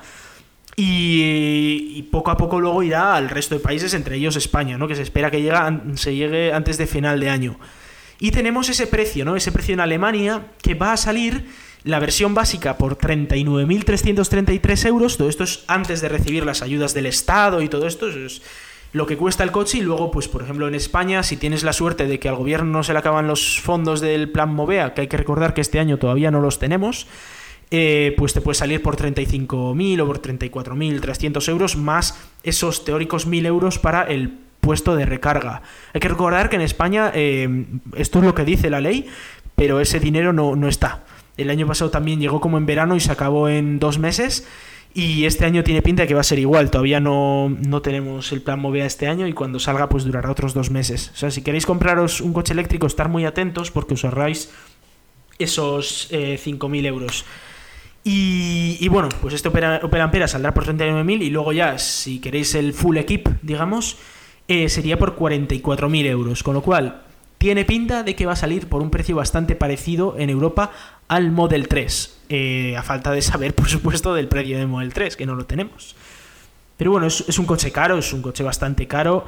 Y, 0.77 2.03
poco 2.11 2.31
a 2.31 2.37
poco 2.37 2.59
luego 2.59 2.83
irá 2.83 3.15
al 3.15 3.29
resto 3.29 3.55
de 3.55 3.61
países, 3.61 3.93
entre 3.93 4.17
ellos 4.17 4.35
España, 4.35 4.77
¿no? 4.77 4.87
que 4.87 4.95
se 4.95 5.03
espera 5.03 5.31
que 5.31 5.49
se 5.95 6.15
llegue 6.15 6.51
antes 6.51 6.77
de 6.77 6.85
final 6.85 7.19
de 7.19 7.29
año. 7.29 7.57
Y 8.19 8.31
tenemos 8.31 8.67
ese 8.69 8.87
precio, 8.87 9.23
¿no? 9.23 9.35
ese 9.37 9.53
precio 9.53 9.73
en 9.73 9.79
Alemania 9.79 10.47
que 10.61 10.73
va 10.73 10.91
a 10.91 10.97
salir 10.97 11.45
la 11.85 11.99
versión 11.99 12.33
básica 12.33 12.77
por 12.77 12.97
39.333 12.97 14.87
euros, 14.87 15.17
todo 15.17 15.29
esto 15.29 15.43
es 15.43 15.63
antes 15.67 16.01
de 16.01 16.09
recibir 16.09 16.43
las 16.45 16.61
ayudas 16.61 16.93
del 16.93 17.05
Estado 17.05 17.61
y 17.61 17.69
todo 17.69 17.87
esto, 17.87 18.09
es 18.09 18.41
lo 18.95 19.05
que 19.05 19.17
cuesta 19.17 19.43
el 19.43 19.51
coche 19.51 19.79
y 19.79 19.81
luego, 19.81 20.09
pues 20.09 20.29
por 20.29 20.41
ejemplo 20.41 20.69
en 20.69 20.73
España, 20.73 21.21
si 21.21 21.35
tienes 21.35 21.63
la 21.63 21.73
suerte 21.73 22.07
de 22.07 22.17
que 22.17 22.29
al 22.29 22.37
gobierno 22.37 22.71
no 22.71 22.81
se 22.81 22.93
le 22.93 22.99
acaban 22.99 23.27
los 23.27 23.59
fondos 23.59 23.99
del 23.99 24.31
plan 24.31 24.53
Movea, 24.55 24.93
que 24.93 25.01
hay 25.01 25.07
que 25.07 25.17
recordar 25.17 25.53
que 25.53 25.59
este 25.59 25.79
año 25.79 25.97
todavía 25.97 26.31
no 26.31 26.39
los 26.39 26.59
tenemos, 26.59 27.05
eh, 27.71 28.15
pues 28.17 28.33
te 28.33 28.39
puede 28.39 28.55
salir 28.55 28.81
por 28.81 28.95
35.000 28.95 30.01
o 30.01 30.07
por 30.07 30.21
34.300 30.21 31.49
euros 31.49 31.75
más 31.75 32.17
esos 32.43 32.85
teóricos 32.85 33.27
1.000 33.27 33.47
euros 33.47 33.79
para 33.79 34.03
el 34.03 34.29
puesto 34.61 34.95
de 34.95 35.05
recarga. 35.05 35.61
Hay 35.93 35.99
que 35.99 36.07
recordar 36.07 36.49
que 36.49 36.55
en 36.55 36.61
España 36.61 37.11
eh, 37.13 37.65
esto 37.97 38.19
es 38.19 38.25
lo 38.25 38.33
que 38.33 38.45
dice 38.45 38.69
la 38.69 38.79
ley, 38.79 39.07
pero 39.57 39.81
ese 39.81 39.99
dinero 39.99 40.31
no, 40.31 40.55
no 40.55 40.69
está. 40.69 41.03
El 41.35 41.49
año 41.49 41.67
pasado 41.67 41.91
también 41.91 42.21
llegó 42.21 42.39
como 42.39 42.57
en 42.57 42.65
verano 42.65 42.95
y 42.95 43.01
se 43.01 43.11
acabó 43.11 43.49
en 43.49 43.77
dos 43.77 43.99
meses. 43.99 44.47
Y 44.97 45.25
este 45.25 45.43
año 45.43 45.61
tiene 45.61 45.81
pinta 45.81 46.03
de 46.03 46.07
que 46.07 46.13
va 46.13 46.21
a 46.21 46.23
ser 46.23 46.39
igual. 46.39 46.71
Todavía 46.71 47.01
no, 47.01 47.49
no 47.49 47.81
tenemos 47.81 48.31
el 48.31 48.41
plan 48.41 48.61
Movea 48.61 48.85
este 48.85 49.09
año 49.09 49.27
y 49.27 49.33
cuando 49.33 49.59
salga 49.59 49.89
pues 49.89 50.05
durará 50.05 50.31
otros 50.31 50.53
dos 50.53 50.71
meses. 50.71 51.11
O 51.13 51.17
sea, 51.17 51.31
si 51.31 51.41
queréis 51.41 51.65
compraros 51.65 52.21
un 52.21 52.31
coche 52.31 52.53
eléctrico, 52.53 52.87
estar 52.87 53.09
muy 53.09 53.25
atentos 53.25 53.71
porque 53.71 53.95
os 53.95 54.05
ahorráis 54.05 54.51
esos 55.37 56.07
eh, 56.11 56.39
5.000 56.41 56.85
euros. 56.85 57.25
Y, 58.05 58.87
bueno, 58.87 59.09
pues 59.19 59.33
este 59.33 59.49
Opel 59.49 60.01
Ampera 60.01 60.29
saldrá 60.29 60.53
por 60.53 60.63
39.000 60.65 61.23
y 61.23 61.29
luego 61.29 61.51
ya, 61.51 61.77
si 61.77 62.19
queréis 62.19 62.55
el 62.55 62.71
full 62.71 62.95
equip, 62.97 63.27
digamos, 63.41 63.97
eh, 64.47 64.69
sería 64.69 64.97
por 64.97 65.17
44.000 65.17 66.05
euros. 66.05 66.41
Con 66.41 66.53
lo 66.53 66.61
cual, 66.61 67.01
tiene 67.37 67.65
pinta 67.65 68.03
de 68.03 68.15
que 68.15 68.27
va 68.27 68.33
a 68.33 68.37
salir 68.37 68.69
por 68.69 68.81
un 68.81 68.91
precio 68.91 69.17
bastante 69.17 69.55
parecido 69.55 70.15
en 70.17 70.29
Europa 70.29 70.71
al 71.09 71.31
Model 71.31 71.67
3. 71.67 72.14
Eh, 72.29 72.75
a 72.75 72.81
falta 72.81 73.11
de 73.11 73.21
saber, 73.21 73.53
por 73.53 73.69
supuesto, 73.69 74.13
del 74.13 74.27
precio 74.27 74.57
del 74.57 74.67
Model 74.67 74.93
3, 74.93 75.15
que 75.15 75.25
no 75.25 75.35
lo 75.35 75.45
tenemos. 75.45 75.95
Pero 76.77 76.91
bueno, 76.91 77.07
es, 77.07 77.39
un 77.39 77.45
coche 77.45 77.71
caro, 77.71 77.97
es 77.97 78.11
un 78.13 78.21
coche 78.21 78.43
bastante 78.43 78.87
caro. 78.87 79.25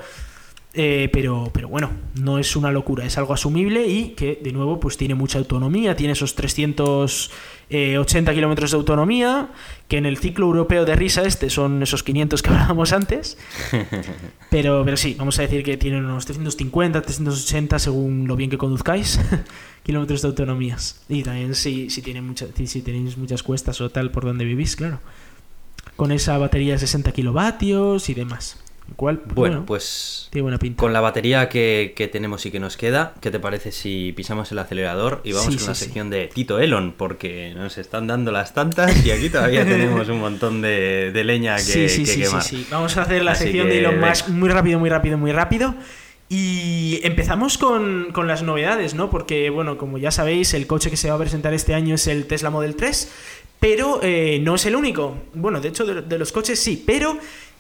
Eh, 0.73 1.09
pero, 1.11 1.49
pero 1.53 1.69
bueno, 1.69 1.89
no 2.19 2.37
es 2.37 2.55
una 2.55 2.71
locura, 2.71 3.03
es 3.03 3.17
algo 3.17 3.33
asumible 3.33 3.87
y 3.87 4.09
que 4.09 4.39
de 4.43 4.51
nuevo 4.51 4.79
pues 4.79 4.95
tiene 4.95 5.15
mucha 5.15 5.39
autonomía, 5.39 5.95
tiene 5.95 6.13
esos 6.13 6.35
380 6.35 8.33
kilómetros 8.33 8.69
de 8.71 8.77
autonomía, 8.77 9.49
que 9.87 9.97
en 9.97 10.05
el 10.05 10.17
ciclo 10.17 10.45
europeo 10.45 10.85
de 10.85 10.95
risa 10.95 11.23
este 11.23 11.49
son 11.49 11.81
esos 11.81 12.03
500 12.03 12.43
que 12.43 12.49
hablábamos 12.51 12.93
antes, 12.93 13.39
pero, 14.51 14.83
pero 14.85 14.97
sí, 14.97 15.15
vamos 15.17 15.39
a 15.39 15.43
decir 15.43 15.63
que 15.63 15.77
tiene 15.77 15.97
unos 15.97 16.25
350, 16.25 17.01
380 17.01 17.79
según 17.79 18.27
lo 18.27 18.35
bien 18.35 18.51
que 18.51 18.59
conduzcáis, 18.59 19.19
kilómetros 19.83 20.21
de 20.21 20.27
autonomías. 20.27 21.01
Y 21.09 21.23
también 21.23 21.55
si, 21.55 21.89
si, 21.89 22.03
tiene 22.03 22.21
mucha, 22.21 22.45
si 22.53 22.81
tenéis 22.81 23.17
muchas 23.17 23.41
cuestas 23.41 23.81
o 23.81 23.89
tal 23.89 24.11
por 24.11 24.25
donde 24.25 24.45
vivís, 24.45 24.75
claro. 24.75 24.99
Con 25.95 26.11
esa 26.11 26.37
batería 26.37 26.73
de 26.73 26.79
60 26.79 27.11
kilovatios 27.13 28.09
y 28.09 28.13
demás. 28.13 28.59
Cual, 28.95 29.21
bueno, 29.35 29.65
pues 29.65 30.27
tiene 30.31 30.43
buena 30.43 30.57
pinta. 30.57 30.79
con 30.79 30.93
la 30.93 31.01
batería 31.01 31.49
que, 31.49 31.93
que, 31.95 32.07
tenemos 32.07 32.45
y 32.45 32.51
que 32.51 32.59
nos 32.59 32.77
queda, 32.77 33.13
¿qué 33.21 33.29
te 33.29 33.39
parece 33.39 33.71
si 33.71 34.13
pisamos 34.13 34.51
el 34.51 34.59
acelerador 34.59 35.21
y 35.23 35.33
vamos 35.33 35.53
Sí, 35.53 35.59
con 35.59 35.67
la 35.67 35.75
sí, 35.75 35.85
sección 35.85 36.09
de 36.09 36.27
Tito 36.33 36.59
Elon? 36.59 36.93
Porque 36.97 37.53
nos 37.55 37.77
están 37.77 38.07
dando 38.07 38.31
las 38.31 38.53
tantas 38.53 39.05
y 39.05 39.11
aquí 39.11 39.29
todavía 39.29 39.65
tenemos 39.65 40.07
un 40.09 40.19
montón 40.19 40.61
de, 40.61 41.11
de 41.11 41.23
leña 41.23 41.57
que, 41.57 41.61
sí, 41.61 41.89
sí, 41.89 42.05
que 42.05 42.07
sí, 42.07 42.21
quemar. 42.21 42.43
Vamos 42.71 42.97
a 42.97 43.01
hacer 43.03 43.23
la 43.23 43.31
Así 43.33 43.43
sección 43.43 43.67
que, 43.67 43.73
de 43.73 43.79
Elon. 43.79 43.99
Musk 43.99 44.29
muy 44.29 44.49
rápido, 44.49 44.79
muy 44.79 44.89
rápido, 44.89 45.17
muy 45.17 45.31
rápido. 45.31 45.75
Y 46.29 46.99
empezamos 47.03 47.57
con, 47.57 48.11
con 48.11 48.27
las 48.27 48.43
novedades, 48.43 48.95
¿no? 48.95 49.09
Porque, 49.09 49.49
bueno, 49.49 49.77
como 49.77 49.97
ya 49.97 50.11
sabéis, 50.11 50.53
el 50.53 50.67
coche 50.67 50.89
que 50.89 50.97
se 50.97 51.09
va 51.09 51.15
a 51.15 51.19
presentar 51.19 51.53
este 51.53 51.73
año 51.73 51.95
es 51.95 52.07
el 52.07 52.25
Tesla 52.25 52.49
Model 52.49 52.75
3, 52.75 53.11
pero 53.61 54.01
eh, 54.03 54.39
no 54.43 54.55
es 54.55 54.65
el 54.65 54.75
único. 54.75 55.17
Bueno, 55.33 55.61
de 55.61 55.69
hecho, 55.69 55.85
de, 55.85 56.01
de 56.01 56.17
los 56.19 56.33
coches 56.33 56.59
sí, 56.59 56.83
pero 56.85 57.17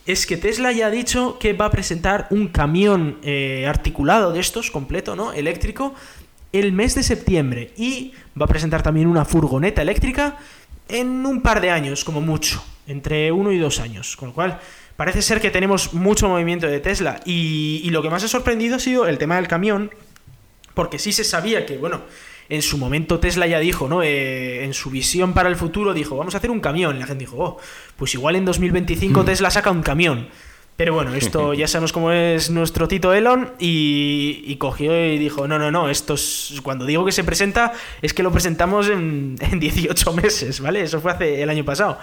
es 0.07 0.25
que 0.25 0.37
Tesla 0.37 0.71
ya 0.71 0.87
ha 0.87 0.89
dicho 0.89 1.37
que 1.37 1.51
va 1.51 1.65
a 1.65 1.69
presentar 1.69 2.27
un 2.29 2.47
camión 2.47 3.19
eh, 3.23 3.65
articulado 3.67 4.31
de 4.31 4.39
estos, 4.39 4.71
completo, 4.71 5.17
¿no? 5.17 5.33
Eléctrico, 5.33 5.93
el 6.53 6.71
mes 6.71 6.95
de 6.95 7.03
septiembre. 7.03 7.73
Y 7.75 8.13
va 8.39 8.45
a 8.45 8.47
presentar 8.47 8.81
también 8.81 9.07
una 9.07 9.25
furgoneta 9.25 9.81
eléctrica 9.81 10.37
en 10.87 11.25
un 11.25 11.41
par 11.41 11.59
de 11.59 11.71
años, 11.71 12.05
como 12.05 12.21
mucho. 12.21 12.63
Entre 12.87 13.33
uno 13.33 13.51
y 13.51 13.57
dos 13.57 13.81
años. 13.81 14.15
Con 14.15 14.29
lo 14.29 14.33
cual, 14.33 14.61
parece 14.95 15.21
ser 15.21 15.41
que 15.41 15.51
tenemos 15.51 15.93
mucho 15.93 16.29
movimiento 16.29 16.67
de 16.67 16.79
Tesla. 16.79 17.19
Y, 17.25 17.81
y 17.83 17.89
lo 17.89 18.01
que 18.01 18.09
más 18.09 18.23
ha 18.23 18.29
sorprendido 18.29 18.77
ha 18.77 18.79
sido 18.79 19.07
el 19.07 19.17
tema 19.17 19.35
del 19.35 19.49
camión. 19.49 19.91
Porque 20.73 20.99
sí 20.99 21.11
se 21.11 21.25
sabía 21.25 21.65
que, 21.65 21.77
bueno, 21.77 22.03
en 22.49 22.61
su 22.61 22.77
momento 22.77 23.19
Tesla 23.19 23.47
ya 23.47 23.59
dijo, 23.59 23.87
¿no? 23.87 24.01
Eh, 24.01 24.63
en 24.63 24.73
su 24.73 24.89
visión 24.89 25.33
para 25.33 25.49
el 25.49 25.55
futuro 25.55 25.93
dijo, 25.93 26.15
vamos 26.15 26.33
a 26.35 26.37
hacer 26.37 26.51
un 26.51 26.59
camión. 26.59 26.95
Y 26.95 26.99
la 26.99 27.07
gente 27.07 27.25
dijo, 27.25 27.37
oh, 27.37 27.57
pues 27.95 28.13
igual 28.13 28.35
en 28.35 28.45
2025 28.45 29.25
Tesla 29.25 29.51
saca 29.51 29.71
un 29.71 29.83
camión. 29.83 30.29
Pero 30.77 30.93
bueno, 30.93 31.13
esto 31.15 31.53
ya 31.55 31.67
sabemos 31.67 31.91
cómo 31.91 32.11
es 32.11 32.49
nuestro 32.49 32.87
Tito 32.87 33.13
Elon 33.13 33.51
y, 33.59 34.43
y 34.45 34.55
cogió 34.57 35.05
y 35.05 35.17
dijo, 35.17 35.47
no, 35.47 35.59
no, 35.59 35.71
no, 35.71 35.89
esto 35.89 36.13
es, 36.13 36.59
cuando 36.63 36.85
digo 36.85 37.03
que 37.03 37.11
se 37.11 37.23
presenta 37.23 37.73
es 38.01 38.13
que 38.13 38.23
lo 38.23 38.31
presentamos 38.31 38.87
en, 38.87 39.35
en 39.41 39.59
18 39.59 40.13
meses, 40.13 40.61
¿vale? 40.61 40.81
Eso 40.81 41.01
fue 41.01 41.11
hace 41.11 41.41
el 41.41 41.49
año 41.49 41.65
pasado. 41.65 41.97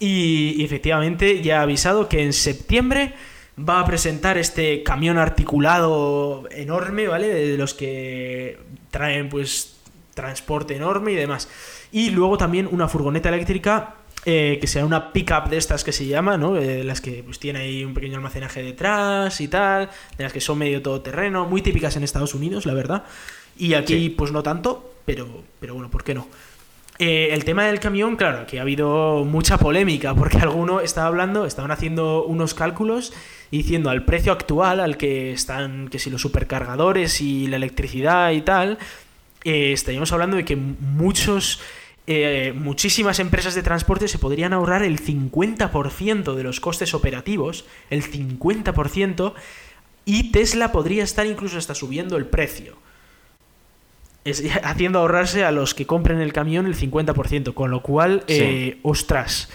Y, 0.00 0.54
y 0.56 0.64
efectivamente 0.64 1.42
ya 1.42 1.60
ha 1.60 1.62
avisado 1.62 2.08
que 2.08 2.22
en 2.22 2.32
septiembre 2.32 3.14
va 3.58 3.80
a 3.80 3.84
presentar 3.84 4.38
este 4.38 4.82
camión 4.82 5.18
articulado 5.18 6.46
enorme, 6.50 7.08
¿vale? 7.08 7.28
De 7.28 7.56
los 7.58 7.74
que 7.74 8.58
traen 8.90 9.28
pues 9.28 9.76
transporte 10.14 10.76
enorme 10.76 11.12
y 11.12 11.14
demás. 11.16 11.48
Y 11.92 12.10
luego 12.10 12.38
también 12.38 12.68
una 12.70 12.88
furgoneta 12.88 13.28
eléctrica 13.28 13.94
eh, 14.24 14.58
que 14.60 14.66
sea 14.66 14.84
una 14.84 15.12
pickup 15.12 15.48
de 15.48 15.56
estas 15.56 15.84
que 15.84 15.92
se 15.92 16.06
llama, 16.06 16.36
¿no? 16.36 16.56
Eh, 16.56 16.84
las 16.84 17.00
que 17.00 17.22
pues 17.24 17.38
tiene 17.38 17.60
ahí 17.60 17.84
un 17.84 17.94
pequeño 17.94 18.16
almacenaje 18.16 18.62
detrás 18.62 19.40
y 19.40 19.48
tal, 19.48 19.88
de 20.16 20.24
las 20.24 20.32
que 20.32 20.40
son 20.40 20.58
medio 20.58 20.82
todoterreno, 20.82 21.46
muy 21.46 21.62
típicas 21.62 21.96
en 21.96 22.02
Estados 22.04 22.34
Unidos, 22.34 22.66
la 22.66 22.74
verdad. 22.74 23.04
Y 23.56 23.74
aquí 23.74 23.94
Sí. 23.94 24.08
pues 24.10 24.30
no 24.32 24.42
tanto, 24.42 24.92
pero, 25.04 25.26
pero 25.60 25.74
bueno, 25.74 25.88
¿por 25.90 26.04
qué 26.04 26.14
no? 26.14 26.26
Eh, 26.98 27.28
el 27.32 27.44
tema 27.44 27.64
del 27.64 27.78
camión, 27.78 28.16
claro, 28.16 28.44
que 28.46 28.58
ha 28.58 28.62
habido 28.62 29.24
mucha 29.24 29.56
polémica, 29.56 30.14
porque 30.14 30.38
alguno 30.42 30.80
estaba 30.80 31.06
hablando, 31.06 31.46
estaban 31.46 31.70
haciendo 31.70 32.24
unos 32.24 32.54
cálculos 32.54 33.12
diciendo 33.52 33.90
al 33.90 34.04
precio 34.04 34.32
actual, 34.32 34.80
al 34.80 34.96
que 34.96 35.32
están, 35.32 35.88
que 35.88 35.98
si 35.98 36.10
los 36.10 36.20
supercargadores 36.20 37.20
y 37.20 37.46
la 37.46 37.56
electricidad 37.56 38.32
y 38.32 38.42
tal, 38.42 38.78
eh, 39.44 39.72
estaríamos 39.72 40.12
hablando 40.12 40.36
de 40.36 40.44
que 40.44 40.56
muchos, 40.56 41.60
eh, 42.08 42.52
muchísimas 42.56 43.20
empresas 43.20 43.54
de 43.54 43.62
transporte 43.62 44.08
se 44.08 44.18
podrían 44.18 44.52
ahorrar 44.52 44.82
el 44.82 44.98
50% 44.98 46.34
de 46.34 46.42
los 46.42 46.58
costes 46.58 46.94
operativos, 46.94 47.64
el 47.90 48.02
50%, 48.02 49.34
y 50.04 50.32
Tesla 50.32 50.72
podría 50.72 51.04
estar 51.04 51.26
incluso 51.26 51.58
hasta 51.58 51.74
subiendo 51.74 52.16
el 52.16 52.26
precio. 52.26 52.76
Es- 54.30 54.42
haciendo 54.64 54.98
ahorrarse 55.00 55.44
a 55.44 55.50
los 55.52 55.74
que 55.74 55.86
compren 55.86 56.20
el 56.20 56.32
camión 56.32 56.66
el 56.66 56.74
50%, 56.76 57.54
con 57.54 57.70
lo 57.70 57.82
cual, 57.82 58.22
Sí. 58.26 58.34
eh, 58.38 58.78
ostras, 58.82 59.48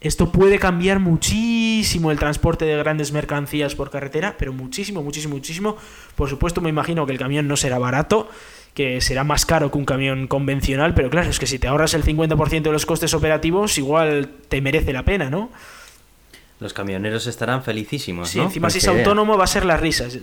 esto 0.00 0.32
puede 0.32 0.58
cambiar 0.58 0.98
muchísimo 0.98 2.10
el 2.10 2.18
transporte 2.18 2.64
de 2.64 2.76
grandes 2.76 3.12
mercancías 3.12 3.74
por 3.74 3.90
carretera, 3.90 4.34
pero 4.38 4.52
muchísimo, 4.52 5.02
muchísimo, 5.02 5.34
muchísimo. 5.34 5.76
Por 6.16 6.28
supuesto, 6.28 6.60
me 6.60 6.68
imagino 6.70 7.06
que 7.06 7.12
el 7.12 7.18
camión 7.18 7.46
no 7.46 7.56
será 7.56 7.78
barato, 7.78 8.28
que 8.74 9.00
será 9.00 9.22
más 9.22 9.46
caro 9.46 9.70
que 9.70 9.78
un 9.78 9.84
camión 9.84 10.26
convencional, 10.26 10.94
pero 10.94 11.10
claro, 11.10 11.30
es 11.30 11.38
que 11.38 11.46
si 11.46 11.58
te 11.58 11.68
ahorras 11.68 11.94
el 11.94 12.02
50% 12.04 12.62
de 12.62 12.72
los 12.72 12.86
costes 12.86 13.14
operativos, 13.14 13.78
igual 13.78 14.30
te 14.48 14.60
merece 14.60 14.92
la 14.92 15.04
pena, 15.04 15.30
¿no? 15.30 15.50
Los 16.62 16.72
camioneros 16.72 17.26
estarán 17.26 17.62
felicísimos, 17.64 18.28
Sí, 18.30 18.38
¿no? 18.38 18.44
encima 18.44 18.70
si 18.70 18.78
es 18.78 18.86
autónomo 18.88 19.36
va 19.36 19.44
a 19.44 19.48
ser 19.48 19.64
las 19.64 19.80
risas. 19.80 20.16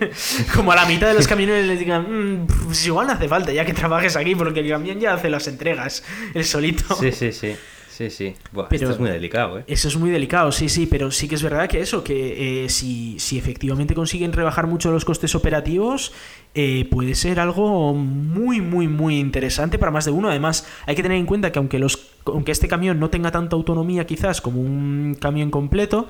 Como 0.54 0.72
a 0.72 0.74
la 0.76 0.86
mitad 0.86 1.06
de 1.06 1.14
los 1.14 1.28
camioneros 1.28 1.66
les 1.66 1.78
digan, 1.78 2.42
"Mm, 2.42 2.46
pues 2.46 2.86
igual 2.86 3.06
no 3.06 3.12
hace 3.12 3.28
falta 3.28 3.52
ya 3.52 3.64
que 3.66 3.74
trabajes 3.74 4.16
aquí 4.16 4.34
porque 4.34 4.60
el 4.60 4.70
camión 4.70 4.98
ya 4.98 5.12
hace 5.14 5.28
las 5.28 5.46
entregas, 5.48 6.02
el 6.34 6.44
solito. 6.46 6.94
Sí, 6.96 7.12
sí, 7.12 7.30
sí. 7.32 7.54
Sí, 7.92 8.08
sí. 8.08 8.34
Buah, 8.52 8.68
Pero- 8.70 8.84
esto 8.84 8.94
es 8.94 8.98
muy 8.98 9.10
delicado, 9.10 9.58
¿eh? 9.58 9.64
Eso 9.66 9.86
es 9.88 9.96
muy 9.98 10.10
delicado, 10.10 10.50
sí, 10.50 10.70
sí, 10.70 10.86
pero 10.86 11.10
sí 11.10 11.28
que 11.28 11.34
es 11.34 11.42
verdad 11.42 11.68
que 11.68 11.80
eso, 11.80 12.02
que 12.02 12.64
eh, 12.64 12.68
si, 12.70 13.18
si 13.18 13.36
efectivamente 13.36 13.94
consiguen 13.94 14.32
rebajar 14.32 14.66
mucho 14.66 14.90
los 14.90 15.04
costes 15.04 15.34
operativos, 15.34 16.12
eh, 16.54 16.88
puede 16.90 17.14
ser 17.14 17.38
algo 17.38 17.92
muy, 17.92 18.62
muy, 18.62 18.88
muy 18.88 19.18
interesante 19.18 19.78
para 19.78 19.92
más 19.92 20.06
de 20.06 20.10
uno. 20.10 20.30
Además, 20.30 20.66
hay 20.86 20.94
que 20.94 21.02
tener 21.02 21.18
en 21.18 21.26
cuenta 21.26 21.52
que 21.52 21.58
aunque, 21.58 21.78
los, 21.78 22.12
aunque 22.24 22.52
este 22.52 22.66
camión 22.66 22.98
no 22.98 23.10
tenga 23.10 23.30
tanta 23.30 23.56
autonomía 23.56 24.06
quizás 24.06 24.40
como 24.40 24.62
un 24.62 25.14
camión 25.20 25.50
completo 25.50 26.08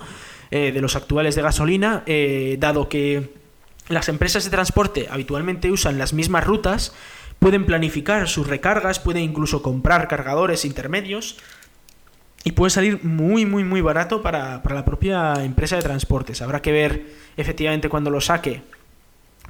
eh, 0.53 0.71
de 0.71 0.81
los 0.81 0.95
actuales 0.95 1.35
de 1.35 1.43
gasolina, 1.43 2.05
eh, 2.07 2.59
dado 2.61 2.89
que 2.89 3.31
las 3.89 4.09
empresas 4.09 4.45
de 4.45 4.51
transporte 4.51 5.09
habitualmente 5.11 5.73
usan 5.73 5.99
las 5.99 6.13
mismas 6.13 6.45
rutas, 6.47 6.95
pueden 7.41 7.67
planificar 7.67 8.29
sus 8.29 8.47
recargas, 8.47 9.01
pueden 9.01 9.25
incluso 9.25 9.63
comprar 9.63 10.07
cargadores 10.07 10.65
intermedios 10.65 11.39
y 12.45 12.53
puede 12.53 12.71
salir 12.71 13.05
muy, 13.05 13.47
muy, 13.47 13.65
muy 13.65 13.81
barato 13.81 14.23
para, 14.23 14.63
para 14.63 14.75
la 14.75 14.85
propia 14.85 15.35
empresa 15.45 15.77
de 15.77 15.83
transportes. 15.83 16.43
Habrá 16.43 16.61
que 16.63 16.73
ver 16.73 17.07
efectivamente 17.37 17.89
cuando 17.89 18.11
lo 18.11 18.21
saque, 18.21 18.63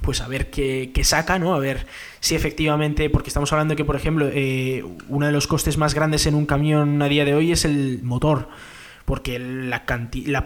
pues 0.01 0.21
a 0.21 0.27
ver 0.27 0.51
qué, 0.51 0.91
qué 0.93 1.03
saca, 1.03 1.39
¿no? 1.39 1.55
A 1.55 1.59
ver 1.59 1.87
si 2.19 2.35
efectivamente, 2.35 3.09
porque 3.09 3.29
estamos 3.29 3.51
hablando 3.51 3.75
que, 3.75 3.85
por 3.85 3.95
ejemplo, 3.95 4.29
eh, 4.31 4.83
uno 5.07 5.25
de 5.25 5.31
los 5.31 5.47
costes 5.47 5.77
más 5.77 5.93
grandes 5.93 6.27
en 6.27 6.35
un 6.35 6.45
camión 6.45 7.01
a 7.01 7.07
día 7.07 7.25
de 7.25 7.33
hoy 7.33 7.51
es 7.51 7.65
el 7.65 8.01
motor. 8.03 8.49
Porque 9.05 9.37
la, 9.37 9.85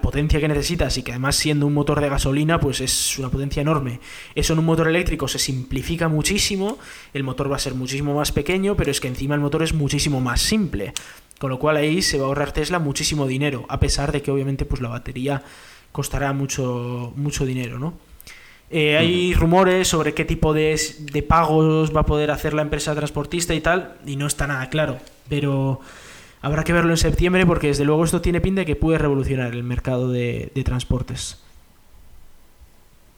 potencia 0.02 0.40
que 0.40 0.48
necesitas 0.48 0.98
y 0.98 1.04
que 1.04 1.12
además 1.12 1.36
siendo 1.36 1.68
un 1.68 1.74
motor 1.74 2.02
de 2.02 2.10
gasolina, 2.10 2.60
pues 2.60 2.82
es 2.82 3.20
una 3.20 3.30
potencia 3.30 3.62
enorme. 3.62 4.00
Eso 4.34 4.54
en 4.54 4.60
un 4.60 4.66
motor 4.66 4.88
eléctrico 4.88 5.28
se 5.28 5.38
simplifica 5.38 6.08
muchísimo, 6.08 6.80
el 7.14 7.24
motor 7.24 7.52
va 7.52 7.58
a 7.58 7.60
ser 7.60 7.76
muchísimo 7.76 8.16
más 8.16 8.32
pequeño, 8.32 8.76
pero 8.76 8.90
es 8.90 9.00
que 9.00 9.08
encima 9.08 9.36
el 9.36 9.42
motor 9.42 9.62
es 9.62 9.74
muchísimo 9.74 10.22
más 10.22 10.42
simple. 10.42 10.94
Con 11.40 11.52
lo 11.52 11.60
cual 11.60 11.78
ahí 11.78 12.02
se 12.02 12.18
va 12.18 12.26
a 12.26 12.28
ahorrar 12.28 12.52
Tesla 12.52 12.80
muchísimo 12.80 13.28
dinero, 13.28 13.66
a 13.70 13.80
pesar 13.80 14.12
de 14.12 14.24
que 14.24 14.32
obviamente 14.32 14.66
pues 14.66 14.82
la 14.82 14.90
batería 14.90 15.44
costará 15.92 16.34
mucho, 16.34 17.14
mucho 17.16 17.46
dinero, 17.46 17.78
¿no? 17.78 17.94
Eh, 18.70 18.98
hay 18.98 19.34
rumores 19.34 19.88
sobre 19.88 20.14
qué 20.14 20.26
tipo 20.26 20.54
de, 20.54 20.80
de 21.00 21.24
pagos 21.24 21.96
va 21.96 22.02
a 22.02 22.06
poder 22.06 22.32
hacer 22.32 22.54
la 22.54 22.64
empresa 22.64 22.94
transportista 22.96 23.54
y 23.54 23.62
tal, 23.62 23.96
y 24.06 24.18
no 24.18 24.28
está 24.28 24.46
nada 24.46 24.70
claro. 24.70 24.98
Pero 25.30 25.80
habrá 26.48 26.64
que 26.64 26.74
verlo 26.74 26.92
en 26.92 26.98
septiembre 26.98 27.46
porque 27.46 27.68
desde 27.68 27.86
luego 27.86 28.04
esto 28.04 28.22
tiene 28.22 28.42
pinta 28.42 28.62
de 28.62 28.66
que 28.66 28.76
puede 28.76 28.98
revolucionar 28.98 29.54
el 29.54 29.64
mercado 29.64 30.12
de, 30.12 30.52
de 30.56 30.64
transportes. 30.64 31.38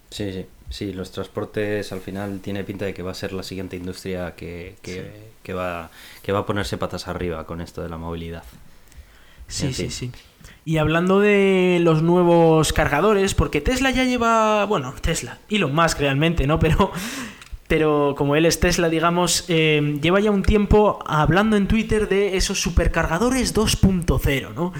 Sí, 0.09 0.31
sí. 0.33 0.45
Sí, 0.69 0.93
los 0.93 1.11
transportes 1.11 1.91
al 1.91 1.99
final 1.99 2.41
tiene 2.41 2.63
pinta 2.63 2.85
de 2.85 2.93
que 2.93 3.01
va 3.01 3.11
a 3.11 3.15
ser 3.15 3.33
la 3.33 3.41
siguiente 3.41 3.75
industria 3.75 4.35
que, 4.35 4.75
que, 4.83 5.31
que 5.41 5.53
va, 5.53 5.89
que 6.21 6.31
va 6.31 6.39
a 6.39 6.45
ponerse 6.45 6.77
patas 6.77 7.07
arriba 7.07 7.47
con 7.47 7.59
esto 7.59 7.81
de 7.81 7.89
la 7.89 7.97
movilidad. 7.97 8.43
Sí, 9.47 9.67
En 9.67 9.73
sí, 9.73 9.89
sí. 9.89 10.11
Y 10.63 10.77
hablando 10.77 11.19
de 11.19 11.79
los 11.81 12.03
nuevos 12.03 12.71
cargadores, 12.71 13.33
porque 13.33 13.61
Tesla 13.61 13.89
ya 13.89 14.03
lleva, 14.03 14.65
bueno, 14.65 14.93
Tesla, 15.01 15.39
Elon 15.49 15.73
Musk 15.73 15.99
realmente, 15.99 16.45
¿no? 16.45 16.59
Pero, 16.59 16.91
pero 17.69 18.15
como 18.17 18.35
él 18.35 18.47
es 18.47 18.59
Tesla, 18.59 18.89
digamos, 18.89 19.45
eh, 19.47 19.99
lleva 20.01 20.19
ya 20.19 20.31
un 20.31 20.41
tiempo 20.41 20.97
hablando 21.05 21.55
en 21.55 21.67
Twitter 21.67 22.09
de 22.09 22.35
esos 22.35 22.59
supercargadores 22.59 23.53
2.0, 23.53 24.55
¿no? 24.55 24.73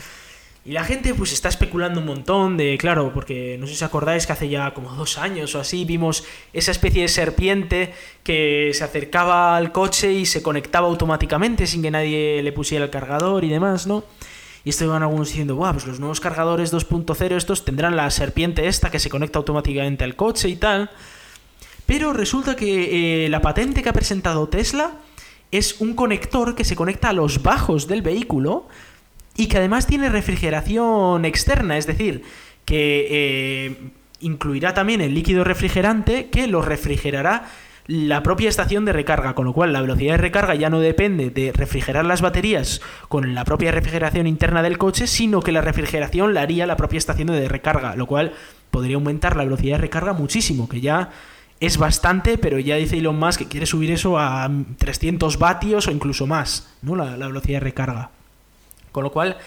Y 0.66 0.72
la 0.72 0.84
gente 0.84 1.14
pues 1.14 1.32
está 1.32 1.50
especulando 1.50 2.00
un 2.00 2.08
montón 2.08 2.58
de, 2.58 2.80
claro, 2.80 3.12
porque 3.14 3.58
no 3.60 3.68
sé 3.68 3.76
si 3.76 3.86
acordáis 3.86 4.26
que 4.26 4.34
hace 4.34 4.50
ya 4.50 4.74
como 4.74 4.92
dos 4.96 5.20
años 5.20 5.54
o 5.54 5.60
así 5.60 5.86
vimos 5.86 6.24
esa 6.52 6.72
especie 6.72 7.04
de 7.04 7.10
serpiente 7.10 7.94
que 8.24 8.72
se 8.74 8.84
acercaba 8.84 9.56
al 9.56 9.72
coche 9.72 10.12
y 10.12 10.26
se 10.26 10.42
conectaba 10.42 10.88
automáticamente 10.88 11.68
sin 11.68 11.84
que 11.84 11.92
nadie 11.92 12.42
le 12.42 12.52
pusiera 12.52 12.86
el 12.86 12.92
cargador 12.92 13.44
y 13.44 13.50
demás, 13.50 13.86
¿no? 13.86 14.04
Y 14.66 14.72
esto 14.72 14.86
iban 14.86 15.04
algunos 15.04 15.28
diciendo, 15.28 15.56
wow, 15.56 15.74
pues 15.74 15.86
los 15.86 16.00
nuevos 16.00 16.20
cargadores 16.20 16.74
2.0 16.74 17.36
estos 17.36 17.66
tendrán 17.66 17.96
la 17.96 18.10
serpiente 18.10 18.68
esta 18.68 18.90
que 18.90 18.98
se 18.98 19.12
conecta 19.12 19.38
automáticamente 19.38 20.04
al 20.04 20.16
coche 20.16 20.50
y 20.50 20.56
tal. 20.56 20.90
Pero 21.90 22.14
resulta 22.14 22.56
que 22.56 23.26
eh, 23.26 23.30
la 23.30 23.42
patente 23.42 23.82
que 23.82 23.90
ha 23.90 23.94
presentado 23.94 24.48
Tesla 24.48 24.92
es 25.50 25.82
un 25.82 25.96
conector 25.96 26.54
que 26.54 26.64
se 26.64 26.76
conecta 26.76 27.10
a 27.10 27.14
los 27.14 27.42
bajos 27.42 27.88
del 27.88 28.04
vehículo 28.04 28.68
y 29.36 29.48
que 29.48 29.58
además 29.58 29.88
tiene 29.88 30.08
refrigeración 30.10 31.26
externa, 31.26 31.80
es 31.80 31.88
decir, 31.88 32.22
que 32.64 33.08
eh, 33.10 33.78
incluirá 34.20 34.76
también 34.76 35.02
el 35.02 35.16
líquido 35.16 35.44
refrigerante 35.44 36.30
que 36.30 36.46
lo 36.46 36.62
refrigerará 36.62 37.50
la 37.88 38.22
propia 38.22 38.50
estación 38.50 38.86
de 38.86 38.94
recarga, 38.94 39.34
con 39.34 39.46
lo 39.46 39.54
cual 39.54 39.74
la 39.74 39.82
velocidad 39.82 40.14
de 40.14 40.18
recarga 40.18 40.54
ya 40.54 40.70
no 40.70 40.80
depende 40.82 41.32
de 41.32 41.52
refrigerar 41.52 42.06
las 42.06 42.22
baterías 42.22 42.82
con 43.08 43.34
la 43.34 43.46
propia 43.46 43.72
refrigeración 43.72 44.28
interna 44.28 44.62
del 44.62 44.78
coche, 44.78 45.08
sino 45.08 45.40
que 45.40 45.52
la 45.52 45.62
refrigeración 45.62 46.36
la 46.36 46.42
haría 46.42 46.68
la 46.68 46.78
propia 46.78 47.00
estación 47.00 47.30
de 47.30 47.50
recarga, 47.50 47.96
lo 47.96 48.06
cual 48.06 48.34
podría 48.70 48.98
aumentar 48.98 49.36
la 49.36 49.44
velocidad 49.44 49.78
de 49.78 49.82
recarga 49.82 50.14
muchísimo, 50.14 50.70
que 50.70 50.82
ya 50.82 51.10
es 51.60 51.78
bastante, 51.78 52.38
pero 52.38 52.60
ya 52.60 52.76
dice 52.76 52.98
Elon 52.98 53.18
Musk 53.20 53.40
que 53.40 53.48
quiere 53.48 53.66
subir 53.66 53.92
eso 53.92 54.18
a 54.18 54.50
300 54.78 55.38
vatios 55.38 55.88
o 55.88 55.92
incluso 55.92 56.28
más, 56.28 56.70
¿no? 56.82 56.96
La, 56.96 57.16
velocidad 57.28 57.58
de 57.58 57.66
recarga. 57.66 58.12
Con 58.92 59.04
lo 59.04 59.12
cual, 59.12 59.38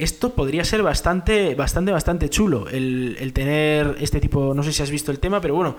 esto 0.00 0.34
podría 0.34 0.64
ser 0.64 0.82
bastante, 0.82 1.54
bastante, 1.54 1.92
bastante 1.92 2.28
chulo, 2.28 2.68
el, 2.68 3.16
el 3.20 3.32
tener 3.32 3.96
este 4.00 4.20
tipo, 4.20 4.54
no 4.54 4.62
sé 4.62 4.72
si 4.72 4.82
has 4.82 4.90
visto 4.90 5.12
el 5.12 5.20
tema, 5.20 5.40
pero 5.40 5.54
bueno, 5.54 5.76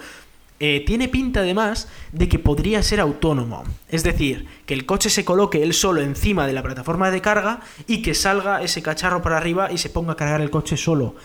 eh, 0.65 0.81
tiene 0.85 1.09
pinta 1.09 1.41
además 1.41 1.89
de 2.13 2.29
que 2.29 2.39
podría 2.39 2.81
ser 2.83 3.01
autónomo. 3.01 3.65
Es 3.89 4.03
decir, 4.03 4.47
que 4.65 4.73
el 4.73 4.85
coche 4.85 5.09
se 5.09 5.25
coloque 5.25 5.61
él 5.61 5.73
solo 5.73 5.99
encima 5.99 6.47
de 6.47 6.53
la 6.53 6.63
plataforma 6.63 7.11
de 7.11 7.19
carga 7.19 7.59
y 7.85 8.01
que 8.01 8.13
salga 8.13 8.61
ese 8.61 8.81
cacharro 8.81 9.21
para 9.21 9.35
arriba 9.35 9.73
y 9.73 9.77
se 9.77 9.89
ponga 9.89 10.13
a 10.13 10.15
cargar 10.15 10.39
el 10.39 10.49
coche 10.49 10.77
solo. 10.77 11.15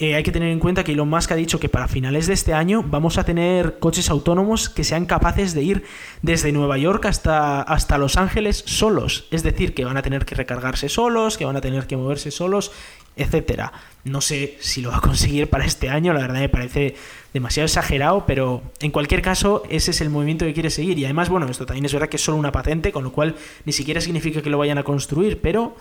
Eh, 0.00 0.14
hay 0.14 0.22
que 0.22 0.30
tener 0.30 0.50
en 0.50 0.60
cuenta 0.60 0.84
que 0.84 0.92
Elon 0.92 1.08
Musk 1.08 1.32
ha 1.32 1.34
dicho 1.34 1.58
que 1.58 1.68
para 1.68 1.88
finales 1.88 2.28
de 2.28 2.34
este 2.34 2.54
año 2.54 2.84
vamos 2.84 3.18
a 3.18 3.24
tener 3.24 3.80
coches 3.80 4.10
autónomos 4.10 4.68
que 4.68 4.84
sean 4.84 5.06
capaces 5.06 5.54
de 5.54 5.64
ir 5.64 5.84
desde 6.22 6.52
Nueva 6.52 6.78
York 6.78 7.04
hasta, 7.06 7.62
hasta 7.62 7.98
Los 7.98 8.16
Ángeles 8.16 8.62
solos. 8.64 9.26
Es 9.32 9.42
decir, 9.42 9.74
que 9.74 9.84
van 9.84 9.96
a 9.96 10.02
tener 10.02 10.24
que 10.24 10.36
recargarse 10.36 10.88
solos, 10.88 11.36
que 11.36 11.44
van 11.44 11.56
a 11.56 11.60
tener 11.60 11.88
que 11.88 11.96
moverse 11.96 12.30
solos, 12.30 12.70
etcétera. 13.16 13.72
No 14.04 14.20
sé 14.20 14.56
si 14.60 14.82
lo 14.82 14.90
va 14.90 14.98
a 14.98 15.00
conseguir 15.00 15.50
para 15.50 15.64
este 15.64 15.90
año, 15.90 16.12
la 16.12 16.20
verdad 16.20 16.38
me 16.38 16.48
parece 16.48 16.94
demasiado 17.34 17.64
exagerado, 17.64 18.24
pero 18.24 18.62
en 18.78 18.92
cualquier 18.92 19.20
caso 19.20 19.64
ese 19.68 19.90
es 19.90 20.00
el 20.00 20.10
movimiento 20.10 20.44
que 20.44 20.54
quiere 20.54 20.70
seguir. 20.70 20.96
Y 20.96 21.06
además, 21.06 21.28
bueno, 21.28 21.48
esto 21.48 21.66
también 21.66 21.86
es 21.86 21.92
verdad 21.92 22.08
que 22.08 22.18
es 22.18 22.24
solo 22.24 22.38
una 22.38 22.52
patente, 22.52 22.92
con 22.92 23.02
lo 23.02 23.10
cual 23.10 23.34
ni 23.64 23.72
siquiera 23.72 24.00
significa 24.00 24.42
que 24.42 24.50
lo 24.50 24.58
vayan 24.58 24.78
a 24.78 24.84
construir, 24.84 25.40
pero 25.40 25.74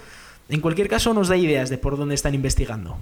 en 0.50 0.60
cualquier 0.60 0.90
caso 0.90 1.14
nos 1.14 1.28
da 1.28 1.38
ideas 1.38 1.70
de 1.70 1.78
por 1.78 1.98
dónde 1.98 2.16
están 2.16 2.34
investigando. 2.34 2.98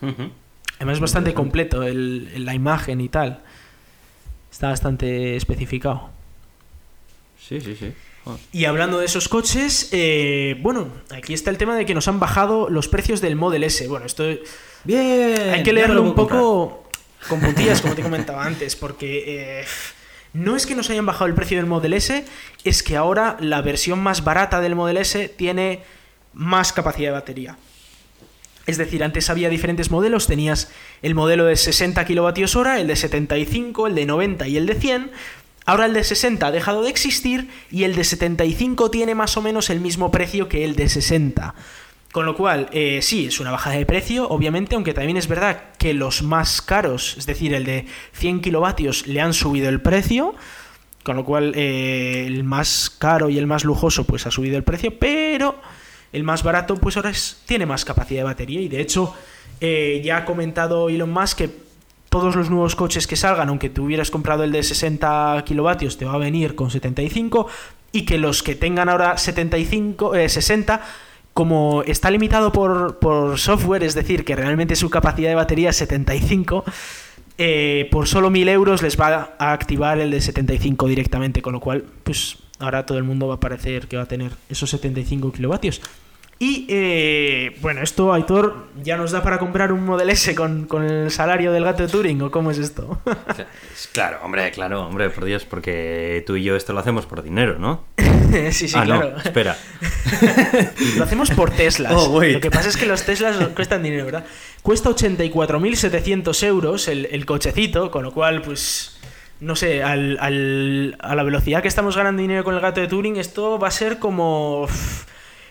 Además 0.00 0.94
es 0.94 1.00
bastante 1.00 1.34
completo 1.34 1.82
el, 1.82 2.44
la 2.44 2.54
imagen 2.54 3.00
y 3.00 3.08
tal. 3.08 3.42
Está 4.50 4.68
bastante 4.68 5.36
especificado. 5.36 6.10
Sí, 7.38 7.60
sí, 7.60 7.76
sí. 7.76 7.92
Y 8.52 8.64
hablando 8.66 8.98
de 8.98 9.06
esos 9.06 9.28
coches, 9.28 9.88
eh, 9.92 10.56
bueno, 10.60 10.88
aquí 11.10 11.34
está 11.34 11.50
el 11.50 11.58
tema 11.58 11.76
de 11.76 11.86
que 11.86 11.94
nos 11.94 12.06
han 12.08 12.20
bajado 12.20 12.68
los 12.68 12.88
precios 12.88 13.20
del 13.20 13.36
Model 13.36 13.64
S. 13.64 13.86
Bueno, 13.88 14.06
esto... 14.06 14.24
Bien. 14.84 15.50
Hay 15.50 15.62
que 15.62 15.72
leerlo 15.72 16.02
un 16.02 16.14
poco 16.14 16.84
con 17.28 17.40
puntillas, 17.40 17.80
como 17.80 17.94
te 17.94 18.02
comentaba 18.02 18.44
antes, 18.44 18.76
porque... 18.76 19.60
Eh, 19.60 19.64
no 20.32 20.54
es 20.54 20.64
que 20.64 20.76
nos 20.76 20.88
hayan 20.90 21.06
bajado 21.06 21.26
el 21.26 21.34
precio 21.34 21.56
del 21.56 21.66
Model 21.66 21.92
S, 21.92 22.24
es 22.62 22.82
que 22.84 22.96
ahora 22.96 23.36
la 23.40 23.62
versión 23.62 23.98
más 23.98 24.22
barata 24.22 24.60
del 24.60 24.76
Model 24.76 24.98
S 24.98 25.28
tiene 25.28 25.82
más 26.32 26.72
capacidad 26.72 27.08
de 27.08 27.14
batería. 27.14 27.56
Es 28.66 28.78
decir, 28.78 29.02
antes 29.02 29.30
había 29.30 29.48
diferentes 29.48 29.90
modelos, 29.90 30.26
tenías 30.26 30.70
el 31.02 31.14
modelo 31.14 31.46
de 31.46 31.56
60 31.56 32.04
kWh, 32.04 32.78
el 32.78 32.86
de 32.86 32.96
75, 32.96 33.86
el 33.86 33.94
de 33.94 34.06
90 34.06 34.48
y 34.48 34.56
el 34.56 34.66
de 34.66 34.74
100. 34.74 35.10
Ahora 35.66 35.86
el 35.86 35.94
de 35.94 36.04
60 36.04 36.46
ha 36.46 36.50
dejado 36.50 36.82
de 36.82 36.90
existir 36.90 37.48
y 37.70 37.84
el 37.84 37.94
de 37.94 38.04
75 38.04 38.90
tiene 38.90 39.14
más 39.14 39.36
o 39.36 39.42
menos 39.42 39.70
el 39.70 39.80
mismo 39.80 40.10
precio 40.10 40.48
que 40.48 40.64
el 40.64 40.76
de 40.76 40.88
60. 40.88 41.54
Con 42.12 42.26
lo 42.26 42.34
cual, 42.34 42.68
eh, 42.72 43.00
sí, 43.02 43.26
es 43.26 43.38
una 43.38 43.52
bajada 43.52 43.76
de 43.76 43.86
precio, 43.86 44.28
obviamente, 44.28 44.74
aunque 44.74 44.94
también 44.94 45.16
es 45.16 45.28
verdad 45.28 45.62
que 45.78 45.94
los 45.94 46.22
más 46.24 46.60
caros, 46.60 47.14
es 47.16 47.26
decir, 47.26 47.54
el 47.54 47.64
de 47.64 47.86
100 48.14 48.40
kilovatios, 48.40 49.06
le 49.06 49.20
han 49.20 49.32
subido 49.32 49.68
el 49.68 49.80
precio. 49.80 50.34
Con 51.04 51.16
lo 51.16 51.24
cual, 51.24 51.52
eh, 51.54 52.24
el 52.26 52.42
más 52.42 52.90
caro 52.90 53.30
y 53.30 53.38
el 53.38 53.46
más 53.46 53.64
lujoso, 53.64 54.04
pues 54.04 54.26
ha 54.26 54.30
subido 54.30 54.56
el 54.56 54.64
precio, 54.64 54.98
pero 54.98 55.60
el 56.12 56.24
más 56.24 56.42
barato, 56.42 56.76
pues 56.76 56.96
ahora 56.96 57.10
es, 57.10 57.42
tiene 57.46 57.66
más 57.66 57.84
capacidad 57.84 58.20
de 58.20 58.24
batería. 58.24 58.60
Y 58.60 58.68
de 58.68 58.80
hecho, 58.80 59.14
eh, 59.60 60.00
ya 60.04 60.18
ha 60.18 60.24
comentado 60.24 60.88
Elon 60.88 61.10
Musk 61.10 61.38
que 61.38 61.50
todos 62.08 62.34
los 62.34 62.50
nuevos 62.50 62.74
coches 62.74 63.06
que 63.06 63.16
salgan, 63.16 63.48
aunque 63.48 63.70
tú 63.70 63.84
hubieras 63.84 64.10
comprado 64.10 64.42
el 64.42 64.52
de 64.52 64.62
60 64.62 65.42
kilovatios, 65.46 65.96
te 65.96 66.04
va 66.04 66.14
a 66.14 66.18
venir 66.18 66.54
con 66.54 66.70
75. 66.70 67.46
Y 67.92 68.04
que 68.04 68.18
los 68.18 68.42
que 68.42 68.54
tengan 68.54 68.88
ahora 68.88 69.16
75, 69.16 70.12
60 70.28 70.74
eh, 70.74 70.78
como 71.32 71.82
está 71.86 72.10
limitado 72.10 72.52
por, 72.52 72.98
por, 72.98 73.38
software, 73.38 73.84
es 73.84 73.94
decir, 73.94 74.24
que 74.24 74.36
realmente 74.36 74.76
su 74.76 74.90
capacidad 74.90 75.28
de 75.28 75.36
batería 75.36 75.70
es 75.70 75.76
75, 75.76 76.64
eh, 77.38 77.88
por 77.90 78.08
solo 78.08 78.30
1000 78.30 78.48
euros 78.48 78.82
les 78.82 79.00
va 79.00 79.36
a 79.38 79.52
activar 79.52 79.98
el 79.98 80.10
de 80.10 80.20
75 80.20 80.88
directamente, 80.88 81.40
con 81.40 81.52
lo 81.52 81.60
cual, 81.60 81.84
pues 82.02 82.38
ahora 82.60 82.86
todo 82.86 82.98
el 82.98 83.04
mundo 83.04 83.26
va 83.28 83.34
a 83.34 83.40
parecer 83.40 83.88
que 83.88 83.96
va 83.96 84.04
a 84.04 84.06
tener 84.06 84.32
esos 84.48 84.70
75 84.70 85.32
kilovatios. 85.32 85.80
Y 86.42 86.64
eh, 86.70 87.54
bueno, 87.60 87.82
esto, 87.82 88.14
Aitor, 88.14 88.68
ya 88.82 88.96
nos 88.96 89.10
da 89.10 89.22
para 89.22 89.38
comprar 89.38 89.72
un 89.72 89.84
Model 89.84 90.08
S 90.08 90.34
con, 90.34 90.66
el 90.82 91.10
salario 91.10 91.52
del 91.52 91.64
gato 91.64 91.82
de 91.82 91.90
Turing, 91.90 92.22
¿o 92.22 92.30
cómo 92.30 92.50
es 92.50 92.56
esto? 92.56 92.98
claro, 93.92 94.20
hombre, 94.22 94.50
claro, 94.50 94.86
hombre, 94.86 95.10
por 95.10 95.26
Dios, 95.26 95.44
porque 95.44 96.24
tú 96.26 96.36
y 96.36 96.42
yo 96.42 96.56
esto 96.56 96.72
lo 96.72 96.80
hacemos 96.80 97.04
por 97.04 97.22
dinero, 97.22 97.58
¿no? 97.58 97.84
sí, 98.52 98.68
sí, 98.68 98.72
ah, 98.74 98.84
claro. 98.84 99.16
espera. 99.22 99.54
lo 100.96 101.04
hacemos 101.04 101.30
por 101.30 101.50
Teslas. 101.50 101.92
Oh, 101.94 102.22
lo 102.22 102.40
que 102.40 102.50
pasa 102.50 102.70
es 102.70 102.78
que 102.78 102.86
los 102.86 103.04
Teslas 103.04 103.36
cuestan 103.48 103.82
dinero, 103.82 104.06
¿verdad? 104.06 104.24
Cuesta 104.62 104.88
84.700 104.88 106.42
euros 106.46 106.88
el, 106.88 107.04
el 107.10 107.26
cochecito, 107.26 107.90
con 107.90 108.02
lo 108.02 108.14
cual, 108.14 108.40
pues 108.40 108.98
no 109.40 109.56
sé, 109.56 109.82
al, 109.82 110.18
al, 110.20 110.96
a 111.00 111.14
la 111.14 111.22
velocidad 111.22 111.62
que 111.62 111.68
estamos 111.68 111.96
ganando 111.96 112.20
dinero 112.20 112.44
con 112.44 112.54
el 112.54 112.60
gato 112.60 112.80
de 112.80 112.88
Turing, 112.88 113.16
esto 113.16 113.58
va 113.58 113.68
a 113.68 113.72
ser 113.72 113.98
como 113.98 114.68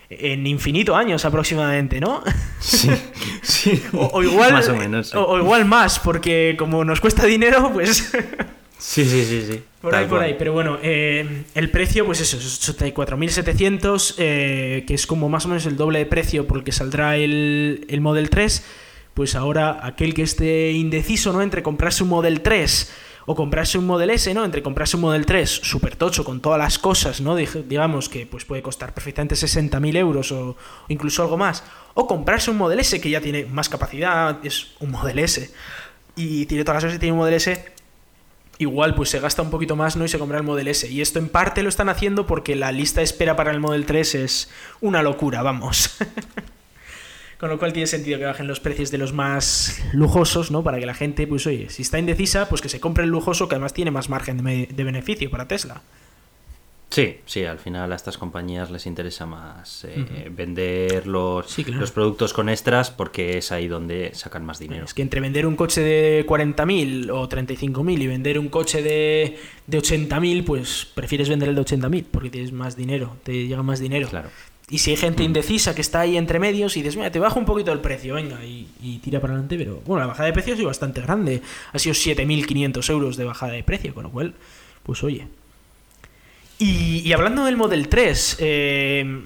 en 0.09 0.47
infinito 0.47 0.95
años 0.95 1.25
aproximadamente, 1.25 1.99
¿no? 1.99 2.23
Sí, 2.59 2.89
sí. 3.41 3.83
O, 3.93 4.23
igual, 4.23 4.53
más 4.53 4.69
o 4.69 4.75
menos. 4.75 5.13
O, 5.15 5.37
igual 5.37 5.65
más, 5.65 5.99
porque 5.99 6.55
como 6.57 6.83
nos 6.83 6.99
cuesta 6.99 7.25
dinero, 7.25 7.71
pues... 7.73 8.11
Sí, 8.81 9.03
sí, 9.03 9.25
sí, 9.25 9.45
sí. 9.45 9.61
Por 9.81 9.93
ahí, 9.93 10.07
por 10.07 10.21
ahí. 10.21 10.37
Pero 10.39 10.53
bueno, 10.53 10.79
eh, 10.81 11.43
el 11.53 11.69
precio, 11.69 12.05
pues 12.05 12.21
eso, 12.21 12.37
es 12.37 12.77
84.700, 12.77 14.15
eh, 14.17 14.85
que 14.87 14.93
es 14.93 15.05
como 15.05 15.27
más 15.27 15.43
o 15.43 15.49
menos 15.49 15.65
el 15.65 15.75
doble 15.75 15.99
de 15.99 16.05
precio 16.05 16.47
por 16.47 16.59
el 16.59 16.63
que 16.63 16.71
saldrá 16.71 17.17
el, 17.17 17.85
el 17.89 17.99
Model 17.99 18.29
3. 18.29 18.65
Pues 19.13 19.35
ahora 19.35 19.85
aquel 19.85 20.13
que 20.13 20.21
esté 20.21 20.71
indeciso, 20.71 21.33
¿no? 21.33 21.41
Entre 21.41 21.61
comprarse 21.61 22.03
un 22.03 22.09
Model 22.09 22.39
3 22.39 22.89
o 23.31 23.35
comprarse 23.35 23.77
un 23.77 23.85
Model 23.85 24.09
S, 24.09 24.33
¿no? 24.33 24.43
Entre 24.43 24.63
comprarse 24.63 24.95
un 24.95 25.03
Model 25.03 25.23
3 25.23 25.47
super 25.47 25.95
tocho 25.95 26.25
con 26.25 26.39
todas 26.41 26.57
las 26.57 26.79
cosas, 26.79 27.21
¿no? 27.21 27.35
Digamos 27.35 28.09
que 28.09 28.25
pues 28.25 28.43
puede 28.43 28.63
costar 28.63 28.91
perfectamente 28.91 29.35
60.000 29.35 29.97
euros 29.97 30.31
o, 30.31 30.57
incluso 30.87 31.21
algo 31.21 31.37
más. 31.37 31.63
O 31.93 32.07
comprarse 32.07 32.49
un 32.49 32.57
Model 32.57 32.79
S 32.79 32.99
que 32.99 33.07
ya 33.07 33.21
tiene 33.21 33.45
más 33.45 33.69
capacidad, 33.69 34.43
es 34.43 34.71
un 34.79 34.89
Model 34.89 35.19
S. 35.19 35.53
Y 36.15 36.47
tiene 36.47 36.63
todas 36.63 36.77
las 36.77 36.83
cosas 36.85 36.95
que 36.95 37.01
tiene 37.01 37.13
un 37.13 37.19
Model 37.19 37.35
S, 37.35 37.71
igual 38.57 38.95
pues 38.95 39.09
se 39.09 39.19
gasta 39.19 39.43
un 39.43 39.51
poquito 39.51 39.75
más 39.75 39.95
¿no? 39.95 40.05
y 40.05 40.07
se 40.07 40.17
compra 40.17 40.39
el 40.39 40.43
Model 40.43 40.67
S. 40.67 40.89
Y 40.89 41.01
esto 41.01 41.19
en 41.19 41.29
parte 41.29 41.61
lo 41.61 41.69
están 41.69 41.89
haciendo 41.89 42.25
porque 42.25 42.55
la 42.55 42.71
lista 42.71 43.01
de 43.01 43.05
espera 43.05 43.35
para 43.35 43.51
el 43.51 43.59
Model 43.59 43.85
3 43.85 44.15
es 44.15 44.49
una 44.81 45.03
locura, 45.03 45.43
vamos. 45.43 45.91
Con 47.39 47.49
lo 47.49 47.57
cual 47.57 47.71
tiene 47.71 47.87
sentido 47.87 48.19
que 48.19 48.25
bajen 48.25 48.47
los 48.47 48.59
precios 48.59 48.91
de 48.91 48.97
los 48.97 49.13
más 49.13 49.81
lujosos, 49.93 50.51
¿no? 50.51 50.61
Para 50.61 50.77
que 50.77 50.85
la 50.85 50.93
gente, 50.93 51.25
pues 51.25 51.47
oye, 51.47 51.69
si 51.69 51.83
está 51.83 51.97
indecisa, 51.97 52.49
pues 52.49 52.61
que 52.61 52.67
se 52.67 52.81
compre 52.81 53.05
el 53.05 53.09
lujoso 53.09 53.47
que 53.47 53.55
además 53.55 53.73
tiene 53.73 53.91
más 53.91 54.09
margen 54.09 54.43
de, 54.43 54.83
beneficio 54.83 55.31
para 55.31 55.47
Tesla. 55.47 55.81
Sí, 56.89 57.17
sí, 57.25 57.45
al 57.45 57.59
final 57.59 57.93
a 57.93 57.95
estas 57.95 58.17
compañías 58.17 58.71
les 58.71 58.87
interesa 58.87 59.25
más 59.25 59.85
eh, 59.85 60.29
vender 60.31 61.07
los, 61.07 61.57
los, 61.67 61.91
productos 61.91 62.33
con 62.33 62.49
extras 62.49 62.89
porque 62.91 63.37
es 63.37 63.51
ahí 63.53 63.67
donde 63.69 64.11
sacan 64.15 64.43
más 64.43 64.59
dinero. 64.59 64.83
Es 64.83 64.93
que 64.93 65.03
entre 65.03 65.21
vender 65.21 65.45
un 65.45 65.55
coche 65.55 65.81
de 65.81 66.25
40.000 66.25 67.11
o 67.11 67.29
35.000 67.29 68.01
y 68.01 68.07
vender 68.07 68.39
un 68.39 68.49
coche 68.49 68.81
de, 68.81 69.37
de 69.67 69.79
80.000, 69.79 70.43
pues 70.43 70.87
prefieres 70.93 71.29
vender 71.29 71.49
el 71.49 71.55
de 71.55 71.61
80.000 71.61 72.05
porque 72.11 72.31
tienes 72.31 72.51
más 72.51 72.75
dinero, 72.75 73.15
te 73.23 73.47
llega 73.47 73.63
más 73.63 73.79
dinero. 73.79 74.09
Claro. 74.09 74.29
Y 74.69 74.77
si 74.77 74.91
hay 74.91 74.97
gente 74.97 75.23
indecisa 75.23 75.73
que 75.73 75.81
está 75.81 76.01
ahí 76.01 76.15
entre 76.15 76.37
medios 76.37 76.77
y 76.77 76.81
dices, 76.81 76.95
mira, 76.95 77.11
te 77.11 77.19
bajo 77.19 77.39
un 77.39 77.45
poquito 77.45 77.71
el 77.71 77.79
precio, 77.79 78.15
venga, 78.15 78.43
y, 78.45 78.99
tira 79.03 79.19
para 79.19 79.33
adelante, 79.33 79.57
pero 79.57 79.81
bueno, 79.85 80.01
la 80.01 80.07
bajada 80.07 80.27
de 80.27 80.33
precio 80.33 80.53
ha 80.53 80.57
sido 80.57 80.67
bastante 80.67 81.01
grande. 81.01 81.41
Ha 81.73 81.79
sido 81.79 81.95
7.500 81.95 82.89
euros 82.91 83.17
de 83.17 83.23
bajada 83.25 83.53
de 83.53 83.63
precio, 83.63 83.93
con 83.95 84.03
lo 84.03 84.11
cual, 84.11 84.35
pues 84.83 85.03
oye. 85.03 85.27
Y, 86.59 87.11
hablando 87.13 87.45
del 87.45 87.57
Model 87.57 87.87
3, 87.87 88.37
eh, 88.39 89.21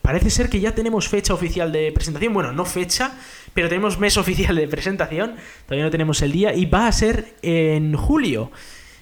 parece 0.00 0.30
ser 0.30 0.48
que 0.48 0.60
ya 0.60 0.74
tenemos 0.74 1.08
fecha 1.08 1.34
oficial 1.34 1.72
de 1.72 1.92
presentación. 1.92 2.32
Bueno, 2.32 2.52
no 2.52 2.64
fecha, 2.64 3.12
pero 3.52 3.68
tenemos 3.68 3.98
mes 3.98 4.16
oficial 4.16 4.56
de 4.56 4.68
presentación. 4.68 5.34
Todavía 5.66 5.84
no 5.84 5.90
tenemos 5.90 6.22
el 6.22 6.32
día 6.32 6.54
y 6.54 6.64
va 6.64 6.86
a 6.86 6.92
ser 6.92 7.34
en 7.42 7.96
julio. 7.96 8.50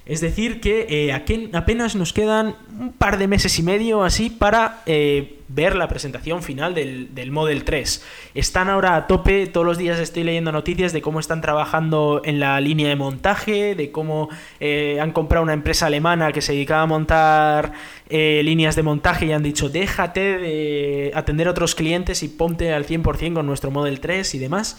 Es 0.06 0.20
decir, 0.20 0.60
que 0.60 0.86
eh, 0.90 1.12
apenas 1.12 1.96
nos 1.96 2.12
quedan 2.12 2.56
un 2.78 2.92
par 2.92 3.16
de 3.16 3.26
meses 3.26 3.58
y 3.58 3.62
medio 3.62 4.02
así 4.02 4.28
para 4.28 4.82
eh, 4.84 5.38
ver 5.48 5.76
la 5.76 5.88
presentación 5.88 6.42
final 6.42 6.74
del, 6.74 7.30
Model 7.30 7.64
3. 7.64 8.04
Están 8.34 8.68
ahora 8.68 8.96
a 8.96 9.06
tope, 9.06 9.46
todos 9.46 9.66
los 9.66 9.78
días 9.78 9.98
estoy 9.98 10.24
leyendo 10.24 10.52
noticias 10.52 10.92
de 10.92 11.00
cómo 11.00 11.20
están 11.20 11.40
trabajando 11.40 12.20
en 12.22 12.38
la 12.38 12.60
línea 12.60 12.90
de 12.90 12.96
montaje, 12.96 13.74
de 13.74 13.90
cómo 13.90 14.28
eh, 14.60 14.98
han 15.00 15.12
comprado 15.12 15.42
una 15.42 15.54
empresa 15.54 15.86
alemana 15.86 16.32
que 16.32 16.42
se 16.42 16.52
dedicaba 16.52 16.82
a 16.82 16.86
montar 16.86 17.72
líneas 18.10 18.76
de 18.76 18.82
montaje 18.82 19.26
y 19.26 19.32
han 19.32 19.42
dicho 19.42 19.70
déjate 19.70 20.38
de 20.38 21.12
atender 21.14 21.48
a 21.48 21.50
otros 21.50 21.74
clientes 21.74 22.22
y 22.22 22.28
ponte 22.28 22.72
al 22.72 22.86
100% 22.86 23.32
con 23.32 23.46
nuestro 23.46 23.70
Model 23.70 24.00
3 24.00 24.34
y 24.34 24.38
demás. 24.38 24.78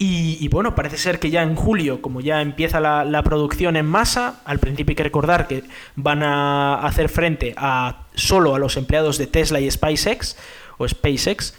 Y, 0.00 0.46
bueno, 0.46 0.76
parece 0.76 0.96
ser 0.96 1.18
que 1.18 1.28
ya 1.28 1.42
en 1.42 1.56
julio, 1.56 2.00
como 2.00 2.20
ya 2.20 2.40
empieza 2.40 2.78
la, 2.78 3.22
producción 3.24 3.74
en 3.74 3.86
masa, 3.86 4.40
al 4.44 4.60
principio 4.60 4.92
hay 4.92 4.96
que 4.96 5.02
recordar 5.02 5.48
que 5.48 5.64
van 5.96 6.22
a 6.22 6.76
hacer 6.86 7.08
frente 7.08 7.52
a 7.56 8.06
solo 8.14 8.54
a 8.54 8.60
los 8.60 8.76
empleados 8.76 9.18
de 9.18 9.26
Tesla 9.26 9.58
y 9.58 9.68
SpaceX, 9.68 10.36
o 10.78 10.86
SpaceX, 10.86 11.54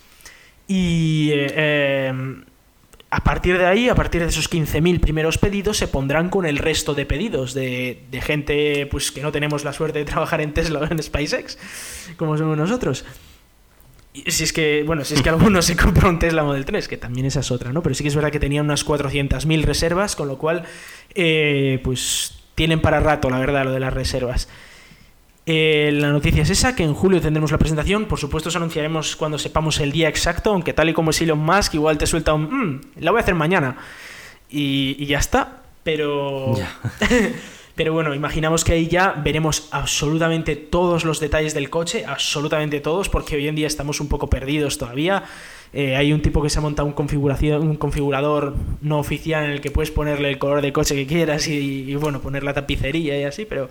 y 0.70 1.32
eh, 1.34 2.08
em, 2.08 2.46
a 3.10 3.24
partir 3.26 3.58
de 3.58 3.66
ahí, 3.66 3.90
a 3.90 3.96
partir 3.96 4.22
de 4.22 4.30
esos 4.30 4.50
15.000 4.50 5.02
primeros 5.02 5.38
pedidos, 5.38 5.78
se 5.78 5.90
pondrán 5.90 6.30
con 6.30 6.46
el 6.46 6.60
resto 6.60 6.94
de 6.94 7.06
pedidos 7.06 7.54
de, 7.54 8.04
de, 8.10 8.22
gente 8.22 8.86
pues 8.86 9.12
que 9.12 9.22
no 9.22 9.34
tenemos 9.34 9.66
la 9.66 9.74
suerte 9.74 10.00
de 10.00 10.06
trabajar 10.06 10.40
en 10.40 10.54
Tesla 10.54 10.80
o 10.80 10.86
en 10.86 11.04
SpaceX, 11.04 11.58
como 12.16 12.38
somos 12.38 12.58
nosotros. 12.58 13.04
Si 14.14 14.44
es 14.44 14.54
que, 14.54 14.84
bueno, 14.86 15.04
si 15.06 15.14
es 15.14 15.22
que 15.22 15.30
alguno 15.30 15.62
se 15.62 15.76
compra 15.76 16.10
un 16.10 16.20
Tesla 16.20 16.44
Model 16.44 16.66
3, 16.66 16.88
que 16.88 16.98
también 16.98 17.26
esa 17.26 17.42
es 17.42 17.52
otra, 17.52 17.72
¿no? 17.72 17.84
Pero 17.84 17.96
sí 17.96 18.04
que 18.04 18.10
es 18.10 18.16
verdad 18.16 18.32
que 18.32 18.40
tenía 18.40 18.62
unas 18.62 18.86
400.000 18.86 19.64
reservas, 19.64 20.16
con 20.16 20.28
lo 20.28 20.38
cual, 20.38 20.64
eh, 21.16 21.80
pues 21.84 22.36
tienen 22.56 22.82
para 22.82 23.00
rato, 23.00 23.30
la 23.30 23.40
verdad, 23.40 23.66
lo 23.66 23.72
de 23.72 23.80
las 23.80 23.94
reservas. 23.94 24.50
Eh, 25.52 25.90
la 25.94 26.12
noticia 26.12 26.44
es 26.44 26.50
esa, 26.52 26.76
que 26.76 26.84
en 26.84 26.94
julio 26.94 27.22
tendremos 27.22 27.52
la 27.52 27.58
presentación. 27.58 28.06
Por 28.06 28.20
supuesto, 28.20 28.50
os 28.50 28.56
anunciaremos 28.56 29.16
cuando 29.16 29.40
sepamos 29.40 29.80
el 29.80 29.92
día 29.92 30.08
exacto, 30.08 30.52
aunque 30.52 30.74
tal 30.74 30.90
y 30.90 30.94
como 30.94 31.10
es 31.10 31.22
Elon 31.22 31.40
Musk, 31.40 31.74
igual 31.74 31.98
te 31.98 32.06
suelta 32.06 32.34
un... 32.34 32.44
Mm, 32.44 32.82
la 33.00 33.10
voy 33.10 33.20
a 33.20 33.22
hacer 33.22 33.34
mañana. 33.34 33.78
Y, 34.50 35.04
ya 35.06 35.18
está. 35.18 35.64
Pero... 35.84 36.54
Pero 37.80 37.94
bueno, 37.94 38.14
imaginamos 38.14 38.66
que 38.66 38.74
ahí 38.74 38.90
ya 38.90 39.14
veremos 39.14 39.70
absolutamente 39.72 40.58
todos 40.58 41.06
los 41.06 41.22
detalles 41.22 41.54
del 41.54 41.70
coche, 41.70 42.04
absolutamente 42.06 42.82
todos, 42.82 43.08
porque 43.08 43.38
hoy 43.38 43.48
en 43.48 43.56
día 43.56 43.68
estamos 43.68 44.02
un 44.02 44.10
poco 44.10 44.30
perdidos 44.30 44.78
todavía. 44.78 45.24
Eh, 45.72 45.96
hay 45.96 46.12
un 46.12 46.22
tipo 46.22 46.42
que 46.44 46.50
se 46.50 46.60
ha 46.60 46.62
montado 46.62 46.90
un, 46.90 46.94
configuración, 46.94 47.62
un 47.62 47.78
configurador 47.78 48.54
no 48.82 49.00
oficial 49.00 49.46
en 49.46 49.52
el 49.52 49.62
que 49.62 49.72
puedes 49.72 49.92
ponerle 49.92 50.28
el 50.28 50.40
color 50.40 50.62
de 50.62 50.74
coche 50.74 50.94
que 50.94 51.08
quieras 51.08 51.48
y, 51.48 51.96
bueno, 51.96 52.20
poner 52.20 52.44
la 52.44 52.54
tapicería 52.54 53.18
y 53.18 53.24
así, 53.24 53.46
pero 53.46 53.70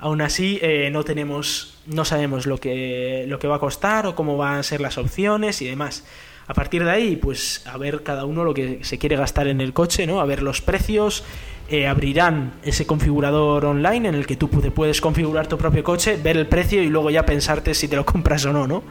aún 0.00 0.20
así 0.20 0.58
eh, 0.60 0.90
no 0.90 1.04
tenemos, 1.04 1.78
no 1.86 2.04
sabemos 2.04 2.44
lo 2.44 2.58
que, 2.58 3.24
lo 3.28 3.38
que 3.38 3.46
va 3.46 3.54
a 3.54 3.60
costar 3.60 4.08
o 4.08 4.16
cómo 4.16 4.36
van 4.36 4.56
a 4.56 4.62
ser 4.64 4.80
las 4.80 4.98
opciones 4.98 5.62
y 5.62 5.66
demás. 5.66 6.04
A 6.48 6.54
partir 6.54 6.82
de 6.82 6.90
ahí, 6.90 7.16
pues 7.16 7.62
a 7.66 7.76
ver 7.76 8.02
cada 8.02 8.24
uno 8.24 8.42
lo 8.42 8.54
que 8.54 8.78
se 8.82 8.96
quiere 8.98 9.16
gastar 9.16 9.48
en 9.48 9.60
el 9.60 9.74
coche, 9.74 10.06
¿no? 10.06 10.18
A 10.22 10.24
ver 10.24 10.42
los 10.42 10.62
precios, 10.62 11.22
eh, 11.68 11.86
abrirán 11.86 12.52
ese 12.62 12.86
configurador 12.86 13.66
online 13.66 14.08
en 14.08 14.14
el 14.14 14.26
que 14.26 14.36
tú 14.36 14.48
puedes 14.48 15.00
configurar 15.00 15.46
tu 15.46 15.58
propio 15.58 15.84
coche, 15.84 16.16
ver 16.16 16.36
el 16.36 16.46
precio 16.46 16.82
y 16.82 16.88
luego 16.88 17.10
ya 17.10 17.26
pensarte 17.26 17.74
si 17.74 17.88
te 17.88 17.96
lo 17.96 18.04
compras 18.06 18.44
o 18.46 18.52
no, 18.52 18.66
¿no? 18.66 18.82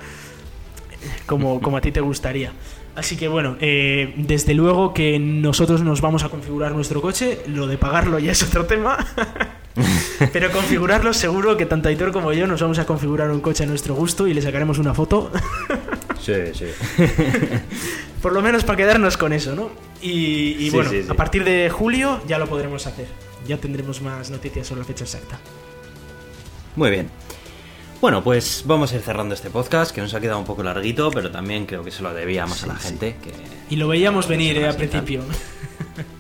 Como, 1.26 1.62
como 1.62 1.78
a 1.78 1.82
ti 1.82 1.92
te 1.92 2.02
gustaría. 2.02 2.52
Así 2.96 3.16
que 3.16 3.28
bueno, 3.28 3.58
eh, 3.60 4.14
desde 4.18 4.56
luego 4.56 4.94
que 4.94 5.20
nosotros 5.20 5.84
nos 5.84 6.02
vamos 6.02 6.24
a 6.24 6.30
configurar 6.30 6.72
nuestro 6.72 7.00
coche, 7.00 7.42
lo 7.48 7.68
de 7.68 7.78
pagarlo 7.78 8.18
ya 8.18 8.32
es 8.32 8.42
otro 8.42 8.66
tema, 8.66 8.98
pero 10.34 10.52
configurarlo 10.52 11.14
seguro 11.14 11.58
que 11.58 11.68
tanto 11.68 11.90
Aitor 11.90 12.12
como 12.12 12.34
yo 12.34 12.48
nos 12.48 12.60
vamos 12.60 12.80
a 12.80 12.86
configurar 12.86 13.30
un 13.30 13.40
coche 13.40 13.66
a 13.66 13.68
nuestro 13.68 13.94
gusto 13.94 14.28
y 14.28 14.34
le 14.34 14.42
sacaremos 14.42 14.80
una 14.80 14.96
foto. 14.96 15.32
sí, 16.34 16.54
sí. 16.54 16.66
Por 18.22 18.34
lo 18.34 18.42
menos 18.42 18.64
para 18.64 18.78
quedarnos 18.78 19.16
con 19.18 19.34
eso, 19.34 19.56
¿no? 19.56 19.72
Y, 20.02 20.70
bueno, 20.70 20.92
a 21.10 21.14
partir 21.14 21.44
de 21.44 21.70
julio 21.70 22.22
ya 22.28 22.38
lo 22.38 22.48
podremos 22.48 22.86
hacer. 22.88 23.08
Ya 23.48 23.58
tendremos 23.58 24.02
más 24.02 24.30
noticias 24.30 24.68
sobre 24.68 24.82
la 24.82 24.86
fecha 24.86 25.06
exacta. 25.06 25.40
Muy 26.76 26.92
bien. 26.92 27.10
Bueno, 28.02 28.24
pues 28.24 28.64
vamos 28.66 28.92
a 28.92 28.96
ir 28.96 29.02
cerrando 29.02 29.34
este 29.34 29.50
podcast, 29.50 29.92
que 29.94 30.02
nos 30.02 30.14
ha 30.14 30.20
quedado 30.20 30.38
un 30.38 30.46
poco 30.46 30.62
larguito, 30.62 31.10
pero 31.10 31.32
también 31.32 31.66
creo 31.66 31.84
que 31.84 31.92
se 31.92 32.04
lo 32.04 32.14
debía 32.14 32.46
más 32.46 32.64
a 32.64 32.68
la 32.68 32.76
gente. 32.76 33.16
Que... 33.24 33.32
Y 33.70 33.78
lo 33.78 33.88
veíamos 33.88 34.28
venir 34.28 34.58
eh, 34.58 34.68
al 34.68 34.76
principio. 34.76 35.24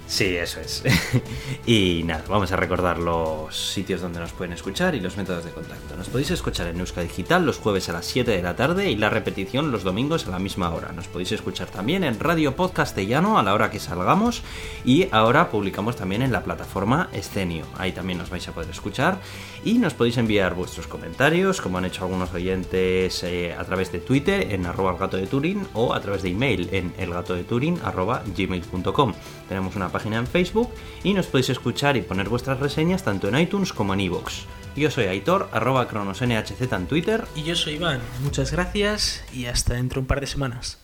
Sí, 0.07 0.37
eso 0.37 0.61
es. 0.61 0.83
y 1.65 2.01
nada, 2.05 2.23
vamos 2.29 2.51
a 2.53 2.55
recordar 2.55 2.97
los 2.97 3.73
sitios 3.73 3.99
donde 3.99 4.21
nos 4.21 4.31
pueden 4.31 4.53
escuchar 4.53 4.95
y 4.95 5.01
los 5.01 5.17
métodos 5.17 5.43
de 5.43 5.51
contacto. 5.51 5.97
Nos 5.97 6.07
podéis 6.07 6.31
escuchar 6.31 6.67
en 6.67 6.79
Euska 6.79 7.01
Digital 7.01 7.45
los 7.45 7.57
jueves 7.57 7.89
a 7.89 7.93
las 7.93 8.05
7 8.05 8.31
de 8.31 8.41
la 8.41 8.55
tarde 8.55 8.89
y 8.89 8.95
la 8.95 9.09
repetición 9.09 9.69
los 9.69 9.83
domingos 9.83 10.25
a 10.25 10.31
la 10.31 10.39
misma 10.39 10.69
hora. 10.71 10.93
Nos 10.93 11.09
podéis 11.09 11.33
escuchar 11.33 11.67
también 11.67 12.05
en 12.05 12.21
Radio 12.21 12.55
Podcastellano 12.55 13.37
a 13.37 13.43
la 13.43 13.53
hora 13.53 13.69
que 13.69 13.79
salgamos 13.79 14.43
y 14.85 15.09
ahora 15.11 15.49
publicamos 15.49 15.97
también 15.97 16.21
en 16.21 16.31
la 16.31 16.43
plataforma 16.43 17.09
Escenio. 17.11 17.65
Ahí 17.77 17.91
también 17.91 18.17
nos 18.17 18.29
vais 18.29 18.47
a 18.47 18.53
poder 18.53 18.69
escuchar 18.69 19.19
y 19.65 19.77
nos 19.77 19.93
podéis 19.93 20.17
enviar 20.17 20.55
vuestros 20.55 20.87
comentarios, 20.87 21.59
como 21.59 21.79
han 21.79 21.85
hecho 21.85 22.05
algunos 22.05 22.33
oyentes 22.33 23.23
eh, 23.23 23.53
a 23.53 23.63
través 23.65 23.91
de 23.91 23.99
Twitter 23.99 24.53
en 24.53 24.65
arroba 24.65 24.97
el 25.11 25.29
de 25.29 25.57
o 25.73 25.93
a 25.93 25.99
través 25.99 26.21
de 26.23 26.29
email 26.29 26.69
en 26.71 26.93
elgatodeturing 26.97 27.79
arroba 27.83 28.23
gmail.com. 28.35 29.13
Tenemos 29.49 29.75
una 29.75 29.89
página 29.97 30.17
en 30.17 30.27
Facebook 30.27 30.69
y 31.03 31.15
nos 31.15 31.25
podéis 31.25 31.49
escuchar 31.49 31.97
y 31.97 32.03
poner 32.03 32.29
vuestras 32.29 32.59
reseñas 32.59 33.03
tanto 33.03 33.27
en 33.27 33.39
iTunes 33.39 33.73
como 33.73 33.95
en 33.95 34.01
iVoox. 34.01 34.45
Yo 34.75 34.91
soy 34.91 35.05
Aitor, 35.05 35.49
arroba 35.51 35.87
cronosnhz 35.87 36.61
en 36.61 36.85
Twitter. 36.85 37.25
Y 37.35 37.41
yo 37.41 37.55
soy 37.55 37.73
Iván. 37.73 37.99
Muchas 38.21 38.51
gracias 38.51 39.23
y 39.33 39.45
hasta 39.45 39.73
dentro 39.73 39.99
de 39.99 40.01
un 40.01 40.07
par 40.07 40.21
de 40.21 40.27
semanas. 40.27 40.77